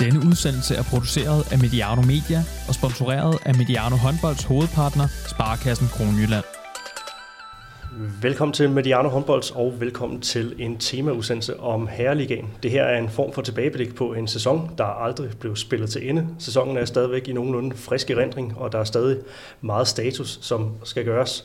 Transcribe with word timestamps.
Denne 0.00 0.20
udsendelse 0.28 0.74
er 0.74 0.82
produceret 0.82 1.52
af 1.52 1.58
Mediano 1.58 2.02
Media 2.02 2.40
og 2.68 2.74
sponsoreret 2.74 3.38
af 3.44 3.54
Mediano 3.54 3.96
Håndbolds 3.96 4.44
hovedpartner, 4.44 5.06
Sparkassen 5.26 5.88
Kronjylland. 5.88 6.44
Velkommen 8.22 8.52
til 8.52 8.70
Mediano 8.70 9.08
Håndbolds 9.08 9.50
og 9.50 9.80
velkommen 9.80 10.20
til 10.20 10.54
en 10.58 10.78
temaudsendelse 10.78 11.60
om 11.60 11.88
Herreligaen. 11.88 12.48
Det 12.62 12.70
her 12.70 12.82
er 12.82 12.98
en 12.98 13.08
form 13.08 13.32
for 13.32 13.42
tilbageblik 13.42 13.94
på 13.94 14.12
en 14.12 14.28
sæson, 14.28 14.70
der 14.78 14.84
aldrig 14.84 15.30
blev 15.40 15.56
spillet 15.56 15.90
til 15.90 16.08
ende. 16.08 16.26
Sæsonen 16.38 16.76
er 16.76 16.84
stadigvæk 16.84 17.28
i 17.28 17.32
nogenlunde 17.32 17.76
frisk 17.76 18.10
erindring, 18.10 18.58
og 18.58 18.72
der 18.72 18.78
er 18.78 18.84
stadig 18.84 19.18
meget 19.60 19.88
status, 19.88 20.38
som 20.42 20.70
skal 20.84 21.04
gøres. 21.04 21.44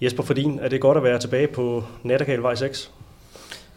Jesper 0.00 0.22
Fordin, 0.22 0.58
er 0.62 0.68
det 0.68 0.80
godt 0.80 0.96
at 0.96 1.04
være 1.04 1.18
tilbage 1.18 1.46
på 1.46 1.84
Nattergalvej 2.02 2.54
6? 2.54 2.90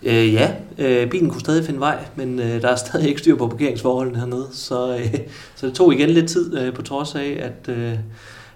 Øh, 0.04 0.34
ja, 0.34 0.52
øh, 0.78 1.10
bilen 1.10 1.30
kunne 1.30 1.42
stadig 1.42 1.66
finde 1.66 1.80
vej, 1.80 2.06
men 2.16 2.40
øh, 2.40 2.62
der 2.62 2.68
er 2.68 2.76
stadig 2.76 3.08
ikke 3.08 3.20
styr 3.20 3.36
på 3.36 3.48
parkeringsforholdene 3.48 4.20
hernede, 4.20 4.48
så, 4.52 4.98
øh, 4.98 5.16
så 5.56 5.68
det 5.68 5.76
tog 5.76 5.94
igen 5.94 6.10
lidt 6.10 6.30
tid 6.30 6.58
øh, 6.58 6.74
på 6.74 6.82
trods 6.82 7.16
af, 7.16 7.38
at, 7.40 7.76
øh, 7.76 7.94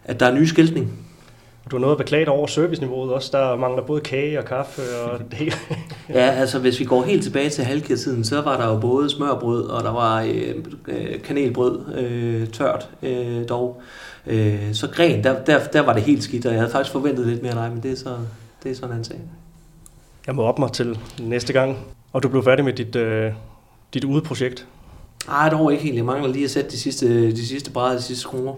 at 0.05 0.20
der 0.20 0.25
er 0.25 0.34
ny 0.34 0.43
skiltning. 0.43 0.99
Du 1.71 1.75
har 1.75 1.81
noget 1.81 1.93
at 1.93 1.98
beklage 1.98 2.29
over 2.29 2.48
serviceniveauet 2.48 3.13
også. 3.13 3.29
Der 3.34 3.55
mangler 3.55 3.84
både 3.84 4.02
kage 4.02 4.39
og 4.39 4.45
kaffe 4.45 4.81
og 5.05 5.20
det 5.20 5.34
hele. 5.34 5.55
ja, 6.20 6.29
altså 6.29 6.59
hvis 6.59 6.79
vi 6.79 6.85
går 6.85 7.03
helt 7.03 7.23
tilbage 7.23 7.49
til 7.49 7.63
halvkærtiden, 7.63 8.23
så 8.23 8.41
var 8.41 8.57
der 8.57 8.73
jo 8.73 8.79
både 8.79 9.09
smørbrød, 9.09 9.63
og 9.63 9.84
der 9.84 9.91
var 9.91 10.21
øh, 10.21 10.55
øh, 10.87 11.21
kanelbrød, 11.21 11.95
øh, 11.95 12.48
tørt 12.48 12.90
øh, 13.03 13.49
dog. 13.49 13.81
Øh, 14.27 14.73
så 14.73 14.87
gren, 14.87 15.23
der, 15.23 15.43
der, 15.43 15.59
der 15.73 15.81
var 15.81 15.93
det 15.93 16.03
helt 16.03 16.23
skidt, 16.23 16.45
og 16.45 16.51
jeg 16.51 16.62
havde 16.62 16.71
faktisk 16.71 16.91
forventet 16.91 17.27
lidt 17.27 17.41
mere 17.41 17.51
af 17.51 17.57
dig, 17.57 17.71
men 17.71 17.84
det 17.84 17.91
er, 17.91 17.95
så, 17.95 18.15
det 18.63 18.71
er 18.71 18.76
sådan 18.76 18.98
en 18.98 19.03
sag. 19.03 19.20
Jeg 20.29 20.35
må 20.35 20.43
op 20.43 20.59
mig 20.59 20.71
til 20.71 20.99
næste 21.19 21.54
gang. 21.54 21.77
Og 22.13 22.23
du 22.23 22.29
blev 22.29 22.43
færdig 22.43 22.65
med 22.65 22.73
dit, 22.73 22.95
øh, 22.95 23.31
dit 23.93 24.04
udeprojekt? 24.04 24.67
Nej, 25.27 25.49
dog 25.49 25.71
ikke 25.71 25.84
helt. 25.84 25.95
Jeg 25.95 26.05
mangler 26.05 26.29
lige 26.29 26.45
at 26.45 26.51
sætte 26.51 26.71
de 26.71 26.77
sidste, 26.77 27.31
de 27.31 27.48
sidste 27.48 27.71
brædder, 27.71 27.98
de 27.98 28.04
sidste 28.04 28.21
skruer. 28.21 28.54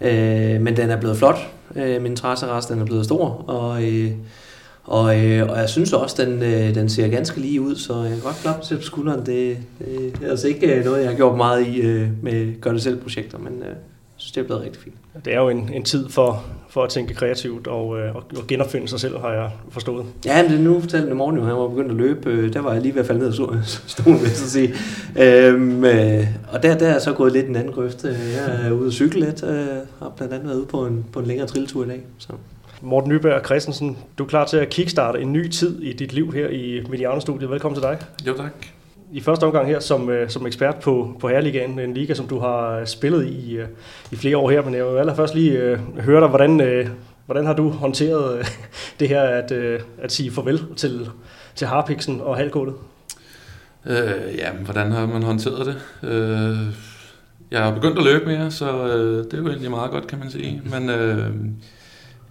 Øh, 0.00 0.60
men 0.60 0.76
den 0.76 0.90
er 0.90 1.00
blevet 1.00 1.16
flot. 1.16 1.52
Øh, 1.76 2.02
min 2.02 2.12
interesserest 2.12 2.68
den 2.68 2.80
er 2.80 2.84
blevet 2.84 3.04
stor. 3.04 3.28
Og, 3.46 3.84
øh, 3.84 4.12
og, 4.84 5.20
øh, 5.20 5.50
og 5.50 5.58
jeg 5.58 5.68
synes 5.68 5.92
også, 5.92 6.24
den, 6.24 6.42
øh, 6.42 6.74
den 6.74 6.88
ser 6.88 7.08
ganske 7.08 7.40
lige 7.40 7.60
ud, 7.60 7.76
så 7.76 8.02
jeg 8.02 8.10
kan 8.10 8.20
godt 8.20 8.36
klappe 8.36 8.66
til 8.66 8.76
på 8.76 8.82
skulderen. 8.82 9.26
Det, 9.26 9.58
det, 9.78 10.16
det 10.18 10.26
er 10.26 10.30
altså 10.30 10.48
ikke 10.48 10.74
øh, 10.74 10.84
noget, 10.84 11.00
jeg 11.00 11.10
har 11.10 11.16
gjort 11.16 11.36
meget 11.36 11.66
i 11.66 11.80
øh, 11.80 12.08
med 12.22 12.60
gør-det-selv-projekter, 12.60 13.38
men 13.38 13.62
øh, 13.62 13.76
synes, 14.22 14.32
det 14.32 14.40
er 14.40 14.44
blevet 14.44 14.62
rigtig 14.62 14.82
fint. 14.82 14.94
Det 15.24 15.34
er 15.34 15.40
jo 15.40 15.48
en, 15.48 15.70
en 15.72 15.84
tid 15.84 16.08
for, 16.08 16.44
for 16.68 16.82
at 16.84 16.90
tænke 16.90 17.14
kreativt 17.14 17.66
og, 17.66 17.98
øh, 18.00 18.16
og, 18.16 18.24
og 18.36 18.46
genopfinde 18.48 18.88
sig 18.88 19.00
selv, 19.00 19.18
har 19.18 19.32
jeg 19.32 19.50
forstået. 19.70 20.06
Ja, 20.24 20.42
men 20.42 20.52
det 20.52 20.60
nu 20.60 20.80
fortalte 20.80 21.10
i 21.10 21.14
morgen, 21.14 21.36
jo, 21.36 21.44
han 21.44 21.56
var 21.56 21.68
begyndt 21.68 21.90
at 21.90 21.96
løbe. 21.96 22.30
Øh, 22.30 22.52
der 22.52 22.60
var 22.60 22.72
jeg 22.72 22.82
lige 22.82 22.94
ved 22.94 23.00
at 23.00 23.06
falde 23.06 23.20
ned 23.20 23.28
af 23.28 23.34
stolen, 23.86 24.18
vil 24.20 24.28
jeg 24.28 24.36
så 24.36 24.50
sige. 24.50 24.74
Øhm, 25.18 25.84
øh, 25.84 26.26
og 26.52 26.62
der, 26.62 26.78
der 26.78 26.86
er 26.86 26.92
jeg 26.92 27.02
så 27.02 27.12
gået 27.12 27.32
lidt 27.32 27.46
en 27.46 27.56
anden 27.56 27.72
grøft. 27.72 28.04
Jeg 28.04 28.66
er 28.66 28.70
ude 28.70 28.86
at 28.86 28.92
cykle 28.92 29.20
lidt, 29.20 29.44
øh, 29.44 29.66
og 30.00 30.12
blandt 30.16 30.34
andet 30.34 30.48
været 30.48 30.58
ude 30.58 30.66
på 30.66 30.86
en, 30.86 31.04
på 31.12 31.20
en 31.20 31.26
længere 31.26 31.46
trilletur 31.46 31.84
i 31.84 31.88
dag. 31.88 32.00
Så. 32.18 32.32
Morten 32.80 33.10
Nyberg 33.10 33.44
Christensen, 33.44 33.98
du 34.18 34.24
er 34.24 34.28
klar 34.28 34.44
til 34.44 34.56
at 34.56 34.70
kickstarte 34.70 35.20
en 35.20 35.32
ny 35.32 35.48
tid 35.48 35.82
i 35.82 35.92
dit 35.92 36.12
liv 36.12 36.32
her 36.32 36.48
i 36.48 36.80
Mediano-studiet. 36.90 37.50
Velkommen 37.50 37.80
til 37.80 37.88
dig. 37.88 37.98
Jo, 38.26 38.36
tak 38.36 38.81
i 39.12 39.20
første 39.20 39.44
omgang 39.44 39.66
her 39.66 39.80
som, 39.80 40.10
øh, 40.10 40.30
som 40.30 40.46
ekspert 40.46 40.76
på, 40.76 41.16
på 41.20 41.28
Herreligaen, 41.28 41.78
en 41.78 41.94
liga, 41.94 42.14
som 42.14 42.28
du 42.28 42.38
har 42.38 42.84
spillet 42.84 43.26
i, 43.26 43.56
øh, 43.56 43.66
i 44.12 44.16
flere 44.16 44.36
år 44.36 44.50
her, 44.50 44.62
men 44.62 44.74
jeg 44.74 44.86
vil 44.86 44.98
allerførst 44.98 45.34
lige 45.34 45.58
øh, 45.58 45.78
høre 46.00 46.20
dig, 46.20 46.28
hvordan, 46.28 46.60
øh, 46.60 46.88
hvordan 47.26 47.46
har 47.46 47.54
du 47.54 47.68
håndteret 47.68 48.38
øh, 48.38 48.44
det 49.00 49.08
her 49.08 49.22
at, 49.22 49.52
øh, 49.52 49.80
at 49.98 50.12
sige 50.12 50.30
farvel 50.30 50.60
til, 50.76 51.10
til 51.54 51.66
Harpiksen 51.66 52.20
og 52.20 52.36
halvkålet? 52.36 52.74
Øh, 53.86 54.36
ja, 54.38 54.52
hvordan 54.52 54.92
har 54.92 55.06
man 55.06 55.22
håndteret 55.22 55.66
det? 55.66 56.08
Øh, 56.08 56.56
jeg 57.50 57.62
har 57.62 57.74
begyndt 57.74 57.98
at 57.98 58.04
løbe 58.04 58.26
mere, 58.26 58.50
så 58.50 58.86
øh, 58.86 59.24
det 59.24 59.34
er 59.34 59.38
jo 59.38 59.48
egentlig 59.48 59.70
meget 59.70 59.90
godt, 59.90 60.06
kan 60.06 60.18
man 60.18 60.30
sige. 60.30 60.62
Men 60.64 60.90
øh, 60.90 61.30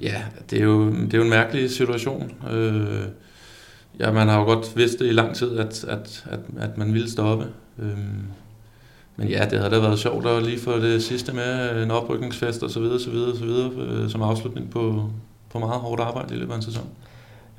ja, 0.02 0.22
det 0.50 0.60
er, 0.60 0.64
jo, 0.64 0.92
det 0.92 1.14
er 1.14 1.18
jo 1.18 1.24
en 1.24 1.30
mærkelig 1.30 1.72
situation. 1.72 2.32
Øh, 2.52 3.04
Ja, 4.00 4.12
man 4.12 4.28
har 4.28 4.40
jo 4.40 4.46
godt 4.46 4.78
vidst 4.78 5.00
det 5.00 5.08
i 5.08 5.12
lang 5.12 5.36
tid, 5.36 5.58
at, 5.58 5.84
at, 5.84 6.26
at, 6.30 6.40
at 6.60 6.78
man 6.78 6.94
ville 6.94 7.12
stoppe. 7.12 7.46
Øhm, 7.80 8.24
men 9.16 9.28
ja, 9.28 9.48
det 9.50 9.60
havde 9.60 9.76
da 9.76 9.80
været 9.80 10.00
sjovt 10.00 10.28
at 10.28 10.44
lige 10.44 10.60
få 10.60 10.80
det 10.80 11.04
sidste 11.04 11.34
med, 11.34 11.84
en 11.84 11.92
oprykningsfest 11.92 12.64
og 12.64 12.70
så 12.70 12.80
videre, 12.80 13.00
så 13.00 13.10
videre, 13.10 13.38
så 13.38 13.46
videre, 13.46 13.72
øh, 13.78 14.10
som 14.10 14.22
afslutning 14.22 14.70
på, 14.70 15.10
på 15.50 15.60
meget 15.60 15.80
hårdt 15.82 16.02
arbejde 16.02 16.36
i 16.36 16.38
løbet 16.38 16.52
af 16.52 16.56
en 16.56 16.62
sæson. 16.62 16.84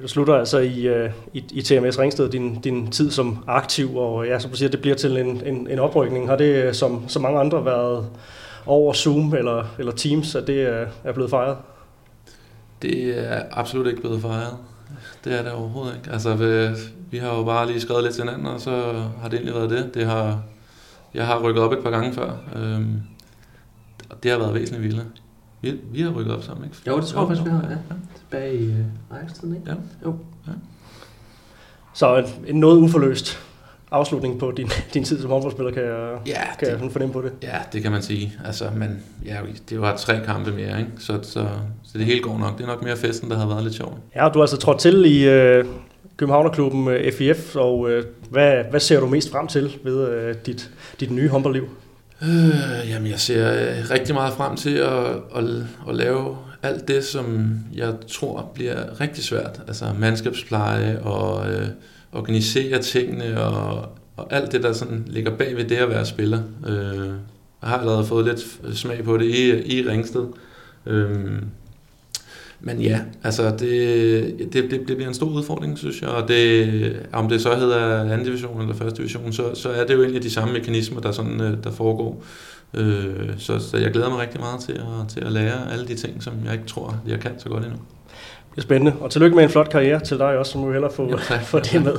Du 0.03 0.09
slutter 0.09 0.35
altså 0.35 0.59
i, 0.59 0.87
øh, 0.87 1.11
i, 1.33 1.45
i 1.53 1.63
TMS 1.63 1.99
Ringsted 1.99 2.29
din, 2.29 2.61
din 2.61 2.91
tid 2.91 3.11
som 3.11 3.45
aktiv, 3.47 3.97
og 3.97 4.27
ja, 4.27 4.39
som 4.39 4.51
du 4.51 4.57
siger, 4.57 4.69
det 4.69 4.81
bliver 4.81 4.97
til 4.97 5.17
en, 5.17 5.43
en, 5.47 5.69
en 5.71 5.79
oprykning. 5.79 6.29
Har 6.29 6.37
det, 6.37 6.65
øh, 6.65 6.75
som 6.75 7.09
så 7.09 7.19
mange 7.19 7.41
andre, 7.41 7.65
været 7.65 8.07
over 8.67 8.93
Zoom 8.93 9.35
eller, 9.35 9.65
eller 9.79 9.93
Teams, 9.93 10.35
at 10.35 10.47
det 10.47 10.63
er, 10.63 10.87
er 11.05 11.13
blevet 11.13 11.31
fejret? 11.31 11.57
Det 12.83 13.19
er 13.19 13.43
absolut 13.51 13.87
ikke 13.87 14.01
blevet 14.01 14.21
fejret 14.21 14.57
det 15.25 15.39
er 15.39 15.43
det 15.43 15.53
overhovedet 15.53 15.97
ikke. 15.97 16.11
Altså, 16.11 16.35
vi, 16.35 16.77
vi 17.11 17.19
har 17.19 17.35
jo 17.37 17.45
bare 17.45 17.67
lige 17.67 17.81
skrevet 17.81 18.03
lidt 18.03 18.15
til 18.15 18.25
hinanden, 18.25 18.47
og 18.47 18.61
så 18.61 18.71
har 19.21 19.29
det 19.29 19.35
egentlig 19.37 19.55
været 19.55 19.71
det. 19.71 19.95
det 19.95 20.07
har, 20.07 20.43
jeg 21.15 21.27
har 21.27 21.39
rykket 21.41 21.63
op 21.63 21.73
et 21.73 21.83
par 21.83 21.91
gange 21.91 22.13
før, 22.13 22.33
øhm, 22.57 23.01
og 24.11 24.23
det 24.23 24.31
har 24.31 24.39
været 24.39 24.55
væsentligt 24.55 24.83
vildt. 24.83 25.07
Vi, 25.61 25.81
vi 25.93 26.03
har 26.03 26.11
rykket 26.11 26.37
op 26.37 26.43
sammen, 26.43 26.65
ikke? 26.65 26.77
Jo, 26.87 26.97
det 26.97 27.07
tror 27.07 27.21
jeg 27.21 27.29
faktisk, 27.29 27.45
vi 27.47 27.51
har. 27.51 27.71
Ja. 27.71 27.77
Tilbage 28.17 28.55
i 28.55 28.67
øh, 28.67 28.85
Ajax-tiden, 29.11 29.57
ikke? 29.57 29.71
Ja. 29.71 29.77
Jo. 30.05 30.17
Ja. 30.47 30.53
Så 31.95 32.17
en, 32.17 32.25
en 32.47 32.61
noget 32.61 32.79
uforløst 32.79 33.39
afslutning 33.93 34.39
på 34.39 34.53
din, 34.57 34.71
din 34.95 35.05
tid 35.05 35.21
som 35.21 35.31
håndboldspiller, 35.31 35.73
kan 35.73 35.83
jeg, 35.83 36.19
ja, 36.27 36.57
kan 36.59 36.69
det, 36.69 36.83
jeg 36.83 36.93
fornemme 36.93 37.13
på 37.13 37.23
det. 37.23 37.33
Ja, 37.43 37.59
det 37.73 37.83
kan 37.83 37.93
man 37.93 38.03
sige. 38.03 38.33
Altså, 38.45 38.65
men 38.77 39.03
ja, 39.27 39.37
det 39.69 39.81
var 39.81 39.97
tre 39.97 40.21
kampe 40.25 40.53
mere, 40.53 40.79
ikke? 40.79 40.91
Så, 40.99 41.19
så, 41.23 41.47
så 41.83 41.99
det 41.99 42.07
hele 42.07 42.21
går 42.21 42.39
nok. 42.39 42.59
Det 42.59 42.65
er 42.65 42.69
nok 42.69 42.83
mere 42.83 42.97
festen, 42.97 43.31
der 43.31 43.39
har 43.39 43.47
været 43.47 43.63
lidt 43.63 43.75
sjov. 43.75 43.99
Ja, 44.17 44.29
du 44.29 44.39
har 44.39 44.41
altså 44.41 44.57
trådt 44.57 44.79
til 44.79 45.05
i 45.05 45.29
øh, 45.29 45.65
Københavnerklubben 46.17 46.89
øh, 46.89 47.13
FIF, 47.13 47.57
og 47.57 47.91
øh, 47.91 48.05
hvad, 48.31 48.65
hvad 48.71 48.81
ser 48.81 49.01
du 49.01 49.07
mest 49.07 49.31
frem 49.31 49.47
til 49.47 49.77
ved 49.85 50.09
øh, 50.09 50.35
dit, 50.47 50.71
dit 51.01 51.11
nye 51.11 51.29
håndboldliv? 51.29 51.69
Øh, 52.23 52.91
jamen, 52.91 53.11
jeg 53.11 53.19
ser 53.19 53.53
øh, 53.53 53.91
rigtig 53.91 54.15
meget 54.15 54.33
frem 54.33 54.57
til 54.57 54.75
at, 54.75 55.07
at, 55.37 55.45
at 55.89 55.95
lave 55.95 56.37
alt 56.63 56.89
det, 56.89 57.05
som 57.05 57.59
jeg 57.75 57.95
tror 58.09 58.51
bliver 58.55 59.01
rigtig 59.01 59.25
svært. 59.25 59.61
Altså 59.69 59.85
mandskabspleje 59.99 60.99
og... 61.03 61.53
Øh, 61.53 61.67
organisere 62.13 62.79
tingene 62.79 63.43
og, 63.43 63.89
og 64.17 64.33
alt 64.33 64.53
det, 64.53 64.63
der 64.63 64.73
sådan 64.73 65.05
ligger 65.07 65.37
bag 65.37 65.57
ved 65.57 65.65
det 65.65 65.77
at 65.77 65.89
være 65.89 66.07
spiller. 66.07 66.43
Øh, 66.67 67.07
jeg 67.63 67.71
har 67.71 67.79
allerede 67.79 68.05
fået 68.05 68.25
lidt 68.25 68.61
smag 68.79 69.05
på 69.05 69.17
det 69.17 69.25
i, 69.25 69.79
i 69.79 69.89
Ringsted. 69.89 70.27
Øh, 70.87 71.43
men 72.65 72.81
ja, 72.81 73.01
altså 73.23 73.51
det, 73.59 74.53
det, 74.53 74.71
det, 74.71 74.89
det 74.89 74.97
bliver 74.97 75.09
en 75.09 75.15
stor 75.15 75.27
udfordring, 75.27 75.79
synes 75.79 76.03
jeg, 76.03 76.11
og 76.11 76.29
det, 76.29 77.07
om 77.13 77.29
det 77.29 77.43
så 77.43 77.57
hedder 77.57 78.03
anden 78.03 78.25
division 78.27 78.61
eller 78.61 78.75
første 78.75 78.97
division, 78.97 79.33
så, 79.33 79.55
så 79.55 79.71
er 79.71 79.87
det 79.87 79.95
jo 79.95 80.03
egentlig 80.03 80.23
de 80.23 80.31
samme 80.31 80.55
mekanismer, 80.55 81.01
der, 81.01 81.13
sådan, 81.13 81.41
øh, 81.41 81.65
der 81.65 81.71
foregår. 81.71 82.25
Øh, 82.75 83.39
så, 83.39 83.59
så 83.59 83.77
jeg 83.77 83.91
glæder 83.91 84.09
mig 84.09 84.19
rigtig 84.19 84.41
meget 84.41 84.61
til 84.61 84.73
at, 84.73 85.09
til 85.09 85.21
at 85.21 85.33
lære 85.33 85.73
alle 85.73 85.89
de 85.89 85.95
ting, 85.95 86.23
som 86.23 86.35
jeg 86.45 86.53
ikke 86.53 86.67
tror, 86.67 87.01
jeg 87.07 87.21
kan 87.21 87.31
så 87.39 87.49
godt 87.49 87.65
endnu. 87.65 87.79
Det 88.53 88.59
er 88.59 88.63
spændende, 88.63 88.95
og 89.01 89.11
tillykke 89.11 89.37
med 89.37 89.45
en 89.45 89.51
flot 89.51 89.69
karriere 89.71 90.01
til 90.01 90.19
dig 90.19 90.39
også, 90.39 90.53
så 90.53 90.59
må 90.59 90.67
vi 90.67 90.73
hellere 90.73 90.93
få, 90.93 91.11
få 91.53 91.59
det 91.59 91.85
med. 91.85 91.97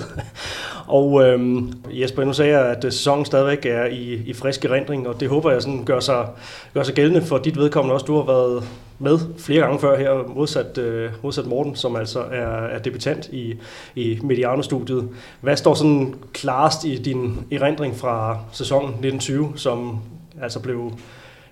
Og 0.87 1.23
øhm, 1.23 1.73
Jesper, 1.91 2.23
nu 2.23 2.33
sagde 2.33 2.57
jeg, 2.57 2.65
at 2.65 2.83
sæsonen 2.83 3.25
stadigvæk 3.25 3.65
er 3.65 3.85
i, 3.85 4.13
i 4.25 4.33
frisk 4.33 4.65
erindring, 4.65 5.07
og 5.07 5.19
det 5.19 5.29
håber 5.29 5.51
jeg 5.51 5.61
sådan 5.61 5.85
gør 5.85 5.99
sig, 5.99 6.27
gør 6.73 6.83
sig 6.83 6.95
gældende 6.95 7.21
for 7.21 7.37
dit 7.37 7.57
vedkommende 7.57 7.93
også. 7.93 8.05
Du 8.05 8.15
har 8.15 8.25
været 8.25 8.63
med 8.99 9.19
flere 9.37 9.61
gange 9.61 9.79
før 9.79 9.97
her, 9.97 10.33
modsat, 10.35 10.77
øh, 10.77 11.11
modsat 11.23 11.45
Morten, 11.45 11.75
som 11.75 11.95
altså 11.95 12.19
er, 12.19 12.47
er 12.47 12.79
debutant 12.79 13.29
i, 13.31 13.55
i 13.95 14.19
Mediano-studiet. 14.23 15.09
Hvad 15.41 15.57
står 15.57 15.73
sådan 15.73 16.15
klarest 16.33 16.85
i 16.85 16.97
din 16.97 17.39
erindring 17.51 17.95
fra 17.95 18.39
sæsonen 18.51 18.89
1920, 18.89 19.53
som 19.55 19.97
altså 20.41 20.59
blev 20.59 20.91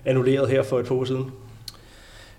annulleret 0.04 0.48
her 0.48 0.62
for 0.62 0.78
et 0.78 0.86
par 0.86 0.94
uger 0.94 1.04
siden? 1.04 1.30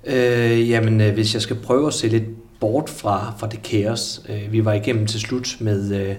Øh, 0.06 0.70
jamen, 0.70 1.02
øh, 1.02 1.14
hvis 1.14 1.34
jeg 1.34 1.42
skal 1.42 1.56
prøve 1.56 1.88
at 1.88 1.94
se 1.94 2.08
lidt 2.08 2.24
bort 2.64 2.90
fra, 2.90 3.34
fra 3.38 3.48
det 3.48 3.64
kaos, 3.64 4.22
øh, 4.30 4.52
vi 4.52 4.66
var 4.66 4.74
igennem 4.74 5.08
til 5.08 5.20
slut 5.20 5.58
med 5.60 5.96
øh, 5.96 6.16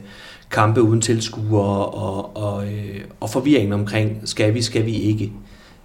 kampe 0.51 0.83
uden 0.83 1.01
tilskuere 1.01 1.87
og, 1.87 2.37
og, 2.37 2.65
øh, 2.65 3.01
og 3.21 3.31
forvirringen 3.31 3.73
omkring, 3.73 4.23
skal 4.25 4.55
vi, 4.55 4.63
skal 4.63 4.87
vi 4.87 4.95
ikke 4.95 5.33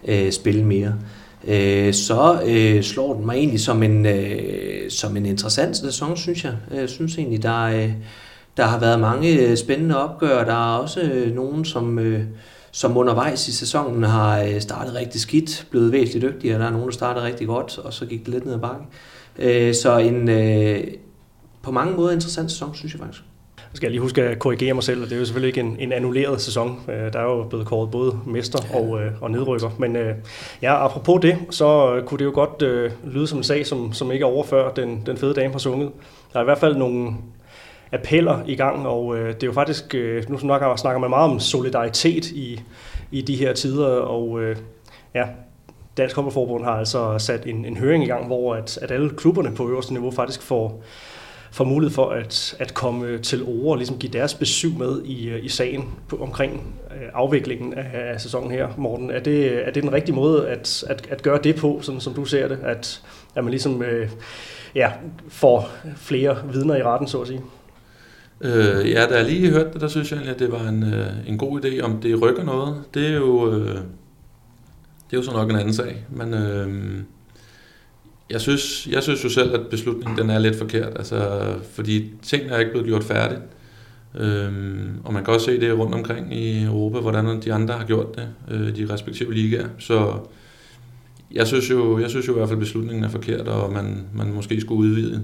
øh, 0.07 0.31
spille 0.31 0.63
mere, 0.63 0.93
øh, 1.47 1.93
så 1.93 2.41
øh, 2.45 2.83
slår 2.83 3.13
den 3.13 3.25
mig 3.25 3.35
egentlig 3.35 3.59
som 3.59 3.83
en, 3.83 4.05
øh, 4.05 4.89
som 4.89 5.17
en 5.17 5.25
interessant 5.25 5.77
sæson, 5.77 6.17
synes 6.17 6.43
jeg. 6.43 6.53
Jeg 6.73 6.89
synes 6.89 7.17
egentlig, 7.17 7.43
der, 7.43 7.63
øh, 7.63 7.91
der 8.57 8.65
har 8.65 8.79
været 8.79 8.99
mange 8.99 9.39
øh, 9.39 9.57
spændende 9.57 10.03
opgør. 10.03 10.45
Der 10.45 10.73
er 10.73 10.77
også 10.77 11.01
øh, 11.01 11.35
nogen, 11.35 11.65
som... 11.65 11.99
Øh, 11.99 12.23
som 12.71 12.97
undervejs 12.97 13.47
i 13.47 13.51
sæsonen 13.51 14.03
har 14.03 14.41
øh, 14.41 14.61
startet 14.61 14.95
rigtig 14.95 15.21
skidt, 15.21 15.67
blevet 15.71 15.91
væsentligt 15.91 16.33
dygtigere. 16.33 16.59
Der 16.59 16.65
er 16.65 16.71
nogen, 16.71 16.85
der 16.85 16.93
startede 16.93 17.25
rigtig 17.25 17.47
godt, 17.47 17.77
og 17.77 17.93
så 17.93 18.05
gik 18.05 18.19
det 18.19 18.27
lidt 18.27 18.45
ned 18.45 18.53
ad 18.53 18.59
bakken. 18.59 18.85
Øh, 19.39 19.73
så 19.73 19.97
en 19.97 20.29
øh, 20.29 20.83
på 21.61 21.71
mange 21.71 21.95
måder 21.95 22.11
interessant 22.11 22.51
sæson, 22.51 22.75
synes 22.75 22.93
jeg 22.93 22.99
faktisk. 22.99 23.23
skal 23.73 23.85
jeg 23.85 23.91
lige 23.91 24.01
huske 24.01 24.23
at 24.23 24.39
korrigere 24.39 24.73
mig 24.73 24.83
selv, 24.83 25.01
og 25.03 25.09
det 25.09 25.15
er 25.15 25.19
jo 25.19 25.25
selvfølgelig 25.25 25.47
ikke 25.47 25.59
en, 25.59 25.77
en 25.79 25.91
annulleret 25.91 26.41
sæson. 26.41 26.79
Øh, 26.89 27.13
der 27.13 27.19
er 27.19 27.23
jo 27.23 27.43
blevet 27.43 27.65
kåret 27.65 27.91
både 27.91 28.19
mester 28.25 28.59
og, 28.73 29.01
øh, 29.01 29.11
og 29.21 29.31
nedrykker. 29.31 29.69
Men 29.77 29.95
øh, 29.95 30.15
ja, 30.61 30.85
apropos 30.85 31.21
det, 31.21 31.37
så 31.49 32.01
kunne 32.05 32.17
det 32.17 32.25
jo 32.25 32.31
godt 32.33 32.61
øh, 32.61 32.91
lyde 33.05 33.27
som 33.27 33.37
en 33.37 33.43
sag, 33.43 33.65
som, 33.65 33.93
som 33.93 34.11
ikke 34.11 34.23
er 34.23 34.27
overfør 34.27 34.71
den, 34.71 35.03
den 35.05 35.17
fede 35.17 35.33
dame 35.33 35.51
har 35.51 35.59
sunget. 35.59 35.91
Der 36.33 36.39
er 36.39 36.43
i 36.43 36.45
hvert 36.45 36.57
fald 36.57 36.75
nogle 36.75 37.13
appeller 37.91 38.39
i 38.47 38.55
gang, 38.55 38.87
og 38.87 39.17
øh, 39.17 39.27
det 39.33 39.43
er 39.43 39.47
jo 39.47 39.53
faktisk, 39.53 39.95
øh, 39.95 40.29
nu 40.29 40.37
snakker, 40.37 40.75
snakker 40.75 40.99
man 40.99 41.09
meget 41.09 41.31
om 41.31 41.39
solidaritet 41.39 42.31
i, 42.31 42.61
i 43.11 43.21
de 43.21 43.35
her 43.35 43.53
tider, 43.53 43.87
og 43.87 44.41
øh, 44.41 44.55
ja, 45.15 45.23
Dansk 45.99 46.15
Håndboldforbund 46.15 46.63
har 46.63 46.71
altså 46.71 47.15
sat 47.17 47.45
en, 47.45 47.65
en 47.65 47.77
høring 47.77 48.03
i 48.03 48.07
gang, 48.07 48.27
hvor 48.27 48.55
at, 48.55 48.79
at 48.81 48.91
alle 48.91 49.09
klubberne 49.09 49.55
på 49.55 49.69
øverste 49.69 49.93
niveau 49.93 50.11
faktisk 50.11 50.41
får, 50.41 50.83
får 51.51 51.63
mulighed 51.63 51.95
for 51.95 52.09
at, 52.09 52.55
at 52.59 52.73
komme 52.73 53.05
øh, 53.05 53.21
til 53.21 53.43
ord 53.43 53.71
og 53.71 53.77
ligesom 53.77 53.97
give 53.97 54.11
deres 54.11 54.33
besøg 54.33 54.71
med 54.77 55.01
i, 55.05 55.29
øh, 55.29 55.45
i 55.45 55.49
sagen 55.49 55.89
på, 56.07 56.17
omkring 56.17 56.75
øh, 56.91 57.07
afviklingen 57.13 57.73
af, 57.73 58.13
af 58.13 58.21
sæsonen 58.21 58.51
her, 58.51 58.67
Morten. 58.77 59.11
Er 59.11 59.19
det, 59.19 59.67
er 59.67 59.71
det 59.71 59.83
den 59.83 59.93
rigtige 59.93 60.15
måde 60.15 60.47
at, 60.47 60.83
at, 60.87 61.07
at 61.09 61.21
gøre 61.21 61.39
det 61.43 61.55
på, 61.55 61.79
sådan 61.81 62.01
som 62.01 62.13
du 62.13 62.25
ser 62.25 62.47
det? 62.47 62.59
At, 62.63 63.01
at 63.35 63.43
man 63.43 63.51
ligesom 63.51 63.83
øh, 63.83 64.09
ja, 64.75 64.91
får 65.29 65.69
flere 65.95 66.37
vidner 66.53 66.75
i 66.75 66.83
retten, 66.83 67.07
så 67.07 67.21
at 67.21 67.27
sige? 67.27 67.41
Øh, 68.41 68.91
ja, 68.91 69.05
da 69.05 69.15
jeg 69.15 69.25
lige 69.25 69.49
hørte 69.49 69.69
det, 69.73 69.81
der 69.81 69.87
synes 69.87 70.11
jeg 70.11 70.19
at 70.21 70.39
det 70.39 70.51
var 70.51 70.67
en, 70.69 70.93
øh, 70.93 71.07
en 71.27 71.37
god 71.37 71.65
idé. 71.65 71.81
Om 71.81 72.01
det 72.01 72.21
rykker 72.21 72.43
noget, 72.43 72.83
det 72.93 73.07
er 73.07 73.15
jo, 73.15 73.51
øh, 73.51 73.77
det 75.09 75.17
er 75.17 75.17
jo 75.17 75.23
så 75.23 75.31
nok 75.31 75.49
en 75.49 75.55
anden 75.55 75.73
sag. 75.73 76.05
Men 76.09 76.33
øh, 76.33 76.93
jeg, 78.29 78.41
synes, 78.41 78.87
jeg 78.91 79.03
synes 79.03 79.23
jo 79.23 79.29
selv, 79.29 79.53
at 79.53 79.67
beslutningen 79.69 80.17
den 80.17 80.29
er 80.29 80.39
lidt 80.39 80.55
forkert. 80.55 80.93
Altså, 80.95 81.39
fordi 81.73 82.13
tingene 82.21 82.53
er 82.53 82.59
ikke 82.59 82.71
blevet 82.71 82.87
gjort 82.87 83.03
færdigt. 83.03 83.41
Øh, 84.15 84.51
og 85.03 85.13
man 85.13 85.23
kan 85.23 85.33
også 85.33 85.45
se 85.45 85.59
det 85.59 85.77
rundt 85.77 85.95
omkring 85.95 86.35
i 86.35 86.63
Europa, 86.63 86.99
hvordan 86.99 87.41
de 87.41 87.53
andre 87.53 87.73
har 87.73 87.85
gjort 87.85 88.15
det, 88.15 88.27
øh, 88.51 88.75
de 88.75 88.93
respektive 88.93 89.33
ligaer. 89.33 89.67
Så 89.79 90.19
jeg 91.31 91.47
synes, 91.47 91.69
jo, 91.69 91.99
jeg 91.99 92.09
synes 92.09 92.27
jo 92.27 92.33
i 92.33 92.37
hvert 92.37 92.47
fald, 92.47 92.57
at 92.57 92.65
beslutningen 92.65 93.03
er 93.03 93.09
forkert, 93.09 93.47
og 93.47 93.73
man, 93.73 94.07
man 94.13 94.33
måske 94.33 94.61
skulle 94.61 94.79
udvide 94.79 95.23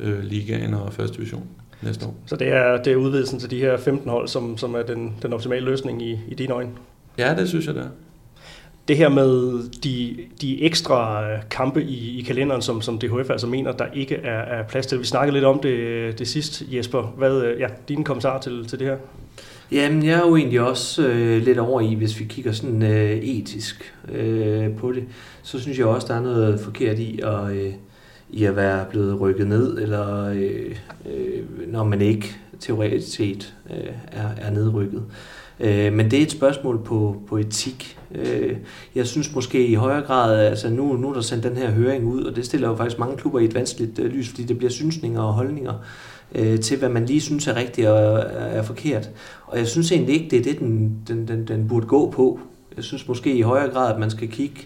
øh, 0.00 0.24
ligaen 0.24 0.74
og 0.74 0.92
første 0.92 1.16
division 1.16 1.46
næste 1.82 2.06
år. 2.06 2.16
Så 2.26 2.36
det 2.36 2.48
er, 2.48 2.82
det 2.82 2.92
er 2.92 2.96
udvidelsen 2.96 3.38
til 3.38 3.50
de 3.50 3.58
her 3.58 3.76
15 3.76 4.10
hold, 4.10 4.28
som, 4.28 4.58
som 4.58 4.74
er 4.74 4.82
den, 4.82 5.14
den 5.22 5.32
optimale 5.32 5.64
løsning 5.64 6.02
i, 6.02 6.18
i 6.28 6.34
dine 6.34 6.54
øjne? 6.54 6.70
Ja, 7.18 7.34
det 7.38 7.48
synes 7.48 7.66
jeg 7.66 7.74
det 7.74 7.82
er. 7.82 7.88
Det 8.88 8.96
her 8.96 9.08
med 9.08 9.60
de, 9.84 10.16
de 10.40 10.62
ekstra 10.62 11.30
øh, 11.30 11.38
kampe 11.50 11.82
i, 11.82 12.18
i 12.18 12.22
kalenderen, 12.22 12.62
som, 12.62 12.82
som 12.82 12.98
DHF 12.98 13.30
altså 13.30 13.46
mener, 13.46 13.72
der 13.72 13.86
ikke 13.94 14.16
er, 14.16 14.40
er 14.40 14.62
plads 14.62 14.86
til. 14.86 15.00
Vi 15.00 15.04
snakkede 15.04 15.34
lidt 15.34 15.44
om 15.44 15.58
det, 15.58 16.18
det 16.18 16.28
sidst, 16.28 16.62
Jesper. 16.72 17.02
Hvad 17.02 17.42
øh, 17.42 17.60
ja, 17.60 17.66
dine 17.88 18.04
kommentarer 18.04 18.40
til, 18.40 18.68
til 18.68 18.78
det 18.78 18.86
her? 18.86 18.96
Jamen, 19.72 20.04
jeg 20.04 20.12
er 20.12 20.26
jo 20.26 20.36
egentlig 20.36 20.60
også 20.60 21.08
øh, 21.08 21.42
lidt 21.42 21.58
over 21.58 21.80
i, 21.80 21.94
hvis 21.94 22.20
vi 22.20 22.24
kigger 22.24 22.52
sådan 22.52 22.82
øh, 22.82 23.10
etisk 23.10 23.94
øh, 24.12 24.76
på 24.76 24.92
det, 24.92 25.04
så 25.42 25.60
synes 25.60 25.78
jeg 25.78 25.86
også, 25.86 26.06
der 26.06 26.14
er 26.14 26.22
noget 26.22 26.60
forkert 26.60 26.98
i 26.98 27.20
at, 27.22 27.52
øh, 27.52 27.72
i 28.30 28.44
at 28.44 28.56
være 28.56 28.84
blevet 28.90 29.20
rykket 29.20 29.46
ned, 29.46 29.78
eller 29.78 30.24
øh, 30.24 30.76
øh, 31.06 31.72
når 31.72 31.84
man 31.84 32.00
ikke 32.00 32.36
teoretisk 32.60 33.16
set 33.16 33.54
øh, 33.70 33.92
er, 34.12 34.28
er 34.36 34.50
nedrykket. 34.50 35.02
Øh, 35.06 35.35
Øh, 35.60 35.92
men 35.92 36.10
det 36.10 36.18
er 36.18 36.22
et 36.22 36.30
spørgsmål 36.30 36.82
på, 36.84 37.22
på 37.28 37.36
etik. 37.36 37.98
Øh, 38.14 38.56
jeg 38.94 39.06
synes 39.06 39.34
måske 39.34 39.66
i 39.66 39.74
højere 39.74 40.02
grad, 40.02 40.46
altså 40.46 40.70
nu, 40.70 40.96
nu 40.96 41.08
er 41.08 41.14
der 41.14 41.20
sendt 41.20 41.44
den 41.44 41.56
her 41.56 41.70
høring 41.70 42.04
ud, 42.04 42.24
og 42.24 42.36
det 42.36 42.44
stiller 42.44 42.68
jo 42.68 42.76
faktisk 42.76 42.98
mange 42.98 43.16
klubber 43.16 43.38
i 43.38 43.44
et 43.44 43.54
vanskeligt 43.54 43.98
øh, 43.98 44.06
lys, 44.06 44.28
fordi 44.28 44.42
det 44.42 44.58
bliver 44.58 44.70
synsninger 44.70 45.22
og 45.22 45.32
holdninger 45.32 45.74
øh, 46.34 46.60
til, 46.60 46.78
hvad 46.78 46.88
man 46.88 47.06
lige 47.06 47.20
synes 47.20 47.46
er 47.46 47.56
rigtigt 47.56 47.88
og 47.88 47.98
er, 47.98 48.20
er 48.20 48.62
forkert. 48.62 49.10
Og 49.46 49.58
jeg 49.58 49.66
synes 49.66 49.92
egentlig 49.92 50.14
ikke, 50.14 50.30
det 50.30 50.38
er 50.38 50.52
det, 50.52 50.58
den, 50.58 50.96
den, 51.08 51.28
den, 51.28 51.48
den 51.48 51.68
burde 51.68 51.86
gå 51.86 52.10
på. 52.10 52.40
Jeg 52.76 52.84
synes 52.84 53.08
måske 53.08 53.34
i 53.36 53.40
højere 53.40 53.70
grad, 53.70 53.92
at 53.92 54.00
man 54.00 54.10
skal 54.10 54.28
kigge 54.28 54.60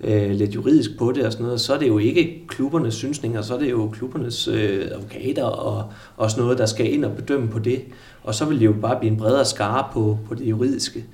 øh, 0.00 0.30
lidt 0.30 0.54
juridisk 0.54 0.98
på 0.98 1.12
det 1.12 1.26
og 1.26 1.32
sådan 1.32 1.44
noget, 1.44 1.60
så 1.60 1.74
er 1.74 1.78
det 1.78 1.88
jo 1.88 1.98
ikke 1.98 2.44
klubbernes 2.48 2.94
synsninger, 2.94 3.42
så 3.42 3.54
er 3.54 3.58
det 3.58 3.70
jo 3.70 3.88
klubbernes 3.92 4.48
øh, 4.48 4.86
advokater 4.90 5.44
og, 5.44 5.92
og 6.16 6.30
sådan 6.30 6.42
noget, 6.42 6.58
der 6.58 6.66
skal 6.66 6.92
ind 6.92 7.04
og 7.04 7.12
bedømme 7.16 7.48
på 7.48 7.58
det. 7.58 7.82
Og 8.24 8.34
så 8.34 8.44
vil 8.44 8.60
det 8.60 8.66
jo 8.66 8.72
bare 8.72 8.98
blive 8.98 9.10
en 9.10 9.18
bredere 9.18 9.44
skare 9.44 9.84
på, 9.92 10.18
på 10.28 10.34
det 10.34 10.50
juridiske, 10.50 11.04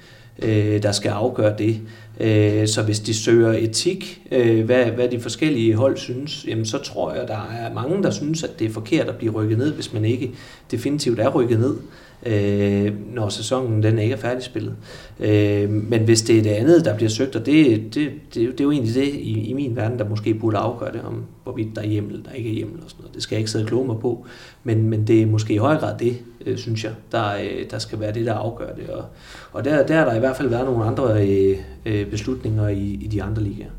øh, 0.42 0.82
der 0.82 0.92
skal 0.92 1.08
afgøre 1.08 1.54
det. 1.58 1.80
Øh, 2.20 2.68
så 2.68 2.82
hvis 2.82 3.00
de 3.00 3.14
søger 3.14 3.52
etik, 3.52 4.22
øh, 4.32 4.64
hvad, 4.64 4.84
hvad 4.84 5.08
de 5.08 5.20
forskellige 5.20 5.74
hold 5.74 5.96
synes, 5.96 6.44
jamen 6.48 6.66
så 6.66 6.78
tror 6.78 7.14
jeg, 7.14 7.28
der 7.28 7.50
er 7.52 7.74
mange, 7.74 8.02
der 8.02 8.10
synes, 8.10 8.44
at 8.44 8.58
det 8.58 8.66
er 8.66 8.70
forkert 8.70 9.08
at 9.08 9.16
blive 9.16 9.32
rykket 9.32 9.58
ned, 9.58 9.72
hvis 9.72 9.92
man 9.92 10.04
ikke 10.04 10.30
definitivt 10.70 11.20
er 11.20 11.28
rykket 11.28 11.60
ned 11.60 11.76
øh, 12.26 12.92
når 13.14 13.28
sæsonen 13.28 13.82
den 13.82 13.98
ikke 13.98 14.12
er 14.12 14.18
færdigspillet. 14.18 14.74
Øh, 15.20 15.70
men 15.70 16.00
hvis 16.04 16.22
det 16.22 16.38
er 16.38 16.42
det 16.42 16.50
andet, 16.50 16.84
der 16.84 16.96
bliver 16.96 17.10
søgt, 17.10 17.36
og 17.36 17.46
det, 17.46 17.94
det, 17.94 17.94
det, 17.94 18.34
det 18.34 18.60
er 18.60 18.64
jo 18.64 18.70
egentlig 18.70 18.94
det 18.94 19.08
i, 19.08 19.48
i 19.48 19.52
min 19.52 19.76
verden, 19.76 19.98
der 19.98 20.08
måske 20.08 20.34
burde 20.34 20.56
afgøre 20.56 20.92
det, 20.92 21.02
om 21.02 21.24
hvorvidt 21.42 21.76
der 21.76 21.82
er 21.82 21.86
hjemmel, 21.86 22.24
der 22.24 22.30
ikke 22.30 22.50
er 22.50 22.54
hjemmel 22.54 22.76
og 22.84 22.90
sådan 22.90 23.02
noget. 23.02 23.14
Det 23.14 23.22
skal 23.22 23.36
jeg 23.36 23.40
ikke 23.40 23.50
sidde 23.50 23.64
og 23.64 23.68
kloge 23.68 23.86
mig 23.86 23.98
på, 23.98 24.26
men, 24.64 24.90
men 24.90 25.06
det 25.06 25.22
er 25.22 25.26
måske 25.26 25.54
i 25.54 25.56
høj 25.56 25.76
grad 25.76 25.98
det, 25.98 26.18
øh, 26.46 26.58
synes 26.58 26.84
jeg, 26.84 26.92
der, 27.12 27.34
øh, 27.34 27.70
der 27.70 27.78
skal 27.78 28.00
være 28.00 28.12
det, 28.12 28.26
der 28.26 28.34
afgør 28.34 28.74
det. 28.74 28.88
Og, 28.88 29.04
og 29.52 29.64
der, 29.64 29.86
der 29.86 29.94
har 29.94 30.04
der 30.04 30.14
i 30.14 30.18
hvert 30.18 30.36
fald 30.36 30.48
været 30.48 30.64
nogle 30.66 30.84
andre 30.84 31.26
øh, 31.26 31.56
øh 31.86 32.06
beslutninger 32.06 32.68
i, 32.68 32.98
i 33.02 33.06
de 33.06 33.22
andre 33.22 33.42
ligaer. 33.42 33.70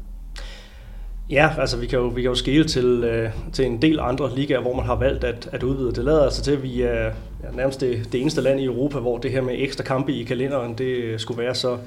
Ja, 1.31 1.49
altså 1.57 1.77
vi 1.77 1.87
kan 1.87 1.99
jo, 1.99 2.07
vi 2.07 2.21
kan 2.21 2.29
jo 2.29 2.35
skele 2.35 2.63
til, 2.63 3.03
øh, 3.03 3.29
til 3.53 3.65
en 3.65 3.81
del 3.81 3.99
andre 3.99 4.35
ligaer, 4.35 4.59
hvor 4.61 4.75
man 4.75 4.85
har 4.85 4.95
valgt 4.95 5.23
at, 5.23 5.49
at 5.51 5.63
udvide. 5.63 5.91
Det 5.91 6.05
lader 6.05 6.23
altså 6.23 6.41
til, 6.41 6.51
at 6.51 6.63
vi 6.63 6.81
er 6.81 7.03
ja, 7.43 7.51
nærmest 7.53 7.81
det, 7.81 8.09
det 8.11 8.21
eneste 8.21 8.41
land 8.41 8.59
i 8.59 8.65
Europa, 8.65 8.99
hvor 8.99 9.17
det 9.17 9.31
her 9.31 9.41
med 9.41 9.55
ekstra 9.57 9.83
kampe 9.83 10.13
i 10.13 10.23
kalenderen, 10.23 10.73
det 10.73 10.85
øh, 10.85 11.19
skulle 11.19 11.43
være 11.43 11.55
så, 11.55 11.77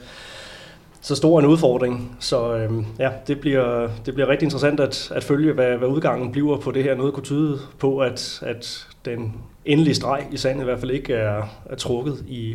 så 1.00 1.14
stor 1.14 1.38
en 1.38 1.46
udfordring. 1.46 2.16
Så 2.20 2.54
øh, 2.56 2.72
ja, 2.98 3.10
det 3.26 3.40
bliver, 3.40 3.88
det 4.06 4.14
bliver 4.14 4.28
rigtig 4.28 4.46
interessant 4.46 4.80
at, 4.80 5.12
at 5.14 5.24
følge, 5.24 5.52
hvad, 5.52 5.76
hvad 5.76 5.88
udgangen 5.88 6.32
bliver 6.32 6.56
på 6.56 6.70
det 6.70 6.82
her. 6.82 6.94
Noget 6.94 7.14
kunne 7.14 7.24
tyde 7.24 7.58
på, 7.78 7.98
at, 7.98 8.42
at 8.46 8.86
den 9.04 9.34
endelige 9.64 9.94
streg 9.94 10.26
i 10.32 10.36
sandet 10.36 10.60
i 10.60 10.64
hvert 10.64 10.80
fald 10.80 10.90
ikke 10.90 11.14
er, 11.14 11.42
er 11.70 11.76
trukket 11.76 12.24
i 12.28 12.54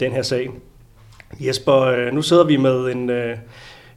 den 0.00 0.12
her 0.12 0.22
sag. 0.22 0.50
Jesper, 1.40 1.76
øh, 1.76 2.12
nu 2.12 2.22
sidder 2.22 2.44
vi 2.44 2.56
med 2.56 2.92
en... 2.92 3.10
Øh, 3.10 3.36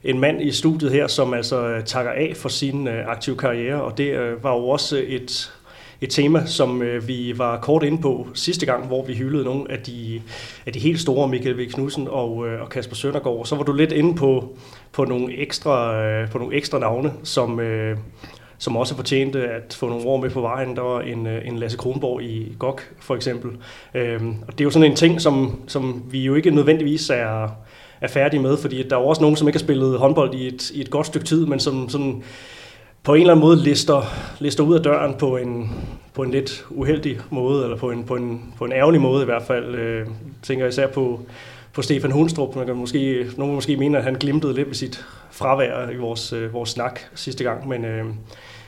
en 0.03 0.19
mand 0.19 0.41
i 0.41 0.51
studiet 0.51 0.91
her, 0.91 1.07
som 1.07 1.33
altså 1.33 1.67
øh, 1.67 1.83
takker 1.83 2.11
af 2.11 2.33
for 2.35 2.49
sin 2.49 2.87
øh, 2.87 3.07
aktive 3.07 3.37
karriere, 3.37 3.83
og 3.83 3.97
det 3.97 4.13
øh, 4.13 4.43
var 4.43 4.53
jo 4.53 4.69
også 4.69 5.03
et, 5.07 5.53
et 6.01 6.09
tema, 6.09 6.45
som 6.45 6.81
øh, 6.81 7.07
vi 7.07 7.33
var 7.37 7.59
kort 7.59 7.83
inde 7.83 8.01
på 8.01 8.27
sidste 8.33 8.65
gang, 8.65 8.87
hvor 8.87 9.05
vi 9.05 9.13
hyldede 9.13 9.43
nogle 9.43 9.71
af 9.71 9.79
de, 9.79 10.21
af 10.65 10.73
de 10.73 10.79
helt 10.79 10.99
store, 10.99 11.27
Michael 11.27 11.57
V. 11.57 11.69
Knudsen 11.71 12.07
og, 12.09 12.47
øh, 12.47 12.61
og 12.61 12.69
Kasper 12.69 12.95
Søndergaard. 12.95 13.45
Så 13.45 13.55
var 13.55 13.63
du 13.63 13.73
lidt 13.73 13.91
inde 13.91 14.15
på, 14.15 14.57
på, 14.91 15.05
nogle, 15.05 15.37
ekstra, 15.37 16.25
på 16.25 16.37
nogle 16.37 16.55
ekstra 16.55 16.79
navne, 16.79 17.13
som, 17.23 17.59
som 18.57 18.77
også 18.77 18.95
fortjente 18.95 19.47
at 19.47 19.77
få 19.79 19.89
nogle 19.89 20.05
ord 20.05 20.21
med 20.21 20.29
på 20.29 20.41
vejen. 20.41 20.75
Der 20.75 20.81
var 20.81 21.01
en, 21.01 21.27
en 21.27 21.57
Lasse 21.57 21.77
Kronborg 21.77 22.23
i 22.23 22.55
GOG 22.59 22.79
for 22.99 23.15
eksempel. 23.15 23.51
Øhm, 23.93 24.35
og 24.47 24.53
det 24.53 24.61
er 24.61 24.63
jo 24.63 24.71
sådan 24.71 24.91
en 24.91 24.97
ting, 24.97 25.21
som, 25.21 25.61
som 25.67 26.03
vi 26.11 26.23
jo 26.23 26.35
ikke 26.35 26.51
nødvendigvis 26.51 27.09
er 27.09 27.49
er 28.03 28.07
færdige 28.07 28.41
med, 28.41 28.57
fordi 28.57 28.83
der 28.83 28.95
er 28.95 29.01
jo 29.01 29.07
også 29.07 29.21
nogen, 29.21 29.35
som 29.35 29.47
ikke 29.47 29.57
har 29.57 29.63
spillet 29.63 29.99
håndbold 29.99 30.33
i 30.33 30.47
et, 30.47 30.71
i 30.71 30.81
et 30.81 30.89
godt 30.89 31.07
stykke 31.07 31.25
tid, 31.25 31.45
men 31.45 31.59
som 31.59 31.89
sådan 31.89 32.23
på 33.03 33.13
en 33.13 33.21
eller 33.21 33.33
anden 33.33 33.45
måde 33.45 33.57
lister, 33.57 34.01
lister 34.39 34.63
ud 34.63 34.75
af 34.75 34.83
døren 34.83 35.13
på 35.13 35.37
en, 35.37 35.71
på 36.13 36.23
en 36.23 36.31
lidt 36.31 36.65
uheldig 36.69 37.19
måde, 37.29 37.63
eller 37.63 37.77
på 37.77 37.91
en, 37.91 38.03
på 38.03 38.15
en, 38.15 38.53
på 38.57 38.65
en 38.65 38.71
ærgerlig 38.71 39.01
måde 39.01 39.21
i 39.21 39.25
hvert 39.25 39.43
fald. 39.43 39.75
Øh, 39.75 40.07
tænker 40.41 40.67
især 40.67 40.87
på, 40.87 41.19
på 41.73 41.81
Stefan 41.81 42.11
Hundstrup. 42.11 42.55
Man 42.55 42.65
kan 42.65 42.75
måske, 42.75 43.25
nogen 43.37 43.55
måske 43.55 43.77
mene, 43.77 43.97
at 43.97 44.03
han 44.03 44.13
glimtede 44.13 44.53
lidt 44.53 44.67
ved 44.67 44.75
sit 44.75 45.05
fravær 45.31 45.89
i 45.89 45.95
vores, 45.95 46.33
øh, 46.33 46.53
vores 46.53 46.69
snak 46.69 46.99
sidste 47.15 47.43
gang, 47.43 47.67
men 47.67 47.85
øh, 47.85 48.05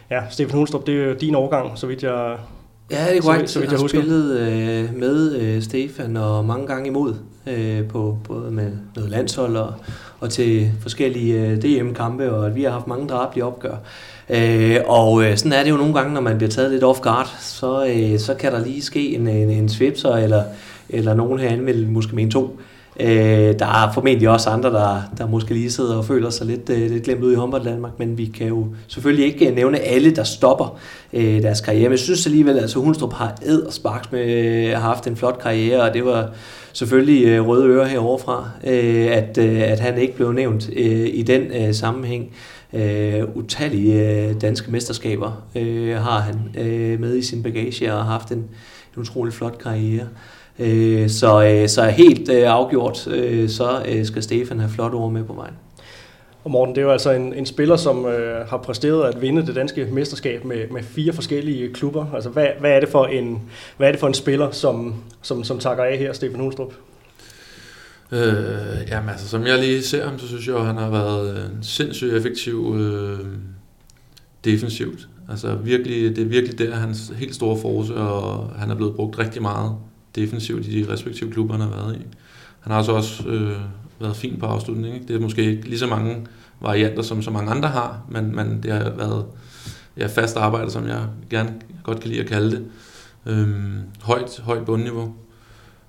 ja, 0.09 0.21
Stefan 0.29 0.55
Hundstrup, 0.55 0.87
det 0.87 1.03
er 1.03 1.13
din 1.13 1.35
overgang, 1.35 1.77
så 1.77 1.87
vidt 1.87 2.03
jeg, 2.03 2.37
Ja, 2.91 3.05
det 3.09 3.17
er 3.17 3.21
korrekt. 3.21 3.49
Så, 3.49 3.53
så 3.53 3.59
vidt 3.59 3.71
jeg, 3.71 3.77
jeg 3.77 3.83
har 3.83 3.87
spillet 3.87 4.39
øh, 4.39 4.95
med 4.99 5.35
øh, 5.35 5.61
Stefan 5.61 6.17
og 6.17 6.45
mange 6.45 6.67
gange 6.67 6.87
imod, 6.87 7.15
øh, 7.47 7.87
på, 7.87 8.17
både 8.27 8.51
med 8.51 8.71
noget 8.95 9.09
landshold 9.09 9.55
og, 9.57 9.73
og 10.19 10.29
til 10.29 10.71
forskellige 10.81 11.41
øh, 11.41 11.61
DM-kampe, 11.61 12.31
og 12.31 12.45
at 12.45 12.55
vi 12.55 12.63
har 12.63 12.71
haft 12.71 12.87
mange 12.87 13.07
drabelige 13.07 13.45
opgør. 13.45 13.75
Øh, 14.29 14.77
og 14.85 15.23
øh, 15.23 15.37
sådan 15.37 15.53
er 15.53 15.63
det 15.63 15.69
jo 15.69 15.77
nogle 15.77 15.93
gange, 15.93 16.13
når 16.13 16.21
man 16.21 16.37
bliver 16.37 16.49
taget 16.49 16.71
lidt 16.71 16.83
off 16.83 16.99
guard, 16.99 17.35
så, 17.39 17.85
øh, 17.85 18.19
så 18.19 18.33
kan 18.33 18.51
der 18.51 18.65
lige 18.65 18.81
ske 18.81 19.15
en, 19.15 19.27
en, 19.27 19.49
en 19.49 19.69
svipser, 19.69 20.11
eller, 20.11 20.43
eller 20.89 21.13
nogen 21.13 21.39
herinde 21.39 21.65
vil 21.65 21.87
måske 21.87 22.15
mene 22.15 22.31
to. 22.31 22.59
Øh, 22.99 23.59
der 23.59 23.65
er 23.65 23.91
formentlig 23.93 24.29
også 24.29 24.49
andre, 24.49 24.69
der, 24.69 25.01
der 25.17 25.27
måske 25.27 25.53
lige 25.53 25.71
sidder 25.71 25.95
og 25.95 26.05
føler 26.05 26.29
sig 26.29 26.47
lidt, 26.47 26.69
øh, 26.69 26.91
lidt 26.91 27.03
glemt 27.03 27.23
ud 27.23 27.31
i 27.31 27.35
håndbold 27.35 27.63
Danmark, 27.63 27.99
men 27.99 28.17
vi 28.17 28.25
kan 28.25 28.47
jo 28.47 28.67
selvfølgelig 28.87 29.25
ikke 29.25 29.49
øh, 29.49 29.55
nævne 29.55 29.79
alle, 29.79 30.15
der 30.15 30.23
stopper 30.23 30.77
øh, 31.13 31.41
deres 31.41 31.61
karriere. 31.61 31.83
Men 31.83 31.91
jeg 31.91 31.99
synes 31.99 32.25
alligevel, 32.25 32.55
at 32.55 32.61
altså, 32.61 32.79
Hundstrup 32.79 33.13
har 33.13 33.37
ed 33.45 33.61
og 33.61 33.73
sparks 33.73 34.11
med, 34.11 34.25
øh, 34.25 34.71
har 34.71 34.79
haft 34.79 35.07
en 35.07 35.15
flot 35.15 35.39
karriere, 35.39 35.81
og 35.81 35.93
det 35.93 36.05
var 36.05 36.29
selvfølgelig 36.75 37.25
øh, 37.25 37.47
røde 37.47 37.67
ører 37.67 37.85
heroverfra, 37.85 38.49
øh, 38.63 39.07
at, 39.11 39.37
øh, 39.37 39.61
at 39.61 39.79
han 39.79 39.97
ikke 39.97 40.15
blev 40.15 40.31
nævnt 40.31 40.69
øh, 40.69 41.07
i 41.13 41.21
den 41.21 41.41
øh, 41.41 41.73
sammenhæng. 41.73 42.31
Øh, 42.73 43.23
utallige 43.35 44.27
øh, 44.27 44.41
danske 44.41 44.71
mesterskaber 44.71 45.43
øh, 45.55 45.95
har 45.95 46.19
han 46.19 46.55
øh, 46.57 46.99
med 46.99 47.17
i 47.17 47.21
sin 47.21 47.43
bagage 47.43 47.93
og 47.93 48.03
har 48.03 48.11
haft 48.11 48.31
en, 48.31 48.37
en 48.37 49.01
utrolig 49.01 49.33
flot 49.33 49.57
karriere. 49.57 50.07
Øh, 50.59 51.09
så, 51.09 51.45
øh, 51.45 51.69
så 51.69 51.83
helt 51.83 52.29
øh, 52.29 52.43
afgjort, 52.47 53.07
øh, 53.07 53.49
så 53.49 53.83
øh, 53.87 54.05
skal 54.05 54.23
Stefan 54.23 54.59
have 54.59 54.71
flot 54.71 54.93
ord 54.93 55.11
med 55.11 55.23
på 55.23 55.33
vejen. 55.33 55.55
Og 56.45 56.51
Morten, 56.51 56.75
det 56.75 56.81
er 56.81 56.85
jo 56.85 56.91
altså 56.91 57.11
en, 57.11 57.33
en 57.33 57.45
spiller, 57.45 57.75
som 57.75 58.05
øh, 58.05 58.47
har 58.47 58.57
præsteret 58.57 59.13
at 59.13 59.21
vinde 59.21 59.45
det 59.45 59.55
danske 59.55 59.87
mesterskab 59.91 60.45
med, 60.45 60.67
med 60.71 60.83
fire 60.83 61.13
forskellige 61.13 61.73
klubber. 61.73 62.13
Altså, 62.13 62.29
hvad, 62.29 62.47
hvad, 62.59 62.71
er 62.71 62.79
det 62.79 62.89
for 62.89 63.05
en, 63.05 63.41
hvad 63.77 63.87
er 63.87 63.91
det 63.91 63.99
for 63.99 64.07
en 64.07 64.13
spiller, 64.13 64.51
som, 64.51 64.95
som, 65.21 65.43
som 65.43 65.59
takker 65.59 65.83
af 65.83 65.97
her, 65.97 66.13
Stefan 66.13 66.39
Hulstrup? 66.39 66.73
Øh, 68.11 68.21
jamen 68.87 69.09
altså, 69.09 69.27
som 69.27 69.47
jeg 69.47 69.59
lige 69.59 69.83
ser 69.83 70.09
ham, 70.09 70.19
så 70.19 70.27
synes 70.27 70.47
jeg, 70.47 70.55
at 70.55 70.65
han 70.65 70.77
har 70.77 70.89
været 70.89 71.45
en 71.45 71.63
sindssygt 71.63 72.13
effektiv 72.13 72.75
øh, 72.79 73.19
defensivt. 74.45 75.07
Altså 75.29 75.55
virkelig, 75.55 76.15
det 76.15 76.21
er 76.21 76.27
virkelig 76.27 76.59
der 76.59 76.75
hans 76.75 77.13
helt 77.17 77.35
store 77.35 77.57
force, 77.61 77.93
og 77.93 78.49
han 78.59 78.71
er 78.71 78.75
blevet 78.75 78.95
brugt 78.95 79.19
rigtig 79.19 79.41
meget 79.41 79.71
defensivt 80.15 80.67
i 80.67 80.83
de 80.83 80.93
respektive 80.93 81.31
klubber, 81.31 81.53
han 81.53 81.61
har 81.61 81.69
været 81.69 81.95
i. 81.95 82.05
Han 82.59 82.71
har 82.71 82.77
altså 82.77 82.91
også 82.91 83.27
øh, 83.27 83.57
været 83.99 84.15
fin 84.15 84.39
på 84.39 84.45
afslutningen. 84.45 84.93
Ikke? 84.93 85.07
Det 85.07 85.15
er 85.15 85.19
måske 85.19 85.43
ikke 85.43 85.69
lige 85.69 85.79
så 85.79 85.87
mange 85.87 86.27
varianter, 86.61 87.01
som 87.01 87.21
så 87.21 87.31
mange 87.31 87.51
andre 87.51 87.69
har, 87.69 88.01
men, 88.09 88.35
men 88.35 88.63
det 88.63 88.71
har 88.71 88.89
været 88.89 89.25
ja, 89.97 90.07
fast 90.07 90.37
arbejde, 90.37 90.71
som 90.71 90.87
jeg 90.87 91.07
gerne 91.29 91.53
godt 91.83 91.99
kan 91.99 92.09
lide 92.09 92.21
at 92.21 92.27
kalde 92.27 92.51
det. 92.51 92.65
Øhm, 93.25 93.79
højt, 94.01 94.39
højt 94.43 94.65
bundniveau. 94.65 95.13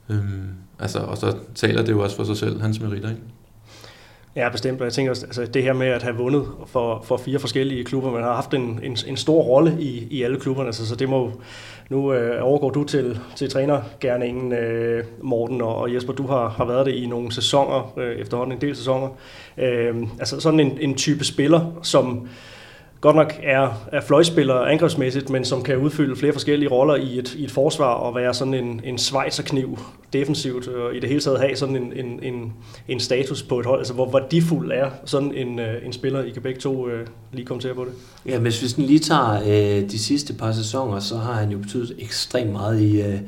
Øhm, 0.08 0.48
altså, 0.78 0.98
og 0.98 1.18
så 1.18 1.36
taler 1.54 1.82
det 1.82 1.92
jo 1.92 2.02
også 2.02 2.16
for 2.16 2.24
sig 2.24 2.36
selv, 2.36 2.60
hans 2.60 2.80
meritter. 2.80 3.08
Ikke? 3.08 3.22
Ja, 4.36 4.48
bestemt. 4.48 4.80
Jeg 4.80 4.92
tænker 4.92 5.10
også, 5.10 5.26
altså 5.26 5.46
det 5.46 5.62
her 5.62 5.72
med 5.72 5.86
at 5.86 6.02
have 6.02 6.16
vundet 6.16 6.46
for, 6.66 7.02
for 7.04 7.16
fire 7.16 7.38
forskellige 7.38 7.84
klubber, 7.84 8.10
man 8.10 8.22
har 8.22 8.34
haft 8.34 8.54
en, 8.54 8.80
en, 8.82 8.96
en 9.06 9.16
stor 9.16 9.42
rolle 9.42 9.76
i, 9.80 10.06
i 10.10 10.22
alle 10.22 10.40
klubberne, 10.40 10.68
altså, 10.68 10.86
så 10.86 10.96
det 10.96 11.08
må 11.08 11.32
nu 11.88 12.12
øh, 12.12 12.44
overgår 12.44 12.70
du 12.70 12.84
til, 12.84 13.20
til 13.36 13.50
trænergærningen, 13.50 14.52
øh, 14.52 15.04
Morten, 15.22 15.60
og, 15.60 15.76
og 15.76 15.94
Jesper, 15.94 16.12
du 16.12 16.26
har, 16.26 16.48
har 16.48 16.64
været 16.64 16.86
det 16.86 16.94
i 16.94 17.06
nogle 17.06 17.32
sæsoner, 17.32 17.92
øh, 17.98 18.16
efterhånden 18.16 18.56
en 18.56 18.60
del 18.60 18.76
sæsoner. 18.76 19.08
Øh, 19.58 19.96
altså 20.18 20.40
sådan 20.40 20.60
en, 20.60 20.78
en 20.80 20.94
type 20.94 21.24
spiller, 21.24 21.78
som 21.82 22.28
godt 23.00 23.16
nok 23.16 23.32
er, 23.42 23.88
er 23.92 24.00
fløjspiller 24.00 24.54
angrebsmæssigt, 24.54 25.30
men 25.30 25.44
som 25.44 25.62
kan 25.62 25.76
udfylde 25.76 26.16
flere 26.16 26.32
forskellige 26.32 26.70
roller 26.70 26.94
i 26.94 27.18
et, 27.18 27.34
i 27.34 27.44
et 27.44 27.50
forsvar 27.50 27.92
og 27.94 28.14
være 28.14 28.34
sådan 28.34 28.54
en, 28.54 28.80
en 28.84 28.98
svejserkniv 28.98 29.78
defensivt, 30.12 30.68
og 30.68 30.94
i 30.94 31.00
det 31.00 31.08
hele 31.08 31.20
taget 31.20 31.40
have 31.40 31.56
sådan 31.56 31.76
en, 31.76 31.92
en, 31.92 32.20
en, 32.22 32.52
en 32.88 33.00
status 33.00 33.42
på 33.42 33.58
et 33.60 33.66
hold. 33.66 33.80
Altså 33.80 33.94
hvor 33.94 34.10
værdifuld 34.12 34.72
er 34.72 34.90
sådan 35.04 35.34
en, 35.34 35.58
øh, 35.58 35.86
en 35.86 35.92
spiller? 35.92 36.24
I 36.24 36.30
kan 36.30 36.42
begge 36.42 36.60
to 36.60 36.88
øh, 36.88 37.06
lige 37.32 37.46
kommentere 37.46 37.74
på 37.74 37.84
det. 37.84 37.92
Ja, 38.26 38.38
hvis 38.38 38.78
vi 38.78 38.82
lige 38.82 38.98
tager 38.98 39.40
øh, 39.42 39.90
de 39.90 39.98
sidste 39.98 40.32
par 40.32 40.52
sæsoner, 40.52 41.00
så 41.00 41.16
har 41.16 41.32
han 41.32 41.50
jo 41.50 41.58
betydet 41.58 41.96
ekstremt 41.98 42.52
meget 42.52 42.80
i, 42.80 43.00
øh, 43.00 43.18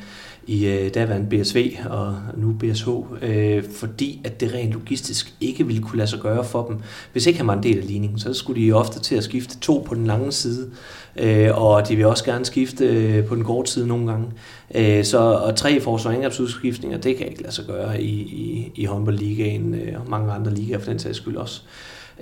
i 0.49 0.67
øh, 0.67 0.95
daværende 0.95 1.37
BSV 1.37 1.77
og 1.91 2.17
nu 2.37 2.53
BSH, 2.61 2.89
øh, 3.23 3.65
fordi 3.77 4.21
at 4.25 4.41
det 4.41 4.55
rent 4.55 4.73
logistisk 4.73 5.35
ikke 5.41 5.67
ville 5.67 5.83
kunne 5.83 5.99
lade 5.99 6.11
sig 6.11 6.21
gøre 6.21 6.45
for 6.45 6.67
dem. 6.67 6.77
Hvis 7.13 7.27
ikke 7.27 7.39
han 7.39 7.47
var 7.47 7.55
en 7.55 7.63
del 7.63 7.79
af 7.79 7.87
ligningen, 7.87 8.19
så 8.19 8.35
skulle 8.35 8.63
de 8.63 8.73
ofte 8.73 9.01
til 9.01 9.15
at 9.15 9.25
skifte 9.25 9.59
to 9.59 9.85
på 9.87 9.95
den 9.95 10.07
lange 10.07 10.33
side, 10.33 10.71
øh, 11.17 11.63
og 11.63 11.89
de 11.89 11.97
vil 11.97 12.07
også 12.07 12.25
gerne 12.25 12.45
skifte 12.45 12.85
øh, 12.85 13.25
på 13.25 13.35
den 13.35 13.45
korte 13.45 13.71
side 13.71 13.87
nogle 13.87 14.07
gange. 14.07 14.27
Øh, 14.75 15.05
så 15.05 15.19
og 15.19 15.57
tre 15.57 15.81
forsvar 15.81 16.11
angrebsudskiftninger, 16.11 16.99
det 16.99 17.17
kan 17.17 17.29
ikke 17.29 17.43
lade 17.43 17.55
sig 17.55 17.65
gøre 17.65 18.03
i, 18.03 18.15
i, 18.21 18.73
i 18.75 18.85
håndboldligaen 18.85 19.75
øh, 19.75 20.01
og 20.01 20.11
mange 20.11 20.33
andre 20.33 20.55
ligaer 20.55 20.79
for 20.79 20.91
den 20.91 20.99
sags 20.99 21.17
skyld 21.17 21.37
også. 21.37 21.63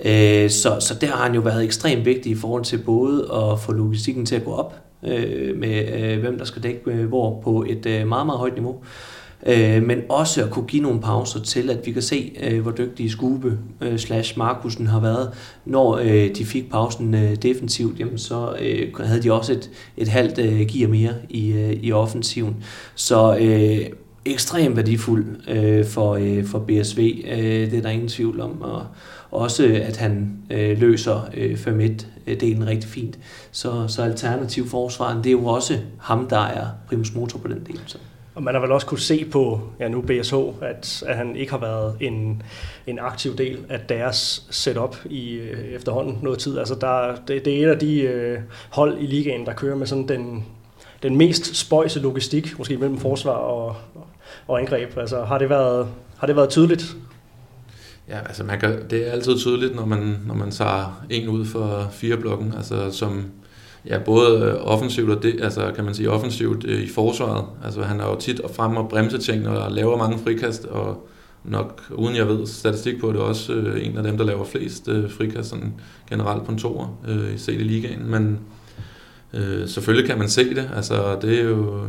Øh, 0.05 0.49
så, 0.49 0.77
så 0.79 0.97
der 1.01 1.07
har 1.07 1.23
han 1.23 1.35
jo 1.35 1.41
været 1.41 1.63
ekstremt 1.63 2.05
vigtig 2.05 2.31
i 2.31 2.35
forhold 2.35 2.63
til 2.63 2.77
både 2.77 3.29
at 3.33 3.59
få 3.59 3.71
logistikken 3.71 4.25
til 4.25 4.35
at 4.35 4.45
gå 4.45 4.51
op, 4.51 4.86
øh, 5.07 5.57
med 5.57 6.03
øh, 6.03 6.19
hvem 6.19 6.37
der 6.37 6.45
skal 6.45 6.63
dække 6.63 6.91
øh, 6.91 7.05
hvor 7.05 7.41
på 7.41 7.65
et 7.69 7.85
øh, 7.85 8.07
meget, 8.07 8.25
meget 8.25 8.39
højt 8.39 8.53
niveau. 8.53 8.75
Øh, 9.45 9.83
men 9.83 10.01
også 10.09 10.43
at 10.43 10.49
kunne 10.49 10.65
give 10.65 10.81
nogle 10.81 11.01
pauser 11.01 11.39
til, 11.39 11.69
at 11.69 11.85
vi 11.85 11.91
kan 11.91 12.01
se, 12.01 12.31
øh, 12.43 12.61
hvor 12.61 12.71
dygtige 12.71 13.09
Skube 13.09 13.57
øh, 13.81 13.99
slash 13.99 14.37
Markusen 14.37 14.87
har 14.87 14.99
været. 14.99 15.31
Når 15.65 15.97
øh, 15.97 16.35
de 16.35 16.45
fik 16.45 16.71
pausen 16.71 17.15
øh, 17.15 17.35
defensivt, 17.35 17.99
jamen, 17.99 18.17
så 18.17 18.55
øh, 18.61 18.93
havde 18.99 19.23
de 19.23 19.33
også 19.33 19.53
et, 19.53 19.69
et 19.97 20.07
halvt 20.07 20.39
øh, 20.39 20.67
gear 20.67 20.89
mere 20.89 21.13
i, 21.29 21.51
øh, 21.51 21.71
i 21.71 21.91
offensiven. 21.91 22.55
Så 22.95 23.37
øh, 23.37 23.85
ekstremt 24.31 24.75
værdifuld 24.75 25.25
øh, 25.47 25.85
for, 25.85 26.15
øh, 26.15 26.45
for 26.45 26.59
BSV, 26.59 27.23
øh, 27.27 27.71
det 27.71 27.73
er 27.73 27.81
der 27.81 27.89
ingen 27.89 28.07
tvivl 28.07 28.39
om. 28.39 28.61
Og, 28.61 28.87
også 29.31 29.81
at 29.83 29.97
han 29.97 30.37
øh, 30.49 30.79
løser 30.79 31.29
øh, 31.33 31.51
5-1-delen 31.51 32.61
øh, 32.61 32.67
rigtig 32.67 32.89
fint. 32.89 33.19
Så, 33.51 33.87
så 33.87 34.03
alternativ 34.03 34.67
forsvaren, 34.67 35.17
det 35.17 35.27
er 35.27 35.31
jo 35.31 35.45
også 35.45 35.77
ham, 35.99 36.27
der 36.27 36.39
er 36.39 36.65
primus 36.87 37.15
motor 37.15 37.39
på 37.39 37.47
den 37.47 37.63
del. 37.67 37.79
Så. 37.85 37.97
Og 38.35 38.43
man 38.43 38.53
har 38.53 38.61
vel 38.61 38.71
også 38.71 38.87
kunne 38.87 38.99
se 38.99 39.25
på, 39.31 39.61
ja 39.79 39.87
nu 39.87 40.01
BSH, 40.01 40.35
at, 40.61 41.03
at 41.07 41.17
han 41.17 41.35
ikke 41.35 41.51
har 41.51 41.59
været 41.59 41.95
en, 41.99 42.43
en 42.87 42.99
aktiv 42.99 43.37
del 43.37 43.57
af 43.69 43.79
deres 43.79 44.47
setup 44.49 44.97
i 45.05 45.33
øh, 45.33 45.65
efterhånden 45.65 46.19
noget 46.21 46.39
tid. 46.39 46.57
Altså 46.57 46.75
der, 46.81 47.15
det, 47.27 47.45
det 47.45 47.63
er 47.63 47.67
et 47.67 47.71
af 47.71 47.79
de 47.79 48.01
øh, 48.01 48.39
hold 48.69 48.97
i 48.99 49.05
ligaen, 49.05 49.45
der 49.45 49.53
kører 49.53 49.75
med 49.75 49.87
sådan 49.87 50.07
den, 50.07 50.45
den 51.03 51.15
mest 51.15 51.55
spøjse 51.55 51.99
logistik, 51.99 52.57
måske 52.57 52.77
mellem 52.77 52.97
forsvar 52.97 53.31
og, 53.31 53.75
og 54.47 54.59
angreb. 54.59 54.97
Altså 54.97 55.23
har 55.23 55.37
det 55.37 55.49
været, 55.49 55.87
har 56.17 56.27
det 56.27 56.35
været 56.35 56.49
tydeligt 56.49 56.95
Ja, 58.09 58.19
altså 58.19 58.43
man 58.43 58.59
kan, 58.59 58.89
det 58.89 59.07
er 59.07 59.11
altid 59.11 59.37
tydeligt, 59.37 59.75
når 59.75 59.85
man, 59.85 60.19
når 60.25 60.35
man 60.35 60.51
tager 60.51 61.05
en 61.09 61.29
ud 61.29 61.45
for 61.45 61.87
fire 61.91 62.17
blokken, 62.17 62.53
altså 62.57 62.91
som 62.91 63.25
ja, 63.85 63.99
både 63.99 64.41
øh, 64.41 64.55
offensivt 64.61 65.09
og 65.09 65.23
det, 65.23 65.41
altså 65.41 65.71
kan 65.75 65.85
man 65.85 65.93
sige 65.93 66.09
offensivt 66.09 66.65
øh, 66.65 66.81
i 66.81 66.89
forsvaret. 66.89 67.45
Altså 67.65 67.81
han 67.81 67.99
er 67.99 68.05
jo 68.05 68.15
tit 68.19 68.41
frem 68.55 68.77
og 68.77 68.89
bremse 68.89 69.17
ting 69.17 69.47
og 69.47 69.71
laver 69.71 69.97
mange 69.97 70.19
frikast, 70.19 70.65
og 70.65 71.07
nok, 71.43 71.83
uden 71.91 72.15
jeg 72.15 72.27
ved 72.27 72.47
statistik 72.47 72.99
på 72.99 73.11
det, 73.11 73.19
også 73.19 73.53
øh, 73.53 73.85
en 73.85 73.97
af 73.97 74.03
dem, 74.03 74.17
der 74.17 74.25
laver 74.25 74.45
flest 74.45 74.87
øh, 74.87 75.11
frikast 75.11 75.49
sådan, 75.49 75.73
generelt 76.09 76.45
på 76.45 76.51
en 76.51 76.57
toer 76.57 76.99
øh, 77.07 77.33
i 77.47 77.63
Ligaen. 77.63 78.11
Men 78.11 78.39
øh, 79.33 79.67
selvfølgelig 79.67 80.09
kan 80.09 80.19
man 80.19 80.29
se 80.29 80.55
det. 80.55 80.69
Altså 80.75 81.17
det 81.21 81.39
er 81.39 81.43
jo 81.43 81.85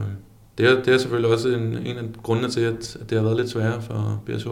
det 0.58 0.66
er, 0.66 0.82
det 0.82 0.94
er 0.94 0.98
selvfølgelig 0.98 1.30
også 1.30 1.48
en, 1.48 1.60
en 1.86 1.96
af 1.96 2.04
grundene 2.22 2.50
til, 2.50 2.60
at, 2.60 2.96
at 3.00 3.10
det 3.10 3.18
har 3.18 3.24
været 3.24 3.36
lidt 3.36 3.50
sværere 3.50 3.82
for 3.82 4.22
BSH. 4.26 4.48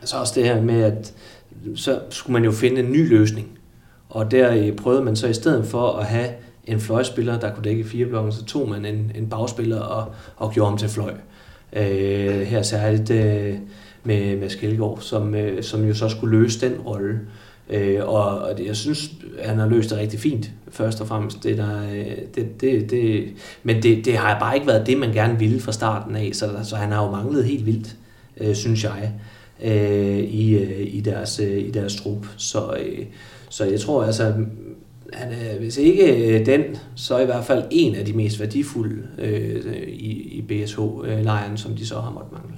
Altså 0.00 0.16
også 0.16 0.32
det 0.36 0.44
her 0.44 0.62
med, 0.62 0.82
at 0.82 1.14
så 1.76 2.00
skulle 2.10 2.32
man 2.32 2.44
jo 2.44 2.52
finde 2.52 2.80
en 2.80 2.92
ny 2.92 3.08
løsning. 3.08 3.58
Og 4.08 4.30
der 4.30 4.54
øh, 4.54 4.76
prøvede 4.76 5.04
man 5.04 5.16
så 5.16 5.26
i 5.26 5.34
stedet 5.34 5.66
for 5.66 5.92
at 5.92 6.06
have 6.06 6.28
en 6.64 6.80
fløjspiller, 6.80 7.40
der 7.40 7.54
kunne 7.54 7.64
dække 7.64 7.84
fire 7.84 8.06
blokke, 8.06 8.32
så 8.32 8.44
tog 8.44 8.68
man 8.68 8.84
en, 8.84 9.12
en 9.14 9.28
bagspiller 9.28 9.80
og, 9.80 10.14
og 10.36 10.52
gjorde 10.52 10.70
ham 10.70 10.78
til 10.78 10.88
fløj. 10.88 11.14
Øh, 11.72 12.40
her 12.40 12.62
særligt 12.62 13.10
øh, 13.10 13.54
med, 14.04 14.36
med 14.36 14.48
Skelgaard, 14.48 14.98
som, 15.00 15.34
øh, 15.34 15.62
som 15.62 15.84
jo 15.84 15.94
så 15.94 16.08
skulle 16.08 16.38
løse 16.38 16.60
den 16.60 16.80
rolle. 16.80 17.10
Øh, 17.10 17.20
Øh, 17.70 18.08
og, 18.08 18.38
og 18.38 18.58
det, 18.58 18.66
jeg 18.66 18.76
synes, 18.76 19.10
han 19.42 19.58
har 19.58 19.68
løst 19.68 19.90
det 19.90 19.98
rigtig 19.98 20.20
fint, 20.20 20.50
først 20.68 21.00
og 21.00 21.06
fremmest. 21.06 21.44
Det 21.44 21.58
der, 21.58 21.82
øh, 21.94 22.16
det, 22.34 22.60
det, 22.60 22.90
det, 22.90 23.24
men 23.62 23.82
det, 23.82 24.04
det 24.04 24.16
har 24.16 24.38
bare 24.38 24.54
ikke 24.54 24.66
været 24.66 24.86
det, 24.86 24.98
man 24.98 25.12
gerne 25.12 25.38
ville 25.38 25.60
fra 25.60 25.72
starten 25.72 26.16
af, 26.16 26.30
så, 26.32 26.50
så 26.62 26.76
han 26.76 26.92
har 26.92 27.04
jo 27.04 27.10
manglet 27.10 27.44
helt 27.44 27.66
vildt, 27.66 27.96
øh, 28.40 28.54
synes 28.54 28.84
jeg 28.84 29.12
øh, 29.62 30.18
i, 30.18 30.54
øh, 30.54 30.94
i, 30.94 31.00
deres, 31.00 31.40
øh, 31.40 31.58
i 31.58 31.70
deres 31.70 31.96
trup. 31.96 32.26
Så, 32.36 32.76
øh, 32.80 33.06
så 33.48 33.64
jeg 33.64 33.80
tror 33.80 34.04
altså, 34.04 34.34
han 35.12 35.32
er, 35.32 35.58
hvis 35.58 35.76
ikke 35.76 36.38
øh, 36.38 36.46
den, 36.46 36.62
så 36.94 37.18
i 37.18 37.24
hvert 37.24 37.44
fald 37.44 37.64
en 37.70 37.94
af 37.94 38.04
de 38.04 38.12
mest 38.12 38.40
værdifulde 38.40 39.02
øh, 39.18 39.88
i, 39.88 40.38
i 40.38 40.42
BSH-lejren, 40.42 41.56
som 41.56 41.76
de 41.76 41.86
så 41.86 42.00
har 42.00 42.10
måttet 42.10 42.32
mangle. 42.32 42.54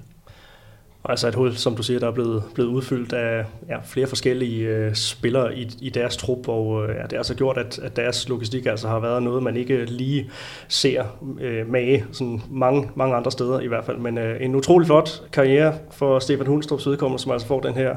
Og 1.07 1.13
altså 1.13 1.29
et 1.29 1.35
hul, 1.35 1.55
som 1.55 1.77
du 1.77 1.83
siger, 1.83 2.01
der 2.01 2.07
er 2.07 2.13
blevet, 2.13 2.43
blevet 2.55 2.69
udfyldt 2.69 3.13
af 3.13 3.45
ja, 3.69 3.77
flere 3.85 4.07
forskellige 4.07 4.69
øh, 4.69 4.95
spillere 4.95 5.59
i, 5.59 5.71
i 5.81 5.91
deres 5.91 6.17
trup, 6.17 6.49
og 6.49 6.85
øh, 6.85 6.89
ja, 6.89 7.03
det 7.03 7.13
har 7.13 7.19
altså 7.19 7.35
gjort, 7.35 7.59
at, 7.59 7.79
at 7.79 7.97
deres 7.97 8.29
logistik 8.29 8.67
altså 8.67 8.89
har 8.89 9.01
været 9.01 9.23
noget, 9.23 9.43
man 9.43 9.57
ikke 9.57 9.85
lige 9.85 10.31
ser 10.69 11.05
øh, 11.41 11.69
med 11.71 12.01
sådan 12.13 12.43
mange, 12.51 12.91
mange 12.95 13.17
andre 13.17 13.31
steder 13.31 13.61
i 13.61 13.67
hvert 13.67 13.85
fald. 13.85 13.97
Men 13.97 14.19
øh, 14.19 14.45
en 14.45 14.55
utrolig 14.55 14.87
flot 14.87 15.23
karriere 15.33 15.75
for 15.91 16.19
Stefan 16.19 16.47
Hundstrups 16.47 16.87
udkommende, 16.87 17.23
som 17.23 17.33
altså 17.33 17.49
får 17.49 17.61
den 17.61 17.75
her 17.75 17.97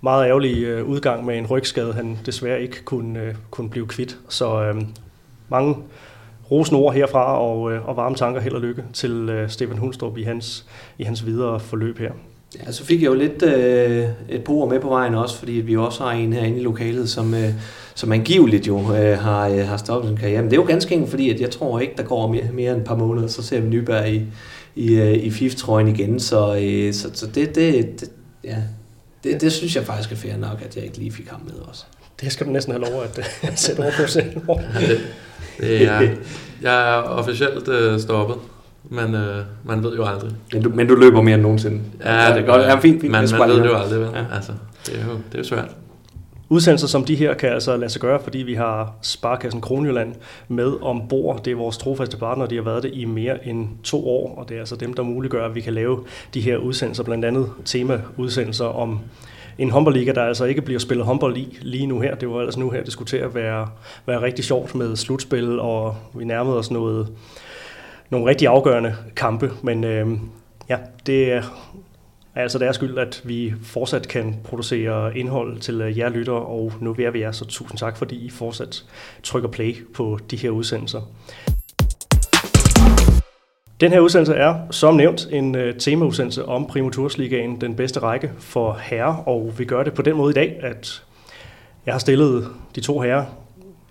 meget 0.00 0.26
ærgerlige 0.26 0.66
øh, 0.66 0.84
udgang 0.84 1.24
med 1.24 1.38
en 1.38 1.46
rygskade, 1.46 1.92
han 1.92 2.18
desværre 2.26 2.62
ikke 2.62 2.84
kunne, 2.84 3.22
øh, 3.22 3.34
kunne 3.50 3.70
blive 3.70 3.86
kvidt. 3.86 4.18
Så 4.28 4.62
øh, 4.62 4.82
mange 5.48 5.76
rosende 6.50 6.80
ord 6.80 6.94
herfra, 6.94 7.40
og, 7.40 7.72
øh, 7.72 7.88
og 7.88 7.96
varme 7.96 8.16
tanker, 8.16 8.40
held 8.40 8.54
og 8.54 8.60
lykke 8.60 8.84
til 8.92 9.28
øh, 9.28 9.50
Stefan 9.50 9.78
Hundstrup 9.78 10.18
i 10.18 10.22
hans, 10.22 10.66
i 10.98 11.04
hans 11.04 11.26
videre 11.26 11.60
forløb 11.60 11.98
her. 11.98 12.12
Ja, 12.56 12.72
så 12.72 12.84
fik 12.84 13.02
jeg 13.02 13.08
jo 13.08 13.14
lidt 13.14 13.42
øh, 13.42 14.08
et 14.28 14.44
par 14.44 14.68
med 14.68 14.80
på 14.80 14.88
vejen 14.88 15.14
også, 15.14 15.38
fordi 15.38 15.52
vi 15.52 15.76
også 15.76 16.02
har 16.02 16.12
en 16.12 16.32
herinde 16.32 16.58
i 16.58 16.62
lokalet, 16.62 17.10
som, 17.10 17.34
øh, 17.34 17.50
som 17.94 18.12
angiveligt 18.12 18.66
jo 18.66 18.94
øh, 18.94 19.18
har, 19.18 19.48
øh, 19.48 19.66
har 19.66 19.76
stoppet 19.76 20.08
sin 20.08 20.16
karriere. 20.16 20.42
Men 20.42 20.50
det 20.50 20.56
er 20.56 20.60
jo 20.60 20.66
ganske 20.68 20.94
enkelt, 20.94 21.10
fordi 21.10 21.30
at 21.30 21.40
jeg 21.40 21.50
tror 21.50 21.80
ikke, 21.80 21.94
der 21.96 22.02
går 22.02 22.32
mere, 22.32 22.44
mere 22.52 22.72
end 22.72 22.80
et 22.80 22.86
par 22.86 22.94
måneder, 22.94 23.28
så 23.28 23.42
ser 23.42 23.60
vi 23.60 23.68
Nyberg 23.68 24.08
i, 24.08 24.22
i, 24.76 24.94
øh, 24.94 25.14
i 25.14 25.30
FIF-trøjen 25.30 25.88
igen. 25.88 26.20
Så, 26.20 26.56
øh, 26.62 26.94
så, 26.94 27.10
så 27.14 27.26
det, 27.26 27.54
det, 27.54 28.00
det, 28.00 28.10
ja, 28.44 28.56
det, 29.24 29.40
det 29.40 29.52
synes 29.52 29.76
jeg 29.76 29.84
faktisk 29.84 30.12
er 30.12 30.16
fair 30.16 30.36
nok, 30.36 30.62
at 30.64 30.76
jeg 30.76 30.84
ikke 30.84 30.98
lige 30.98 31.12
fik 31.12 31.28
ham 31.28 31.40
med 31.44 31.54
også. 31.68 31.84
Det 32.20 32.32
skal 32.32 32.46
du 32.46 32.52
næsten 32.52 32.72
have 32.72 32.90
lov 32.90 33.02
at 33.02 33.18
uh, 33.18 33.48
sætte 33.56 33.80
over 33.80 33.90
på 34.00 34.06
selv. 34.06 34.24
ja, 34.48 34.80
det, 34.80 35.00
det 35.60 35.82
er, 35.88 36.14
jeg 36.62 36.94
er 36.94 37.02
officielt 37.02 37.68
uh, 37.68 38.00
stoppet. 38.00 38.36
Men 38.90 39.14
øh, 39.14 39.44
man 39.64 39.82
ved 39.82 39.96
jo 39.96 40.04
aldrig. 40.04 40.30
Men 40.52 40.62
du, 40.62 40.70
men 40.74 40.86
du 40.86 40.94
løber 40.94 41.22
mere 41.22 41.34
end 41.34 41.42
nogensinde. 41.42 41.80
Ja, 42.04 42.34
det 42.34 42.42
er 42.42 42.46
godt. 42.46 42.62
Ja, 42.62 42.78
fint, 42.78 43.00
fint. 43.00 43.12
Man, 43.12 43.28
man 43.38 43.48
ved 43.48 43.56
det 43.56 43.64
jo 43.64 43.76
aldrig, 43.76 44.00
vel? 44.00 44.08
Ja. 44.14 44.24
Altså, 44.34 44.52
det 44.86 44.94
er 45.00 45.04
jo, 45.06 45.12
det 45.12 45.34
er 45.34 45.38
jo 45.38 45.44
svært. 45.44 45.68
Udsendelser 46.50 46.88
som 46.88 47.04
de 47.04 47.14
her 47.14 47.34
kan 47.34 47.48
altså 47.48 47.76
lade 47.76 47.90
sig 47.90 48.00
gøre, 48.00 48.20
fordi 48.22 48.38
vi 48.38 48.54
har 48.54 48.94
Sparkassen 49.02 49.60
Kronjylland 49.60 50.14
med 50.48 50.72
ombord. 50.82 51.44
Det 51.44 51.50
er 51.50 51.56
vores 51.56 51.78
trofaste 51.78 52.16
partner, 52.16 52.46
de 52.46 52.56
har 52.56 52.62
været 52.62 52.82
det 52.82 52.90
i 52.94 53.04
mere 53.04 53.48
end 53.48 53.68
to 53.82 54.08
år, 54.08 54.34
og 54.38 54.48
det 54.48 54.54
er 54.54 54.58
altså 54.58 54.76
dem, 54.76 54.94
der 54.94 55.02
muliggør, 55.02 55.46
at 55.46 55.54
vi 55.54 55.60
kan 55.60 55.74
lave 55.74 56.04
de 56.34 56.40
her 56.40 56.56
udsendelser, 56.56 57.04
blandt 57.04 57.24
andet 57.24 57.50
tema-udsendelser 57.64 58.64
om 58.64 59.00
en 59.58 59.70
håndboldliga, 59.70 60.12
der 60.12 60.22
altså 60.22 60.44
ikke 60.44 60.62
bliver 60.62 60.80
spillet 60.80 61.06
håndbold 61.06 61.36
i 61.36 61.58
lige 61.62 61.86
nu 61.86 62.00
her. 62.00 62.14
Det 62.14 62.28
var 62.28 62.40
altså 62.40 62.60
nu 62.60 62.70
her, 62.70 62.84
det 62.84 62.92
skulle 62.92 63.08
til 63.08 63.16
at 63.16 63.34
være, 63.34 63.68
være 64.06 64.22
rigtig 64.22 64.44
sjovt 64.44 64.74
med 64.74 64.96
slutspil, 64.96 65.60
og 65.60 65.96
vi 66.14 66.24
nærmede 66.24 66.58
os 66.58 66.70
noget, 66.70 67.08
nogle 68.10 68.26
rigtig 68.26 68.48
afgørende 68.48 68.96
kampe, 69.16 69.50
men 69.62 69.84
øh, 69.84 70.08
ja, 70.68 70.78
det 71.06 71.32
er 71.32 71.42
altså 72.34 72.58
deres 72.58 72.76
skyld, 72.76 72.98
at 72.98 73.22
vi 73.24 73.54
fortsat 73.62 74.08
kan 74.08 74.36
producere 74.44 75.18
indhold 75.18 75.58
til 75.58 75.80
øh, 75.80 75.98
jer 75.98 76.08
lyttere, 76.08 76.36
og 76.36 76.72
nu 76.80 76.90
er 76.90 77.10
vi 77.10 77.20
jer, 77.20 77.32
så 77.32 77.44
tusind 77.44 77.78
tak, 77.78 77.96
fordi 77.96 78.16
I 78.16 78.30
fortsat 78.30 78.84
trykker 79.22 79.48
play 79.48 79.76
på 79.94 80.18
de 80.30 80.36
her 80.36 80.50
udsendelser. 80.50 81.00
Den 83.80 83.92
her 83.92 84.00
udsendelse 84.00 84.34
er, 84.34 84.54
som 84.70 84.94
nævnt, 84.94 85.28
en 85.32 85.54
øh, 85.54 85.78
temaudsendelse 85.78 86.44
om 86.44 86.66
Primotursligaen, 86.66 87.60
den 87.60 87.74
bedste 87.74 88.00
række 88.00 88.30
for 88.38 88.78
herrer, 88.82 89.14
og 89.28 89.52
vi 89.58 89.64
gør 89.64 89.82
det 89.82 89.94
på 89.94 90.02
den 90.02 90.16
måde 90.16 90.30
i 90.30 90.34
dag, 90.34 90.60
at 90.62 91.04
jeg 91.86 91.94
har 91.94 91.98
stillet 91.98 92.48
de 92.74 92.80
to 92.80 93.00
herrer 93.00 93.24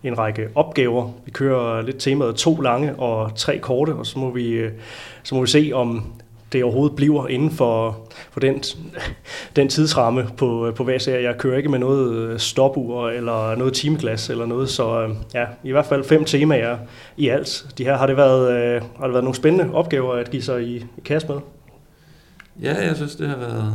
en 0.04 0.18
række 0.18 0.48
opgaver. 0.56 1.12
Vi 1.26 1.32
kører 1.32 1.82
lidt 1.82 1.98
temaet 2.00 2.36
to 2.36 2.62
lange 2.62 2.96
og 2.96 3.36
tre 3.36 3.60
korte, 3.60 3.92
og 3.92 4.06
så 4.06 4.20
må 4.20 4.32
vi, 4.32 4.48
øh, 4.48 4.72
så 5.24 5.36
må 5.36 5.42
vi 5.42 5.48
se, 5.48 5.72
om 5.74 6.06
det 6.52 6.64
overhovedet 6.64 6.96
bliver 6.96 7.28
inden 7.28 7.52
for, 7.52 7.98
for 8.32 8.40
den, 8.40 8.64
den 9.56 9.70
tidsramme 9.70 10.28
på, 10.38 10.68
øh, 10.68 10.74
på 10.74 10.84
hver 10.84 10.98
serie. 10.98 11.28
Jeg 11.28 11.38
kører 11.38 11.58
ikke 11.58 11.70
med 11.70 11.80
noget 11.80 12.14
øh, 12.16 12.40
stopur 12.40 13.10
eller 13.10 13.56
noget 13.56 13.74
timeglas 13.74 14.30
eller 14.30 14.46
noget, 14.46 14.70
så 14.70 15.16
ja, 15.34 15.46
i 15.64 15.72
hvert 15.72 15.86
fald 15.86 16.04
fem 16.04 16.26
temaer 16.26 16.78
i 17.18 17.28
alt. 17.30 17.66
De 17.78 17.84
her 17.84 17.98
har 17.98 18.08
det 18.08 18.18
været, 18.18 18.82
har 18.98 19.06
det 19.06 19.14
været 19.14 19.24
nogle 19.24 19.36
spændende 19.36 19.74
opgaver 19.74 20.14
at 20.14 20.32
give 20.32 20.42
sig 20.42 20.64
i, 20.64 20.76
i 20.76 21.02
kast 21.06 21.30
med? 21.30 21.38
Ja, 22.62 22.86
jeg 22.88 22.96
synes, 22.96 23.16
det 23.16 23.30
har 23.30 23.38
været 23.38 23.74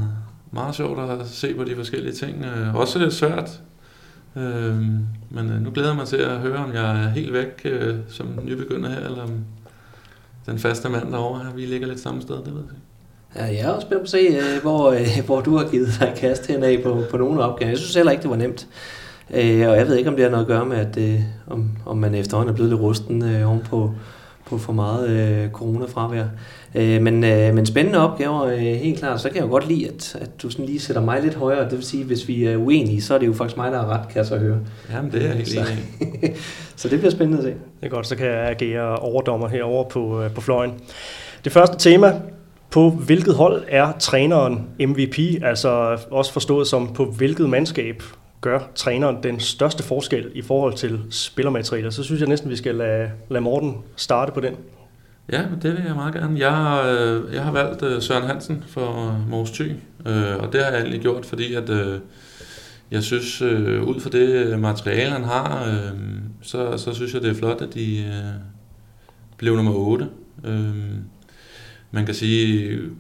meget 0.50 0.74
sjovt 0.74 0.98
at 1.10 1.26
se 1.26 1.54
på 1.54 1.64
de 1.64 1.76
forskellige 1.76 2.12
ting. 2.12 2.44
Også 2.74 3.10
svært 3.10 3.60
Øh, 4.36 4.76
men 5.30 5.50
øh, 5.50 5.62
nu 5.62 5.70
glæder 5.70 5.88
jeg 5.88 5.96
mig 5.96 6.06
til 6.06 6.16
at 6.16 6.38
høre, 6.38 6.58
om 6.58 6.72
jeg 6.74 7.04
er 7.04 7.08
helt 7.08 7.32
væk 7.32 7.60
øh, 7.64 7.96
som 8.08 8.38
nybegynder 8.42 8.90
her, 8.90 9.06
eller 9.06 9.22
om 9.22 9.44
den 10.46 10.58
faste 10.58 10.88
mand 10.88 11.12
derovre, 11.12 11.40
vi 11.54 11.60
ligger 11.60 11.86
lidt 11.86 12.00
samme 12.00 12.22
sted, 12.22 12.36
det 12.36 12.54
ved 12.54 12.62
jeg 12.70 12.78
Ja, 13.36 13.44
jeg 13.44 13.60
er 13.60 13.68
også 13.68 13.86
spændt 13.86 14.00
på 14.00 14.04
at 14.04 14.08
se, 14.08 14.18
øh, 14.18 14.62
hvor, 14.62 14.90
øh, 14.90 15.24
hvor 15.26 15.40
du 15.40 15.56
har 15.56 15.68
givet 15.68 15.88
dig 16.00 16.12
kast 16.16 16.46
henad 16.46 16.82
på, 16.82 17.02
på 17.10 17.16
nogle 17.16 17.42
opgaver. 17.42 17.70
Jeg 17.70 17.78
synes 17.78 17.94
heller 17.94 18.12
ikke, 18.12 18.22
det 18.22 18.30
var 18.30 18.36
nemt. 18.36 18.66
Øh, 19.30 19.68
og 19.68 19.76
jeg 19.76 19.86
ved 19.86 19.96
ikke, 19.96 20.10
om 20.10 20.16
det 20.16 20.24
har 20.24 20.30
noget 20.30 20.44
at 20.44 20.48
gøre 20.48 20.66
med, 20.66 20.76
at 20.76 20.96
øh, 20.98 21.20
om, 21.46 21.70
om 21.86 21.98
man 21.98 22.14
efterhånden 22.14 22.52
er 22.52 22.54
blevet 22.54 22.70
lidt 22.70 22.80
rusten 22.80 23.24
øh, 23.24 23.48
oven 23.48 23.60
på, 23.60 23.94
på 24.46 24.58
for 24.58 24.72
meget 24.72 25.08
øh, 25.08 25.50
coronafravær. 25.50 26.24
Øh, 26.74 27.02
men, 27.02 27.24
øh, 27.24 27.54
men 27.54 27.66
spændende 27.66 27.98
opgaver, 27.98 28.42
øh, 28.42 28.58
helt 28.58 28.98
klart. 28.98 29.20
Så 29.20 29.28
kan 29.28 29.36
jeg 29.36 29.44
jo 29.44 29.50
godt 29.50 29.68
lide, 29.68 29.88
at, 29.88 30.16
at 30.20 30.42
du 30.42 30.50
sådan 30.50 30.66
lige 30.66 30.80
sætter 30.80 31.02
mig 31.02 31.22
lidt 31.22 31.34
højere. 31.34 31.64
Det 31.64 31.72
vil 31.72 31.82
sige, 31.82 32.04
hvis 32.04 32.28
vi 32.28 32.44
er 32.44 32.56
uenige, 32.56 33.02
så 33.02 33.14
er 33.14 33.18
det 33.18 33.26
jo 33.26 33.32
faktisk 33.32 33.56
mig, 33.56 33.72
der 33.72 33.78
har 33.78 33.86
ret, 33.88 34.08
kan 34.08 34.16
jeg 34.16 34.26
så 34.26 34.38
høre. 34.38 34.58
Jamen, 34.92 35.12
det 35.12 35.24
er 35.24 35.32
helt 35.34 35.54
enig 35.54 36.36
Så 36.76 36.88
det 36.88 36.98
bliver 36.98 37.10
spændende 37.10 37.38
at 37.38 37.44
se. 37.44 37.50
Det 37.50 37.86
er 37.86 37.88
godt, 37.88 38.06
så 38.06 38.16
kan 38.16 38.26
jeg 38.26 38.50
agere 38.50 38.96
overdommer 38.96 39.48
herover 39.48 39.88
på, 39.88 40.22
øh, 40.22 40.30
på 40.30 40.40
fløjen. 40.40 40.72
Det 41.44 41.52
første 41.52 41.90
tema, 41.90 42.20
på 42.70 42.90
hvilket 42.90 43.34
hold 43.34 43.62
er 43.68 43.92
træneren 43.98 44.66
MVP? 44.80 45.18
Altså 45.42 45.98
også 46.10 46.32
forstået 46.32 46.66
som 46.66 46.92
på 46.94 47.04
hvilket 47.04 47.48
mandskab 47.50 48.02
gør 48.40 48.58
træneren 48.74 49.16
den 49.22 49.40
største 49.40 49.82
forskel 49.82 50.30
i 50.34 50.42
forhold 50.42 50.74
til 50.74 51.00
spillermaterialer? 51.10 51.90
Så 51.90 52.02
synes 52.02 52.20
jeg 52.20 52.28
næsten, 52.28 52.50
vi 52.50 52.56
skal 52.56 52.74
lade, 52.74 53.10
lade 53.30 53.40
Morten 53.40 53.76
starte 53.96 54.32
på 54.32 54.40
den. 54.40 54.56
Ja, 55.32 55.44
det 55.62 55.72
vil 55.72 55.82
jeg 55.86 55.94
meget 55.94 56.14
gerne. 56.14 56.38
Jeg 56.38 56.50
har, 56.50 56.82
øh, 56.82 57.34
jeg 57.34 57.44
har 57.44 57.52
valgt 57.52 57.82
øh, 57.82 58.02
Søren 58.02 58.26
Hansen 58.26 58.64
for 58.66 59.08
øh, 59.08 59.30
Mors 59.30 59.50
Thy, 59.50 59.70
øh, 60.06 60.36
og 60.38 60.52
det 60.52 60.64
har 60.64 60.70
jeg 60.70 60.80
egentlig 60.80 61.00
gjort, 61.00 61.26
fordi 61.26 61.54
at 61.54 61.70
øh, 61.70 61.98
jeg 62.90 63.02
synes, 63.02 63.42
øh, 63.42 63.82
ud 63.82 64.00
fra 64.00 64.10
det 64.10 64.58
materiale, 64.58 65.10
han 65.12 65.24
har, 65.24 65.72
så, 66.42 66.76
så 66.76 66.94
synes 66.94 67.14
jeg, 67.14 67.22
det 67.22 67.30
er 67.30 67.34
flot, 67.34 67.62
at 67.62 67.74
de 67.74 68.04
blev 69.36 69.56
nummer 69.56 69.72
8. 69.74 70.08
Man 71.90 72.06
kan 72.06 72.14
sige, 72.14 72.68
øh, 72.68 72.90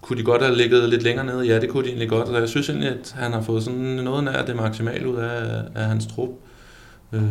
kunne 0.00 0.18
de 0.18 0.24
godt 0.24 0.42
have 0.42 0.56
ligget 0.56 0.88
lidt 0.88 1.02
længere 1.02 1.26
nede? 1.26 1.46
Ja, 1.46 1.60
det 1.60 1.68
kunne 1.68 1.84
de 1.84 1.88
egentlig 1.88 2.08
godt, 2.08 2.28
og 2.28 2.40
jeg 2.40 2.48
synes 2.48 2.68
egentlig, 2.68 2.88
at 2.88 3.14
han 3.16 3.32
har 3.32 3.42
fået 3.42 3.62
sådan 3.62 3.80
noget 3.80 4.24
nær 4.24 4.44
det 4.44 4.56
maksimale 4.56 5.08
ud 5.08 5.16
af, 5.16 5.62
af 5.74 5.84
hans 5.84 6.06
trup. 6.06 6.28
Øh, 7.12 7.22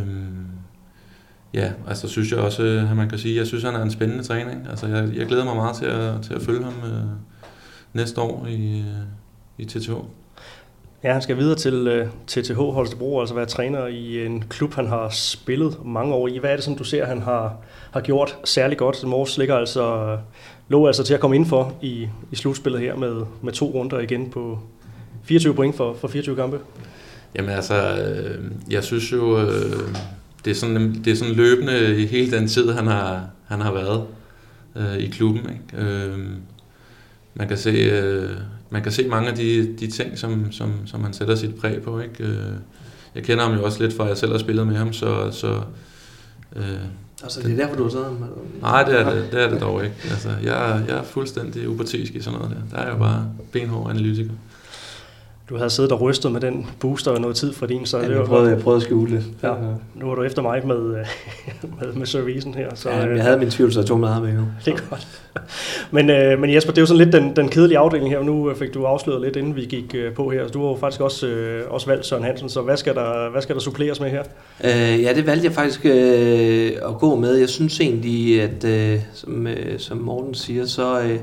ja, 1.54 1.72
altså 1.88 2.08
synes 2.08 2.32
jeg 2.32 2.40
også, 2.40 2.64
at 2.92 2.98
man 2.98 3.10
kan 3.10 3.18
sige, 3.18 3.38
jeg 3.38 3.48
synes, 3.48 3.64
han 3.64 3.76
er 3.76 3.82
en 3.82 3.92
spændende 3.92 4.24
træning. 4.24 4.68
Altså 4.70 4.88
jeg, 4.88 5.10
jeg 5.16 5.26
glæder 5.26 5.46
mig 5.46 5.56
meget 5.56 5.76
til 5.76 5.86
at, 5.86 6.22
til 6.22 6.34
at 6.34 6.42
følge 6.42 6.64
ham 6.64 6.74
øh, 6.86 7.04
næste 7.94 8.22
år 8.22 8.46
i, 8.48 8.80
øh, 8.80 8.86
i 9.58 9.66
TTH. 9.66 9.92
Ja, 11.04 11.14
han 11.14 11.22
skal 11.22 11.38
videre 11.38 11.56
til 11.56 11.88
øh, 11.88 12.08
TTH 12.28 12.58
Holstebro, 12.58 13.20
altså 13.20 13.36
være 13.36 13.46
træner 13.46 13.88
i 13.88 14.26
en 14.26 14.44
klub, 14.50 14.74
han 14.74 14.88
har 14.88 15.10
spillet 15.10 15.78
mange 15.86 16.14
år 16.14 16.28
i. 16.28 16.38
Hvad 16.38 16.52
er 16.52 16.56
det, 16.56 16.64
som 16.64 16.76
du 16.76 16.84
ser, 16.84 17.06
han 17.06 17.22
har, 17.22 17.58
har 17.92 18.02
gjort 18.02 18.38
særlig 18.44 18.78
godt? 18.78 19.04
Mors 19.04 19.38
ligger 19.38 19.56
altså, 19.56 20.18
lå 20.70 20.88
altså 20.88 21.04
til 21.04 21.14
at 21.14 21.20
komme 21.20 21.36
ind 21.36 21.46
for 21.46 21.74
i, 21.82 22.08
i 22.32 22.36
slutspillet 22.36 22.82
her 22.82 22.96
med, 22.96 23.26
med 23.42 23.54
to 23.54 23.66
runder 23.66 24.00
igen 24.00 24.30
på 24.30 24.60
24 25.24 25.56
point 25.56 25.76
for, 25.76 25.94
for 25.94 26.08
24 26.08 26.36
kampe. 26.36 26.60
Jamen 27.36 27.52
altså, 27.52 27.76
øh, 27.76 28.52
jeg 28.70 28.84
synes 28.84 29.12
jo, 29.12 29.40
øh, 29.40 29.96
det 30.46 30.52
er, 30.52 30.56
sådan, 30.56 31.02
det 31.06 31.12
er 31.12 31.16
sådan 31.16 31.34
løbende 31.34 32.02
i 32.02 32.06
hele 32.06 32.38
den 32.38 32.48
tid, 32.48 32.72
han 32.72 32.88
har, 32.88 33.30
han 33.48 33.62
har 33.62 33.74
været 33.74 34.04
øh, 34.76 34.98
i 34.98 35.08
klubben. 35.08 35.42
Ikke? 35.42 35.86
Øh, 35.86 36.18
man, 37.34 37.48
kan 37.48 37.58
se, 37.58 37.70
øh, 37.70 38.30
man 38.70 38.84
kan 38.84 38.92
se 38.92 39.08
mange 39.08 39.30
af 39.30 39.36
de, 39.36 39.76
de 39.80 39.88
ting, 39.88 40.18
som, 40.18 40.52
som, 40.52 40.74
som 40.86 41.04
han 41.04 41.14
sætter 41.14 41.36
sit 41.36 41.56
præg 41.56 41.82
på. 41.82 42.00
Ikke? 42.00 42.24
Øh, 42.24 42.54
jeg 43.16 43.24
kender 43.24 43.44
ham 43.44 43.58
jo 43.58 43.64
også 43.64 43.84
lidt 43.84 43.94
fra, 43.94 44.04
at 44.04 44.10
jeg 44.10 44.18
selv 44.18 44.32
har 44.32 44.40
spillet 44.40 44.68
med 44.68 44.76
ham, 44.76 44.94
så... 44.94 45.32
så 45.32 45.62
øh, 46.56 46.64
Altså, 47.24 47.42
det 47.42 47.52
er 47.52 47.56
derfor, 47.56 47.76
du 47.76 47.84
har 47.84 47.90
taget 47.90 48.06
ham? 48.06 48.24
Nej, 48.62 48.84
det 48.84 49.00
er 49.00 49.14
det, 49.14 49.32
det, 49.32 49.44
er 49.44 49.50
det 49.50 49.62
dog 49.62 49.84
ikke. 49.84 49.96
Altså, 50.12 50.30
jeg, 50.44 50.84
jeg 50.88 50.98
er 50.98 51.04
fuldstændig 51.04 51.70
upartisk 51.70 52.16
i 52.16 52.22
sådan 52.22 52.40
noget 52.40 52.56
der. 52.56 52.78
Der 52.78 52.84
er 52.84 52.92
jo 52.92 52.98
bare 52.98 53.32
benhård 53.52 53.90
analytiker 53.90 54.32
du 55.50 55.58
havde 55.58 55.70
siddet 55.70 55.92
og 55.92 56.02
rystet 56.02 56.32
med 56.32 56.42
den 56.42 56.68
booster 56.80 57.12
og 57.12 57.22
noget 57.22 57.36
tid 57.36 57.54
fra 57.54 57.68
din, 57.68 57.86
så 57.86 57.98
ja, 57.98 58.08
det 58.08 58.18
var, 58.18 58.26
prøvede, 58.26 58.52
jeg 58.52 58.60
prøvede 58.60 58.78
at 58.78 58.84
skjule 58.84 59.16
det. 59.16 59.24
Ja, 59.44 59.54
nu 59.96 60.12
er 60.12 60.16
du 60.16 60.24
efter 60.24 60.42
mig 60.42 60.68
med, 60.68 60.78
med, 61.80 61.94
med 61.94 62.06
servicen 62.06 62.54
her. 62.54 62.76
Så, 62.76 62.90
ja, 62.90 63.16
jeg 63.16 63.24
havde 63.24 63.38
min 63.38 63.50
tvivl, 63.50 63.74
så 63.74 63.80
jeg 63.80 63.88
tog 63.88 64.00
meget 64.00 64.24
med. 64.24 64.34
Jo. 64.34 64.40
Det 64.66 64.74
er 64.74 64.78
godt. 64.90 65.08
Men, 65.92 66.10
øh, 66.10 66.40
men 66.40 66.54
Jesper, 66.54 66.72
det 66.72 66.78
er 66.78 66.82
jo 66.82 66.86
sådan 66.86 67.04
lidt 67.04 67.14
den, 67.14 67.36
den 67.36 67.50
kedelige 67.50 67.78
afdeling 67.78 68.10
her. 68.10 68.24
Nu 68.24 68.54
fik 68.56 68.74
du 68.74 68.86
afsløret 68.86 69.22
lidt, 69.22 69.36
inden 69.36 69.56
vi 69.56 69.66
gik 69.66 69.96
øh, 69.96 70.14
på 70.14 70.30
her. 70.30 70.48
Du 70.48 70.62
har 70.62 70.70
jo 70.70 70.76
faktisk 70.76 71.02
også, 71.02 71.28
øh, 71.28 71.64
også 71.70 71.88
valgt 71.88 72.06
Søren 72.06 72.24
Hansen, 72.24 72.50
så 72.50 72.62
hvad 72.62 72.78
skal 72.78 72.96
der, 72.96 73.30
hvad 73.32 73.42
skal 73.42 73.56
der 73.56 73.62
suppleres 73.62 74.00
med 74.00 74.10
her? 74.10 74.24
Øh, 74.64 75.04
ja, 75.04 75.14
det 75.14 75.28
valgte 75.28 75.46
jeg 75.46 75.54
faktisk 75.54 75.86
øh, 75.86 76.72
at 76.90 76.98
gå 77.00 77.16
med. 77.16 77.36
Jeg 77.36 77.50
synes 77.50 77.80
egentlig, 77.80 78.42
at 78.42 78.64
øh, 78.66 79.00
som, 79.14 79.48
øh, 79.48 79.80
som 79.80 79.98
Morten 79.98 80.34
siger, 80.34 80.66
så... 80.66 81.02
Øh, 81.02 81.20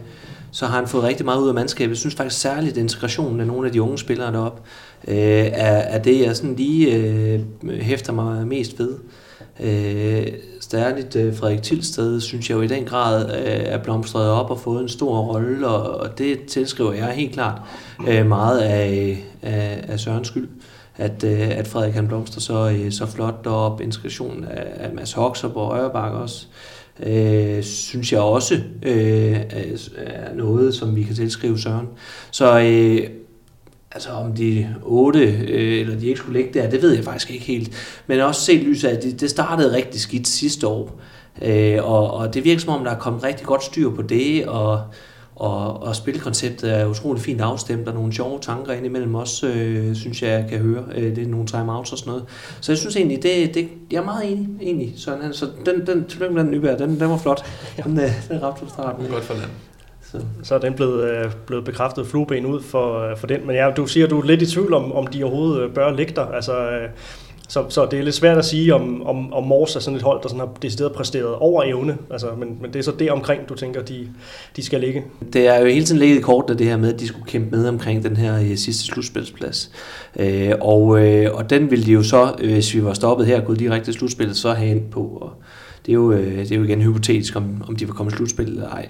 så 0.51 0.67
har 0.67 0.77
han 0.77 0.89
fået 0.89 1.05
rigtig 1.05 1.25
meget 1.25 1.41
ud 1.41 1.49
af 1.49 1.55
mandskabet. 1.55 1.91
Jeg 1.91 1.97
synes 1.97 2.15
faktisk 2.15 2.41
særligt, 2.41 2.73
at 2.73 2.79
integrationen 2.79 3.41
af 3.41 3.47
nogle 3.47 3.67
af 3.67 3.73
de 3.73 3.83
unge 3.83 3.99
spillere 3.99 4.33
deroppe, 4.33 4.63
øh, 5.09 5.17
er, 5.17 5.77
er 5.77 5.99
det, 5.99 6.21
jeg 6.21 6.37
sådan 6.37 6.57
lige 6.57 6.97
øh, 6.97 7.41
hæfter 7.81 8.13
mig 8.13 8.47
mest 8.47 8.79
ved. 8.79 8.95
Øh, 9.61 10.27
særligt 10.61 11.17
øh, 11.17 11.37
Frederik 11.37 11.63
Tilsted, 11.63 12.21
synes 12.21 12.51
jeg 12.51 12.57
jo 12.57 12.63
i 12.63 12.67
den 12.67 12.85
grad 12.85 13.25
øh, 13.25 13.47
er 13.47 13.79
blomstret 13.79 14.31
op 14.31 14.51
og 14.51 14.61
fået 14.61 14.83
en 14.83 14.89
stor 14.89 15.19
rolle, 15.19 15.69
og, 15.69 16.01
og 16.01 16.19
det 16.19 16.45
tilskriver 16.47 16.93
jeg 16.93 17.09
helt 17.09 17.33
klart 17.33 17.61
øh, 18.09 18.27
meget 18.27 18.59
af, 18.59 19.19
af, 19.43 19.85
af 19.89 20.01
Sørens 20.01 20.29
skyld 20.29 20.49
at, 20.99 21.25
øh, 21.25 21.59
at 21.59 21.69
Frederik 21.69 21.95
han 21.95 22.09
blomster 22.09 22.41
så, 22.41 22.71
øh, 22.71 22.93
så 22.93 23.07
flot 23.07 23.45
deroppe. 23.45 23.85
Integrationen 23.85 24.45
af, 24.45 24.67
af 24.77 24.95
Mads 24.95 25.13
Hoxer 25.13 25.49
på 25.49 25.75
Ørebak 25.75 26.13
også 26.13 26.47
øh, 27.03 27.63
synes 27.63 28.13
jeg 28.13 28.21
også 28.21 28.55
øh, 28.83 29.41
er 29.97 30.35
noget, 30.35 30.75
som 30.75 30.97
vi 30.97 31.03
kan 31.03 31.15
tilskrive 31.15 31.59
Søren. 31.59 31.87
Så 32.31 32.61
øh, 32.61 33.11
altså 33.93 34.11
om 34.11 34.33
de 34.33 34.75
otte, 34.83 35.21
øh, 35.49 35.81
eller 35.81 35.99
de 35.99 36.07
ikke 36.07 36.19
skulle 36.19 36.41
ligge 36.41 36.61
der, 36.61 36.71
det 36.71 36.83
ved 36.83 36.95
jeg 36.95 37.05
faktisk 37.05 37.31
ikke 37.31 37.45
helt. 37.45 38.03
Men 38.07 38.21
også 38.21 38.41
set 38.41 38.63
lyset 38.63 38.89
af, 38.89 38.97
at 38.97 39.03
det, 39.03 39.21
det 39.21 39.31
startede 39.31 39.77
rigtig 39.77 40.01
skidt 40.01 40.29
sidste 40.29 40.67
år. 40.67 41.01
Øh, 41.43 41.79
og, 41.83 42.11
og 42.11 42.35
det 42.35 42.45
virker 42.45 42.61
som 42.61 42.73
om, 42.75 42.85
der 42.85 42.91
er 42.91 42.99
kommet 42.99 43.23
rigtig 43.23 43.47
godt 43.47 43.65
styr 43.65 43.91
på 43.91 44.03
det, 44.03 44.47
og 44.47 44.81
og, 45.37 45.83
og 45.83 45.97
spilkonceptet 45.97 46.75
er 46.81 46.87
utrolig 46.87 47.23
fint 47.23 47.41
afstemt, 47.41 47.89
og 47.89 47.95
nogle 47.95 48.13
sjove 48.13 48.39
tanker 48.41 48.73
indimellem 48.73 49.15
også, 49.15 49.47
øh, 49.47 49.95
synes 49.95 50.23
jeg, 50.23 50.31
jeg 50.31 50.47
kan 50.49 50.59
høre. 50.59 50.85
Øh, 50.95 51.17
det 51.17 51.25
er 51.25 51.29
nogle 51.29 51.47
timeouts 51.47 51.93
og 51.93 51.99
sådan 51.99 52.11
noget. 52.11 52.25
Så 52.61 52.73
jeg 52.73 52.79
synes 52.79 52.97
egentlig, 52.97 53.23
det, 53.23 53.55
det, 53.55 53.69
jeg 53.91 53.99
er 53.99 54.05
meget 54.05 54.33
enig, 54.33 54.49
enig. 54.61 54.95
Så, 54.97 55.19
så 55.33 55.47
den, 55.67 55.87
den, 55.87 56.05
tillykke 56.05 56.35
med 56.35 56.45
den 56.45 56.51
Nyberg, 56.51 56.79
den, 56.79 57.01
den 57.01 57.11
var 57.11 57.19
flot. 57.19 57.45
Den, 57.85 58.01
øh, 58.01 58.29
den 58.29 58.43
ramte 58.43 58.65
på 58.65 58.71
starten. 58.71 59.07
Godt 59.07 59.25
for 59.25 59.35
land. 59.35 59.51
Så. 60.03 60.21
så 60.43 60.55
er 60.55 60.59
den 60.59 60.75
blevet, 60.75 61.11
øh, 61.11 61.33
blevet 61.47 61.65
bekræftet 61.65 62.07
flueben 62.07 62.47
ud 62.47 62.63
for, 62.63 63.11
øh, 63.11 63.17
for 63.17 63.27
den. 63.27 63.47
Men 63.47 63.57
ja, 63.57 63.71
du 63.77 63.87
siger, 63.87 64.07
du 64.07 64.21
er 64.21 64.25
lidt 64.25 64.43
i 64.43 64.47
tvivl 64.47 64.75
om, 64.75 64.93
om 64.93 65.07
de 65.07 65.25
overhovedet 65.25 65.75
bør 65.75 65.93
ligge 65.93 66.13
der. 66.15 66.27
Altså, 66.27 66.53
så, 67.49 67.65
så 67.69 67.87
det 67.91 67.99
er 67.99 68.03
lidt 68.03 68.15
svært 68.15 68.39
at 68.39 68.45
sige, 68.45 68.75
om, 68.75 69.07
om, 69.07 69.33
om 69.33 69.45
Mors 69.45 69.77
er 69.77 69.81
sådan 69.81 69.97
et 69.97 70.03
hold, 70.03 70.23
der 70.23 70.29
sådan 70.29 70.41
har 70.41 70.53
decideret 70.63 70.93
præsteret 70.93 71.35
over 71.35 71.63
evne. 71.63 71.97
Altså, 72.11 72.27
men, 72.39 72.59
men 72.61 72.73
det 72.73 72.79
er 72.79 72.83
så 72.83 72.93
det 72.99 73.11
omkring, 73.11 73.49
du 73.49 73.55
tænker, 73.55 73.83
de, 73.83 74.09
de 74.57 74.65
skal 74.65 74.81
ligge. 74.81 75.05
Det 75.33 75.47
er 75.47 75.61
jo 75.61 75.67
hele 75.67 75.85
tiden 75.85 75.99
ligget 75.99 76.19
i 76.19 76.21
kortet, 76.21 76.59
det 76.59 76.67
her 76.67 76.77
med, 76.77 76.95
at 76.95 77.01
de 77.01 77.07
skulle 77.07 77.27
kæmpe 77.27 77.57
med 77.57 77.69
omkring 77.69 78.05
den 78.05 78.17
her 78.17 78.41
øh, 78.41 78.57
sidste 78.57 78.85
slutspilsplads. 78.85 79.71
Øh, 80.19 80.53
og, 80.61 81.07
øh, 81.07 81.35
og 81.35 81.51
den 81.51 81.71
ville 81.71 81.87
de 81.87 81.93
jo 81.93 82.03
så, 82.03 82.35
øh, 82.39 82.53
hvis 82.53 82.75
vi 82.75 82.85
var 82.85 82.93
stoppet 82.93 83.27
her, 83.27 83.41
gået 83.41 83.59
direkte 83.59 83.87
til 83.87 83.95
slutspillet, 83.95 84.37
så 84.37 84.53
have 84.53 84.71
ind 84.71 84.91
på. 84.91 85.19
Og 85.21 85.31
det 85.87 85.93
er 85.93 85.95
jo, 85.95 86.13
øh, 86.13 86.39
det 86.39 86.53
er 86.53 86.57
jo 86.57 86.65
igen 86.65 86.83
hypotetisk, 86.83 87.37
om, 87.37 87.65
om 87.69 87.77
de 87.77 87.85
vil 87.85 87.95
komme 87.95 88.13
i 88.13 88.17
slutspillet 88.17 88.55
eller 88.55 88.69
ej. 88.69 88.89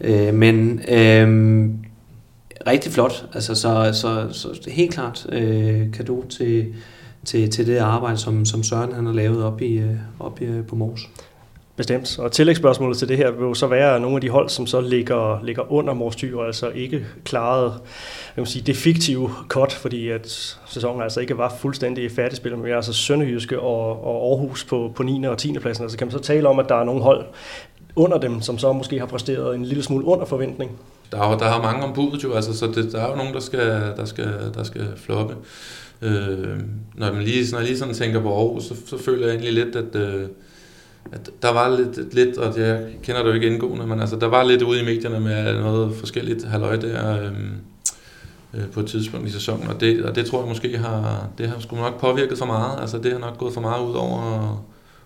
Øh, 0.00 0.34
men 0.34 0.80
øh, 0.88 1.68
rigtig 2.66 2.92
flot. 2.92 3.26
Altså, 3.34 3.54
så, 3.54 3.90
så, 3.92 4.28
så 4.32 4.70
helt 4.70 4.94
klart 4.94 5.26
øh, 5.32 5.92
kado 5.92 6.24
til 6.28 6.66
til, 7.24 7.50
til 7.50 7.66
det 7.66 7.78
arbejde, 7.78 8.16
som, 8.16 8.44
som 8.44 8.62
Søren 8.62 8.92
han 8.92 9.06
har 9.06 9.12
lavet 9.12 9.44
op, 9.44 9.60
i, 9.60 9.78
øh, 9.78 9.96
op 10.20 10.40
i, 10.40 10.44
øh, 10.44 10.66
på 10.66 10.76
Mors. 10.76 11.08
Bestemt. 11.76 12.18
Og 12.18 12.32
tillægsspørgsmålet 12.32 12.98
til 12.98 13.08
det 13.08 13.16
her 13.16 13.30
vil 13.30 13.42
jo 13.42 13.54
så 13.54 13.66
være, 13.66 13.94
at 13.94 14.00
nogle 14.00 14.16
af 14.16 14.20
de 14.20 14.28
hold, 14.28 14.48
som 14.48 14.66
så 14.66 14.80
ligger, 14.80 15.44
ligger 15.44 15.72
under 15.72 15.94
Mors 15.94 16.16
Tyr, 16.16 16.40
altså 16.40 16.68
ikke 16.68 17.06
klaret 17.24 17.72
jeg 18.36 18.42
vil 18.42 18.46
sige, 18.46 18.62
det 18.62 18.76
fiktive 18.76 19.30
cut, 19.48 19.72
fordi 19.72 20.08
at 20.08 20.56
sæsonen 20.66 21.02
altså 21.02 21.20
ikke 21.20 21.38
var 21.38 21.54
fuldstændig 21.58 22.10
færdigspillet, 22.10 22.60
men 22.60 22.72
altså 22.72 22.92
Sønderjyske 22.92 23.60
og, 23.60 24.06
og 24.06 24.30
Aarhus 24.30 24.64
på, 24.64 24.92
på 24.96 25.02
9. 25.02 25.26
og 25.26 25.38
10. 25.38 25.58
pladsen. 25.58 25.84
Altså 25.84 25.98
kan 25.98 26.06
man 26.06 26.12
så 26.12 26.18
tale 26.18 26.48
om, 26.48 26.58
at 26.58 26.68
der 26.68 26.74
er 26.74 26.84
nogle 26.84 27.02
hold 27.02 27.24
under 27.96 28.18
dem, 28.18 28.40
som 28.40 28.58
så 28.58 28.72
måske 28.72 28.98
har 28.98 29.06
præsteret 29.06 29.54
en 29.54 29.64
lille 29.64 29.82
smule 29.82 30.04
under 30.04 30.24
forventning? 30.24 30.70
Der 31.12 31.18
er, 31.18 31.38
der 31.38 31.46
er 31.46 31.62
mange 31.62 31.84
om 31.84 31.92
budet 31.92 32.24
jo, 32.24 32.32
altså, 32.32 32.58
så 32.58 32.66
det, 32.66 32.92
der 32.92 33.00
er 33.00 33.10
jo 33.10 33.16
nogen, 33.16 33.34
der 33.34 33.40
skal, 33.40 33.68
der 33.96 34.04
skal, 34.04 34.52
der 34.54 34.62
skal 34.62 34.86
floppe. 34.96 35.34
Øh, 36.04 36.60
når, 36.94 37.12
man 37.12 37.22
lige, 37.22 37.52
når 37.52 37.58
jeg 37.58 37.66
lige 37.66 37.78
sådan 37.78 37.94
tænker 37.94 38.20
på 38.20 38.38
Aarhus, 38.38 38.64
så, 38.64 38.74
så 38.86 38.98
føler 38.98 39.26
jeg 39.26 39.34
egentlig 39.34 39.52
lidt, 39.52 39.76
at, 39.76 39.96
øh, 39.96 40.26
at 41.12 41.30
der 41.42 41.52
var 41.52 41.76
lidt, 41.76 42.14
lidt, 42.14 42.38
og 42.38 42.58
jeg 42.58 42.86
kender 43.02 43.22
det 43.22 43.28
jo 43.28 43.34
ikke 43.34 43.46
indgående, 43.46 43.86
men 43.86 44.00
altså, 44.00 44.16
der 44.16 44.26
var 44.26 44.44
lidt 44.44 44.62
ude 44.62 44.80
i 44.80 44.84
medierne 44.84 45.20
med 45.20 45.60
noget 45.60 45.94
forskelligt 45.94 46.44
halløj 46.44 46.76
der 46.76 47.22
øh, 47.22 47.32
øh, 48.54 48.70
på 48.72 48.80
et 48.80 48.86
tidspunkt 48.86 49.28
i 49.28 49.32
sæsonen, 49.32 49.68
og 49.68 49.80
det, 49.80 50.04
og 50.04 50.14
det 50.14 50.26
tror 50.26 50.40
jeg 50.40 50.48
måske 50.48 50.78
har, 50.78 51.28
det 51.38 51.48
har 51.48 51.60
sgu 51.60 51.76
nok 51.76 52.00
påvirket 52.00 52.38
for 52.38 52.46
meget, 52.46 52.80
altså 52.80 52.98
det 52.98 53.12
har 53.12 53.18
nok 53.18 53.38
gået 53.38 53.54
for 53.54 53.60
meget 53.60 53.86
ud 53.86 53.94
over 53.94 54.64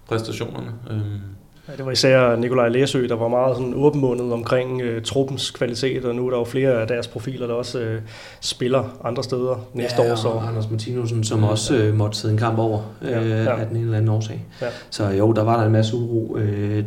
præstationerne. 0.09 0.73
Øh, 0.91 1.38
det 1.77 1.87
var 1.87 1.93
især 1.93 2.37
Nikolaj 2.37 2.69
Læsø, 2.69 3.09
der 3.09 3.17
var 3.17 3.29
meget 3.29 3.57
sådan 3.57 3.73
åbenmundet 3.77 4.33
omkring 4.33 4.83
uh, 4.83 5.03
truppens 5.05 5.51
kvalitet, 5.51 6.05
og 6.05 6.15
nu 6.15 6.27
er 6.27 6.31
der 6.31 6.39
jo 6.39 6.45
flere 6.45 6.71
af 6.71 6.87
deres 6.87 7.07
profiler, 7.09 7.47
der 7.47 7.55
også 7.55 7.79
uh, 7.79 7.85
spiller 8.41 8.99
andre 9.05 9.25
steder 9.25 9.67
næste 9.75 10.03
ja, 10.03 10.13
år. 10.13 10.17
Så. 10.17 10.29
Anders 10.49 10.71
Martinussen, 10.71 11.25
som 11.25 11.45
også 11.45 11.89
uh, 11.89 11.95
måtte 11.95 12.19
sidde 12.19 12.33
en 12.33 12.39
kamp 12.39 12.59
over 12.59 12.79
uh, 13.03 13.09
ja, 13.09 13.21
ja. 13.21 13.61
af 13.61 13.67
den 13.67 13.77
ene 13.77 13.85
eller 13.85 13.97
anden 13.97 14.11
årsag. 14.11 14.45
Ja. 14.63 14.67
Så 14.91 15.09
jo, 15.09 15.33
der 15.33 15.43
var 15.43 15.57
der 15.57 15.67
en 15.67 15.73
masse 15.73 15.97
uro 15.97 16.35
uh, 16.35 16.41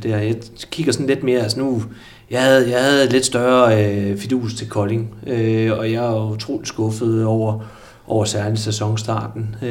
der. 0.03 0.17
Jeg 0.17 0.35
kigger 0.71 0.93
sådan 0.93 1.07
lidt 1.07 1.23
mere, 1.23 1.39
altså 1.39 1.59
nu, 1.59 1.83
jeg 2.31 2.41
havde, 2.41 2.71
jeg 2.71 2.83
havde 2.83 3.09
lidt 3.09 3.25
større 3.25 4.11
uh, 4.11 4.17
fidus 4.17 4.53
til 4.53 4.69
Kolding, 4.69 5.15
uh, 5.23 5.77
og 5.79 5.91
jeg 5.91 6.05
er 6.05 6.31
utroligt 6.31 6.67
skuffet 6.67 7.25
over, 7.25 7.59
over 8.07 8.25
særligt 8.25 8.61
sæsonstarten. 8.61 9.55
Uh, 9.61 9.67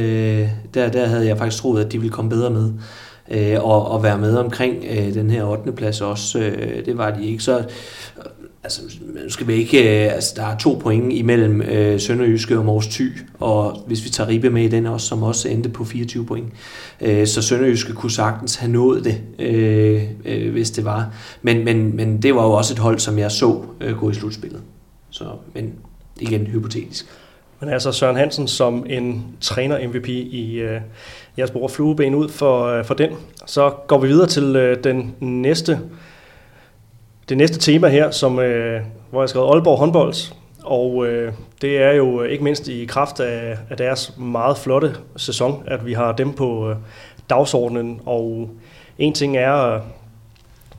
der, 0.75 0.89
der 0.93 1.07
havde 1.07 1.27
jeg 1.27 1.39
faktisk 1.39 1.63
troet, 1.63 1.85
at 1.85 1.93
de 1.93 1.99
ville 1.99 2.13
komme 2.13 2.31
bedre 2.31 2.51
med 2.51 2.71
øh, 3.31 3.65
og, 3.65 3.91
og 3.91 4.03
være 4.03 4.19
med 4.19 4.37
omkring 4.37 4.85
øh, 4.91 5.15
den 5.15 5.31
her 5.31 5.45
8. 5.45 5.73
plads 5.73 6.01
også. 6.01 6.39
Øh, 6.39 6.85
det 6.87 6.99
var 6.99 7.11
de 7.11 7.27
ikke. 7.27 7.43
Så 7.43 7.65
altså, 8.63 8.81
skal 9.29 9.47
vi 9.47 9.53
ikke, 9.53 10.07
øh, 10.07 10.15
altså, 10.15 10.33
der 10.37 10.47
er 10.47 10.59
to 10.59 10.79
point 10.83 11.13
imellem 11.13 11.63
øh, 11.63 12.01
Sønderjyske 12.01 12.59
og 12.59 12.65
Mors 12.65 12.87
Thy, 12.87 13.19
og 13.41 13.83
hvis 13.87 14.05
vi 14.05 14.09
tager 14.09 14.29
Ribe 14.29 14.51
med 14.51 14.65
i 14.65 14.69
den 14.69 14.87
også, 14.87 15.07
som 15.07 15.23
også 15.23 15.49
endte 15.49 15.69
på 15.69 15.85
24 15.85 16.27
point. 16.27 16.53
Øh, 17.01 17.27
så 17.27 17.43
Sønderjyske 17.43 17.93
kunne 17.93 18.11
sagtens 18.11 18.57
have 18.57 18.73
nået 18.73 19.05
det, 19.05 19.21
øh, 19.39 20.03
øh, 20.25 20.53
hvis 20.53 20.71
det 20.71 20.85
var. 20.85 21.15
Men, 21.43 21.65
men, 21.65 21.97
men 21.97 22.23
det 22.23 22.35
var 22.35 22.45
jo 22.45 22.53
også 22.53 22.75
et 22.75 22.79
hold, 22.79 22.99
som 22.99 23.19
jeg 23.19 23.31
så 23.31 23.63
øh, 23.81 23.97
gå 23.97 24.11
i 24.11 24.15
slutspillet. 24.15 24.61
Så, 25.11 25.25
men 25.55 25.73
igen 26.21 26.47
hypotetisk. 26.47 27.07
Men 27.61 27.69
altså 27.69 27.93
Søren 27.93 28.17
Hansen 28.17 28.49
som 28.49 28.87
en 28.89 29.37
træner-MVP 29.41 30.09
i 30.09 30.55
øh, 30.55 30.81
jeres 31.39 31.51
bruger 31.51 31.69
flueben 31.69 32.15
ud 32.15 32.29
for, 32.29 32.65
øh, 32.65 32.85
for 32.85 32.95
den. 32.95 33.11
Så 33.47 33.71
går 33.71 33.99
vi 33.99 34.09
videre 34.09 34.27
til 34.27 34.57
øh, 34.57 34.85
den 34.85 35.15
næste, 35.21 35.81
det 37.29 37.37
næste 37.37 37.59
tema 37.59 37.89
her, 37.89 38.11
som, 38.11 38.39
øh, 38.39 38.83
hvor 39.11 39.21
jeg 39.21 39.23
har 39.23 39.27
skrevet 39.27 39.49
Aalborg 39.49 39.79
håndbold. 39.79 40.15
Og 40.65 41.07
øh, 41.07 41.33
det 41.63 41.83
er 41.83 41.93
jo 41.93 42.23
øh, 42.23 42.31
ikke 42.31 42.45
mindst 42.45 42.69
i 42.69 42.85
kraft 42.85 43.21
af, 43.21 43.59
af 43.71 43.77
deres 43.77 44.17
meget 44.19 44.59
flotte 44.59 44.97
sæson, 45.17 45.63
at 45.67 45.87
vi 45.87 45.93
har 45.93 46.13
dem 46.13 46.33
på 46.33 46.71
øh, 46.71 46.77
dagsordenen. 47.31 48.01
Og 48.07 48.51
en 48.99 49.13
ting 49.15 49.37
er, 49.37 49.75
øh, 49.75 49.81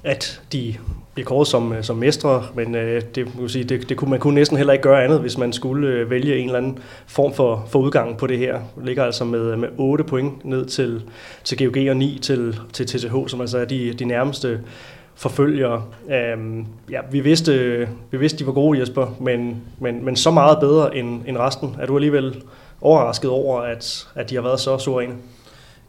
at 0.04 0.42
de 0.54 0.76
bliver 1.14 1.26
kåret 1.26 1.48
som, 1.48 1.74
øh, 1.74 1.84
som 1.84 1.98
mestre, 1.98 2.44
men 2.56 2.76
øh, 2.76 3.02
det, 3.16 3.40
man, 3.40 3.50
sige, 3.50 3.64
det, 3.64 3.90
det 3.90 3.98
kunne 3.98 4.10
man 4.10 4.20
kunne 4.20 4.36
næsten 4.36 4.58
heller 4.58 4.74
ikke 4.74 4.84
gøre 4.84 5.04
andet, 5.04 5.20
hvis 5.20 5.38
man 5.38 5.54
skulle 5.54 5.88
øh, 5.88 6.10
vælge 6.10 6.38
en 6.38 6.46
eller 6.46 6.58
anden 6.58 6.80
form 7.08 7.34
for, 7.34 7.66
for 7.70 7.80
udgang 7.80 8.18
på 8.18 8.28
det 8.28 8.38
her. 8.38 8.54
Det 8.54 8.86
ligger 8.86 9.04
altså 9.04 9.26
med, 9.26 9.40
øh, 9.40 9.60
med 9.60 9.70
8 9.78 10.04
point 10.04 10.46
ned 10.46 10.66
til, 10.66 11.02
til 11.44 11.58
GOG 11.58 11.90
og 11.90 11.98
9 11.98 12.20
til, 12.22 12.60
til 12.74 12.88
TTH, 12.88 13.16
som 13.28 13.42
altså 13.42 13.58
er 13.58 13.66
de, 13.66 13.94
de 13.94 14.06
nærmeste 14.06 14.60
forfølgere. 15.16 15.84
Øhm, 16.12 16.66
ja, 16.90 17.00
vi 17.12 17.20
vidste, 17.20 17.88
vi 18.12 18.18
vidste, 18.18 18.40
de 18.40 18.48
var 18.48 18.54
gode, 18.54 18.80
Jesper, 18.80 19.16
men, 19.20 19.62
men, 19.80 20.06
men 20.06 20.16
så 20.16 20.32
meget 20.32 20.58
bedre 20.60 20.98
end, 20.98 21.22
end 21.28 21.38
resten. 21.38 21.76
Er 21.82 21.86
du 21.86 21.96
alligevel 21.96 22.44
overrasket 22.82 23.30
over, 23.30 23.62
at, 23.62 24.08
at 24.16 24.30
de 24.30 24.36
har 24.36 24.42
været 24.42 24.60
så 24.60 24.78
suveræne? 24.78 25.14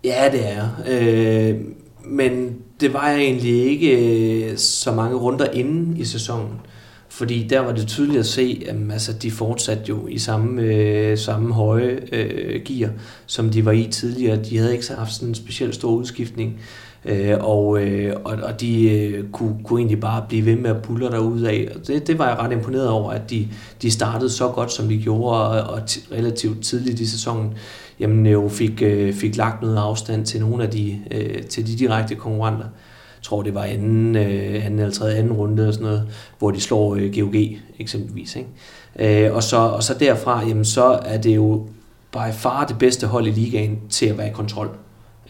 Ja, 0.04 0.30
det 0.32 0.40
er 0.52 0.68
øh, 0.88 1.60
men 2.04 2.56
det 2.80 2.92
var 2.92 3.08
jeg 3.08 3.20
egentlig 3.20 3.66
ikke 3.70 4.50
øh, 4.50 4.56
så 4.56 4.92
mange 4.92 5.16
runder 5.16 5.46
inden 5.50 5.96
i 5.96 6.04
sæsonen. 6.04 6.60
Fordi 7.08 7.46
der 7.50 7.60
var 7.60 7.72
det 7.72 7.86
tydeligt 7.86 8.18
at 8.18 8.26
se, 8.26 8.64
at 8.68 8.74
mm, 8.74 8.90
altså, 8.90 9.12
de 9.12 9.30
fortsatte 9.30 9.84
jo 9.88 10.06
i 10.06 10.18
samme, 10.18 10.62
øh, 10.62 11.18
samme 11.18 11.54
høje 11.54 11.98
øh, 12.12 12.62
gear, 12.64 12.90
som 13.26 13.50
de 13.50 13.64
var 13.64 13.72
i 13.72 13.88
tidligere. 13.90 14.36
De 14.36 14.58
havde 14.58 14.72
ikke 14.72 14.92
haft 14.94 15.12
sådan 15.12 15.28
en 15.28 15.34
specielt 15.34 15.74
stor 15.74 15.90
udskiftning. 15.90 16.60
Øh, 17.04 17.36
og, 17.40 17.82
øh, 17.82 18.16
og, 18.24 18.38
og 18.42 18.60
de 18.60 18.90
øh, 18.90 19.24
kunne, 19.32 19.56
kunne 19.64 19.80
egentlig 19.80 20.00
bare 20.00 20.24
blive 20.28 20.46
ved 20.46 20.56
med 20.56 20.70
at 20.70 20.82
pulle 20.82 21.10
derud 21.10 21.42
af. 21.42 21.68
Og 21.74 21.86
det, 21.86 22.06
det 22.06 22.18
var 22.18 22.28
jeg 22.28 22.38
ret 22.38 22.52
imponeret 22.52 22.88
over, 22.88 23.10
at 23.10 23.30
de, 23.30 23.48
de 23.82 23.90
startede 23.90 24.30
så 24.30 24.48
godt, 24.48 24.72
som 24.72 24.88
de 24.88 24.98
gjorde, 24.98 25.38
og, 25.38 25.74
og 25.74 25.82
relativt 26.12 26.64
tidligt 26.64 27.00
i 27.00 27.06
sæsonen 27.06 27.54
jamen 28.00 28.26
jo 28.26 28.48
fik, 28.48 28.82
øh, 28.82 29.14
fik 29.14 29.36
lagt 29.36 29.62
noget 29.62 29.76
afstand 29.76 30.26
til 30.26 30.40
nogle 30.40 30.64
af 30.64 30.70
de, 30.70 30.98
øh, 31.10 31.42
til 31.42 31.66
de 31.66 31.76
direkte 31.78 32.14
konkurrenter. 32.14 32.64
Jeg 32.64 33.22
tror, 33.22 33.42
det 33.42 33.54
var 33.54 33.62
anden, 33.62 34.16
øh, 34.16 34.66
anden 34.66 34.78
eller 34.78 34.92
tredje 34.92 35.16
anden 35.16 35.32
runde 35.32 35.68
og 35.68 35.74
sådan 35.74 35.86
noget, 35.86 36.08
hvor 36.38 36.50
de 36.50 36.60
slår 36.60 36.94
øh, 36.94 37.14
GOG 37.18 37.34
eksempelvis. 37.78 38.36
Ikke? 38.36 39.26
Øh, 39.26 39.34
og, 39.34 39.42
så, 39.42 39.56
og 39.56 39.82
så 39.82 39.94
derfra, 39.94 40.46
jamen 40.46 40.64
så 40.64 41.00
er 41.04 41.16
det 41.16 41.36
jo 41.36 41.66
by 42.12 42.32
far 42.32 42.66
det 42.66 42.78
bedste 42.78 43.06
hold 43.06 43.26
i 43.26 43.30
ligaen 43.30 43.80
til 43.90 44.06
at 44.06 44.18
være 44.18 44.28
i 44.28 44.32
kontrol. 44.32 44.70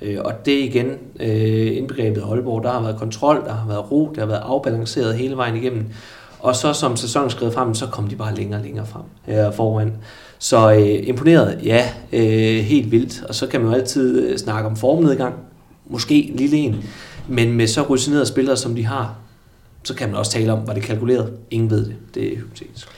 Øh, 0.03 0.18
og 0.25 0.46
det 0.46 0.59
igen, 0.59 0.87
øh, 1.20 1.77
indbegrebet 1.77 2.20
af 2.20 2.31
Aalborg, 2.31 2.62
der 2.62 2.72
har 2.72 2.83
været 2.83 2.96
kontrol, 2.96 3.44
der 3.44 3.53
har 3.53 3.66
været 3.66 3.90
ro, 3.90 4.12
der 4.14 4.20
har 4.20 4.27
været 4.27 4.42
afbalanceret 4.44 5.14
hele 5.14 5.37
vejen 5.37 5.57
igennem. 5.57 5.87
Og 6.40 6.57
så 6.57 6.72
som 6.72 6.96
sæsonen 6.96 7.31
skred 7.31 7.53
frem, 7.53 7.75
så 7.75 7.87
kom 7.87 8.09
de 8.09 8.16
bare 8.16 8.35
længere 8.35 8.61
og 8.61 8.64
længere 8.64 8.87
frem 8.87 9.03
øh, 9.29 9.55
foran. 9.55 9.92
Så 10.42 10.72
øh, 10.72 11.09
imponeret, 11.09 11.59
ja, 11.64 11.88
øh, 12.12 12.64
helt 12.64 12.90
vildt. 12.90 13.22
Og 13.28 13.35
så 13.35 13.46
kan 13.46 13.61
man 13.61 13.70
jo 13.70 13.76
altid 13.76 14.28
øh, 14.28 14.38
snakke 14.38 14.68
om 14.68 14.76
formnedgang. 14.76 15.35
Måske 15.87 16.31
en 16.31 16.37
lille 16.37 16.57
en. 16.57 16.85
Men 17.28 17.52
med 17.52 17.66
så 17.66 17.83
rutinerede 17.83 18.26
spillere, 18.26 18.57
som 18.57 18.74
de 18.74 18.87
har, 18.87 19.16
så 19.85 19.94
kan 19.94 20.09
man 20.09 20.18
også 20.18 20.33
tale 20.33 20.52
om, 20.52 20.66
var 20.66 20.74
det 20.74 20.83
kalkuleret? 20.83 21.33
Ingen 21.50 21.70
ved 21.70 21.85
det. 21.87 21.94
Det 22.14 22.33
er 22.33 22.37
hypotetisk. 22.37 22.88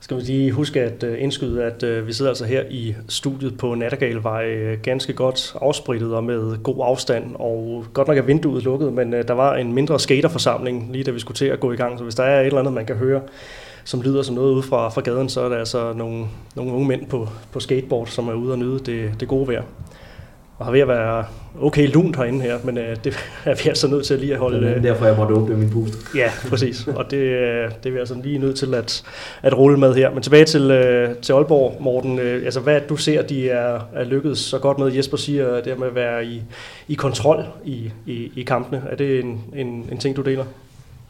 skal 0.00 0.16
vi 0.16 0.22
lige 0.22 0.52
huske 0.52 0.80
at 0.80 1.02
øh, 1.02 1.22
indskyde, 1.22 1.64
at 1.64 1.82
øh, 1.82 2.06
vi 2.06 2.12
sidder 2.12 2.30
altså 2.30 2.44
her 2.44 2.62
i 2.70 2.94
studiet 3.08 3.58
på 3.58 3.74
Nattergalvej, 3.74 4.44
øh, 4.46 4.78
ganske 4.82 5.12
godt 5.12 5.54
afsprittet 5.60 6.14
og 6.14 6.24
med 6.24 6.62
god 6.62 6.76
afstand, 6.80 7.24
og 7.34 7.84
godt 7.92 8.08
nok 8.08 8.18
er 8.18 8.22
vinduet 8.22 8.64
lukket, 8.64 8.92
men 8.92 9.12
der 9.12 9.32
var 9.32 9.56
en 9.56 9.72
mindre 9.72 10.00
skaterforsamling 10.00 10.92
lige 10.92 11.04
da 11.04 11.10
vi 11.10 11.18
skulle 11.18 11.36
til 11.36 11.46
at 11.46 11.60
gå 11.60 11.72
i 11.72 11.76
gang, 11.76 11.98
så 11.98 12.04
hvis 12.04 12.14
der 12.14 12.24
er 12.24 12.40
et 12.40 12.46
eller 12.46 12.58
andet, 12.58 12.74
man 12.74 12.86
kan 12.86 12.96
høre, 12.96 13.20
som 13.86 14.02
lyder 14.02 14.22
som 14.22 14.34
noget 14.34 14.52
ude 14.52 14.62
fra, 14.62 14.88
fra 14.88 15.00
gaden, 15.00 15.28
så 15.28 15.40
er 15.40 15.48
der 15.48 15.56
altså 15.56 15.92
nogle, 15.92 16.26
nogle 16.54 16.72
unge 16.72 16.88
mænd 16.88 17.06
på, 17.06 17.28
på 17.52 17.60
skateboard, 17.60 18.06
som 18.06 18.28
er 18.28 18.34
ude 18.34 18.52
og 18.52 18.58
nyde 18.58 18.78
det, 18.78 19.20
det 19.20 19.28
gode 19.28 19.48
vejr 19.48 19.62
og 20.58 20.64
har 20.64 20.72
ved 20.72 20.80
at 20.80 20.88
være 20.88 21.24
okay 21.60 21.92
lunt 21.92 22.16
herinde 22.16 22.40
her, 22.40 22.58
men 22.64 22.78
øh, 22.78 22.96
det 23.04 23.16
er 23.44 23.54
vi 23.64 23.68
altså 23.68 23.88
nødt 23.88 24.06
til 24.06 24.18
lige 24.18 24.32
at 24.32 24.38
holde... 24.38 24.66
Det 24.66 24.76
er 24.76 24.80
derfor, 24.80 25.06
jeg 25.06 25.16
måtte 25.16 25.34
åbne 25.34 25.56
min 25.56 25.70
puste. 25.70 25.98
Ja, 26.14 26.30
præcis. 26.48 26.86
Og 26.86 27.10
det, 27.10 27.16
øh, 27.16 27.70
det 27.82 27.88
er 27.88 27.90
vi 27.90 27.98
altså 27.98 28.14
lige 28.24 28.38
nødt 28.38 28.56
til 28.56 28.74
at, 28.74 29.04
at 29.42 29.58
rulle 29.58 29.78
med 29.78 29.94
her. 29.94 30.10
Men 30.10 30.22
tilbage 30.22 30.44
til, 30.44 30.70
øh, 30.70 31.16
til 31.16 31.32
Aalborg, 31.32 31.76
Morten. 31.80 32.18
Øh, 32.18 32.44
altså, 32.44 32.60
hvad 32.60 32.80
du 32.88 32.96
ser, 32.96 33.22
de 33.22 33.50
er, 33.50 33.80
er 33.94 34.04
lykkedes 34.04 34.38
så 34.38 34.58
godt 34.58 34.78
med? 34.78 34.92
Jesper 34.92 35.16
siger, 35.16 35.60
det 35.60 35.78
med 35.78 35.86
at 35.86 35.94
være 35.94 36.26
i, 36.26 36.42
i 36.88 36.94
kontrol 36.94 37.44
i, 37.64 37.90
i, 38.06 38.32
i 38.36 38.42
kampene. 38.42 38.82
Er 38.90 38.96
det 38.96 39.24
en, 39.24 39.40
en, 39.56 39.88
en 39.92 39.98
ting, 39.98 40.16
du 40.16 40.22
deler? 40.22 40.44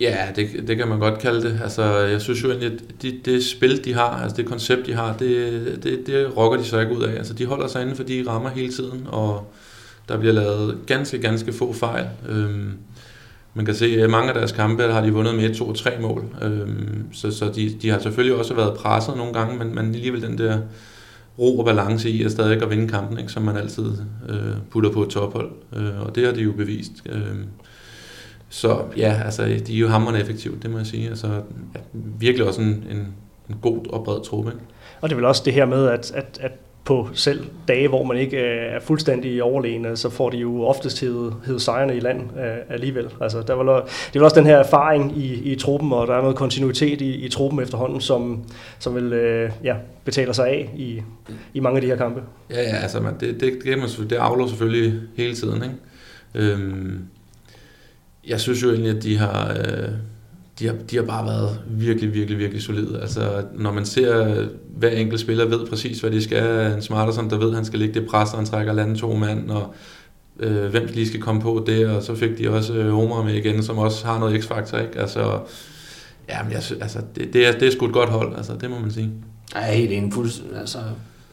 Ja, 0.01 0.27
det, 0.37 0.69
det 0.69 0.77
kan 0.77 0.89
man 0.89 0.99
godt 0.99 1.19
kalde 1.19 1.43
det. 1.43 1.61
Altså, 1.63 1.83
jeg 1.99 2.21
synes 2.21 2.43
jo 2.43 2.49
egentlig, 2.49 2.73
at 2.73 3.03
de, 3.03 3.21
det 3.25 3.45
spil, 3.45 3.85
de 3.85 3.95
har, 3.95 4.23
altså 4.23 4.37
det 4.37 4.47
koncept, 4.47 4.87
de 4.87 4.95
har, 4.95 5.17
det, 5.17 5.79
det, 5.83 6.07
det 6.07 6.37
rokker 6.37 6.59
de 6.59 6.65
så 6.65 6.81
ikke 6.81 6.97
ud 6.97 7.03
af. 7.03 7.13
Altså, 7.17 7.35
de 7.35 7.47
holder 7.47 7.67
sig 7.67 7.83
inden 7.83 7.97
for 7.97 8.03
de 8.03 8.25
rammer 8.29 8.51
hele 8.51 8.73
tiden, 8.73 9.07
og 9.07 9.53
der 10.09 10.19
bliver 10.19 10.33
lavet 10.33 10.79
ganske, 10.87 11.19
ganske 11.19 11.53
få 11.53 11.73
fejl. 11.73 12.07
Øhm, 12.29 12.73
man 13.55 13.65
kan 13.65 13.75
se, 13.75 14.03
at 14.03 14.11
mange 14.11 14.29
af 14.29 14.35
deres 14.35 14.53
kampe 14.53 14.83
der 14.83 14.93
har 14.93 15.01
de 15.01 15.13
vundet 15.13 15.35
med 15.35 15.51
1, 15.51 15.57
2 15.57 15.73
3 15.73 15.91
mål. 16.01 16.25
Øhm, 16.43 17.05
så 17.13 17.31
så 17.31 17.53
de, 17.57 17.77
de 17.83 17.91
har 17.91 17.99
selvfølgelig 17.99 18.39
også 18.39 18.55
været 18.55 18.79
presset 18.79 19.17
nogle 19.17 19.33
gange, 19.33 19.59
men, 19.59 19.75
men 19.75 19.95
alligevel 19.95 20.23
den 20.23 20.39
der 20.39 20.59
ro 21.39 21.59
og 21.59 21.65
balance 21.65 22.11
i 22.11 22.23
at 22.23 22.33
stadig 22.33 22.63
at 22.63 22.71
vinde 22.71 22.89
kampen, 22.89 23.19
ikke, 23.19 23.33
som 23.33 23.43
man 23.43 23.57
altid 23.57 23.93
øh, 24.29 24.57
putter 24.71 24.91
på 24.93 25.03
et 25.03 25.09
tophold. 25.09 25.51
Øh, 25.77 26.01
og 26.01 26.15
det 26.15 26.27
har 26.27 26.33
de 26.33 26.41
jo 26.41 26.53
bevist. 26.53 26.93
Øh, 27.07 27.37
så 28.49 28.83
ja, 28.97 29.21
altså, 29.25 29.43
de 29.67 29.75
er 29.75 29.79
jo 29.79 29.89
hammerende 29.89 30.21
effektivt, 30.21 30.63
det 30.63 30.71
må 30.71 30.79
jeg 30.79 30.87
sige. 30.87 31.09
Altså, 31.09 31.27
ja, 31.75 31.81
virkelig 32.19 32.47
også 32.47 32.61
en, 32.61 32.87
en, 32.91 33.15
en 33.51 33.57
god 33.63 33.87
og 33.93 34.05
bred 34.05 34.25
truppe. 34.25 34.53
Og 35.01 35.09
det 35.09 35.15
er 35.15 35.17
vel 35.17 35.25
også 35.25 35.43
det 35.45 35.53
her 35.53 35.65
med, 35.65 35.89
at, 35.89 36.13
at, 36.15 36.39
at 36.41 36.53
på 36.87 37.09
selv 37.15 37.47
dage, 37.69 37.89
hvor 37.89 38.05
man 38.05 38.17
ikke 38.17 38.39
er 38.39 38.81
fuldstændig 38.81 39.43
overlegne, 39.43 39.97
så 39.97 40.11
får 40.11 40.31
de 40.31 40.37
jo 40.37 40.63
oftest 40.63 41.01
hævet, 41.01 41.35
hævet 41.47 41.63
sejrene 41.63 41.97
i 41.97 42.01
land 42.01 42.21
uh, 42.21 42.75
alligevel. 42.75 43.09
Altså, 43.21 43.43
der 43.43 43.55
var, 43.55 43.81
det 43.81 43.89
er 44.09 44.19
vel 44.19 44.23
også 44.23 44.41
den 44.41 44.47
her 44.47 44.57
erfaring 44.57 45.19
i, 45.19 45.53
i 45.53 45.57
truppen, 45.57 45.93
og 45.93 46.07
der 46.07 46.15
er 46.15 46.21
noget 46.21 46.37
kontinuitet 46.37 47.01
i, 47.01 47.15
i 47.15 47.29
truppen 47.29 47.61
efterhånden, 47.61 48.01
som, 48.01 48.45
som 48.79 48.95
vil 48.95 49.13
uh, 49.13 49.67
ja, 49.67 49.75
betaler 50.05 50.33
sig 50.33 50.49
af 50.49 50.71
i, 50.77 51.03
i 51.55 51.61
mange 51.61 51.77
af 51.77 51.83
de 51.83 51.87
her 51.87 51.97
kampe. 51.97 52.23
Ja, 52.51 52.63
ja 52.63 52.77
altså 52.77 53.01
man, 53.01 53.15
det, 53.21 53.41
det, 53.41 53.53
det, 53.65 54.11
det 54.11 54.17
aflår 54.17 54.47
selvfølgelig 54.47 55.01
hele 55.17 55.35
tiden. 55.35 55.63
Ikke? 55.63 56.53
Øhm, 56.53 57.03
jeg 58.29 58.41
synes 58.41 58.63
jo 58.63 58.71
egentlig, 58.71 58.97
at 58.97 59.03
de 59.03 59.19
har, 59.19 59.51
øh, 59.51 59.89
de 60.59 60.67
har, 60.67 60.75
de 60.91 60.97
har 60.97 61.03
bare 61.03 61.27
været 61.27 61.61
virkelig, 61.69 62.15
virkelig, 62.15 62.39
virkelig 62.39 62.63
solide. 62.63 63.01
Altså, 63.01 63.45
når 63.55 63.73
man 63.73 63.87
ser, 63.87 64.45
hver 64.77 64.91
enkelt 64.91 65.21
spiller 65.21 65.45
ved 65.45 65.67
præcis, 65.67 66.01
hvad 66.01 66.11
de 66.11 66.23
skal. 66.23 66.73
En 66.73 66.83
Smarterson, 66.83 67.31
der 67.31 67.39
ved, 67.39 67.49
at 67.49 67.55
han 67.55 67.65
skal 67.65 67.79
ligge 67.79 68.01
det 68.01 68.09
pres, 68.09 68.31
og 68.33 68.39
han 68.39 68.47
trækker 68.47 68.73
lande 68.73 68.97
to 68.97 69.15
mand, 69.15 69.51
og 69.51 69.75
øh, 70.41 70.67
hvem 70.67 70.89
lige 70.95 71.07
skal 71.07 71.21
komme 71.21 71.41
på 71.41 71.65
det, 71.67 71.87
og 71.87 72.03
så 72.03 72.15
fik 72.15 72.39
de 72.39 72.51
også 72.51 72.75
øh, 72.75 72.93
Homer 72.93 73.25
med 73.25 73.35
igen, 73.35 73.63
som 73.63 73.79
også 73.79 74.07
har 74.07 74.19
noget 74.19 74.45
x-faktor, 74.45 74.79
ikke? 74.79 74.99
Altså, 74.99 75.39
ja, 76.29 76.43
men 76.43 76.53
jeg, 76.53 76.63
altså, 76.81 76.99
det, 77.17 77.33
det, 77.33 77.47
er, 77.47 77.53
det 77.53 77.69
er 77.69 77.73
sgu 77.73 77.87
et 77.87 77.93
godt 77.93 78.11
hold, 78.11 78.37
altså, 78.37 78.53
det 78.61 78.71
må 78.71 78.79
man 78.79 78.91
sige. 78.91 79.11
Jeg 79.55 79.69
er 79.69 79.73
helt 79.73 79.93
enig, 79.93 80.13
altså, 80.61 80.79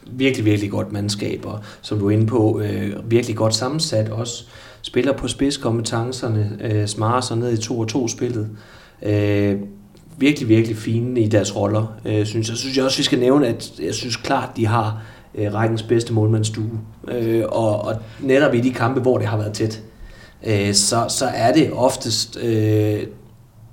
virkelig, 0.06 0.44
virkelig 0.44 0.70
godt 0.70 0.92
mandskab, 0.92 1.46
og 1.46 1.60
som 1.82 1.98
du 1.98 2.06
er 2.06 2.10
inde 2.10 2.26
på, 2.26 2.60
øh, 2.60 3.10
virkelig 3.10 3.36
godt 3.36 3.54
sammensat 3.54 4.08
også 4.08 4.44
spiller 4.84 5.12
på 5.12 5.28
spidskompetencerne, 5.28 6.58
øh, 6.60 6.86
smarer 6.86 7.20
sig 7.20 7.36
ned 7.36 7.52
i 7.52 7.56
2 7.56 7.78
og 7.78 7.88
2 7.88 8.08
spillet. 8.08 8.48
Øh, 9.02 9.56
virkelig, 10.18 10.48
virkelig 10.48 10.76
fine 10.76 11.20
i 11.20 11.28
deres 11.28 11.56
roller, 11.56 11.96
øh, 12.04 12.26
synes 12.26 12.48
jeg. 12.48 12.56
synes 12.56 12.76
jeg 12.76 12.84
også, 12.84 12.96
vi 12.96 13.02
skal 13.02 13.18
nævne, 13.18 13.46
at 13.46 13.72
jeg 13.82 13.94
synes 13.94 14.16
klart, 14.16 14.50
de 14.56 14.66
har 14.66 15.02
øh, 15.34 15.54
rækkens 15.54 15.82
bedste 15.82 16.12
målmandsstue. 16.12 16.70
Øh, 17.08 17.44
og, 17.48 17.84
og 17.84 17.96
netop 18.20 18.54
i 18.54 18.60
de 18.60 18.70
kampe, 18.70 19.00
hvor 19.00 19.18
det 19.18 19.26
har 19.26 19.36
været 19.36 19.52
tæt, 19.52 19.82
øh, 20.46 20.74
så, 20.74 21.04
så 21.08 21.26
er 21.34 21.52
det 21.52 21.70
oftest 21.72 22.38
øh, 22.42 23.02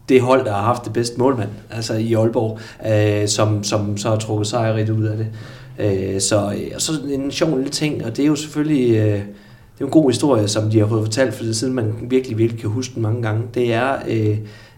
det 0.09 0.21
hold, 0.21 0.45
der 0.45 0.53
har 0.53 0.61
haft 0.61 0.85
det 0.85 0.93
bedste 0.93 1.17
målmand, 1.17 1.49
altså 1.69 1.93
i 1.93 2.13
Aalborg, 2.13 2.59
øh, 2.91 3.27
som, 3.27 3.63
som 3.63 3.97
så 3.97 4.09
har 4.09 4.15
trukket 4.15 4.47
sejrigt 4.47 4.89
ud 4.89 5.03
af 5.03 5.17
det. 5.17 5.27
Øh, 5.79 6.21
så, 6.21 6.55
og 6.75 6.81
så 6.81 6.91
en 7.09 7.31
sjov 7.31 7.57
lille 7.57 7.71
ting, 7.71 8.05
og 8.05 8.17
det 8.17 8.23
er 8.23 8.27
jo 8.27 8.35
selvfølgelig... 8.35 8.95
Øh, 8.97 9.21
det 9.75 9.81
er 9.81 9.85
en 9.85 9.91
god 9.91 10.11
historie, 10.11 10.47
som 10.47 10.69
de 10.69 10.79
har 10.79 10.87
fået 10.87 11.03
fortalt, 11.03 11.33
for 11.33 11.43
det 11.43 11.55
siden 11.55 11.73
man 11.73 11.93
virkelig, 12.01 12.37
virkelig 12.37 12.61
kan 12.61 12.69
huske 12.69 12.93
den 12.95 13.01
mange 13.01 13.21
gange. 13.21 13.43
Det 13.53 13.73
er, 13.73 13.95
øh, 14.07 14.37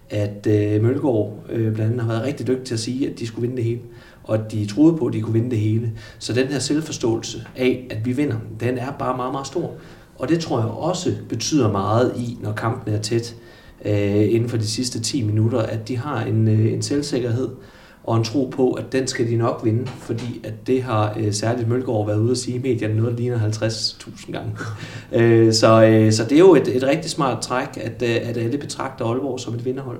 at 0.10 0.48
øh, 0.48 0.84
Mølgaard 0.84 1.44
øh, 1.50 1.74
blandt 1.74 1.92
andet 1.92 2.02
har 2.02 2.12
været 2.12 2.24
rigtig 2.24 2.48
dygtig 2.48 2.66
til 2.66 2.74
at 2.74 2.80
sige, 2.80 3.10
at 3.10 3.20
de 3.20 3.28
skulle 3.28 3.42
vinde 3.42 3.58
det 3.58 3.66
hele. 3.66 3.82
Og 4.24 4.36
at 4.36 4.52
de 4.52 4.66
troede 4.66 4.98
på, 4.98 5.06
at 5.06 5.14
de 5.14 5.22
kunne 5.22 5.34
vinde 5.34 5.50
det 5.50 5.60
hele. 5.60 5.92
Så 6.20 6.34
den 6.34 6.48
her 6.48 6.60
selvforståelse 6.60 7.48
af, 7.56 7.88
at 7.90 8.06
vi 8.06 8.12
vinder, 8.12 8.38
den 8.60 8.78
er 8.78 8.92
bare 8.92 9.18
meget, 9.18 9.32
meget 9.32 9.48
stor. 9.48 9.72
Og 10.16 10.30
det 10.30 10.40
tror 10.40 10.60
jeg 10.60 10.68
også 10.70 11.16
betyder 11.30 11.72
meget 11.72 12.14
i, 12.18 12.38
når 12.42 12.52
kampen 12.52 12.94
er 12.94 13.02
tæt 13.02 13.36
øh, 13.86 14.34
inden 14.34 14.50
for 14.50 14.58
de 14.58 14.68
sidste 14.68 15.00
10 15.00 15.24
minutter, 15.24 15.60
at 15.60 15.88
de 15.88 15.98
har 15.98 16.24
en, 16.24 16.48
øh, 16.48 16.74
en 16.74 16.82
selvsikkerhed, 16.82 17.50
og 18.04 18.18
en 18.18 18.24
tro 18.24 18.46
på, 18.46 18.72
at 18.72 18.92
den 18.92 19.08
skal 19.08 19.28
de 19.28 19.36
nok 19.36 19.62
vinde, 19.64 19.88
fordi 19.88 20.42
at 20.44 20.68
det 20.68 20.84
har 20.84 21.16
øh, 21.20 21.34
særligt 21.34 21.68
Mølgaard 21.68 22.06
været 22.06 22.20
ude 22.20 22.32
at 22.32 22.38
sige 22.38 22.58
i 22.58 22.62
medierne 22.62 22.96
noget, 22.96 23.12
der 23.12 23.18
ligner 23.18 23.40
50.000 23.40 24.32
gange. 24.32 24.52
øh, 25.22 25.54
så, 25.54 25.84
øh, 25.84 26.12
så 26.12 26.24
det 26.24 26.32
er 26.32 26.40
jo 26.40 26.56
et, 26.56 26.76
et 26.76 26.84
rigtig 26.84 27.12
smart 27.12 27.42
træk, 27.42 27.68
at, 27.78 28.02
øh, 28.02 28.30
at 28.30 28.38
alle 28.38 28.58
betragter 28.58 29.06
Aalborg 29.06 29.40
som 29.40 29.54
et 29.54 29.66
vinderhold, 29.66 30.00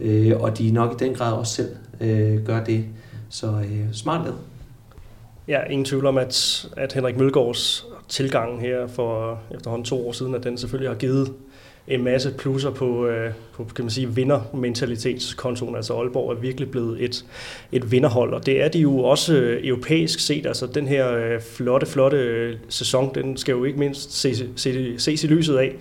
øh, 0.00 0.40
og 0.40 0.58
de 0.58 0.70
nok 0.70 0.92
i 0.92 1.04
den 1.04 1.14
grad 1.14 1.32
også 1.32 1.54
selv 1.54 1.76
øh, 2.00 2.46
gør 2.46 2.64
det. 2.64 2.84
Så 3.28 3.46
øh, 3.46 3.84
smart 3.92 4.24
lavet. 4.24 4.38
Ja, 5.48 5.60
ingen 5.70 5.84
tvivl 5.84 6.06
om, 6.06 6.18
at, 6.18 6.66
at 6.76 6.92
Henrik 6.92 7.16
Mølgaards 7.16 7.86
tilgang 8.08 8.60
her 8.60 8.86
for 8.86 9.40
efterhånden 9.54 9.84
to 9.84 10.08
år 10.08 10.12
siden, 10.12 10.34
at 10.34 10.44
den 10.44 10.58
selvfølgelig 10.58 10.90
har 10.90 10.96
givet 10.96 11.32
en 11.88 12.04
masse 12.04 12.34
plusser 12.38 12.70
på, 12.70 13.06
øh, 13.06 13.32
på 13.52 13.64
kan 13.64 13.84
man 13.84 13.90
sige, 13.90 14.14
vindermentalitetskontoen. 14.14 15.76
Altså 15.76 15.94
Aalborg 15.94 16.30
er 16.30 16.34
virkelig 16.34 16.70
blevet 16.70 17.04
et, 17.04 17.24
et 17.72 17.92
vinderhold, 17.92 18.34
og 18.34 18.46
det 18.46 18.62
er 18.62 18.68
de 18.68 18.78
jo 18.78 18.98
også 18.98 19.34
øh, 19.34 19.66
europæisk 19.66 20.20
set. 20.20 20.46
Altså 20.46 20.66
den 20.66 20.88
her 20.88 21.12
øh, 21.12 21.40
flotte, 21.40 21.86
flotte 21.86 22.16
øh, 22.16 22.56
sæson, 22.68 23.14
den 23.14 23.36
skal 23.36 23.52
jo 23.52 23.64
ikke 23.64 23.78
mindst 23.78 24.12
ses, 24.12 24.44
ses, 24.56 25.02
ses 25.02 25.24
i 25.24 25.26
lyset 25.26 25.56
af, 25.56 25.74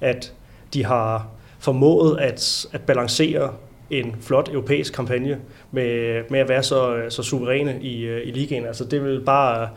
at 0.00 0.32
de 0.74 0.84
har 0.84 1.28
formået 1.58 2.18
at, 2.18 2.66
at 2.72 2.80
balancere 2.80 3.54
en 3.90 4.16
flot 4.20 4.48
europæisk 4.48 4.92
kampagne 4.92 5.38
med, 5.70 6.22
med 6.30 6.40
at 6.40 6.48
være 6.48 6.62
så, 6.62 6.96
øh, 6.96 7.10
så 7.10 7.22
suveræne 7.22 7.78
i, 7.82 8.02
øh, 8.02 8.26
i 8.26 8.30
ligaen. 8.30 8.66
Altså 8.66 8.84
det 8.84 9.04
vil 9.04 9.20
bare 9.20 9.68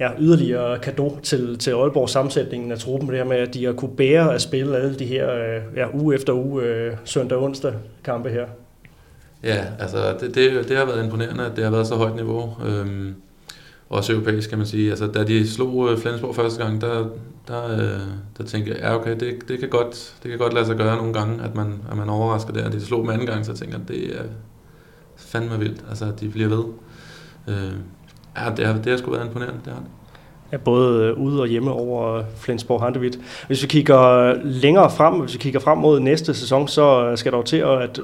ja, 0.00 0.10
yderligere 0.18 0.78
kado 0.78 1.18
til, 1.22 1.58
til 1.58 1.70
Aalborg 1.70 2.08
sammensætningen 2.08 2.72
af 2.72 2.78
truppen, 2.78 3.08
det 3.08 3.18
her 3.18 3.24
med, 3.24 3.36
at 3.36 3.54
de 3.54 3.64
har 3.64 3.72
kunne 3.72 3.96
bære 3.96 4.34
at 4.34 4.42
spille 4.42 4.76
alle 4.76 4.98
de 4.98 5.06
her 5.06 5.32
øh, 5.32 5.62
ja, 5.76 5.86
uge 5.94 6.14
efter 6.14 6.32
uge, 6.32 6.62
øh, 6.62 6.92
søndag 7.04 7.38
og 7.38 7.44
onsdag 7.44 7.72
kampe 8.04 8.30
her. 8.30 8.46
Ja, 9.42 9.64
altså 9.78 10.16
det, 10.20 10.34
det, 10.34 10.68
det 10.68 10.76
har 10.76 10.84
været 10.84 11.04
imponerende, 11.04 11.46
at 11.46 11.56
det 11.56 11.64
har 11.64 11.70
været 11.70 11.86
så 11.86 11.94
højt 11.94 12.16
niveau. 12.16 12.56
Øhm, 12.66 13.14
også 13.88 14.12
europæisk, 14.12 14.48
kan 14.48 14.58
man 14.58 14.66
sige. 14.66 14.90
Altså, 14.90 15.06
da 15.06 15.24
de 15.24 15.48
slog 15.48 15.90
øh, 15.90 15.98
Flensborg 15.98 16.34
første 16.34 16.64
gang, 16.64 16.80
der, 16.80 17.06
der, 17.48 17.72
øh, 17.72 18.00
der 18.38 18.44
tænkte 18.46 18.72
jeg, 18.72 18.80
ja 18.80 18.94
okay, 18.94 19.20
det, 19.20 19.48
det, 19.48 19.58
kan 19.58 19.68
godt, 19.68 20.14
det 20.22 20.30
kan 20.30 20.38
godt 20.38 20.54
lade 20.54 20.66
sig 20.66 20.76
gøre 20.76 20.96
nogle 20.96 21.12
gange, 21.12 21.44
at 21.44 21.54
man, 21.54 21.82
at 21.90 21.96
man 21.96 22.08
overrasker 22.08 22.52
der. 22.52 22.70
De 22.70 22.80
slog 22.80 23.02
dem 23.02 23.10
anden 23.10 23.26
gang, 23.26 23.44
så 23.44 23.52
jeg 23.52 23.58
tænker 23.58 23.78
det 23.88 24.16
er 24.16 24.22
fandme 25.16 25.58
vildt. 25.58 25.84
Altså, 25.88 26.12
de 26.20 26.28
bliver 26.28 26.48
ved. 26.48 26.64
Øh, 27.48 27.72
Ja, 28.36 28.50
det 28.56 28.66
har, 28.66 28.74
det 28.74 28.86
har 28.86 28.96
sgu 28.96 29.10
været 29.10 29.26
imponerende, 29.26 29.60
det 29.64 29.72
har 29.72 29.80
det. 29.80 29.90
Ja, 30.52 30.56
både 30.56 31.04
øh, 31.04 31.18
ude 31.18 31.40
og 31.40 31.46
hjemme 31.46 31.70
over 31.70 32.12
øh, 32.12 32.24
Flensborg 32.36 32.82
Handewitt. 32.82 33.18
Hvis 33.46 33.62
vi 33.62 33.68
kigger 33.68 34.00
øh, 34.00 34.36
længere 34.44 34.90
frem, 34.90 35.14
hvis 35.14 35.34
vi 35.34 35.38
kigger 35.38 35.60
frem 35.60 35.78
mod 35.78 36.00
næste 36.00 36.34
sæson, 36.34 36.68
så 36.68 37.12
skal 37.16 37.32
der 37.32 37.38
jo 37.38 37.44
til, 37.44 37.56
at 37.56 38.00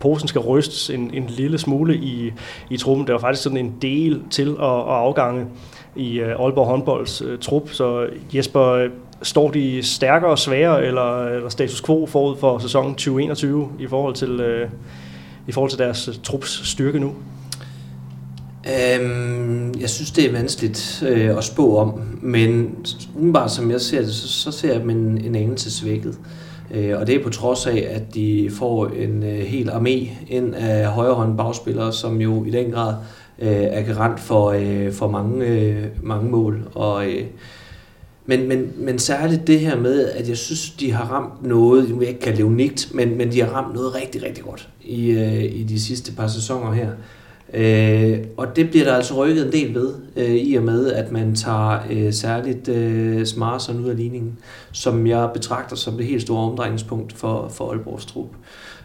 posen 0.00 0.28
skal 0.28 0.40
rystes 0.40 0.90
en, 0.90 1.10
en 1.14 1.26
lille 1.26 1.58
smule 1.58 1.96
i, 1.96 2.32
i 2.70 2.76
truppen. 2.76 3.06
Der 3.06 3.12
var 3.12 3.20
faktisk 3.20 3.42
sådan 3.42 3.58
en 3.58 3.74
del 3.82 4.22
til 4.30 4.56
at, 4.60 4.66
at 4.66 4.94
afgange 4.94 5.46
i 5.96 6.20
Aalborg 6.20 6.66
håndbolds 6.66 7.22
uh, 7.22 7.38
trup. 7.38 7.70
Så 7.70 8.06
Jesper, 8.34 8.88
står 9.22 9.50
de 9.50 9.82
stærkere 9.82 10.30
og 10.30 10.38
sværere, 10.38 10.84
eller, 10.84 11.24
eller 11.24 11.48
status 11.48 11.82
quo 11.82 12.06
forud 12.06 12.36
for 12.36 12.58
sæsonen 12.58 12.94
2021 12.94 13.68
i 13.78 13.86
forhold 13.86 14.14
til, 14.14 14.40
uh, 14.40 14.70
i 15.46 15.52
forhold 15.52 15.70
til 15.70 15.78
deres 15.78 16.20
trups 16.22 16.68
styrke 16.68 16.98
nu? 16.98 17.14
Øhm, 18.70 19.74
jeg 19.80 19.90
synes, 19.90 20.10
det 20.10 20.24
er 20.24 20.32
vanskeligt 20.32 21.04
øh, 21.08 21.36
at 21.36 21.44
spå 21.44 21.76
om, 21.76 22.00
men 22.22 22.76
umiddelbart 23.14 23.52
som 23.52 23.70
jeg 23.70 23.80
ser 23.80 24.00
det, 24.00 24.14
så, 24.14 24.28
så 24.28 24.52
ser 24.52 24.72
jeg 24.72 24.80
dem 24.80 24.90
en, 24.90 25.24
en 25.24 25.34
anelse 25.34 25.70
svækket. 25.70 26.18
Øh, 26.74 26.98
og 26.98 27.06
det 27.06 27.14
er 27.14 27.22
på 27.22 27.30
trods 27.30 27.66
af, 27.66 27.88
at 27.90 28.14
de 28.14 28.50
får 28.52 28.86
en 28.86 29.22
øh, 29.22 29.38
hel 29.38 29.70
armé 29.70 30.10
ind 30.28 30.54
af 30.54 30.86
højrehånd 30.86 31.36
bagspillere, 31.36 31.92
som 31.92 32.20
jo 32.20 32.44
i 32.44 32.50
den 32.50 32.70
grad 32.70 32.94
øh, 33.38 33.48
er 33.48 33.82
garant 33.82 34.20
for, 34.20 34.50
øh, 34.50 34.92
for 34.92 35.08
mange, 35.08 35.46
øh, 35.46 35.84
mange 36.02 36.30
mål. 36.30 36.68
Og, 36.74 37.06
øh, 37.06 37.24
men, 38.26 38.48
men, 38.48 38.72
men 38.76 38.98
særligt 38.98 39.46
det 39.46 39.60
her 39.60 39.76
med, 39.76 40.10
at 40.10 40.28
jeg 40.28 40.36
synes, 40.36 40.70
de 40.70 40.92
har 40.92 41.04
ramt 41.04 41.46
noget, 41.46 41.96
jeg 42.00 42.08
ikke 42.08 42.20
kalde 42.20 42.36
det 42.36 42.44
unikt, 42.44 42.90
men, 42.94 43.18
men 43.18 43.32
de 43.32 43.40
har 43.40 43.48
ramt 43.48 43.74
noget 43.74 43.94
rigtig, 43.94 44.22
rigtig 44.22 44.44
godt 44.44 44.68
i, 44.82 45.10
øh, 45.10 45.44
i 45.44 45.62
de 45.62 45.80
sidste 45.80 46.12
par 46.12 46.26
sæsoner 46.26 46.72
her. 46.72 46.88
Øh, 47.54 48.18
og 48.36 48.56
det 48.56 48.70
bliver 48.70 48.84
der 48.84 48.94
altså 48.94 49.14
rykket 49.14 49.46
en 49.46 49.52
del 49.52 49.74
ved, 49.74 49.94
øh, 50.16 50.34
i 50.34 50.54
og 50.54 50.62
med, 50.62 50.92
at 50.92 51.12
man 51.12 51.34
tager 51.34 51.78
øh, 51.90 52.12
særligt 52.12 52.68
øh, 52.68 53.26
Smarsen 53.26 53.80
ud 53.84 53.88
af 53.88 53.96
ligningen, 53.96 54.38
som 54.72 55.06
jeg 55.06 55.30
betragter 55.34 55.76
som 55.76 55.96
det 55.96 56.06
helt 56.06 56.22
store 56.22 56.50
omdrejningspunkt 56.50 57.12
for, 57.12 57.48
for 57.48 57.70
Aalborgs 57.70 58.06
trup. 58.06 58.28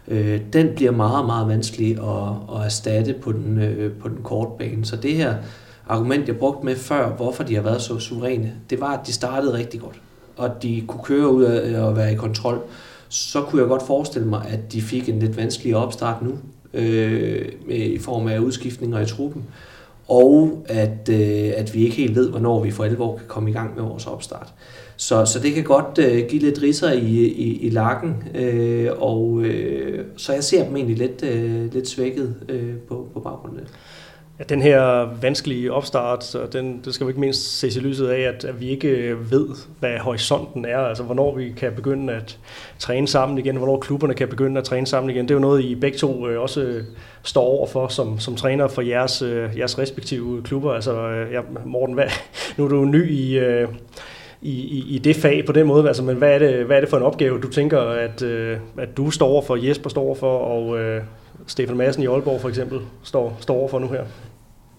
Øh, 0.08 0.41
den 0.54 0.69
bliver 0.75 0.91
meget, 0.91 1.25
meget 1.25 1.47
vanskelig 1.47 1.91
at, 1.91 2.58
at 2.58 2.65
erstatte 2.65 3.13
på 3.13 3.32
den, 3.32 3.60
øh, 3.60 3.93
på 3.93 4.10
den 4.10 4.17
korte 4.23 4.51
bane. 4.60 4.86
Så 4.86 4.95
det 4.95 5.15
her 5.15 5.36
argument, 5.88 6.28
jeg 6.28 6.38
brugte 6.38 6.65
med 6.65 6.75
før, 6.75 7.10
hvorfor 7.10 7.43
de 7.43 7.56
har 7.56 7.62
været 7.62 7.82
så 7.82 7.99
suveræne, 7.99 8.54
det 8.69 8.82
var, 8.82 8.97
at 8.97 9.08
de 9.08 9.13
startede 9.13 9.54
rigtig 9.54 9.80
godt, 9.80 10.01
og 10.38 10.63
de 10.63 10.84
kunne 10.88 11.04
køre 11.04 11.30
ud 11.30 11.43
og 11.75 11.95
være 11.95 12.13
i 12.13 12.15
kontrol. 12.15 12.62
Så 13.10 13.41
kunne 13.41 13.62
jeg 13.62 13.69
godt 13.69 13.84
forestille 13.88 14.28
mig, 14.28 14.45
at 14.47 14.73
de 14.73 14.82
fik 14.82 15.10
en 15.10 15.19
lidt 15.19 15.38
vanskelig 15.38 15.75
opstart 15.75 16.21
nu, 16.21 16.32
øh, 16.76 17.46
med, 17.68 17.78
i 17.78 17.98
form 17.98 18.28
af 18.28 18.40
udskiftninger 18.40 19.00
i 19.00 19.06
truppen, 19.06 19.44
og 20.08 20.66
at, 20.66 21.10
øh, 21.10 21.52
at 21.56 21.74
vi 21.74 21.84
ikke 21.84 21.96
helt 21.96 22.16
ved, 22.16 22.30
hvornår 22.30 22.64
vi 22.64 22.72
for 22.72 22.84
alvor 22.84 23.18
kan 23.18 23.28
komme 23.28 23.50
i 23.50 23.54
gang 23.54 23.76
med 23.76 23.84
vores 23.84 24.08
opstart. 24.08 24.54
Så, 24.98 25.26
så 25.26 25.40
det 25.40 25.54
kan 25.54 25.64
godt 25.64 26.00
øh, 26.00 26.30
give 26.30 26.42
lidt 26.42 26.62
risser 26.62 26.92
i, 26.92 27.26
i, 27.26 27.60
i 27.60 27.70
lakken, 27.70 28.24
øh, 28.36 28.90
og 28.98 29.42
øh, 29.42 30.06
så 30.18 30.34
jeg 30.34 30.44
ser 30.44 30.66
dem 30.66 30.76
egentlig 30.76 30.98
lidt, 30.98 31.24
øh, 31.24 31.74
lidt 31.74 31.88
svækket 31.88 32.36
øh, 32.50 32.76
på, 32.88 33.08
på 33.14 33.20
baggrunden 33.20 33.60
af 33.60 33.66
det. 33.66 33.74
Ja, 34.39 34.43
den 34.43 34.62
her 34.62 35.10
vanskelige 35.21 35.74
opstart, 35.74 36.24
så 36.24 36.39
den, 36.54 36.82
det 36.86 36.93
skal 36.93 37.06
jo 37.06 37.08
ikke 37.08 37.19
mindst 37.19 37.60
ses 37.60 37.76
i 37.76 37.80
lyset 37.80 38.08
af, 38.08 38.19
at, 38.19 38.45
at 38.45 38.60
vi 38.60 38.69
ikke 38.69 39.15
ved, 39.32 39.48
hvad 39.80 39.98
horisonten 39.98 40.65
er, 40.65 40.78
altså 40.78 41.04
hvornår 41.04 41.36
vi 41.36 41.54
kan 41.58 41.74
begynde 41.76 42.13
at 42.13 42.39
træne 42.80 43.08
sammen 43.08 43.38
igen, 43.38 43.56
hvornår 43.56 43.80
klubberne 43.80 44.13
kan 44.13 44.28
begynde 44.28 44.58
at 44.58 44.63
træne 44.63 44.88
sammen 44.88 45.10
igen. 45.10 45.26
Det 45.26 45.32
er 45.32 45.36
jo 45.36 45.41
noget, 45.41 45.63
I 45.63 45.76
begge 45.76 45.98
to 45.98 46.28
øh, 46.28 46.41
også 46.41 46.62
øh, 46.62 46.84
står 47.24 47.41
over 47.41 47.67
for 47.67 47.88
som, 47.88 48.19
som 48.19 48.36
træner 48.36 48.67
for 48.67 48.82
jeres, 48.82 49.21
øh, 49.21 49.58
jeres 49.58 49.80
respektive 49.80 50.43
klubber. 50.43 50.74
Altså, 50.74 51.10
øh, 51.10 51.34
ja, 51.34 51.41
Morten, 51.65 51.95
hvad, 51.95 52.08
nu 52.58 52.65
er 52.65 52.69
du 52.69 52.86
ny 52.86 53.12
i, 53.12 53.38
øh, 53.38 53.67
i, 54.41 54.52
i, 54.52 54.95
i 54.95 54.98
det 54.98 55.15
fag 55.15 55.45
på 55.45 55.52
den 55.52 55.67
måde, 55.67 55.88
altså, 55.88 56.04
men 56.04 56.15
hvad 56.15 56.34
er, 56.34 56.39
det, 56.39 56.65
hvad 56.65 56.78
er 56.78 56.82
det 56.82 56.89
for 56.89 56.98
en 56.98 57.04
opgave, 57.04 57.41
du 57.41 57.50
tænker, 57.50 57.80
at, 57.80 58.21
øh, 58.21 58.58
at 58.78 58.98
du 58.98 59.12
står 59.12 59.28
over 59.28 59.41
for, 59.41 59.67
Jesper 59.67 59.89
står 59.89 60.02
over 60.02 60.15
for, 60.15 60.38
og 60.38 60.80
Stefan 61.47 61.77
Madsen 61.77 62.03
i 62.03 62.05
Aalborg 62.05 62.41
for 62.41 62.49
eksempel 62.49 62.79
står, 63.03 63.38
står 63.39 63.55
over 63.55 63.69
for 63.69 63.79
nu 63.79 63.88
her? 63.88 64.05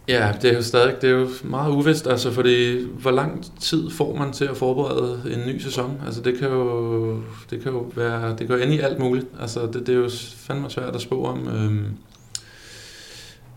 Ja, 0.09 0.33
det 0.43 0.51
er 0.51 0.55
jo 0.55 0.63
stadig 0.63 0.95
det 1.03 1.11
er 1.11 1.15
jo 1.15 1.29
meget 1.45 1.73
uvist, 1.73 2.07
altså 2.07 2.31
fordi 2.31 2.87
hvor 3.01 3.11
lang 3.11 3.45
tid 3.61 3.91
får 3.91 4.17
man 4.17 4.33
til 4.33 4.45
at 4.45 4.57
forberede 4.57 5.21
en 5.33 5.55
ny 5.55 5.59
sæson? 5.59 6.01
Altså 6.07 6.21
det 6.21 6.39
kan 6.39 6.49
jo, 6.49 7.23
det 7.51 7.63
kan 7.63 7.73
jo 7.73 7.91
være, 7.95 8.31
det 8.31 8.47
kan 8.47 8.57
jo 8.57 8.63
ende 8.63 8.75
i 8.75 8.81
alt 8.81 8.99
muligt. 8.99 9.27
Altså 9.41 9.67
det, 9.67 9.87
det 9.87 9.89
er 9.89 9.99
jo 9.99 10.11
fandme 10.37 10.71
svært 10.71 10.95
at 10.95 11.01
spå 11.01 11.25
om. 11.25 11.49
Øhm, 11.49 11.87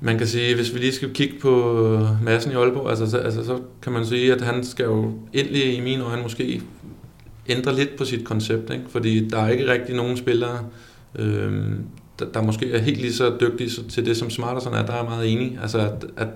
man 0.01 0.17
kan 0.17 0.27
sige, 0.27 0.55
hvis 0.55 0.73
vi 0.73 0.79
lige 0.79 0.93
skal 0.93 1.13
kigge 1.13 1.39
på 1.39 1.51
massen 2.23 2.51
i 2.51 2.55
Aalborg, 2.55 2.89
altså, 2.89 3.09
så, 3.09 3.17
altså, 3.17 3.45
så 3.45 3.59
kan 3.81 3.93
man 3.93 4.05
sige, 4.05 4.33
at 4.33 4.41
han 4.41 4.63
skal 4.63 4.83
jo 4.85 5.13
endelig 5.33 5.77
i 5.77 5.81
mine 5.81 6.03
øjne 6.03 6.21
måske 6.21 6.61
ændre 7.49 7.75
lidt 7.75 7.95
på 7.95 8.05
sit 8.05 8.25
koncept, 8.25 8.69
ikke? 8.69 8.85
fordi 8.89 9.27
der 9.27 9.37
er 9.37 9.49
ikke 9.49 9.71
rigtig 9.71 9.95
nogen 9.95 10.17
spillere, 10.17 10.59
øhm, 11.15 11.85
der, 12.19 12.25
der 12.33 12.41
måske 12.41 12.73
er 12.73 12.79
helt 12.79 13.01
lige 13.01 13.13
så 13.13 13.33
dygtig 13.41 13.69
til 13.89 14.05
det, 14.05 14.17
som 14.17 14.29
Smarterson 14.29 14.73
er, 14.73 14.85
der 14.85 14.93
er 14.93 15.03
meget 15.03 15.31
enig. 15.31 15.59
Altså, 15.61 15.79
at, 15.79 16.05
at 16.17 16.27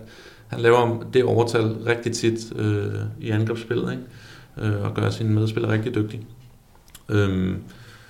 han 0.48 0.60
laver 0.60 1.04
det 1.14 1.24
overtal 1.24 1.64
rigtig 1.64 2.12
tit 2.12 2.54
øh, 2.56 2.94
i 3.22 3.30
angrebsspillet, 3.30 3.92
ikke? 3.92 4.74
Øh, 4.74 4.84
og 4.84 4.94
gør 4.94 5.10
sine 5.10 5.34
medspillere 5.34 5.74
rigtig 5.74 5.96
dygtige. 5.96 6.22
Øhm, 7.10 7.56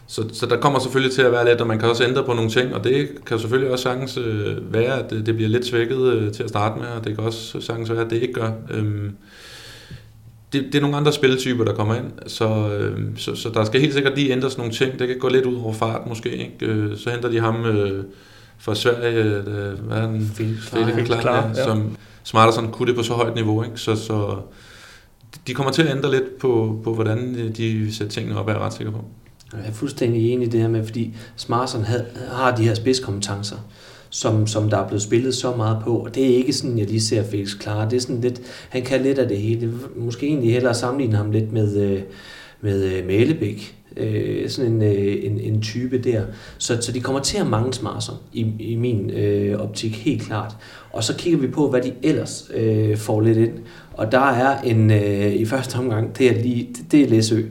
så, 0.08 0.30
så 0.34 0.46
der 0.46 0.58
kommer 0.58 0.80
selvfølgelig 0.80 1.16
til 1.16 1.22
at 1.22 1.32
være 1.32 1.46
lidt, 1.50 1.62
og 1.62 1.68
man 1.68 1.80
kan 1.80 1.90
også 1.90 2.04
ændre 2.04 2.24
på 2.24 2.34
nogle 2.34 2.50
ting, 2.50 2.76
og 2.76 2.84
det 2.84 3.10
kan 3.26 3.40
selvfølgelig 3.40 3.72
også 3.72 3.84
sagtens 3.84 4.18
øh, 4.18 4.74
være, 4.74 5.04
at 5.04 5.10
det, 5.10 5.26
det 5.26 5.36
bliver 5.36 5.50
lidt 5.50 5.66
svækket 5.66 6.14
øh, 6.14 6.32
til 6.32 6.44
at 6.44 6.50
starte 6.50 6.80
med, 6.80 6.88
og 6.88 7.06
det 7.06 7.16
kan 7.16 7.24
også 7.24 7.62
sagtens 7.62 7.90
være, 7.90 8.06
at 8.06 8.10
det 8.10 8.22
ikke 8.22 8.34
gør. 8.34 8.52
Øhm, 8.72 9.16
det, 10.54 10.66
det 10.66 10.76
er 10.76 10.82
nogle 10.82 10.98
andre 10.98 11.14
spilletyper, 11.14 11.64
der 11.64 11.74
kommer 11.74 11.96
ind, 11.96 12.12
så, 12.28 12.70
øh, 12.70 13.00
så, 13.18 13.36
så 13.36 13.50
der 13.50 13.66
skal 13.66 13.82
helt 13.82 13.94
sikkert 13.94 14.16
lige 14.16 14.32
ændres 14.32 14.58
nogle 14.58 14.74
ting. 14.74 15.00
Det 15.00 15.08
kan 15.08 15.20
gå 15.20 15.30
lidt 15.30 15.46
ud 15.46 15.56
over 15.56 15.74
fart 15.74 16.08
måske. 16.08 16.30
Ikke? 16.30 16.66
Øh, 16.66 16.98
så 16.98 17.10
henter 17.10 17.30
de 17.30 17.40
ham 17.40 17.66
øh, 17.66 18.04
fra 18.58 18.76
Sverige, 18.76 19.24
øh, 19.24 19.80
hvad 19.88 19.98
er 19.98 20.02
han? 20.02 20.30
Felix 20.34 21.20
Klar, 21.22 21.52
ja. 21.56 21.64
som 21.64 21.98
Smarterson 22.24 22.72
kunne 22.72 22.88
det 22.88 22.96
på 22.96 23.04
så 23.04 23.14
højt 23.14 23.36
niveau. 23.36 23.64
Ikke? 23.64 23.78
Så, 23.78 23.96
så 23.96 24.38
de 25.48 25.54
kommer 25.54 25.72
til 25.72 25.82
at 25.82 25.96
ændre 25.96 26.12
lidt 26.12 26.38
på, 26.38 26.82
på 26.84 26.94
hvordan 26.94 27.52
de 27.58 27.96
sætter 27.96 28.14
tingene 28.14 28.40
op, 28.40 28.48
er 28.48 28.52
jeg 28.52 28.62
ret 28.62 28.74
sikker 28.74 28.92
på. 28.92 29.06
Jeg 29.54 29.68
er 29.68 29.74
fuldstændig 29.74 30.32
enig 30.32 30.48
i 30.48 30.50
det 30.50 30.62
her 30.62 30.68
med, 30.68 30.86
fordi 30.86 31.16
Smarterson 31.36 31.86
har 32.32 32.56
de 32.56 32.64
her 32.64 32.74
spidskompetencer 32.74 33.58
som, 34.14 34.48
som 34.48 34.70
der 34.70 34.78
er 34.78 34.88
blevet 34.88 35.02
spillet 35.02 35.36
så 35.36 35.56
meget 35.56 35.78
på. 35.84 35.98
Og 35.98 36.16
det 36.16 36.24
er 36.24 36.36
ikke 36.36 36.54
sådan, 36.54 36.78
jeg 36.78 36.88
lige 36.88 37.02
ser 37.02 37.24
Felix 37.24 37.60
klare. 37.60 37.90
Det 37.90 37.96
er 37.96 38.02
sådan 38.02 38.22
lidt, 38.22 38.42
han 38.70 38.82
kan 38.82 39.02
lidt 39.02 39.20
af 39.20 39.28
det 39.28 39.38
hele. 39.38 39.74
Måske 39.96 40.28
egentlig 40.28 40.54
hellere 40.54 40.74
sammenligne 40.74 41.16
ham 41.16 41.32
lidt 41.32 41.54
med, 41.54 41.78
øh, 41.78 42.02
med, 42.62 42.84
øh, 42.84 43.06
Mælebæk. 43.08 43.76
Øh, 43.98 44.50
sådan 44.50 44.72
en, 44.72 44.82
øh, 44.82 45.26
en, 45.26 45.40
en 45.40 45.62
type 45.62 45.98
der. 45.98 46.24
Så, 46.58 46.82
så 46.82 46.92
de 46.92 47.00
kommer 47.02 47.22
til 47.22 47.38
at 47.38 47.48
mange 47.48 47.74
smarser 47.74 48.24
i, 48.34 48.46
i 48.60 48.76
min 48.76 49.10
øh, 49.10 49.60
optik 49.60 49.96
helt 49.96 50.22
klart. 50.22 50.56
Og 50.92 51.04
så 51.04 51.16
kigger 51.16 51.40
vi 51.40 51.48
på, 51.48 51.70
hvad 51.70 51.82
de 51.82 51.94
ellers 52.04 52.52
øh, 52.54 52.98
får 52.98 53.22
lidt 53.22 53.38
ind. 53.38 53.54
Og 53.94 54.12
der 54.12 54.32
er 54.32 54.62
en, 54.62 54.92
øh, 54.92 55.34
i 55.34 55.46
første 55.46 55.76
omgang, 55.76 56.18
det 56.18 56.30
er, 56.30 56.42
lige, 56.42 56.68
det, 56.78 56.92
det 56.92 57.02
er 57.02 57.08
Læsø. 57.08 57.42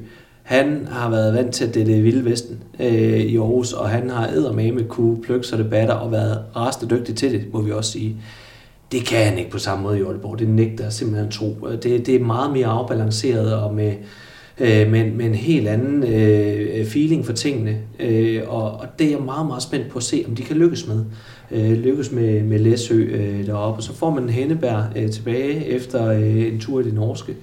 Han 0.42 0.88
har 0.90 1.10
været 1.10 1.34
vant 1.34 1.54
til 1.54 1.74
det, 1.74 1.86
det 1.86 2.04
vilde 2.04 2.24
vesten 2.24 2.62
øh, 2.80 3.20
i 3.20 3.36
Aarhus, 3.36 3.72
og 3.72 3.88
han 3.88 4.10
har 4.10 4.28
eddermame 4.28 4.82
kunne 4.82 5.22
plukke 5.22 5.46
sig 5.46 5.58
debatter 5.58 5.94
og 5.94 6.12
været 6.12 6.38
rastet 6.56 6.90
dygtig 6.90 7.16
til 7.16 7.32
det, 7.32 7.44
må 7.52 7.60
vi 7.60 7.72
også 7.72 7.90
sige. 7.90 8.16
Det 8.92 9.06
kan 9.06 9.26
han 9.26 9.38
ikke 9.38 9.50
på 9.50 9.58
samme 9.58 9.82
måde 9.82 9.98
i 9.98 10.02
Aalborg. 10.02 10.38
Det 10.38 10.48
nægter 10.48 10.84
jeg 10.84 10.92
simpelthen 10.92 11.30
tro. 11.30 11.56
Det, 11.82 12.06
det 12.06 12.14
er 12.14 12.20
meget 12.20 12.52
mere 12.52 12.66
afbalanceret 12.66 13.54
og 13.54 13.74
med, 13.74 13.94
øh, 14.60 14.90
med, 14.90 15.10
med 15.10 15.26
en 15.26 15.34
helt 15.34 15.68
anden 15.68 16.04
øh, 16.04 16.86
feeling 16.86 17.26
for 17.26 17.32
tingene. 17.32 17.78
Øh, 18.00 18.42
og, 18.46 18.72
og 18.72 18.86
det 18.98 19.06
er 19.06 19.10
jeg 19.10 19.20
meget, 19.20 19.46
meget 19.46 19.62
spændt 19.62 19.88
på 19.88 19.98
at 19.98 20.02
se, 20.02 20.24
om 20.28 20.34
de 20.34 20.42
kan 20.42 20.56
lykkes 20.56 20.88
med. 20.88 21.04
Øh, 21.50 21.72
lykkes 21.72 22.12
med, 22.12 22.42
med 22.42 22.58
Læsø 22.58 22.94
øh, 22.94 23.46
deroppe. 23.46 23.78
Og 23.78 23.82
så 23.82 23.94
får 23.94 24.10
man 24.10 24.28
Hennebær 24.28 24.92
øh, 24.96 25.10
tilbage 25.10 25.66
efter 25.66 26.06
øh, 26.06 26.52
en 26.52 26.60
tur 26.60 26.80
i 26.80 26.84
det 26.84 26.94
norske 26.94 27.32
øh, 27.32 27.38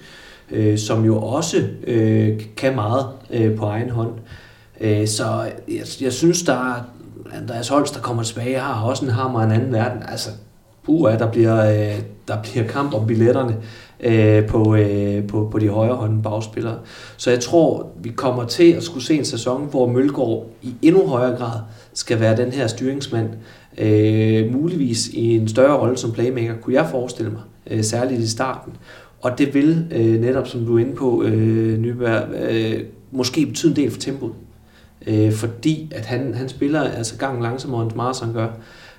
Øh, 0.50 0.78
som 0.78 1.04
jo 1.04 1.22
også 1.22 1.62
øh, 1.86 2.40
kan 2.56 2.74
meget 2.74 3.06
øh, 3.30 3.56
på 3.56 3.64
egen 3.64 3.90
hånd. 3.90 4.12
Øh, 4.80 5.06
så 5.06 5.24
jeg, 5.68 5.84
jeg 6.00 6.12
synes, 6.12 6.42
der 6.42 6.52
er 6.52 6.84
Andreas 7.32 7.68
Holst, 7.68 7.94
der 7.94 8.00
kommer 8.00 8.22
tilbage, 8.22 8.58
har 8.58 8.84
også 8.84 9.04
en 9.04 9.10
hammer 9.10 9.42
en 9.42 9.52
anden 9.52 9.72
verden. 9.72 10.02
Altså, 10.08 10.30
puha, 10.84 11.16
der 11.16 11.30
bliver, 11.30 11.70
øh, 11.70 12.00
der 12.28 12.42
bliver 12.42 12.66
kamp 12.66 12.94
om 12.94 13.06
billetterne 13.06 13.56
øh, 14.00 14.46
på, 14.46 14.74
øh, 14.74 15.26
på, 15.26 15.48
på 15.52 15.58
de 15.58 15.68
højre 15.68 15.94
hånd 15.94 16.22
bagspillere. 16.22 16.78
Så 17.16 17.30
jeg 17.30 17.40
tror, 17.40 17.86
vi 18.02 18.08
kommer 18.08 18.44
til 18.44 18.72
at 18.72 18.82
skulle 18.82 19.04
se 19.04 19.14
en 19.14 19.24
sæson, 19.24 19.66
hvor 19.70 19.86
Mølgaard 19.86 20.46
i 20.62 20.74
endnu 20.82 21.06
højere 21.06 21.36
grad 21.36 21.60
skal 21.94 22.20
være 22.20 22.36
den 22.36 22.52
her 22.52 22.66
styringsmand. 22.66 23.28
Øh, 23.78 24.52
muligvis 24.52 25.08
i 25.08 25.36
en 25.36 25.48
større 25.48 25.78
rolle 25.78 25.96
som 25.96 26.12
playmaker, 26.12 26.54
kunne 26.62 26.74
jeg 26.74 26.88
forestille 26.90 27.30
mig, 27.30 27.42
øh, 27.70 27.84
særligt 27.84 28.20
i 28.20 28.28
starten. 28.28 28.72
Og 29.20 29.38
det 29.38 29.54
vil 29.54 29.86
øh, 29.90 30.20
netop, 30.20 30.48
som 30.48 30.66
du 30.66 30.76
er 30.76 30.80
inde 30.80 30.94
på, 30.94 31.22
øh, 31.22 31.78
Nyberg, 31.78 32.28
øh, 32.50 32.84
måske 33.10 33.46
betyde 33.46 33.70
en 33.70 33.76
del 33.76 33.90
for 33.90 34.00
tempoet. 34.00 34.32
Øh, 35.06 35.32
fordi 35.32 35.92
at 35.94 36.06
han, 36.06 36.34
han 36.34 36.48
spiller 36.48 36.80
altså 36.80 37.18
gang 37.18 37.42
langsommere 37.42 37.82
end 37.82 37.92
Marsson 37.94 38.32
gør. 38.32 38.48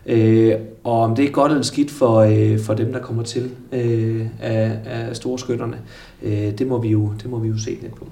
Øh, 0.05 0.53
og 0.83 1.01
om 1.01 1.15
det 1.15 1.25
er 1.25 1.29
godt 1.29 1.51
eller 1.51 1.63
skidt 1.63 1.91
for, 1.91 2.17
øh, 2.17 2.59
for 2.59 2.73
dem, 2.73 2.93
der 2.93 2.99
kommer 2.99 3.23
til 3.23 3.51
øh, 3.71 4.25
af, 4.39 4.79
af 4.85 5.15
store 5.15 5.39
skytterne, 5.39 5.77
øh, 6.23 6.57
det, 6.57 6.67
må 6.67 6.81
vi 6.81 6.89
jo, 6.89 7.11
det 7.21 7.29
må 7.29 7.39
vi 7.39 7.47
jo 7.47 7.57
se 7.57 7.77
lidt 7.81 7.95
på. 7.95 8.07